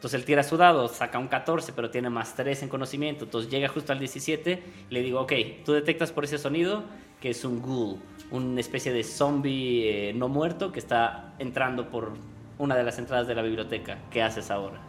Entonces 0.00 0.18
él 0.18 0.24
tira 0.24 0.42
su 0.42 0.56
dado, 0.56 0.88
saca 0.88 1.18
un 1.18 1.28
14, 1.28 1.74
pero 1.74 1.90
tiene 1.90 2.08
más 2.08 2.34
3 2.34 2.62
en 2.62 2.70
conocimiento. 2.70 3.24
Entonces 3.24 3.50
llega 3.50 3.68
justo 3.68 3.92
al 3.92 3.98
17 3.98 4.62
y 4.88 4.94
le 4.94 5.02
digo, 5.02 5.20
ok, 5.20 5.32
tú 5.62 5.74
detectas 5.74 6.10
por 6.10 6.24
ese 6.24 6.38
sonido 6.38 6.84
que 7.20 7.28
es 7.28 7.44
un 7.44 7.60
ghoul, 7.60 7.98
una 8.30 8.60
especie 8.60 8.94
de 8.94 9.04
zombie 9.04 10.08
eh, 10.08 10.14
no 10.14 10.28
muerto 10.28 10.72
que 10.72 10.78
está 10.78 11.34
entrando 11.38 11.90
por 11.90 12.14
una 12.56 12.76
de 12.76 12.82
las 12.82 12.98
entradas 12.98 13.26
de 13.26 13.34
la 13.34 13.42
biblioteca. 13.42 13.98
¿Qué 14.10 14.22
haces 14.22 14.50
ahora? 14.50 14.80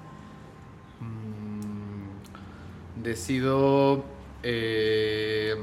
mm, 1.01 3.03
decido... 3.03 4.05
eh, 4.43 5.55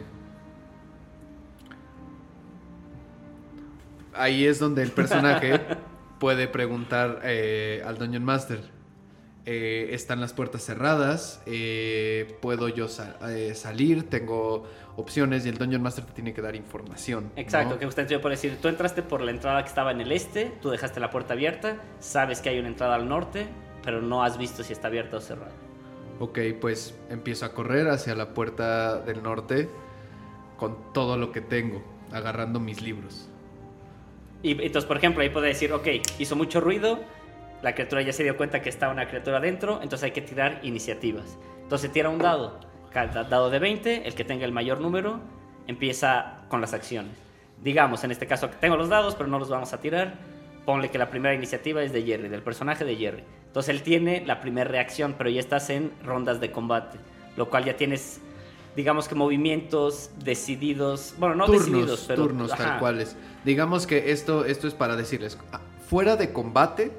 ahí 4.12 4.44
es 4.44 4.58
donde 4.58 4.82
el 4.82 4.90
personaje 4.90 5.58
puede 6.20 6.48
preguntar 6.48 7.22
eh, 7.24 7.82
al 7.86 7.96
Dungeon 7.96 8.24
Master. 8.24 8.77
Eh, 9.50 9.94
están 9.94 10.20
las 10.20 10.34
puertas 10.34 10.62
cerradas, 10.62 11.40
eh, 11.46 12.36
puedo 12.42 12.68
yo 12.68 12.86
eh, 13.26 13.54
salir, 13.54 14.10
tengo 14.10 14.64
opciones 14.96 15.46
y 15.46 15.48
el 15.48 15.56
Dungeon 15.56 15.80
Master 15.80 16.04
te 16.04 16.12
tiene 16.12 16.34
que 16.34 16.42
dar 16.42 16.54
información. 16.54 17.32
Exacto, 17.34 17.72
¿no? 17.72 17.80
que 17.80 17.86
usted 17.86 18.06
yo 18.08 18.20
puede 18.20 18.34
decir, 18.34 18.58
tú 18.60 18.68
entraste 18.68 19.00
por 19.00 19.22
la 19.22 19.30
entrada 19.30 19.62
que 19.62 19.70
estaba 19.70 19.90
en 19.92 20.02
el 20.02 20.12
este, 20.12 20.52
tú 20.60 20.68
dejaste 20.68 21.00
la 21.00 21.08
puerta 21.08 21.32
abierta, 21.32 21.78
sabes 21.98 22.42
que 22.42 22.50
hay 22.50 22.58
una 22.58 22.68
entrada 22.68 22.96
al 22.96 23.08
norte, 23.08 23.46
pero 23.82 24.02
no 24.02 24.22
has 24.22 24.36
visto 24.36 24.62
si 24.62 24.74
está 24.74 24.88
abierta 24.88 25.16
o 25.16 25.20
cerrada. 25.22 25.54
Ok, 26.20 26.40
pues 26.60 26.94
empiezo 27.08 27.46
a 27.46 27.54
correr 27.54 27.88
hacia 27.88 28.14
la 28.14 28.34
puerta 28.34 28.98
del 28.98 29.22
norte 29.22 29.70
con 30.58 30.92
todo 30.92 31.16
lo 31.16 31.32
que 31.32 31.40
tengo, 31.40 31.82
agarrando 32.12 32.60
mis 32.60 32.82
libros. 32.82 33.30
Y 34.42 34.50
entonces, 34.62 34.84
por 34.84 34.98
ejemplo, 34.98 35.22
ahí 35.22 35.30
puede 35.30 35.48
decir, 35.48 35.72
ok, 35.72 35.88
hizo 36.18 36.36
mucho 36.36 36.60
ruido, 36.60 36.98
la 37.62 37.74
criatura 37.74 38.02
ya 38.02 38.12
se 38.12 38.22
dio 38.22 38.36
cuenta 38.36 38.62
que 38.62 38.68
está 38.68 38.89
una 38.89 39.09
criatura 39.09 39.39
adentro, 39.39 39.80
entonces 39.82 40.05
hay 40.05 40.10
que 40.12 40.22
tirar 40.22 40.60
iniciativas. 40.62 41.39
Entonces 41.62 41.93
tira 41.93 42.09
un 42.09 42.18
dado, 42.18 42.60
cada 42.90 43.24
dado 43.24 43.51
de 43.51 43.59
20, 43.59 44.06
el 44.06 44.14
que 44.14 44.24
tenga 44.24 44.44
el 44.44 44.52
mayor 44.52 44.80
número, 44.80 45.20
empieza 45.66 46.44
con 46.48 46.60
las 46.60 46.72
acciones. 46.72 47.12
Digamos, 47.62 48.05
en 48.05 48.12
este 48.12 48.26
caso, 48.26 48.48
tengo 48.60 48.76
los 48.76 48.89
dados, 48.89 49.14
pero 49.16 49.28
no 49.28 49.39
los 49.39 49.48
vamos 49.48 49.72
a 49.72 49.80
tirar. 49.80 50.14
Ponle 50.64 50.90
que 50.90 50.98
la 50.98 51.10
primera 51.10 51.35
iniciativa 51.35 51.82
es 51.82 51.93
de 51.93 52.02
Jerry, 52.02 52.28
del 52.28 52.43
personaje 52.43 52.85
de 52.85 52.97
Jerry. 52.97 53.24
Entonces 53.47 53.74
él 53.74 53.82
tiene 53.82 54.24
la 54.24 54.40
primera 54.40 54.70
reacción, 54.70 55.14
pero 55.18 55.30
ya 55.30 55.40
estás 55.40 55.70
en 55.70 55.93
rondas 56.05 56.40
de 56.40 56.52
combate, 56.52 56.98
lo 57.36 57.48
cual 57.48 57.64
ya 57.64 57.76
tienes, 57.76 58.20
digamos 58.76 59.09
que 59.09 59.14
movimientos 59.14 60.10
decididos, 60.22 61.14
bueno, 61.18 61.35
no 61.35 61.47
turnos, 61.47 61.66
decididos, 61.66 62.05
pero... 62.06 62.22
turnos 62.24 62.51
tal 62.51 62.60
ajá, 62.60 62.78
cuales. 62.78 63.16
Digamos 63.44 63.86
que 63.86 64.12
esto, 64.12 64.44
esto 64.44 64.68
es 64.68 64.74
para 64.74 64.97
decirles, 64.97 65.39
fuera 65.89 66.16
de 66.16 66.32
combate 66.32 66.93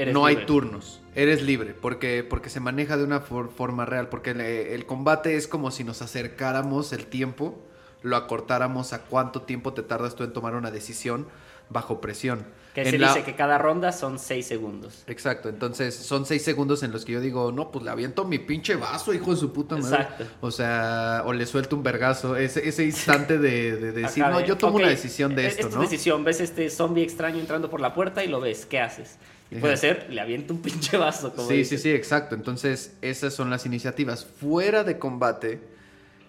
eres 0.00 0.14
no 0.14 0.24
hay 0.24 0.46
turnos, 0.46 1.00
eres 1.14 1.42
libre, 1.42 1.74
porque, 1.74 2.24
porque 2.28 2.48
se 2.50 2.60
maneja 2.60 2.96
de 2.96 3.04
una 3.04 3.20
for- 3.20 3.50
forma 3.50 3.84
real, 3.84 4.08
porque 4.08 4.30
el, 4.30 4.40
el 4.40 4.86
combate 4.86 5.36
es 5.36 5.46
como 5.48 5.70
si 5.70 5.84
nos 5.84 6.00
acercáramos 6.02 6.92
el 6.92 7.06
tiempo 7.06 7.58
lo 8.02 8.14
acortáramos 8.16 8.92
a 8.92 9.00
cuánto 9.02 9.42
tiempo 9.42 9.72
te 9.72 9.82
tardas 9.82 10.14
tú 10.14 10.22
en 10.22 10.32
tomar 10.32 10.54
una 10.54 10.70
decisión 10.70 11.26
bajo 11.68 12.00
presión. 12.00 12.46
Que 12.72 12.82
En 12.82 12.90
se 12.90 12.98
la- 12.98 13.08
dice 13.08 13.24
que 13.24 13.34
cada 13.34 13.58
ronda 13.58 13.90
son 13.90 14.20
6 14.20 14.46
segundos. 14.46 15.02
Exacto, 15.08 15.48
entonces 15.48 15.96
son 15.96 16.24
seis 16.24 16.42
segundos 16.44 16.84
en 16.84 16.92
los 16.92 17.04
que 17.04 17.10
yo 17.12 17.20
digo, 17.20 17.50
no, 17.50 17.72
pues 17.72 17.84
le 17.84 17.90
aviento 17.90 18.24
mi 18.24 18.38
pinche 18.38 18.76
vaso, 18.76 19.12
hijo 19.12 19.32
de 19.32 19.36
su 19.36 19.52
puta 19.52 19.76
madre. 19.76 20.02
Exacto. 20.02 20.24
O 20.40 20.52
sea, 20.52 21.24
o 21.26 21.32
le 21.32 21.44
suelto 21.44 21.74
un 21.74 21.82
vergazo. 21.82 22.36
Ese, 22.36 22.68
ese 22.68 22.84
instante 22.84 23.36
de, 23.36 23.76
de 23.76 23.90
decir, 24.02 24.24
no, 24.24 24.40
yo 24.42 24.56
tomo 24.56 24.76
una 24.76 24.88
decisión 24.88 25.34
de 25.34 25.42
e- 25.44 25.48
esto, 25.48 25.62
es 25.66 25.70
tu 25.70 25.76
¿no? 25.76 25.82
decisión, 25.82 26.22
ves 26.22 26.40
este 26.40 26.70
zombie 26.70 27.02
extraño 27.02 27.40
entrando 27.40 27.68
por 27.68 27.80
la 27.80 27.94
puerta 27.94 28.22
y 28.22 28.28
lo 28.28 28.40
ves, 28.40 28.64
¿qué 28.64 28.78
haces? 28.80 29.18
Y 29.50 29.56
puede 29.56 29.76
ser, 29.76 30.06
le 30.10 30.20
aviento 30.20 30.52
un 30.54 30.60
pinche 30.62 30.96
vaso. 30.96 31.32
Como 31.34 31.48
Sí, 31.48 31.54
sí, 31.54 31.58
dices. 31.60 31.82
sí, 31.82 31.90
exacto. 31.90 32.34
Entonces, 32.34 32.94
esas 33.02 33.32
son 33.34 33.50
las 33.50 33.64
iniciativas. 33.66 34.24
Fuera 34.26 34.84
de 34.84 34.98
combate, 34.98 35.60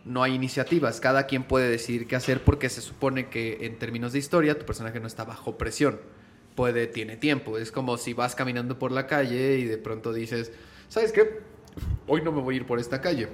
no 0.05 0.23
hay 0.23 0.33
iniciativas. 0.35 0.99
Cada 1.01 1.27
quien 1.27 1.43
puede 1.43 1.69
decidir 1.69 2.07
qué 2.07 2.15
hacer 2.15 2.43
porque 2.43 2.69
se 2.69 2.81
supone 2.81 3.27
que 3.29 3.65
en 3.65 3.77
términos 3.77 4.13
de 4.13 4.19
historia, 4.19 4.57
tu 4.57 4.65
personaje 4.65 4.99
no 4.99 5.07
está 5.07 5.25
bajo 5.25 5.57
presión. 5.57 5.99
Puede, 6.55 6.87
tiene 6.87 7.17
tiempo. 7.17 7.57
Es 7.57 7.71
como 7.71 7.97
si 7.97 8.13
vas 8.13 8.35
caminando 8.35 8.79
por 8.79 8.91
la 8.91 9.05
calle 9.07 9.57
y 9.59 9.65
de 9.65 9.77
pronto 9.77 10.13
dices, 10.13 10.51
¿sabes 10.87 11.11
qué? 11.11 11.41
Hoy 12.07 12.21
no 12.21 12.31
me 12.31 12.41
voy 12.41 12.55
a 12.55 12.57
ir 12.57 12.65
por 12.65 12.79
esta 12.79 13.01
calle. 13.01 13.27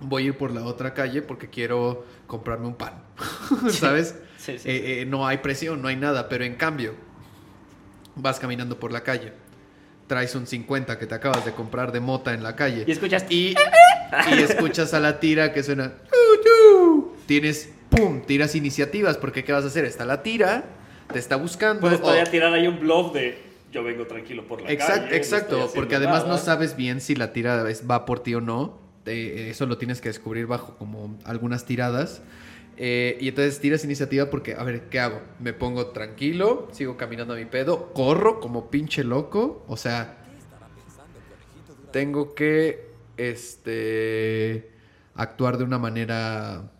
Voy 0.00 0.24
a 0.24 0.26
ir 0.26 0.36
por 0.36 0.50
la 0.52 0.64
otra 0.64 0.94
calle 0.94 1.22
porque 1.22 1.48
quiero 1.48 2.04
comprarme 2.26 2.66
un 2.66 2.74
pan. 2.74 3.02
¿Sabes? 3.70 4.16
Sí, 4.36 4.58
sí, 4.58 4.68
Eh, 4.68 5.00
eh, 5.02 5.06
no 5.06 5.26
hay 5.26 5.38
presión, 5.38 5.80
no 5.80 5.88
hay 5.88 5.96
nada, 5.96 6.28
pero 6.28 6.44
en 6.44 6.54
cambio, 6.56 6.94
vas 8.16 8.38
caminando 8.40 8.78
por 8.80 8.92
la 8.92 9.02
calle, 9.02 9.32
traes 10.08 10.34
un 10.34 10.46
50 10.46 10.98
que 10.98 11.06
te 11.06 11.14
acabas 11.14 11.44
de 11.44 11.52
comprar 11.52 11.92
de 11.92 12.00
mota 12.00 12.32
en 12.34 12.42
la 12.42 12.56
calle 12.56 12.84
Y 12.86 12.90
escuchas, 12.92 13.24
y, 13.28 13.54
y 14.30 14.42
escuchas 14.42 14.92
a 14.94 15.00
la 15.00 15.20
tira 15.20 15.52
que 15.52 15.62
suena. 15.62 15.92
Tienes, 17.26 17.70
¡pum! 17.90 18.22
Tiras 18.22 18.54
iniciativas, 18.54 19.16
porque 19.16 19.44
¿qué 19.44 19.52
vas 19.52 19.64
a 19.64 19.68
hacer? 19.68 19.84
Está 19.84 20.04
la 20.04 20.22
tira, 20.22 20.64
te 21.12 21.18
está 21.18 21.36
buscando. 21.36 21.80
puedes 21.80 21.98
o- 21.98 22.02
todavía 22.02 22.24
tirar 22.24 22.52
ahí 22.52 22.66
un 22.68 22.78
bluff 22.78 23.12
de 23.12 23.38
yo 23.72 23.82
vengo 23.82 24.06
tranquilo 24.06 24.46
por 24.46 24.62
la 24.62 24.68
calle. 24.76 25.00
no 25.10 25.12
exacto, 25.16 25.64
estoy 25.64 25.74
porque 25.74 25.96
además 25.96 26.22
no 26.22 26.28
nada". 26.34 26.38
sabes 26.38 26.76
bien 26.76 27.00
si 27.00 27.14
la 27.16 27.32
tira 27.32 27.64
va 27.90 28.04
por 28.06 28.20
ti 28.20 28.34
o 28.34 28.40
no. 28.40 28.78
Eh, 29.06 29.48
eso 29.50 29.66
lo 29.66 29.76
tienes 29.78 30.00
que 30.00 30.08
descubrir 30.08 30.46
bajo 30.46 30.76
como 30.78 31.18
algunas 31.24 31.64
tiradas. 31.64 32.22
Eh, 32.76 33.16
y 33.20 33.28
entonces 33.28 33.58
tiras 33.60 33.84
iniciativa 33.84 34.28
porque, 34.28 34.54
a 34.54 34.62
ver, 34.62 34.88
¿qué 34.90 35.00
hago? 35.00 35.22
Me 35.40 35.52
pongo 35.52 35.88
tranquilo, 35.88 36.68
sigo 36.72 36.96
caminando 36.96 37.34
a 37.34 37.36
mi 37.36 37.46
pedo, 37.46 37.92
corro 37.92 38.40
como 38.40 38.70
pinche 38.70 39.02
loco. 39.02 39.64
O 39.66 39.76
sea, 39.76 40.18
tengo 41.90 42.34
que 42.34 42.90
este 43.16 44.70
actuar 45.14 45.56
de 45.56 45.64
una 45.64 45.78
manera 45.78 46.70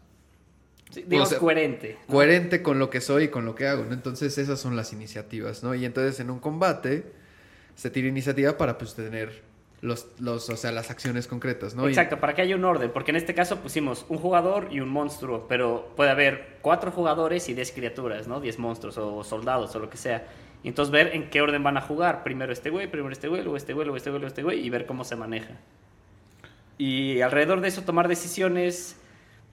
Sí, 0.90 1.04
digamos 1.06 1.28
o 1.28 1.30
sea, 1.30 1.38
coherente. 1.38 1.98
¿no? 2.06 2.14
coherente 2.14 2.62
con 2.62 2.78
lo 2.78 2.90
que 2.90 3.00
soy 3.00 3.24
y 3.24 3.28
con 3.28 3.44
lo 3.44 3.54
que 3.54 3.66
hago, 3.66 3.84
¿no? 3.84 3.92
Entonces 3.92 4.38
esas 4.38 4.60
son 4.60 4.76
las 4.76 4.92
iniciativas, 4.92 5.62
¿no? 5.62 5.74
Y 5.74 5.84
entonces 5.84 6.20
en 6.20 6.30
un 6.30 6.38
combate 6.38 7.04
se 7.74 7.90
tira 7.90 8.08
iniciativa 8.08 8.56
para 8.56 8.78
pues 8.78 8.94
tener 8.94 9.42
los, 9.86 10.08
los 10.18 10.50
o 10.50 10.56
sea, 10.56 10.72
las 10.72 10.90
acciones 10.90 11.28
concretas, 11.28 11.74
¿no? 11.74 11.86
Exacto, 11.86 12.18
para 12.18 12.34
que 12.34 12.42
haya 12.42 12.56
un 12.56 12.64
orden, 12.64 12.90
porque 12.90 13.12
en 13.12 13.16
este 13.16 13.34
caso 13.34 13.58
pusimos 13.58 14.04
un 14.08 14.18
jugador 14.18 14.68
y 14.70 14.80
un 14.80 14.88
monstruo, 14.88 15.46
pero 15.48 15.92
puede 15.94 16.10
haber 16.10 16.58
cuatro 16.60 16.90
jugadores 16.90 17.48
y 17.48 17.54
10 17.54 17.72
criaturas, 17.72 18.26
¿no? 18.26 18.40
10 18.40 18.58
monstruos 18.58 18.98
o 18.98 19.22
soldados 19.22 19.74
o 19.76 19.78
lo 19.78 19.88
que 19.88 19.96
sea. 19.96 20.26
Y 20.64 20.68
entonces 20.68 20.90
ver 20.90 21.14
en 21.14 21.30
qué 21.30 21.40
orden 21.40 21.62
van 21.62 21.76
a 21.76 21.80
jugar. 21.80 22.24
Primero 22.24 22.52
este 22.52 22.70
güey, 22.70 22.90
primero 22.90 23.12
este 23.12 23.28
güey, 23.28 23.42
luego 23.42 23.56
este 23.56 23.72
güey, 23.72 23.86
luego 23.86 23.96
este 23.96 24.10
güey, 24.10 24.20
luego 24.20 24.28
este 24.28 24.42
güey, 24.42 24.66
y 24.66 24.70
ver 24.70 24.86
cómo 24.86 25.04
se 25.04 25.14
maneja. 25.14 25.54
Y 26.78 27.20
alrededor 27.20 27.60
de 27.60 27.68
eso 27.68 27.82
tomar 27.82 28.08
decisiones 28.08 29.00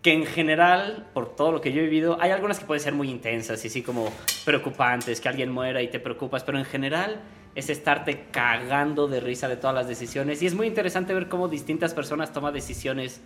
que 0.01 0.13
en 0.13 0.25
general, 0.25 1.07
por 1.13 1.35
todo 1.35 1.51
lo 1.51 1.61
que 1.61 1.71
yo 1.71 1.81
he 1.81 1.83
vivido, 1.83 2.17
hay 2.19 2.31
algunas 2.31 2.59
que 2.59 2.65
pueden 2.65 2.81
ser 2.83 2.93
muy 2.93 3.09
intensas 3.09 3.63
y 3.63 3.69
sí 3.69 3.83
como 3.83 4.11
preocupantes, 4.43 5.21
que 5.21 5.29
alguien 5.29 5.51
muera 5.51 5.81
y 5.81 5.89
te 5.89 5.99
preocupas, 5.99 6.43
pero 6.43 6.57
en 6.57 6.65
general 6.65 7.21
es 7.55 7.69
estarte 7.69 8.25
cagando 8.31 9.07
de 9.07 9.19
risa 9.19 9.47
de 9.47 9.57
todas 9.57 9.75
las 9.75 9.87
decisiones. 9.87 10.41
Y 10.41 10.47
es 10.47 10.55
muy 10.55 10.67
interesante 10.67 11.13
ver 11.13 11.29
cómo 11.29 11.47
distintas 11.47 11.93
personas 11.93 12.33
toman 12.33 12.53
decisiones 12.53 13.21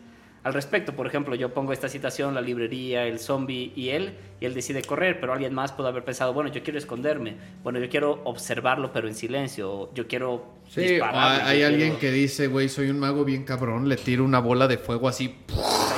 al 0.48 0.54
respecto. 0.54 0.94
Por 0.94 1.06
ejemplo, 1.08 1.36
yo 1.36 1.54
pongo 1.54 1.74
esta 1.74 1.90
situación, 1.90 2.34
la 2.34 2.42
librería, 2.42 3.06
el 3.06 3.20
zombie 3.20 3.72
y 3.76 3.90
él, 3.90 4.14
y 4.40 4.46
él 4.46 4.54
decide 4.54 4.82
correr, 4.82 5.20
pero 5.20 5.34
alguien 5.34 5.54
más 5.54 5.72
puede 5.72 5.90
haber 5.90 6.04
pensado, 6.04 6.34
bueno, 6.34 6.52
yo 6.52 6.64
quiero 6.64 6.80
esconderme, 6.80 7.36
bueno, 7.64 7.80
yo 7.80 7.90
quiero 7.90 8.22
observarlo 8.24 8.92
pero 8.94 9.08
en 9.08 9.16
silencio, 9.16 9.94
yo 9.94 10.08
quiero 10.08 10.58
Sí, 10.70 10.80
o 10.82 10.84
dispararle, 10.84 11.44
hay, 11.44 11.64
alguien 11.64 11.96
que 11.98 12.12
dice, 12.12 12.48
güey, 12.48 12.68
soy 12.70 12.90
un 12.90 13.00
mago 13.00 13.24
bien 13.26 13.44
cabrón, 13.46 13.88
le 13.90 13.96
tiro 13.96 14.24
una 14.26 14.40
bola 14.40 14.68
de 14.68 14.78
fuego 14.78 15.08
así 15.08 15.36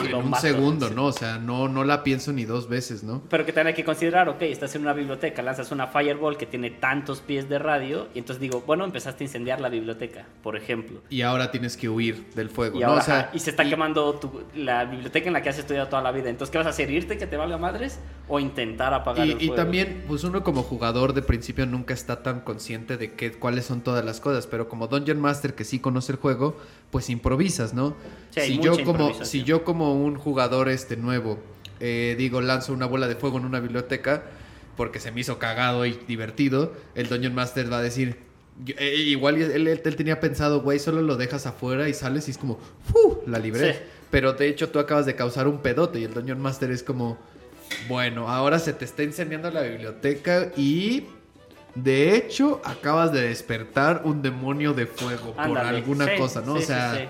en 0.06 0.14
un 0.16 0.30
mato. 0.30 0.42
segundo, 0.42 0.88
Sí. 0.90 0.94
¿no? 0.96 1.06
O 1.06 1.12
sea, 1.12 1.38
no, 1.40 1.68
no 1.68 1.84
la 1.84 2.04
pienso 2.04 2.32
ni 2.32 2.46
dos 2.46 2.70
veces, 2.70 3.04
¿no? 3.04 3.22
Pero 3.30 3.46
que 3.46 3.52
también 3.52 3.68
hay 3.68 3.74
que 3.74 3.84
considerar, 3.84 4.30
ok, 4.30 4.42
estás 4.44 4.74
en 4.76 4.84
una 4.84 4.94
biblioteca, 4.94 5.42
lanzas 5.42 5.72
una 5.72 5.88
fireball 5.88 6.38
que 6.38 6.46
tiene 6.46 6.70
tantos 6.72 7.20
pies 7.22 7.50
de 7.50 7.60
radio, 7.60 8.08
y 8.14 8.20
entonces 8.20 8.40
digo, 8.40 8.64
bueno, 8.66 8.86
empezaste 8.86 9.24
a 9.24 9.26
incendiar 9.26 9.60
la 9.60 9.70
biblioteca, 9.70 10.26
por 10.44 10.56
ejemplo. 10.56 11.02
Y 11.10 11.22
ahora 11.24 11.52
tienes 11.52 11.76
que 11.76 11.90
huir 11.90 12.28
del 12.36 12.50
fuego, 12.50 12.78
Y, 12.78 12.82
¿no? 12.82 12.88
ahora, 12.90 13.02
o 13.02 13.06
sea, 13.06 13.30
y 13.34 13.40
se 13.40 13.50
está 13.50 13.66
quemando 13.68 14.14
tu- 14.20 14.39
la 14.56 14.86
biblioteca 14.86 15.28
en 15.28 15.34
la 15.34 15.42
que 15.42 15.50
has 15.50 15.58
estudiado 15.60 15.88
toda 15.88 16.02
la 16.02 16.12
vida. 16.12 16.30
Entonces, 16.30 16.52
¿qué 16.52 16.58
vas 16.58 16.68
a 16.68 16.72
hacer? 16.72 16.90
¿Irte 16.92 17.18
que 17.18 17.28
te 17.28 17.38
valga 17.38 17.58
madres? 17.58 18.00
¿O 18.28 18.40
intentar 18.40 18.94
apagar 18.94 19.26
Y, 19.28 19.32
el 19.32 19.42
y 19.42 19.50
también, 19.52 20.04
pues 20.08 20.24
uno 20.24 20.44
como 20.44 20.64
jugador 20.64 21.14
de 21.14 21.22
principio 21.22 21.66
nunca 21.66 21.94
está 21.94 22.22
tan 22.24 22.42
consciente 22.42 22.98
de 22.98 23.14
qué, 23.14 23.32
cuáles 23.32 23.66
son 23.66 23.82
todas 23.82 24.04
las 24.06 24.20
cosas, 24.20 24.48
pero 24.48 24.70
como 24.70 24.88
Dungeon 24.88 25.20
Master 25.20 25.56
que 25.56 25.64
sí 25.64 25.80
conoce 25.80 26.12
el 26.12 26.18
juego, 26.18 26.58
pues 26.92 27.10
improvisas, 27.10 27.74
¿no? 27.74 27.96
Sí, 28.32 28.42
si, 28.42 28.60
yo 28.60 28.84
como, 28.84 29.26
si 29.26 29.44
yo 29.44 29.64
como 29.64 29.94
un 29.96 30.16
jugador 30.16 30.70
este 30.70 30.96
nuevo, 30.98 31.40
eh, 31.80 32.16
digo, 32.18 32.42
lanzo 32.42 32.74
una 32.74 32.86
bola 32.86 33.08
de 33.08 33.16
fuego 33.16 33.38
en 33.38 33.46
una 33.46 33.60
biblioteca, 33.60 34.24
porque 34.78 35.00
se 35.00 35.12
me 35.12 35.22
hizo 35.22 35.40
cagado 35.40 35.86
y 35.86 36.00
divertido, 36.08 36.74
el 36.96 37.08
Dungeon 37.10 37.34
Master 37.36 37.72
va 37.72 37.80
a 37.80 37.82
decir... 37.82 38.18
yo- 38.66 38.76
eh, 38.78 38.96
igual 38.96 39.36
él, 39.42 39.68
él- 39.68 39.82
él 39.84 39.96
tenía 39.96 40.20
pensado, 40.20 40.62
güey, 40.62 40.80
solo 40.80 41.02
lo 41.02 41.18
dejas 41.18 41.46
afuera 41.48 41.90
y 41.90 41.94
sales 41.94 42.28
y 42.28 42.32
es 42.32 42.38
como, 42.38 42.60
¡fu! 42.86 43.22
La 43.26 43.40
libré. 43.40 43.74
Sí. 43.74 43.80
Pero 44.12 44.34
de 44.34 44.48
hecho 44.48 44.70
tú 44.70 44.80
acabas 44.80 45.06
de 45.06 45.16
causar 45.16 45.48
un 45.48 45.60
pedote 45.60 46.00
y 46.00 46.04
el 46.04 46.14
Dungeon 46.14 46.40
Master 46.40 46.72
es 46.72 46.84
como, 46.84 47.18
bueno, 47.88 48.30
ahora 48.30 48.60
se 48.60 48.74
te 48.74 48.86
está 48.86 49.04
incendiando 49.04 49.52
la 49.52 49.62
biblioteca 49.62 50.52
y 50.58 51.06
de 51.76 52.16
hecho 52.16 52.62
acabas 52.64 53.12
de 53.12 53.22
despertar 53.22 54.02
un 54.06 54.22
demonio 54.22 54.74
de 54.74 54.88
fuego 54.88 55.34
por 55.34 55.58
alguna 55.58 56.06
sí, 56.06 56.12
cosa, 56.18 56.42
¿no? 56.42 56.58
sí, 56.58 56.64
o 56.64 56.66
sea, 56.66 56.96
sí, 56.96 57.02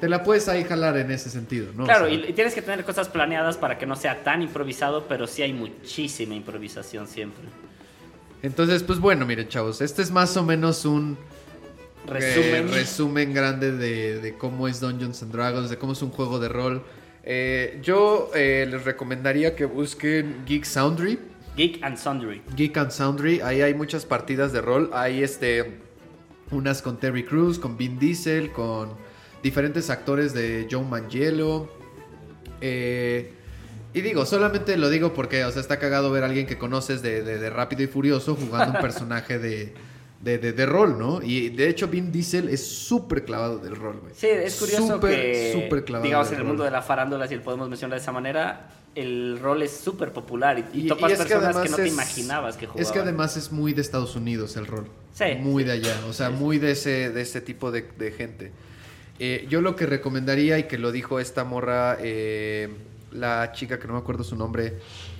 te 0.00 0.08
la 0.08 0.22
puedes 0.22 0.48
ahí 0.48 0.64
jalar 0.64 0.96
en 0.96 1.10
ese 1.10 1.30
sentido, 1.30 1.72
¿no? 1.74 1.84
O 1.84 1.86
Claro, 1.86 2.06
sea, 2.06 2.14
y 2.14 2.32
tienes 2.32 2.54
que 2.54 2.62
tener 2.62 2.84
cosas 2.84 3.08
planeadas 3.08 3.56
para 3.56 3.78
que 3.78 3.86
no 3.86 3.96
sea 3.96 4.22
tan 4.22 4.42
improvisado, 4.42 5.06
pero 5.08 5.26
sí 5.26 5.42
hay 5.42 5.52
muchísima 5.52 6.34
improvisación 6.34 7.08
siempre. 7.08 7.44
Entonces, 8.42 8.82
pues 8.82 8.98
bueno, 8.98 9.24
miren, 9.24 9.48
chavos, 9.48 9.80
este 9.80 10.02
es 10.02 10.10
más 10.10 10.36
o 10.36 10.42
menos 10.44 10.84
un 10.84 11.16
Resumen. 12.06 12.68
eh, 12.68 12.72
resumen 12.72 13.34
grande 13.34 13.72
de, 13.72 14.20
de 14.20 14.34
cómo 14.36 14.68
es 14.68 14.80
Dungeons 14.80 15.22
and 15.22 15.32
Dragons, 15.32 15.70
de 15.70 15.76
cómo 15.78 15.92
es 15.92 16.02
un 16.02 16.10
juego 16.10 16.38
de 16.38 16.48
rol. 16.48 16.82
Eh, 17.22 17.78
yo 17.82 18.30
eh, 18.34 18.66
les 18.70 18.84
recomendaría 18.84 19.56
que 19.56 19.64
busquen 19.64 20.44
Geek 20.46 20.64
Soundry. 20.64 21.18
Geek 21.56 21.82
and 21.82 21.96
Sundry. 21.96 22.42
Geek 22.56 22.76
and 22.76 22.90
Soundry, 22.90 23.40
ahí 23.40 23.62
hay 23.62 23.74
muchas 23.74 24.04
partidas 24.04 24.52
de 24.52 24.60
rol. 24.60 24.90
Hay 24.92 25.22
este 25.22 25.78
unas 26.50 26.82
con 26.82 26.98
Terry 27.00 27.24
Crews, 27.24 27.58
con 27.58 27.76
Vin 27.76 27.98
Diesel, 27.98 28.52
con 28.52 28.90
diferentes 29.42 29.88
actores 29.88 30.34
de 30.34 30.66
Joe 30.70 30.82
Mangiello. 30.84 31.68
Eh, 32.60 33.32
y 33.92 34.00
digo, 34.00 34.26
solamente 34.26 34.76
lo 34.76 34.90
digo 34.90 35.14
porque, 35.14 35.44
o 35.44 35.52
sea, 35.52 35.60
está 35.60 35.78
cagado 35.78 36.10
ver 36.10 36.24
a 36.24 36.26
alguien 36.26 36.46
que 36.46 36.58
conoces 36.58 37.00
de, 37.02 37.22
de- 37.22 37.38
de 37.38 37.50
Rápido 37.50 37.82
y 37.82 37.86
Furioso 37.86 38.34
jugando 38.34 38.74
un 38.76 38.80
personaje 38.82 39.38
de, 39.38 39.72
de, 40.24 40.38
de- 40.38 40.52
de 40.52 40.66
rol, 40.66 40.98
¿no? 40.98 41.20
Y 41.22 41.50
de 41.50 41.68
hecho, 41.68 41.86
Vin 41.88 42.10
Diesel 42.10 42.48
es 42.48 42.66
súper 42.66 43.24
clavado 43.24 43.58
del 43.58 43.76
rol, 43.76 44.00
güey. 44.00 44.14
Sí, 44.16 44.26
es 44.26 44.56
curioso 44.56 44.94
Súper, 44.94 45.10
que, 45.20 45.52
súper 45.52 45.84
clavado 45.84 46.04
digamos, 46.06 46.28
en 46.28 46.34
el 46.34 46.38
rol. 46.40 46.48
mundo 46.48 46.64
de 46.64 46.70
la 46.70 46.82
farándula, 46.82 47.28
si 47.28 47.36
lo 47.36 47.42
podemos 47.42 47.68
mencionar 47.68 47.98
de 47.98 48.02
esa 48.02 48.12
manera, 48.12 48.70
el 48.94 49.38
rol 49.40 49.62
es 49.62 49.72
súper 49.72 50.12
popular 50.12 50.58
y, 50.72 50.78
y 50.78 50.84
Y- 50.84 50.88
topas 50.88 51.10
y 51.10 51.12
es 51.14 51.18
que 51.20 51.24
personas 51.34 51.56
que, 51.62 51.68
no 51.68 51.76
te 51.76 51.88
imaginabas 51.88 52.56
que 52.56 52.66
jugaban. 52.66 52.82
Es 52.82 52.90
que 52.92 52.98
además 53.00 53.36
es 53.36 53.52
muy 53.52 53.72
de 53.74 53.82
Estados 53.82 54.16
Unidos 54.16 54.56
el 54.56 54.66
rol. 54.66 54.86
Sí, 55.14 55.24
Muy 55.40 55.62
de 55.62 55.72
allá. 55.72 55.94
O 56.08 56.12
sea, 56.12 56.28
Sí, 56.28 56.34
muy 56.34 56.58
de 56.58 56.72
ese, 56.72 57.10
de 57.10 57.20
ese 57.20 57.40
tipo 57.40 57.70
de, 57.70 57.82
de 57.98 58.10
gente. 58.12 58.50
Eh, 59.20 59.46
yo 59.48 59.60
lo 59.60 59.76
que 59.76 59.86
recomendaría, 59.86 60.58
y 60.58 60.64
que 60.64 60.76
lo 60.78 60.90
dijo 60.90 61.20
esta 61.20 61.44
morra, 61.44 61.96
eh, 62.00 62.68
la 63.12 63.52
chica 63.52 63.78
que 63.78 63.86
no 63.86 63.92
me 63.92 64.00
acuerdo 64.00 64.24
su 64.24 64.34
nombre, 64.36 64.74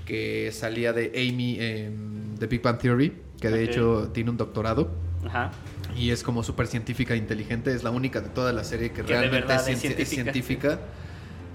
que 0.04 0.50
salía 0.52 0.92
de 0.92 1.12
Amy 1.14 1.58
The 2.38 2.46
Big 2.46 2.60
Bang 2.60 2.78
Theory, 2.78 3.12
que 3.44 3.50
de 3.50 3.64
hecho 3.64 4.08
tiene 4.14 4.30
un 4.30 4.36
doctorado. 4.38 4.90
Ajá. 5.26 5.50
Y 5.96 6.10
es 6.10 6.22
como 6.22 6.42
súper 6.42 6.66
científica 6.66 7.12
e 7.14 7.18
inteligente. 7.18 7.72
Es 7.74 7.82
la 7.84 7.90
única 7.90 8.20
de 8.22 8.28
toda 8.30 8.52
la 8.52 8.64
serie 8.64 8.90
que, 8.90 9.02
realmente 9.02 9.54
es, 9.54 9.68
es 9.68 9.84
cienti- 9.84 9.98
es 9.98 10.08
científica. 10.08 10.08
científica. 10.70 10.78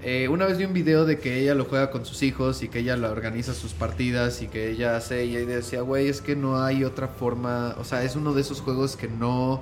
Eh, 0.03 0.27
una 0.29 0.45
vez 0.45 0.57
vi 0.59 0.65
un 0.65 0.73
video 0.73 1.03
de 1.05 1.17
que 1.19 1.39
ella 1.39 1.55
lo 1.55 1.65
juega 1.65 1.89
con 1.91 2.05
sus 2.05 2.21
hijos 2.23 2.61
y 2.63 2.67
que 2.69 2.79
ella 2.79 2.95
la 2.95 3.09
organiza 3.11 3.53
sus 3.53 3.73
partidas 3.73 4.41
y 4.41 4.47
que 4.47 4.69
ella 4.69 4.95
hace 4.95 5.25
y 5.25 5.35
ella 5.35 5.55
decía, 5.57 5.81
güey, 5.81 6.07
es 6.07 6.21
que 6.21 6.35
no 6.35 6.63
hay 6.63 6.83
otra 6.83 7.07
forma. 7.07 7.75
O 7.79 7.83
sea, 7.83 8.03
es 8.03 8.15
uno 8.15 8.33
de 8.33 8.41
esos 8.41 8.61
juegos 8.61 8.95
que 8.95 9.07
no 9.07 9.61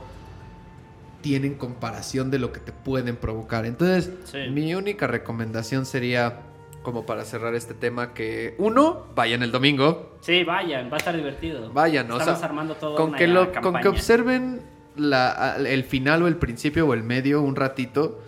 tienen 1.22 1.56
comparación 1.56 2.30
de 2.30 2.40
lo 2.40 2.52
que 2.52 2.60
te 2.60 2.72
pueden 2.72 3.16
provocar. 3.16 3.66
Entonces, 3.66 4.12
Sí. 4.26 4.38
mi 4.52 4.76
única 4.76 5.08
recomendación 5.08 5.86
sería 5.86 6.42
como 6.88 7.06
para 7.06 7.26
cerrar 7.26 7.54
este 7.54 7.74
tema 7.74 8.14
que 8.14 8.56
uno, 8.60 9.08
vayan 9.14 9.44
el 9.44 9.52
domingo, 9.52 10.16
Sí, 10.22 10.46
vayan, 10.46 10.90
va 10.90 10.94
a 10.94 10.98
estar 11.00 11.14
divertido. 11.14 11.70
vayan, 11.74 12.10
o 12.10 12.18
Estamos 12.18 12.40
sea, 12.40 12.48
armando 12.48 12.76
todo 12.76 12.96
con 12.96 13.10
una 13.10 13.18
que 13.18 13.28
lo, 13.28 13.52
con 13.62 13.76
que 13.82 13.90
observen 13.90 14.62
la, 14.96 15.58
el 15.58 15.84
final 15.84 16.24
o 16.24 16.28
el 16.30 16.38
principio 16.38 16.88
o 16.88 16.94
el 16.94 17.04
medio 17.04 17.42
un 17.42 17.58
ratito, 17.58 18.22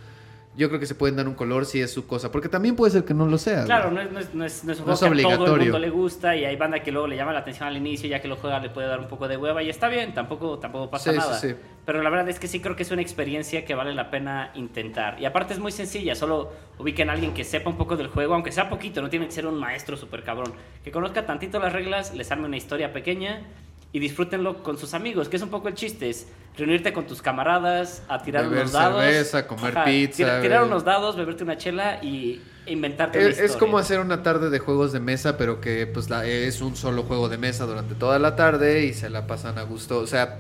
yo 0.60 0.68
creo 0.68 0.80
que 0.80 0.86
se 0.86 0.94
pueden 0.94 1.16
dar 1.16 1.26
un 1.26 1.36
color 1.36 1.66
si 1.66 1.80
es 1.80 1.92
su 1.94 2.06
cosa, 2.06 2.32
porque 2.34 2.50
también 2.50 2.76
puede 2.76 2.92
ser 2.92 3.06
que 3.06 3.14
no 3.14 3.26
lo 3.26 3.38
sea. 3.38 3.64
Claro, 3.64 3.92
no 3.92 4.02
es, 4.02 4.12
no 4.12 4.20
es, 4.20 4.34
no 4.36 4.44
es, 4.46 4.64
no 4.66 4.74
es 4.74 4.80
un 4.82 4.88
No 4.88 4.96
juego 4.98 5.16
que 5.16 5.22
a 5.34 5.38
todo 5.38 5.56
el 5.56 5.62
mundo 5.62 5.80
le 5.80 5.90
gusta 5.90 6.36
y 6.36 6.44
hay 6.44 6.58
banda 6.58 6.84
que 6.84 6.92
luego 6.92 7.08
le 7.08 7.16
llama 7.16 7.32
la 7.32 7.40
atención 7.40 7.70
al 7.70 7.78
inicio, 7.78 8.10
ya 8.10 8.22
que 8.22 8.28
lo 8.28 8.36
juega 8.36 8.60
le 8.60 8.70
puede 8.70 8.88
dar 8.88 9.00
un 9.00 9.08
poco 9.08 9.30
de 9.30 9.38
hueva 9.38 9.64
y 9.64 9.70
está 9.70 9.88
bien, 9.88 10.14
tampoco, 10.14 10.60
tampoco 10.60 10.90
pasa 10.90 11.12
Sí, 11.12 11.18
sí, 11.18 11.18
nada. 11.18 11.40
sí. 11.40 11.56
Pero 11.86 12.04
la 12.04 12.10
verdad 12.10 12.28
es 12.28 12.40
que 12.40 12.48
sí 12.50 12.60
creo 12.60 12.76
que 12.76 12.84
es 12.84 12.92
una 12.92 13.02
experiencia 13.02 13.64
que 13.64 13.74
vale 13.74 13.94
la 13.96 14.12
pena 14.12 14.52
intentar. 14.54 15.20
Y 15.22 15.26
aparte 15.26 15.54
es 15.54 15.60
muy 15.60 15.72
sencilla, 15.72 16.14
solo 16.14 16.52
ubiquen 16.78 17.10
a 17.10 17.14
alguien 17.14 17.34
que 17.34 17.46
sepa 17.46 17.70
un 17.70 17.78
poco 17.78 17.96
del 17.96 18.08
juego, 18.10 18.34
aunque 18.34 18.52
sea 18.52 18.70
poquito, 18.70 19.02
no 19.02 19.10
tiene 19.10 19.28
que 19.28 19.32
ser 19.32 19.48
un 19.48 19.56
maestro 19.58 19.96
súper 19.96 20.24
cabrón. 20.24 20.52
Que 20.84 20.92
conozca 20.92 21.26
tantito 21.26 21.58
las 21.60 21.72
reglas, 21.72 22.14
les 22.14 22.30
arme 22.32 22.46
una 22.48 22.58
historia 22.58 22.92
pequeña 22.92 23.44
y 23.92 24.00
disfrútenlo 24.00 24.62
con 24.64 24.78
sus 24.78 24.94
amigos, 24.94 25.30
que 25.30 25.38
es 25.38 25.42
un 25.42 25.50
poco 25.50 25.68
el 25.68 25.74
chiste, 25.74 26.10
es 26.10 26.28
reunirte 26.58 26.92
con 26.94 27.08
tus 27.08 27.22
camaradas, 27.22 28.04
a 28.08 28.22
tirar 28.22 28.44
Beber 28.44 28.60
unos 28.62 28.72
dados. 28.74 29.02
cerveza, 29.04 29.48
comer 29.48 29.74
pizza, 29.86 30.16
tira- 30.18 30.42
tirar 30.42 30.64
unos 30.64 30.84
dados, 30.84 31.16
beberte 31.16 31.44
una 31.44 31.58
chela 31.58 32.04
y 32.04 32.42
inventarte 32.68 33.18
una 33.20 33.30
Es, 33.30 33.40
es 33.40 33.56
como 33.56 33.78
hacer 33.78 34.00
una 34.00 34.22
tarde 34.22 34.50
de 34.50 34.60
juegos 34.60 34.92
de 34.92 35.00
mesa, 35.00 35.38
pero 35.38 35.60
que 35.62 35.88
pues 35.88 36.10
la, 36.10 36.26
es 36.26 36.62
un 36.62 36.76
solo 36.76 37.04
juego 37.04 37.30
de 37.30 37.38
mesa 37.38 37.66
durante 37.66 37.96
toda 37.96 38.20
la 38.20 38.36
tarde 38.36 38.84
y 38.86 38.94
se 38.94 39.10
la 39.10 39.26
pasan 39.26 39.58
a 39.58 39.64
gusto. 39.64 39.98
O 40.00 40.06
sea, 40.08 40.38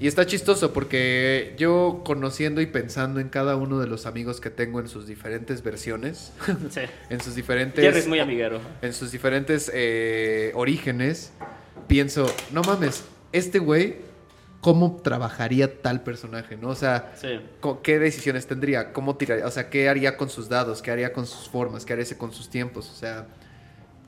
y 0.00 0.08
está 0.08 0.26
chistoso 0.26 0.72
porque 0.72 1.54
yo 1.56 2.02
conociendo 2.04 2.60
y 2.60 2.66
pensando 2.66 3.20
en 3.20 3.28
cada 3.28 3.54
uno 3.56 3.78
de 3.78 3.86
los 3.86 4.04
amigos 4.06 4.40
que 4.40 4.50
tengo 4.50 4.80
en 4.80 4.88
sus 4.88 5.06
diferentes 5.06 5.62
versiones, 5.62 6.32
Sí. 6.68 6.80
en 7.10 7.20
sus 7.20 7.34
diferentes... 7.36 7.82
Jerry 7.82 7.98
es 8.00 8.08
muy 8.08 8.18
amiguero. 8.18 8.60
en 8.82 8.92
sus 8.92 9.12
diferentes 9.12 9.70
eh, 9.72 10.50
orígenes, 10.56 11.32
pienso, 11.86 12.26
no 12.52 12.62
mames, 12.62 13.04
este 13.32 13.58
güey, 13.58 13.96
¿cómo 14.60 15.00
trabajaría 15.02 15.82
tal 15.82 16.02
personaje? 16.02 16.56
¿No? 16.56 16.68
O 16.70 16.74
sea, 16.74 17.12
Sí. 17.20 17.40
¿qué 17.82 17.98
decisiones 17.98 18.46
tendría? 18.46 18.92
¿Cómo 18.92 19.16
tiraría? 19.16 19.46
O 19.46 19.50
sea, 19.50 19.68
¿qué 19.70 19.88
haría 19.88 20.16
con 20.16 20.28
sus 20.30 20.48
dados? 20.48 20.82
¿Qué 20.82 20.90
haría 20.90 21.12
con 21.12 21.26
sus 21.26 21.48
formas? 21.48 21.84
¿Qué 21.84 21.92
haría 21.92 22.06
con 22.16 22.32
sus 22.32 22.48
tiempos? 22.48 22.90
O 22.90 22.94
sea, 22.94 23.26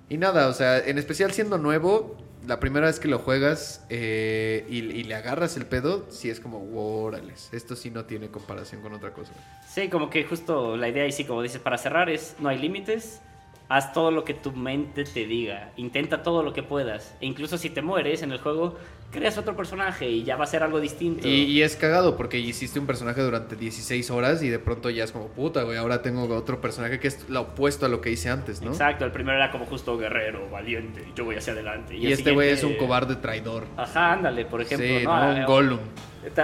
y 0.09 0.17
nada, 0.19 0.49
o 0.49 0.53
sea, 0.53 0.79
en 0.79 0.99
especial 0.99 1.33
siendo 1.33 1.59
nuevo, 1.59 2.17
la 2.47 2.61
primera 2.61 2.87
vez 2.87 3.01
que 3.01 3.09
lo 3.09 3.19
juegas 3.19 3.85
eh, 3.91 4.65
y, 4.69 4.77
y 4.79 5.03
le 5.03 5.17
agarras 5.17 5.57
el 5.57 5.67
pedo, 5.67 6.07
sí 6.11 6.31
es 6.31 6.39
como, 6.39 6.65
órales, 7.03 7.49
esto 7.53 7.75
sí 7.75 7.91
no 7.91 8.05
tiene 8.05 8.29
comparación 8.29 8.83
con 8.83 8.93
otra 8.93 9.13
cosa. 9.13 9.33
Sí, 9.69 9.89
como 9.89 10.09
que 10.11 10.23
justo 10.25 10.77
la 10.77 10.89
idea 10.89 11.07
y 11.07 11.13
sí, 11.13 11.25
como 11.25 11.43
dices, 11.43 11.61
para 11.61 11.77
cerrar 11.77 12.09
es, 12.09 12.37
no 12.39 12.49
hay 12.49 12.59
límites, 12.59 13.21
haz 13.69 13.93
todo 13.93 14.11
lo 14.11 14.25
que 14.25 14.35
tu 14.35 14.53
mente 14.53 15.05
te 15.05 15.27
diga, 15.27 15.73
intenta 15.77 16.23
todo 16.23 16.43
lo 16.43 16.53
que 16.53 16.63
puedas. 16.63 17.17
E 17.21 17.27
incluso 17.27 17.59
si 17.59 17.71
te 17.71 17.83
mueres 17.83 18.23
en 18.23 18.33
el 18.33 18.39
juego, 18.39 18.77
creas 19.11 19.39
otro 19.39 19.57
personaje 19.57 20.09
y 20.09 20.25
ya 20.25 20.37
va 20.37 20.45
a 20.45 20.47
ser 20.47 20.63
algo 20.63 20.81
distinto. 20.81 21.27
Y, 21.27 21.43
y 21.45 21.63
es 21.63 21.77
cagado 21.77 22.17
porque 22.17 22.39
hiciste 22.39 22.79
un 22.79 22.87
personaje 22.87 23.23
durante 23.23 23.57
16 23.57 24.11
horas 24.11 24.43
y 24.43 24.49
de 24.49 24.59
pronto 24.59 24.91
ya 24.91 25.05
es 25.05 25.13
como 25.13 25.29
puta, 25.29 25.63
güey. 25.63 25.77
Ahora 25.77 26.03
tengo 26.03 26.33
otro 26.35 26.61
personaje 26.61 27.01
que 27.01 27.09
es 27.09 27.29
lo 27.29 27.43
opuesto 27.43 27.87
a 27.87 27.89
lo 27.89 28.01
que 28.01 28.11
hice 28.11 28.31
antes, 28.31 28.63
¿no? 28.63 28.71
Exacto, 28.71 29.05
el 29.05 29.13
primero 29.13 29.37
era 29.37 29.51
como 29.51 29.67
justo 29.67 29.97
guerrero, 29.99 30.49
valiente, 30.51 31.05
yo 31.15 31.25
voy 31.25 31.37
hacia 31.37 31.53
adelante. 31.53 31.97
Y, 31.97 32.13
este 32.13 32.33
güey 32.33 32.51
es 32.51 32.63
un 32.63 32.75
cobarde 32.75 33.17
traidor. 33.17 33.65
Ajá, 33.77 34.13
ándale, 34.13 34.45
por 34.45 34.61
ejemplo. 34.61 34.87
sí, 34.87 35.05
¿no? 35.05 35.33
¿no? 35.33 35.41
Un 35.41 35.45
Gollum. 35.45 35.79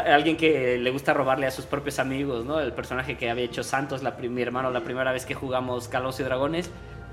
Alguien 0.07 0.37
que 0.37 0.79
le 0.79 0.91
gusta 0.91 1.13
robarle 1.13 1.47
a 1.47 1.51
sus 1.51 1.67
propios 1.67 1.99
amigos, 1.99 2.45
¿no? 2.45 2.61
El 2.61 2.73
personaje 2.73 3.17
que 3.17 3.29
había 3.29 3.45
hecho 3.45 3.65
Santos, 3.65 4.03
la, 4.03 4.13
mi 4.13 4.43
hermano, 4.43 4.71
la 4.71 4.85
primera 4.85 5.11
vez 5.13 5.27
que 5.27 5.35
jugamos 5.35 5.89
Calos 5.89 6.21
y 6.21 6.23
Dragones. 6.23 6.71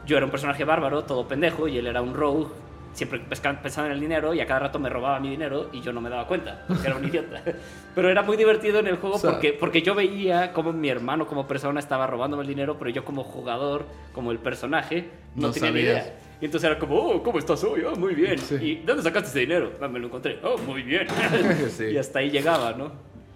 Yo 0.10 0.18
era 0.18 0.26
un 0.26 0.32
personaje 0.32 0.64
bárbaro, 0.64 1.04
todo 1.04 1.28
pendejo, 1.28 1.68
y 1.68 1.78
él 1.78 1.86
era 1.86 2.02
un 2.02 2.16
rogue, 2.16 2.48
siempre 2.94 3.20
pensando 3.30 3.86
en 3.86 3.92
el 3.92 4.00
dinero, 4.00 4.34
y 4.34 4.40
a 4.42 4.48
cada 4.48 4.62
rato 4.62 4.80
me 4.80 4.90
robaba 4.90 5.20
mi 5.20 5.30
dinero 5.30 5.70
y 5.72 5.82
yo 5.82 5.94
no 5.94 6.02
me 6.02 6.10
daba 6.10 6.26
cuenta, 6.26 6.66
porque 6.68 6.88
era 6.88 6.96
un 6.96 7.06
idiota. 7.06 7.44
Pero 7.94 8.10
era 8.10 8.24
muy 8.24 8.36
divertido 8.36 8.80
en 8.80 8.88
el 8.88 8.96
juego 8.98 9.18
O 9.18 9.20
sea- 9.20 9.30
porque, 9.34 9.54
porque 9.54 9.84
yo 9.84 9.94
veía 9.94 10.52
cómo 10.52 10.74
mi 10.74 10.90
hermano 10.90 11.28
como 11.28 11.48
persona 11.48 11.80
estaba 11.80 12.08
robándome 12.08 12.42
el 12.42 12.48
dinero, 12.50 12.76
pero 12.80 12.90
yo 12.90 13.06
como 13.06 13.24
jugador, 13.24 13.86
como 14.12 14.32
el 14.32 14.40
personaje, 14.40 15.10
no, 15.36 15.48
No 15.50 15.54
tenía 15.54 15.70
ni 15.72 15.80
idea. 15.82 16.16
Y 16.42 16.46
entonces 16.46 16.68
era 16.72 16.80
como, 16.80 16.96
oh, 16.96 17.22
¿cómo 17.22 17.38
estás 17.38 17.64
hoy? 17.64 17.84
Oh, 17.84 17.96
muy 17.96 18.16
bien. 18.16 18.40
Sí. 18.40 18.56
¿Y 18.56 18.76
dónde 18.78 19.04
sacaste 19.04 19.30
ese 19.30 19.40
dinero? 19.42 19.74
"Ah, 19.80 19.88
me 19.88 20.00
lo 20.00 20.08
encontré. 20.08 20.40
Oh, 20.42 20.58
muy 20.58 20.82
bien. 20.82 21.06
Sí. 21.70 21.84
Y 21.86 21.98
hasta 21.98 22.18
ahí 22.20 22.32
llegaba, 22.32 22.74
¿no? 22.74 22.92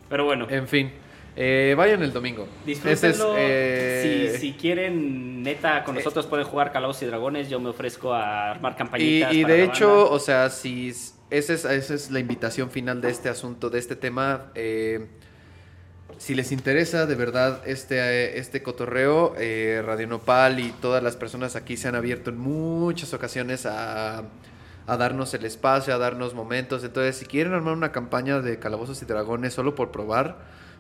Pero 0.10 0.26
bueno, 0.26 0.48
En 0.50 0.68
fin, 0.68 0.92
eh, 1.36 1.74
vayan 1.78 2.04
el 2.04 2.14
domingo. 2.14 2.48
Es, 2.66 2.66
disfrútenlo. 2.66 3.36
eh, 3.38 4.32
si, 4.34 4.40
si 4.40 4.54
quieren, 4.54 5.42
neta, 5.44 5.84
con 5.84 5.96
nosotros 5.96 6.26
pueden 6.28 6.46
jugar 6.46 6.72
Calabozos 6.72 7.04
y 7.04 7.06
Dragones. 7.08 7.50
Yo 7.50 7.60
me 7.60 7.70
ofrezco 7.70 8.14
a 8.14 8.52
armar 8.52 8.76
campañitas. 8.76 9.34
y 9.34 9.42
para 9.44 9.54
de 9.54 9.64
hecho, 9.64 9.88
banda. 9.88 10.12
o 10.12 10.20
sea, 10.20 10.50
si 10.50 10.90
esa 10.90 11.54
es, 11.54 11.66
esa 11.66 11.94
es 11.94 12.12
la 12.12 12.20
invitación 12.20 12.70
final 12.70 13.02
de 13.02 13.10
este 13.10 13.30
asunto, 13.30 13.70
de 13.70 13.80
este 13.80 13.96
tema. 13.96 14.52
eh, 14.56 15.08
si 16.18 16.36
les 16.36 16.52
interesa 16.52 17.06
de 17.06 17.16
verdad 17.16 17.62
este, 17.66 17.98
eh, 18.00 18.38
este 18.38 18.62
cotorreo, 18.64 19.34
eh, 19.38 19.82
Radio 19.86 20.08
Nopal 20.08 20.60
y 20.60 20.72
todas 20.72 21.04
las 21.04 21.16
personas 21.16 21.56
aquí 21.56 21.76
se 21.76 21.88
han 21.88 21.96
abierto 21.96 22.30
en 22.30 22.38
muchas 22.38 23.14
ocasiones 23.14 23.66
a, 23.66 24.20
a 24.88 24.98
darnos 24.98 25.34
el 25.34 25.44
espacio, 25.46 25.94
a 25.94 25.98
darnos 25.98 26.34
momentos. 26.34 26.84
Entonces, 26.84 27.18
si 27.18 27.26
quieren 27.26 27.54
armar 27.54 27.74
una 27.74 27.92
campaña 27.92 28.40
de 28.42 28.60
calabozos 28.60 29.02
y 29.02 29.06
dragones 29.06 29.54
solo 29.54 29.76
por 29.76 29.92
probar, 29.92 30.38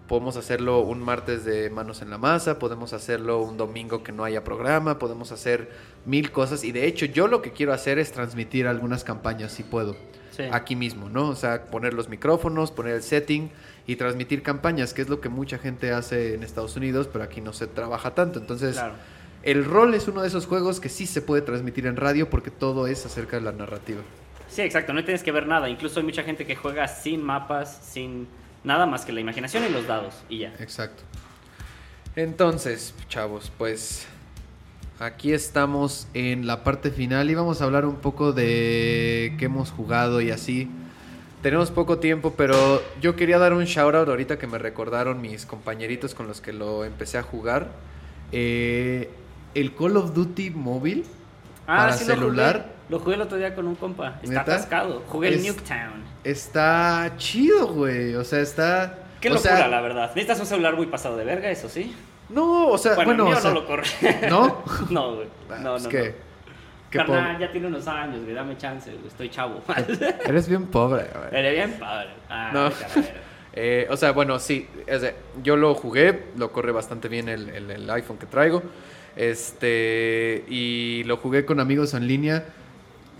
podemos 0.07 0.35
hacerlo 0.37 0.79
un 0.81 0.99
martes 1.01 1.45
de 1.45 1.69
manos 1.69 2.01
en 2.01 2.09
la 2.09 2.17
masa, 2.17 2.59
podemos 2.59 2.93
hacerlo 2.93 3.41
un 3.41 3.57
domingo 3.57 4.03
que 4.03 4.11
no 4.11 4.23
haya 4.23 4.43
programa, 4.43 4.99
podemos 4.99 5.31
hacer 5.31 5.69
mil 6.05 6.31
cosas. 6.31 6.63
Y 6.63 6.71
de 6.71 6.85
hecho, 6.87 7.05
yo 7.05 7.27
lo 7.27 7.41
que 7.41 7.51
quiero 7.51 7.73
hacer 7.73 7.99
es 7.99 8.11
transmitir 8.11 8.67
algunas 8.67 9.03
campañas, 9.03 9.51
si 9.53 9.63
puedo 9.63 9.95
Sí. 10.31 10.43
aquí 10.51 10.75
mismo, 10.75 11.09
¿no? 11.09 11.29
O 11.29 11.35
sea, 11.35 11.65
poner 11.67 11.93
los 11.93 12.09
micrófonos, 12.09 12.71
poner 12.71 12.95
el 12.95 13.03
setting 13.03 13.51
y 13.85 13.95
transmitir 13.97 14.41
campañas, 14.41 14.93
que 14.93 15.03
es 15.03 15.09
lo 15.09 15.21
que 15.21 15.29
mucha 15.29 15.57
gente 15.59 15.91
hace 15.91 16.33
en 16.33 16.41
Estados 16.43 16.75
Unidos, 16.75 17.07
pero 17.11 17.23
aquí 17.23 17.39
no 17.39 17.53
se 17.53 17.67
trabaja 17.67 18.15
tanto. 18.15 18.39
Entonces, 18.39 18.73
Claro. 18.75 18.95
el 19.43 19.63
rol 19.63 19.93
es 19.93 20.07
uno 20.07 20.21
de 20.23 20.27
esos 20.29 20.47
juegos 20.47 20.79
que 20.79 20.89
sí 20.89 21.05
se 21.05 21.21
puede 21.21 21.43
transmitir 21.43 21.85
en 21.85 21.97
radio 21.97 22.29
porque 22.31 22.49
todo 22.49 22.87
es 22.87 23.05
acerca 23.05 23.37
de 23.37 23.43
la 23.43 23.51
narrativa. 23.51 24.01
Sí, 24.49 24.61
exacto. 24.63 24.91
No 24.93 25.03
tienes 25.03 25.21
que 25.23 25.31
ver 25.31 25.45
nada. 25.47 25.69
Incluso 25.69 25.99
hay 25.99 26.05
mucha 26.05 26.23
gente 26.23 26.45
que 26.47 26.55
juega 26.55 26.87
sin 26.87 27.21
mapas, 27.23 27.79
sin 27.83 28.27
nada 28.63 28.85
más 28.85 29.05
que 29.05 29.11
la 29.11 29.19
imaginación 29.19 29.63
y 29.65 29.69
los 29.69 29.87
dados. 29.87 30.15
Y 30.29 30.39
ya. 30.39 30.53
Exacto. 30.59 31.03
Entonces, 32.15 32.93
chavos, 33.09 33.51
pues 33.57 34.05
aquí 34.99 35.33
estamos 35.33 36.07
en 36.13 36.45
la 36.45 36.63
parte 36.63 36.91
final 36.91 37.29
y 37.29 37.35
vamos 37.35 37.61
a 37.61 37.65
hablar 37.65 37.85
un 37.85 37.95
poco 37.95 38.33
de 38.33 39.35
qué 39.37 39.45
hemos 39.45 39.71
jugado 39.71 40.21
y 40.21 40.31
así. 40.31 40.69
Tenemos 41.41 41.71
poco 41.71 41.99
tiempo, 41.99 42.35
pero 42.37 42.81
yo 43.01 43.15
quería 43.15 43.37
dar 43.37 43.53
un 43.53 43.65
shout 43.65 43.95
out 43.95 44.07
ahorita 44.07 44.39
que 44.39 44.47
me 44.47 44.59
recordaron 44.59 45.19
mis 45.19 45.45
compañeritos 45.45 46.13
con 46.13 46.27
los 46.27 46.39
que 46.39 46.53
lo 46.53 46.85
empecé 46.85 47.17
a 47.17 47.23
jugar. 47.23 47.71
Eh, 48.31 49.09
el 49.53 49.75
Call 49.75 49.97
of 49.97 50.13
Duty 50.13 50.51
móvil 50.51 51.03
para 51.65 51.85
Ah, 51.87 51.93
sí 51.93 52.05
lo 52.05 52.13
celular 52.15 52.53
jugué. 52.57 52.73
Lo 52.89 52.99
jugué 52.99 53.15
el 53.15 53.21
otro 53.21 53.37
día 53.37 53.55
con 53.55 53.67
un 53.67 53.75
compa. 53.75 54.15
Está 54.21 54.27
¿Neta? 54.27 54.41
atascado. 54.41 55.03
Jugué 55.07 55.29
el 55.29 55.33
Es- 55.35 55.47
Nuketown. 55.47 56.03
está 56.23 57.13
chido, 57.17 57.67
güey. 57.67 58.15
O 58.15 58.23
sea, 58.23 58.39
está... 58.39 58.99
Qué 59.21 59.29
locura, 59.29 59.55
sea, 59.57 59.67
la 59.69 59.79
verdad. 59.81 60.07
Necesitas 60.09 60.39
un 60.41 60.45
celular 60.45 60.75
muy 60.75 60.87
pasado 60.87 61.15
de 61.15 61.23
verga, 61.23 61.49
eso 61.49 61.69
sí. 61.69 61.95
No, 62.29 62.67
o 62.67 62.77
sea, 62.77 62.95
Bueno, 62.95 63.09
bueno, 63.09 63.23
el 63.23 63.29
mío 63.29 63.37
o 63.37 63.41
sea, 63.41 63.51
no 63.51 63.59
lo 63.61 63.67
corre. 63.67 63.83
¿no? 64.29 64.63
no, 64.89 65.15
güey. 65.15 65.27
Ah, 65.49 65.59
No, 65.61 65.71
pues 65.71 65.83
no, 65.83 65.89
que- 65.89 66.09
no. 66.09 66.33
Carnal, 66.91 67.31
pobre. 67.33 67.45
ya 67.47 67.51
tiene 67.51 67.67
unos 67.67 67.87
años, 67.87 68.21
güey. 68.23 68.35
Dame 68.35 68.55
chance, 68.57 68.91
güey. 68.91 69.07
Estoy 69.07 69.29
chavo. 69.29 69.61
Eres 70.25 70.47
bien 70.47 70.67
pobre, 70.67 71.07
güey. 71.15 71.39
Eres 71.39 71.53
bien 71.55 71.79
padre. 71.79 72.09
Ah, 72.29 72.51
No. 72.53 72.69
Eh, 73.55 73.87
o 73.89 73.97
sea, 73.97 74.11
bueno, 74.11 74.39
sí. 74.39 74.67
o 74.93 74.99
sea, 74.99 75.13
yo 75.43 75.55
lo 75.55 75.73
jugué, 75.75 76.25
lo 76.37 76.51
corre 76.51 76.71
bastante 76.71 77.07
bien 77.07 77.29
el, 77.29 77.49
el- 77.49 77.71
el 77.71 77.89
iPhone 77.89 78.17
que 78.17 78.25
traigo. 78.25 78.61
Este. 79.15 80.43
Y 80.47 81.03
lo 81.05 81.17
jugué 81.17 81.45
con 81.45 81.59
amigos 81.59 81.93
en 81.93 82.07
línea. 82.07 82.45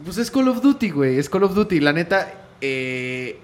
Pues 0.04 0.18
es 0.18 0.32
Call 0.32 0.48
of 0.48 0.62
Duty, 0.62 0.90
güey. 0.90 1.18
Es 1.18 1.30
Call 1.30 1.44
of 1.44 1.54
Duty. 1.54 1.80
La 1.80 1.94
neta, 1.94 2.34
eh, 2.62 3.40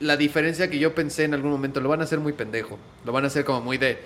la 0.00 0.16
diferencia 0.16 0.70
que 0.70 0.78
yo 0.78 0.94
pensé 0.94 1.24
en 1.24 1.34
algún 1.34 1.50
momento, 1.50 1.80
lo 1.80 1.88
van 1.88 2.00
a 2.00 2.04
hacer 2.04 2.20
muy 2.20 2.32
pendejo. 2.32 2.78
Lo 3.04 3.12
van 3.12 3.24
a 3.24 3.28
hacer 3.28 3.44
como 3.44 3.60
muy 3.62 3.78
de. 3.78 3.98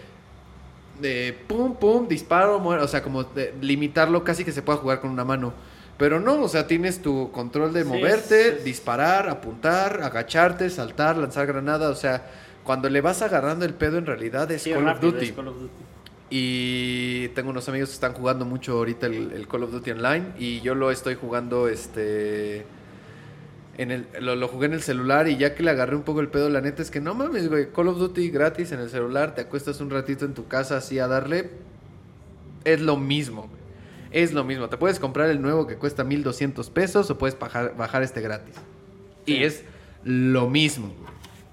De 1.00 1.36
pum, 1.48 1.74
pum, 1.74 2.06
disparo, 2.06 2.58
muere. 2.60 2.82
O 2.82 2.88
sea, 2.88 3.02
como 3.02 3.24
de 3.24 3.54
limitarlo 3.60 4.22
casi 4.24 4.44
que 4.44 4.52
se 4.52 4.62
pueda 4.62 4.78
jugar 4.78 5.00
con 5.00 5.10
una 5.10 5.24
mano. 5.24 5.52
Pero 5.98 6.20
no, 6.20 6.40
o 6.42 6.48
sea, 6.48 6.66
tienes 6.66 7.02
tu 7.02 7.30
control 7.32 7.72
de 7.72 7.82
Sí, 7.82 7.88
moverte, 7.88 8.40
es- 8.48 8.54
es- 8.58 8.64
disparar, 8.64 9.28
apuntar, 9.28 10.00
agacharte, 10.02 10.70
saltar, 10.70 11.16
lanzar 11.16 11.46
granada. 11.46 11.90
O 11.90 11.94
sea, 11.94 12.30
cuando 12.64 12.88
le 12.88 13.00
vas 13.00 13.22
agarrando 13.22 13.64
el 13.64 13.74
pedo, 13.74 13.98
en 13.98 14.06
realidad 14.06 14.50
es 14.50 14.62
Sí, 14.62 14.70
Call 14.72 14.84
rápido, 14.84 15.08
of 15.08 15.14
Duty. 15.14 15.26
es 15.26 15.32
Call 15.32 15.48
of 15.48 15.54
Duty. 15.60 15.72
Y 16.34 17.28
tengo 17.34 17.50
unos 17.50 17.68
amigos 17.68 17.90
que 17.90 17.94
están 17.96 18.14
jugando 18.14 18.46
mucho 18.46 18.78
ahorita 18.78 19.06
el, 19.06 19.32
el 19.32 19.46
Call 19.46 19.64
of 19.64 19.70
Duty 19.70 19.90
Online. 19.90 20.32
Y 20.38 20.62
yo 20.62 20.74
lo 20.74 20.90
estoy 20.90 21.14
jugando 21.14 21.68
este. 21.68 22.64
En 23.76 23.90
el, 23.90 24.06
lo, 24.18 24.34
lo 24.34 24.48
jugué 24.48 24.64
en 24.64 24.72
el 24.72 24.80
celular 24.80 25.28
y 25.28 25.36
ya 25.36 25.54
que 25.54 25.62
le 25.62 25.70
agarré 25.70 25.94
un 25.94 26.04
poco 26.04 26.20
el 26.20 26.28
pedo, 26.28 26.48
la 26.48 26.62
neta 26.62 26.80
es 26.80 26.90
que 26.90 27.02
no 27.02 27.14
mames, 27.14 27.50
güey. 27.50 27.70
Call 27.70 27.88
of 27.88 27.98
Duty 27.98 28.30
gratis 28.30 28.72
en 28.72 28.80
el 28.80 28.88
celular, 28.88 29.34
te 29.34 29.42
acuestas 29.42 29.82
un 29.82 29.90
ratito 29.90 30.24
en 30.24 30.32
tu 30.32 30.48
casa 30.48 30.78
así 30.78 30.98
a 30.98 31.06
darle. 31.06 31.50
Es 32.64 32.80
lo 32.80 32.96
mismo, 32.96 33.42
güey. 33.42 33.62
Es 34.10 34.32
lo 34.32 34.42
mismo. 34.42 34.70
Te 34.70 34.78
puedes 34.78 34.98
comprar 34.98 35.28
el 35.28 35.42
nuevo 35.42 35.66
que 35.66 35.76
cuesta 35.76 36.02
1200 36.02 36.70
pesos 36.70 37.10
o 37.10 37.18
puedes 37.18 37.38
bajar, 37.38 37.76
bajar 37.76 38.02
este 38.02 38.22
gratis. 38.22 38.54
Sí. 39.26 39.34
Y 39.34 39.44
es 39.44 39.64
lo 40.02 40.48
mismo. 40.48 40.94
güey. 40.98 41.11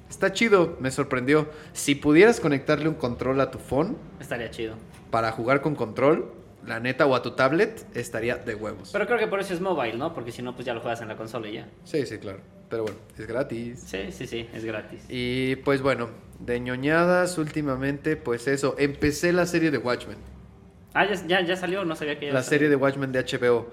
Está 0.10 0.34
chido, 0.34 0.78
me 0.80 0.92
sorprendió. 0.92 1.48
Si 1.74 1.96
pudieras 1.96 2.40
conectarle 2.40 2.90
un 2.90 2.96
control 2.96 3.40
a 3.42 3.52
tu 3.52 3.60
phone 3.60 3.96
Estaría 4.20 4.50
chido. 4.50 4.76
para 5.12 5.32
jugar 5.32 5.62
con 5.62 5.76
control, 5.76 6.32
la 6.66 6.80
neta, 6.80 7.06
o 7.06 7.16
a 7.16 7.22
tu 7.22 7.32
tablet, 7.32 7.86
estaría 7.96 8.36
de 8.38 8.56
huevos. 8.56 8.90
Pero 8.92 9.06
creo 9.06 9.18
que 9.20 9.28
por 9.28 9.40
eso 9.40 9.54
es 9.54 9.62
mobile, 9.62 9.98
¿no? 9.98 10.14
Porque 10.14 10.32
si 10.32 10.42
no, 10.42 10.56
pues 10.56 10.66
ya 10.66 10.74
lo 10.74 10.82
juegas 10.82 11.02
en 11.02 11.08
la 11.08 11.16
consola 11.16 11.48
y 11.48 11.54
ya. 11.54 11.68
Sí, 11.84 12.06
sí, 12.06 12.18
claro. 12.18 12.40
Pero 12.70 12.84
bueno, 12.84 12.98
es 13.18 13.26
gratis. 13.28 13.80
Sí, 13.86 14.12
sí, 14.12 14.28
sí, 14.28 14.48
es 14.54 14.64
gratis. 14.66 15.04
Y 15.10 15.56
pues 15.58 15.82
bueno, 15.82 16.10
de 16.40 16.60
ñoñadas 16.60 17.38
últimamente, 17.38 18.16
pues 18.16 18.48
eso. 18.48 18.76
Empecé 18.78 19.32
la 19.34 19.46
serie 19.46 19.72
de 19.72 19.78
Watchmen. 19.78 20.18
Ah, 20.94 21.06
ya, 21.06 21.16
ya, 21.28 21.42
ya 21.42 21.56
salió, 21.56 21.86
no 21.86 21.96
sabía 21.96 22.20
que 22.20 22.28
ya 22.28 22.34
La 22.34 22.42
salió. 22.44 22.50
serie 22.58 22.70
de 22.70 22.76
Watchmen 22.76 23.12
de 23.12 23.24
HBO. 23.24 23.68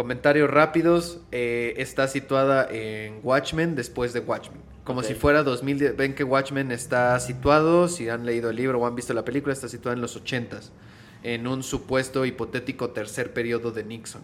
Comentarios 0.00 0.48
rápidos. 0.48 1.20
eh, 1.30 1.74
está 1.76 2.08
situada 2.08 2.66
en 2.70 3.20
Watchmen 3.22 3.74
después 3.76 4.14
de 4.14 4.20
Watchmen. 4.20 4.62
Como 4.82 5.02
si 5.02 5.12
fuera 5.12 5.42
2010. 5.42 5.94
Ven 5.94 6.14
que 6.14 6.24
Watchmen 6.24 6.72
está 6.72 7.20
situado, 7.20 7.86
si 7.86 8.08
han 8.08 8.24
leído 8.24 8.48
el 8.48 8.56
libro 8.56 8.80
o 8.80 8.86
han 8.86 8.94
visto 8.94 9.12
la 9.12 9.26
película, 9.26 9.52
está 9.52 9.68
situada 9.68 9.94
en 9.94 10.00
los 10.00 10.18
80s. 10.18 10.70
En 11.22 11.46
un 11.46 11.62
supuesto 11.62 12.24
hipotético 12.24 12.88
tercer 12.92 13.34
periodo 13.34 13.72
de 13.72 13.84
Nixon, 13.84 14.22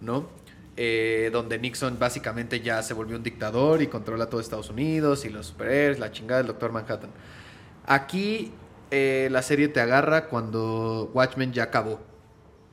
¿no? 0.00 0.28
Eh, 0.76 1.30
donde 1.32 1.56
Nixon 1.56 2.00
básicamente 2.00 2.58
ya 2.60 2.82
se 2.82 2.92
volvió 2.92 3.16
un 3.16 3.22
dictador 3.22 3.80
y 3.80 3.86
controla 3.86 4.28
todo 4.28 4.40
Estados 4.40 4.70
Unidos 4.70 5.24
y 5.24 5.28
los 5.28 5.46
superhéroes, 5.46 6.00
la 6.00 6.10
chingada 6.10 6.38
del 6.38 6.48
Doctor 6.48 6.72
Manhattan. 6.72 7.10
Aquí 7.86 8.50
eh, 8.90 9.28
la 9.30 9.42
serie 9.42 9.68
te 9.68 9.80
agarra 9.80 10.26
cuando 10.26 11.12
Watchmen 11.14 11.52
ya 11.52 11.62
acabó. 11.62 12.11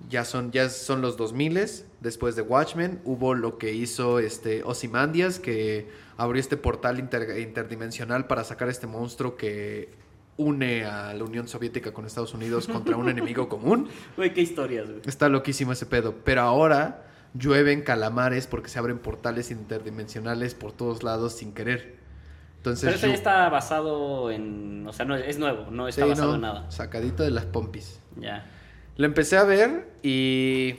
Ya 0.07 0.23
son, 0.23 0.51
ya 0.51 0.69
son 0.69 1.01
los 1.01 1.17
2000 1.17 1.59
después 1.99 2.35
de 2.35 2.41
Watchmen. 2.41 3.01
Hubo 3.03 3.34
lo 3.35 3.57
que 3.57 3.73
hizo 3.73 4.19
este 4.19 4.63
Ozymandias, 4.63 5.39
que 5.39 5.89
abrió 6.17 6.39
este 6.39 6.55
portal 6.57 6.99
inter- 6.99 7.39
interdimensional 7.39 8.26
para 8.27 8.43
sacar 8.43 8.69
este 8.69 8.88
monstruo 8.88 9.35
que 9.35 9.89
une 10.38 10.85
a 10.85 11.13
la 11.13 11.23
Unión 11.26 11.49
Soviética 11.49 11.91
con 11.91 12.05
Estados 12.05 12.34
Unidos 12.34 12.67
contra 12.71 12.95
un 12.95 13.09
enemigo 13.09 13.49
común. 13.49 13.89
Güey, 14.15 14.34
qué 14.34 14.41
historias, 14.41 14.88
güey. 14.89 15.01
Está 15.05 15.27
loquísimo 15.27 15.73
ese 15.73 15.85
pedo. 15.85 16.15
Pero 16.23 16.41
ahora 16.41 17.05
llueven 17.34 17.81
calamares 17.81 18.47
porque 18.47 18.69
se 18.69 18.80
abren 18.80 18.99
portales 18.99 19.51
interdimensionales 19.51 20.55
por 20.55 20.71
todos 20.71 21.03
lados 21.03 21.34
sin 21.34 21.53
querer. 21.53 21.97
Entonces, 22.57 22.85
Pero 22.85 22.97
eso 22.97 23.07
ya 23.07 23.13
está 23.13 23.49
basado 23.49 24.31
en... 24.31 24.85
O 24.88 24.93
sea, 24.93 25.05
no, 25.05 25.15
es 25.15 25.38
nuevo, 25.39 25.69
no 25.71 25.88
está 25.88 26.03
Sí, 26.03 26.09
basado 26.09 26.30
no, 26.30 26.35
en 26.35 26.41
nada. 26.41 26.71
Sacadito 26.71 27.23
de 27.23 27.31
las 27.31 27.45
pompis. 27.45 27.99
Ya. 28.17 28.49
Lo 28.99 29.05
empecé 29.05 29.38
a 29.38 29.43
ver 29.45 29.88
y. 30.03 30.76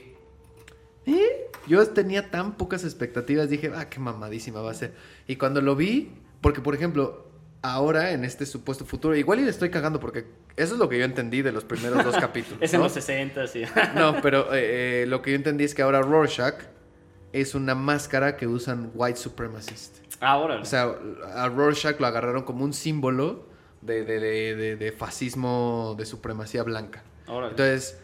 ¿Eh? 1.07 1.47
Yo 1.67 1.85
tenía 1.87 2.29
tan 2.29 2.53
pocas 2.55 2.83
expectativas, 2.83 3.49
dije, 3.49 3.71
ah, 3.75 3.89
qué 3.89 3.99
mamadísima 3.99 4.61
va 4.61 4.69
a 4.69 4.75
ser. 4.75 4.93
Y 5.27 5.37
cuando 5.37 5.59
lo 5.61 5.75
vi, 5.75 6.11
porque 6.39 6.61
por 6.61 6.75
ejemplo, 6.75 7.25
ahora 7.63 8.11
en 8.11 8.23
este 8.23 8.45
supuesto 8.45 8.85
futuro, 8.85 9.15
igual 9.15 9.39
y 9.39 9.43
le 9.43 9.49
estoy 9.49 9.71
cagando 9.71 9.99
porque 9.99 10.25
eso 10.55 10.73
es 10.75 10.79
lo 10.79 10.87
que 10.87 10.99
yo 10.99 11.05
entendí 11.05 11.41
de 11.41 11.51
los 11.51 11.63
primeros 11.63 12.03
dos 12.03 12.15
capítulos. 12.19 12.59
Es 12.61 12.73
en 12.73 12.79
¿no? 12.79 12.85
los 12.85 12.93
60, 12.93 13.47
sí. 13.47 13.63
No, 13.95 14.21
pero 14.21 14.53
eh, 14.53 15.03
eh, 15.03 15.05
lo 15.07 15.23
que 15.23 15.31
yo 15.31 15.35
entendí 15.37 15.63
es 15.63 15.73
que 15.73 15.81
ahora 15.81 16.01
Rorschach 16.03 16.55
es 17.33 17.55
una 17.55 17.73
máscara 17.73 18.37
que 18.37 18.45
usan 18.45 18.91
white 18.93 19.17
supremacists. 19.17 19.99
Ahora. 20.19 20.59
O 20.61 20.65
sea, 20.65 20.93
a 21.33 21.49
Rorschach 21.49 21.99
lo 21.99 22.05
agarraron 22.05 22.43
como 22.43 22.63
un 22.65 22.73
símbolo 22.73 23.47
de, 23.81 24.03
de- 24.03 24.19
de- 24.19 24.55
de- 24.55 24.75
de 24.75 24.91
fascismo, 24.91 25.95
de 25.97 26.05
supremacía 26.05 26.61
blanca. 26.61 27.03
Órale. 27.27 27.51
Entonces, 27.51 27.97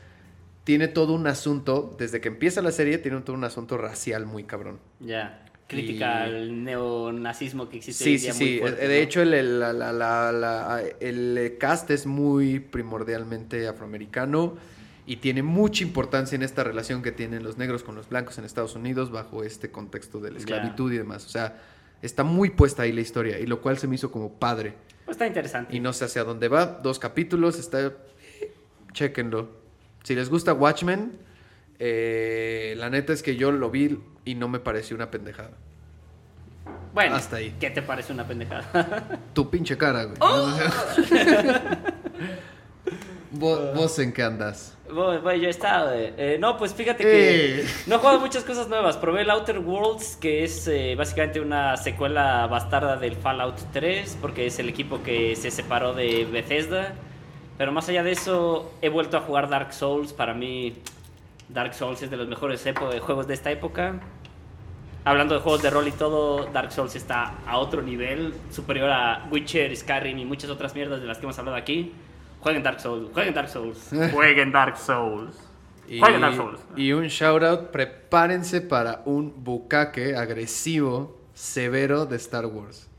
tiene 0.67 0.89
todo 0.89 1.13
un 1.13 1.27
asunto, 1.27 1.95
desde 1.97 2.19
que 2.19 2.27
empieza 2.27 2.61
la 2.61 2.73
serie, 2.73 2.97
tiene 2.97 3.21
todo 3.21 3.37
un 3.37 3.45
asunto 3.45 3.77
racial 3.77 4.25
muy 4.25 4.43
cabrón. 4.43 4.79
Ya. 4.99 5.45
Crítica 5.65 6.27
Y- 6.27 6.33
al 6.35 6.63
neonazismo 6.65 7.69
que 7.69 7.77
existe 7.77 8.03
hoy 8.03 8.17
Sí, 8.17 8.19
sí, 8.19 8.23
día 8.25 8.33
muy 8.33 8.45
sí. 8.55 8.59
fuerte, 8.59 8.83
Eh, 8.83 8.87
de 8.89 8.97
¿no? 8.97 9.01
hecho, 9.03 9.21
el, 9.21 9.33
el- 9.33 9.59
la- 9.61 9.71
la- 9.71 10.31
la- 10.33 10.81
el 10.99 11.55
cast 11.57 11.89
es 11.89 12.05
muy 12.05 12.59
primordialmente 12.59 13.65
afroamericano 13.65 14.57
y 15.05 15.15
tiene 15.15 15.41
mucha 15.41 15.83
importancia 15.85 16.35
en 16.35 16.43
esta 16.43 16.65
relación 16.65 17.01
que 17.01 17.13
tienen 17.13 17.43
los 17.43 17.57
negros 17.57 17.81
con 17.83 17.95
los 17.95 18.09
blancos 18.09 18.37
en 18.37 18.43
Estados 18.43 18.75
Unidos 18.75 19.09
bajo 19.09 19.45
este 19.45 19.71
contexto 19.71 20.19
de 20.19 20.31
la 20.31 20.37
esclavitud 20.39 20.91
y 20.91 20.97
demás. 20.97 21.25
O 21.25 21.29
sea, 21.29 21.61
está 22.01 22.25
muy 22.25 22.49
puesta 22.49 22.83
ahí 22.83 22.91
la 22.91 22.99
historia 22.99 23.39
y 23.39 23.45
lo 23.45 23.61
cual 23.61 23.77
se 23.77 23.87
me 23.87 23.95
hizo 23.95 24.11
como 24.11 24.33
padre. 24.33 24.73
Pues 25.05 25.15
está 25.15 25.27
interesante. 25.27 25.73
Y 25.73 25.79
no 25.79 25.93
sé 25.93 26.03
hacia 26.03 26.25
dónde 26.25 26.49
va. 26.49 26.65
Dos 26.65 26.99
capítulos, 26.99 27.57
está... 27.57 27.79
eh, 27.85 27.93
Chéquenlo. 28.91 29.65
Si 30.07 30.15
les 30.15 30.29
gusta 30.29 30.53
Watchmen, 30.53 31.11
eh, 31.79 32.75
la 32.77 32.89
neta 32.89 33.11
es 33.11 33.21
que 33.21 33.35
yo 33.35 33.51
lo 33.51 33.69
vi 33.69 33.99
y 34.23 34.35
no 34.35 34.47
me 34.47 34.57
pareció 34.61 34.95
una 34.95 35.11
pendejada. 35.11 35.51
Bueno, 36.93 37.17
hasta 37.17 37.35
ahí. 37.35 37.53
¿qué 37.59 37.71
te 37.71 37.81
parece 37.81 38.13
una 38.13 38.25
pendejada? 38.25 39.19
Tu 39.33 39.49
pinche 39.49 39.77
cara, 39.77 40.05
güey. 40.05 40.15
¡Oh! 40.21 40.49
¿Vos, 43.31 43.75
vos 43.75 43.99
en 43.99 44.13
qué 44.13 44.23
andas? 44.23 44.77
Voy, 44.89 45.41
yo 45.41 45.47
he 45.47 45.49
estado. 45.49 45.93
eh. 45.93 46.13
Eh, 46.17 46.37
no, 46.39 46.55
pues 46.57 46.73
fíjate 46.73 47.03
que 47.03 47.59
Eh. 47.59 47.65
no 47.87 47.95
he 47.95 47.97
jugado 47.97 48.21
muchas 48.21 48.45
cosas 48.45 48.69
nuevas. 48.69 48.95
Probé 48.95 49.23
el 49.23 49.29
Outer 49.29 49.59
Worlds, 49.59 50.15
que 50.15 50.45
es 50.45 50.69
eh, 50.69 50.95
básicamente 50.97 51.41
una 51.41 51.75
secuela 51.75 52.47
bastarda 52.47 52.95
del 52.95 53.17
Fallout 53.17 53.59
3, 53.73 54.19
porque 54.21 54.45
es 54.47 54.57
el 54.59 54.69
equipo 54.69 55.03
que 55.03 55.35
se 55.35 55.51
separó 55.51 55.93
de 55.93 56.23
Bethesda. 56.31 56.93
Pero 57.57 57.71
más 57.71 57.89
allá 57.89 58.03
de 58.03 58.11
eso, 58.11 58.71
he 58.81 58.89
vuelto 58.89 59.17
a 59.17 59.21
jugar 59.21 59.49
Dark 59.49 59.73
Souls. 59.73 60.13
Para 60.13 60.33
mí, 60.33 60.75
Dark 61.49 61.73
Souls 61.73 62.01
es 62.01 62.11
de 62.11 62.17
los 62.17 62.27
mejores 62.27 62.65
eh, 62.65 62.73
juegos 62.99 63.27
de 63.27 63.33
esta 63.33 63.51
época. 63.51 63.99
Hablando 65.03 65.35
de 65.35 65.41
juegos 65.41 65.63
de 65.63 65.69
rol 65.69 65.87
y 65.87 65.91
todo, 65.91 66.47
Dark 66.47 66.71
Souls 66.71 66.95
está 66.95 67.35
a 67.47 67.57
otro 67.57 67.81
nivel, 67.81 68.33
superior 68.51 68.89
a 68.89 69.25
Witcher, 69.31 69.75
Skyrim 69.75 70.17
y 70.19 70.25
muchas 70.25 70.49
otras 70.49 70.75
mierdas 70.75 70.99
de 70.99 71.07
las 71.07 71.17
que 71.17 71.23
hemos 71.23 71.39
hablado 71.39 71.55
aquí. 71.55 71.93
Jueguen 72.41 72.61
Dark 72.61 72.81
Souls, 72.81 73.09
jueguen 73.13 73.33
Dark 73.33 73.49
Souls, 73.49 73.89
jueguen 74.13 74.51
Dark 74.51 74.77
Souls. 74.77 75.35
Y, 75.87 75.99
Jueguen 75.99 76.19
Dark 76.19 76.35
Souls. 76.35 76.59
y 76.75 76.91
un 76.91 77.07
shout 77.07 77.41
out, 77.43 77.69
prepárense 77.71 78.59
para 78.59 79.01
un 79.05 79.33
bucaque 79.45 80.17
agresivo, 80.17 81.17
severo 81.33 82.05
de 82.05 82.17
Star 82.17 82.45
Wars. 82.45 82.89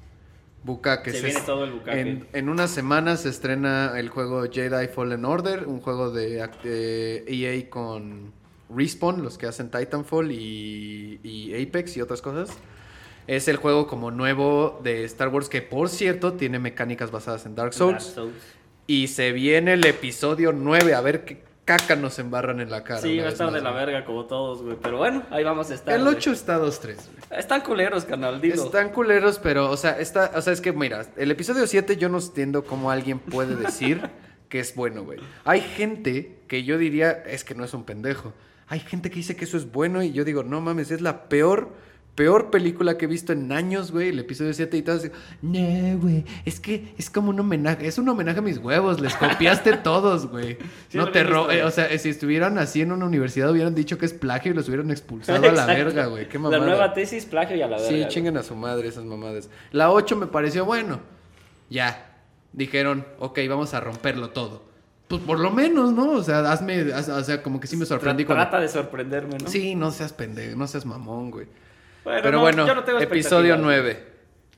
Bucaque. 0.65 1.13
Se 1.13 1.23
viene 1.23 1.41
todo 1.41 1.65
el 1.65 1.73
bucaque. 1.73 2.01
En, 2.01 2.29
en 2.33 2.49
unas 2.49 2.71
semanas 2.71 3.23
se 3.23 3.29
estrena 3.29 3.99
el 3.99 4.09
juego 4.09 4.45
Jedi 4.51 4.89
Fallen 4.89 5.25
Order, 5.25 5.67
un 5.67 5.81
juego 5.81 6.11
de, 6.11 6.39
EA 7.27 7.71
con 7.71 8.33
Respawn, 8.75 9.23
los 9.23 9.39
que 9.39 9.47
hacen 9.47 9.71
Titanfall 9.71 10.31
y, 10.33 11.21
y 11.23 11.63
Apex 11.63 11.97
y 11.97 12.01
otras 12.01 12.23
cosas. 12.23 12.57
Es 13.27 13.47
el 13.49 13.57
juego 13.57 13.87
como 13.87 14.11
nuevo 14.11 14.81
de 14.83 15.05
Star 15.05 15.29
Wars 15.29 15.49
que, 15.49 15.63
por 15.63 15.89
cierto, 15.89 16.33
tiene 16.35 16.59
mecánicas 16.59 17.11
basadas 17.11 17.45
en 17.47 17.55
Dark 17.55 17.75
Souls. 17.75 18.05
Dark 18.05 18.15
Souls. 18.15 18.35
Y 18.87 19.09
se 19.09 19.33
viene 19.33 19.75
el 19.75 19.85
episodio 19.85 20.53
9, 20.53 20.95
a 20.95 21.01
ver 21.03 21.25
qué 21.27 21.48
caca 21.69 21.97
nos 21.97 22.19
embarran 22.19 22.61
en 22.61 22.71
la 22.71 22.83
cara. 22.83 23.03
Sí, 23.03 23.19
va 23.19 23.27
a 23.27 23.29
estar 23.29 23.49
más, 23.49 23.55
de 23.55 23.61
la 23.61 23.73
verga 23.73 24.03
como 24.07 24.25
todos, 24.25 24.63
güey. 24.63 24.79
Pero 24.83 24.97
bueno, 24.97 25.23
ahí 25.29 25.45
vamos 25.45 25.71
a 25.71 25.75
estar. 25.75 25.95
El 25.95 26.03
güey. 26.03 26.15
8 26.15 26.33
está 26.33 26.59
2-3. 26.59 26.81
güey. 26.81 26.97
Están 27.39 27.61
culeros, 27.61 28.07
canal, 28.07 28.41
dilo. 28.41 28.65
Están 28.65 28.89
culeros, 28.89 29.39
pero, 29.39 29.71
o 29.71 29.77
sea, 29.77 30.01
está, 30.01 30.33
o 30.35 30.41
sea, 30.41 30.55
es 30.55 30.63
que, 30.63 30.73
mira, 30.73 31.05
el 31.19 31.31
episodio 31.31 31.67
7 31.67 31.99
yo 31.99 32.09
no 32.09 32.21
entiendo 32.21 32.65
cómo 32.65 32.91
alguien 32.91 33.19
puede 33.19 33.55
decir 33.55 34.01
que 34.49 34.61
es 34.61 34.75
bueno, 34.75 35.05
güey. 35.05 35.21
Hay 35.45 35.61
gente 35.61 36.39
que 36.49 36.65
yo 36.65 36.79
diría, 36.79 37.11
es 37.11 37.45
que 37.45 37.55
no 37.55 37.67
es 37.67 37.75
un 37.75 37.85
pendejo. 37.85 38.33
Hay 38.69 38.81
gente 38.81 39.11
que 39.11 39.17
dice 39.17 39.37
que 39.37 39.45
eso 39.45 39.59
es 39.59 39.71
bueno 39.71 40.03
y 40.03 40.13
yo 40.13 40.25
digo, 40.25 40.45
no 40.45 40.63
mames, 40.63 40.91
es 40.91 41.03
la 41.03 41.29
peor, 41.29 41.75
peor 42.19 42.51
película 42.51 42.99
que 42.99 43.05
he 43.05 43.09
visto 43.09 43.33
en 43.33 43.53
años, 43.53 43.93
güey, 43.93 44.09
el 44.09 44.19
episodio 44.19 44.53
7 44.53 44.77
y 44.77 44.83
todos, 44.83 45.05
no, 45.41 45.99
güey, 46.01 46.25
es 46.45 46.59
que 46.59 46.93
es 46.99 47.11
como 47.11 47.31
un 47.31 47.39
homenaje, 47.39 47.87
es 47.87 47.97
un 47.97 48.09
homenaje 48.09 48.41
a 48.41 48.43
mis 48.43 48.59
huevos, 48.59 49.01
les 49.01 49.15
copiaste 49.15 49.77
todos, 49.85 50.27
güey. 50.27 50.59
Sí, 50.89 50.99
no 50.99 51.13
te 51.13 51.23
ro 51.23 51.49
eh, 51.53 51.63
o 51.63 51.71
sea, 51.71 51.97
si 51.97 52.09
estuvieran 52.09 52.59
así 52.59 52.81
en 52.81 52.91
una 52.91 53.07
universidad 53.07 53.49
hubieran 53.53 53.77
dicho 53.77 53.99
que 53.99 54.07
es 54.07 54.13
plagio 54.15 54.51
y 54.51 54.55
los 54.57 54.67
hubieran 54.69 54.91
expulsado 54.91 55.49
a 55.49 55.53
la 55.53 55.65
verga, 55.67 56.07
güey. 56.07 56.29
Qué 56.29 56.39
La 56.39 56.43
mamada. 56.43 56.67
nueva 56.67 56.93
tesis, 56.93 57.25
plagio 57.25 57.55
y 57.57 57.63
a 57.63 57.69
la 57.69 57.77
verga. 57.77 57.89
Sí, 57.89 57.99
güey. 57.99 58.09
chinguen 58.09 58.37
a 58.37 58.43
su 58.43 58.57
madre 58.57 58.89
esas 58.89 59.05
mamadas. 59.05 59.49
La 59.71 59.93
8 59.93 60.17
me 60.17 60.27
pareció 60.27 60.65
bueno. 60.65 60.99
Ya. 61.71 62.17
Dijeron, 62.53 63.07
ok, 63.21 63.39
vamos 63.49 63.75
a 63.75 63.81
romperlo 63.81 64.31
todo. 64.31 64.65
Pues 65.07 65.23
por 65.23 65.39
lo 65.39 65.53
menos, 65.53 65.93
¿no? 65.93 66.11
O 66.11 66.23
sea, 66.25 66.51
hazme, 66.51 66.81
haz- 66.93 67.09
o 67.11 67.23
sea, 67.23 67.45
como 67.45 67.61
que 67.61 67.69
sí 67.69 67.77
me 67.77 67.87
sorprendí. 67.87 68.25
Trata 68.25 68.59
de 68.59 68.67
sorprenderme, 68.69 69.39
¿no? 69.39 69.49
Sí, 69.49 69.77
no 69.77 69.93
seas 69.93 70.13
pendejo, 70.13 70.57
no 70.59 70.67
seas 70.67 70.85
mamón, 70.85 71.31
güey. 71.31 71.47
Bueno, 72.09 72.23
Pero 72.23 72.37
no, 72.39 72.41
bueno, 72.43 72.67
yo 72.67 72.75
no 72.75 72.85
tengo 72.85 72.99
episodio 73.01 73.55
expectativas, 73.55 73.85
9. 73.85 74.05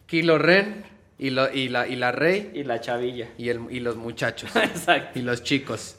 Kilo 0.06 0.38
Ren 0.38 0.84
y, 1.18 1.30
lo- 1.30 1.52
y, 1.52 1.68
la, 1.68 1.86
y 1.88 1.96
la 1.96 2.12
Rey 2.12 2.50
Y 2.54 2.62
la 2.64 2.80
chavilla. 2.80 3.28
y, 3.36 3.48
el, 3.48 3.60
y 3.70 3.80
los 3.80 3.96
muchachos. 3.96 4.50
Exacto. 4.56 5.18
y 5.18 5.22
los 5.22 5.42
chicos. 5.42 5.94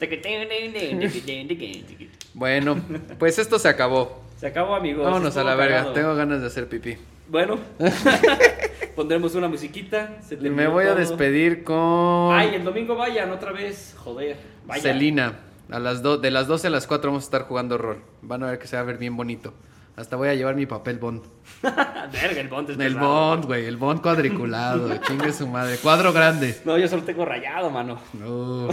Bueno, 2.34 2.80
pues 3.18 3.38
esto 3.38 3.58
se 3.58 3.68
acabó. 3.68 4.22
Se 4.38 4.46
acabó, 4.46 4.74
amigos. 4.74 5.04
Vámonos 5.04 5.36
a 5.36 5.44
la 5.44 5.54
verga. 5.54 5.92
Tengo 5.92 6.14
ganas 6.14 6.40
de 6.40 6.46
hacer 6.46 6.68
pipí. 6.68 6.96
Bueno, 7.28 7.58
pondremos 8.96 9.34
una 9.34 9.48
musiquita. 9.48 10.18
se 10.26 10.36
Me 10.36 10.66
voy 10.66 10.86
a 10.86 10.94
despedir 10.94 11.62
con... 11.64 12.32
Ay, 12.34 12.54
el 12.54 12.64
domingo 12.64 12.94
vayan 12.96 13.30
otra 13.30 13.52
vez. 13.52 13.94
Joder. 13.98 14.36
Vayan. 14.66 14.82
Celina. 14.82 15.32
A 15.70 15.78
las 15.78 16.02
do- 16.02 16.18
de 16.18 16.30
las 16.30 16.46
12 16.46 16.66
a 16.66 16.70
las 16.70 16.86
4 16.86 17.10
vamos 17.10 17.24
a 17.24 17.26
estar 17.26 17.42
jugando 17.42 17.78
rol. 17.78 18.02
Van 18.22 18.42
a 18.42 18.46
ver 18.50 18.58
que 18.58 18.66
se 18.66 18.76
va 18.76 18.82
a 18.82 18.84
ver 18.84 18.98
bien 18.98 19.16
bonito. 19.16 19.54
Hasta 19.94 20.16
voy 20.16 20.28
a 20.28 20.34
llevar 20.34 20.54
mi 20.56 20.64
papel 20.66 20.98
Bond. 20.98 21.22
Verga, 21.62 22.40
el 22.40 22.48
Bond 22.48 22.70
es 22.70 22.78
El 22.78 22.94
pesado. 22.94 23.08
Bond, 23.08 23.44
güey. 23.44 23.66
El 23.66 23.76
Bond 23.76 24.00
cuadriculado. 24.00 24.96
chingue 25.06 25.32
su 25.32 25.46
madre. 25.46 25.76
Cuadro 25.76 26.12
grande. 26.12 26.58
No, 26.64 26.78
yo 26.78 26.88
solo 26.88 27.02
tengo 27.04 27.24
rayado, 27.26 27.68
mano. 27.70 27.98
No, 28.14 28.68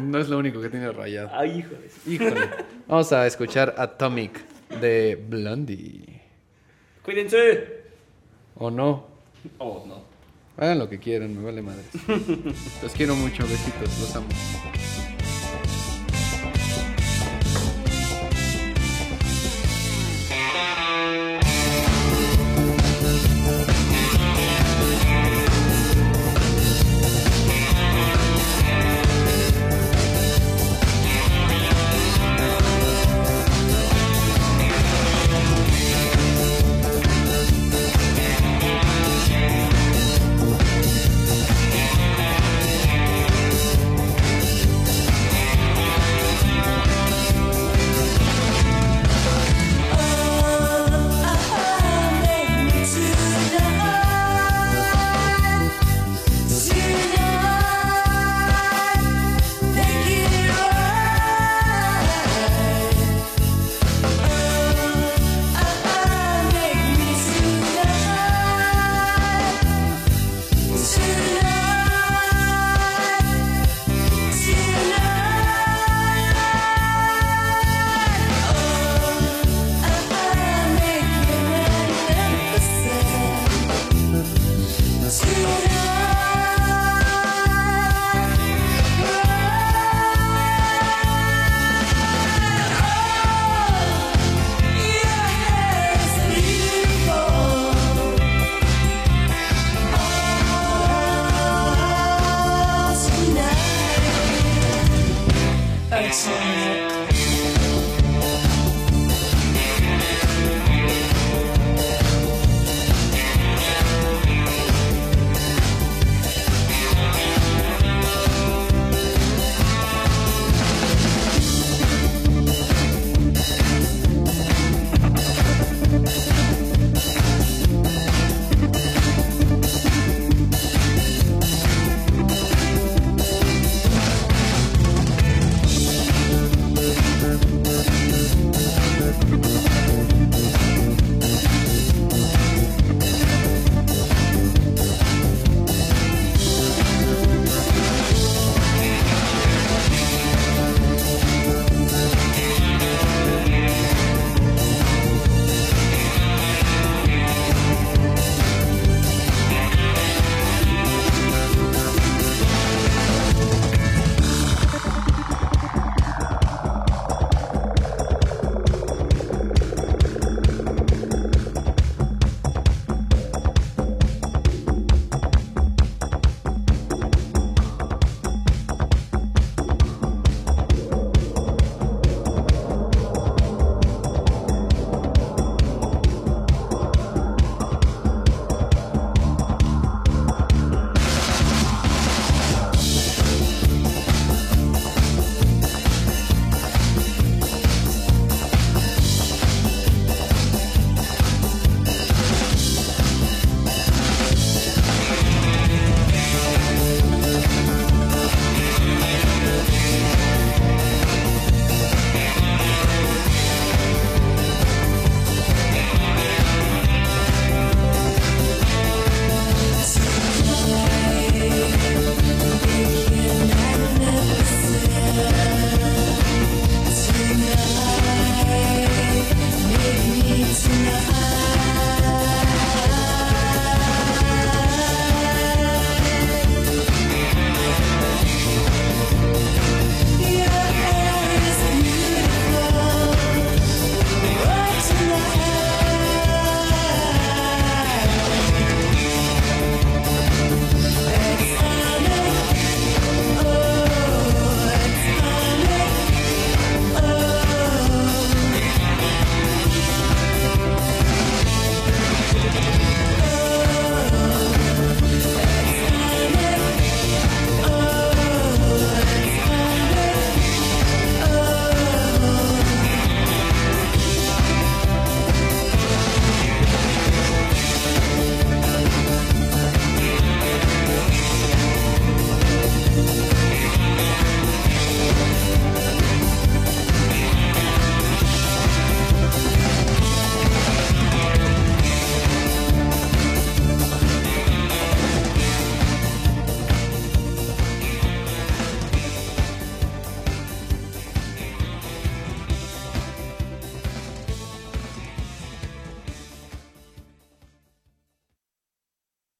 no 0.00 0.18
es 0.18 0.28
lo 0.28 0.38
único 0.38 0.60
que 0.60 0.68
tiene 0.68 0.92
rayado. 0.92 1.30
Ay, 1.32 1.62
su- 2.04 2.10
Híjole. 2.10 2.40
Vamos 2.86 3.10
a 3.12 3.26
escuchar 3.26 3.74
Atomic 3.78 4.44
de 4.80 5.22
Blondie. 5.28 6.20
Cuídense. 7.02 7.82
¿O 8.56 8.70
no? 8.70 9.06
Oh, 9.58 9.84
no. 9.88 10.02
Hagan 10.62 10.78
lo 10.78 10.88
que 10.88 10.98
quieran, 10.98 11.36
me 11.36 11.42
vale 11.42 11.62
madre. 11.62 11.82
Los 12.82 12.92
quiero 12.92 13.16
mucho, 13.16 13.42
besitos, 13.42 13.98
los 14.00 14.14
amo. 14.14 14.28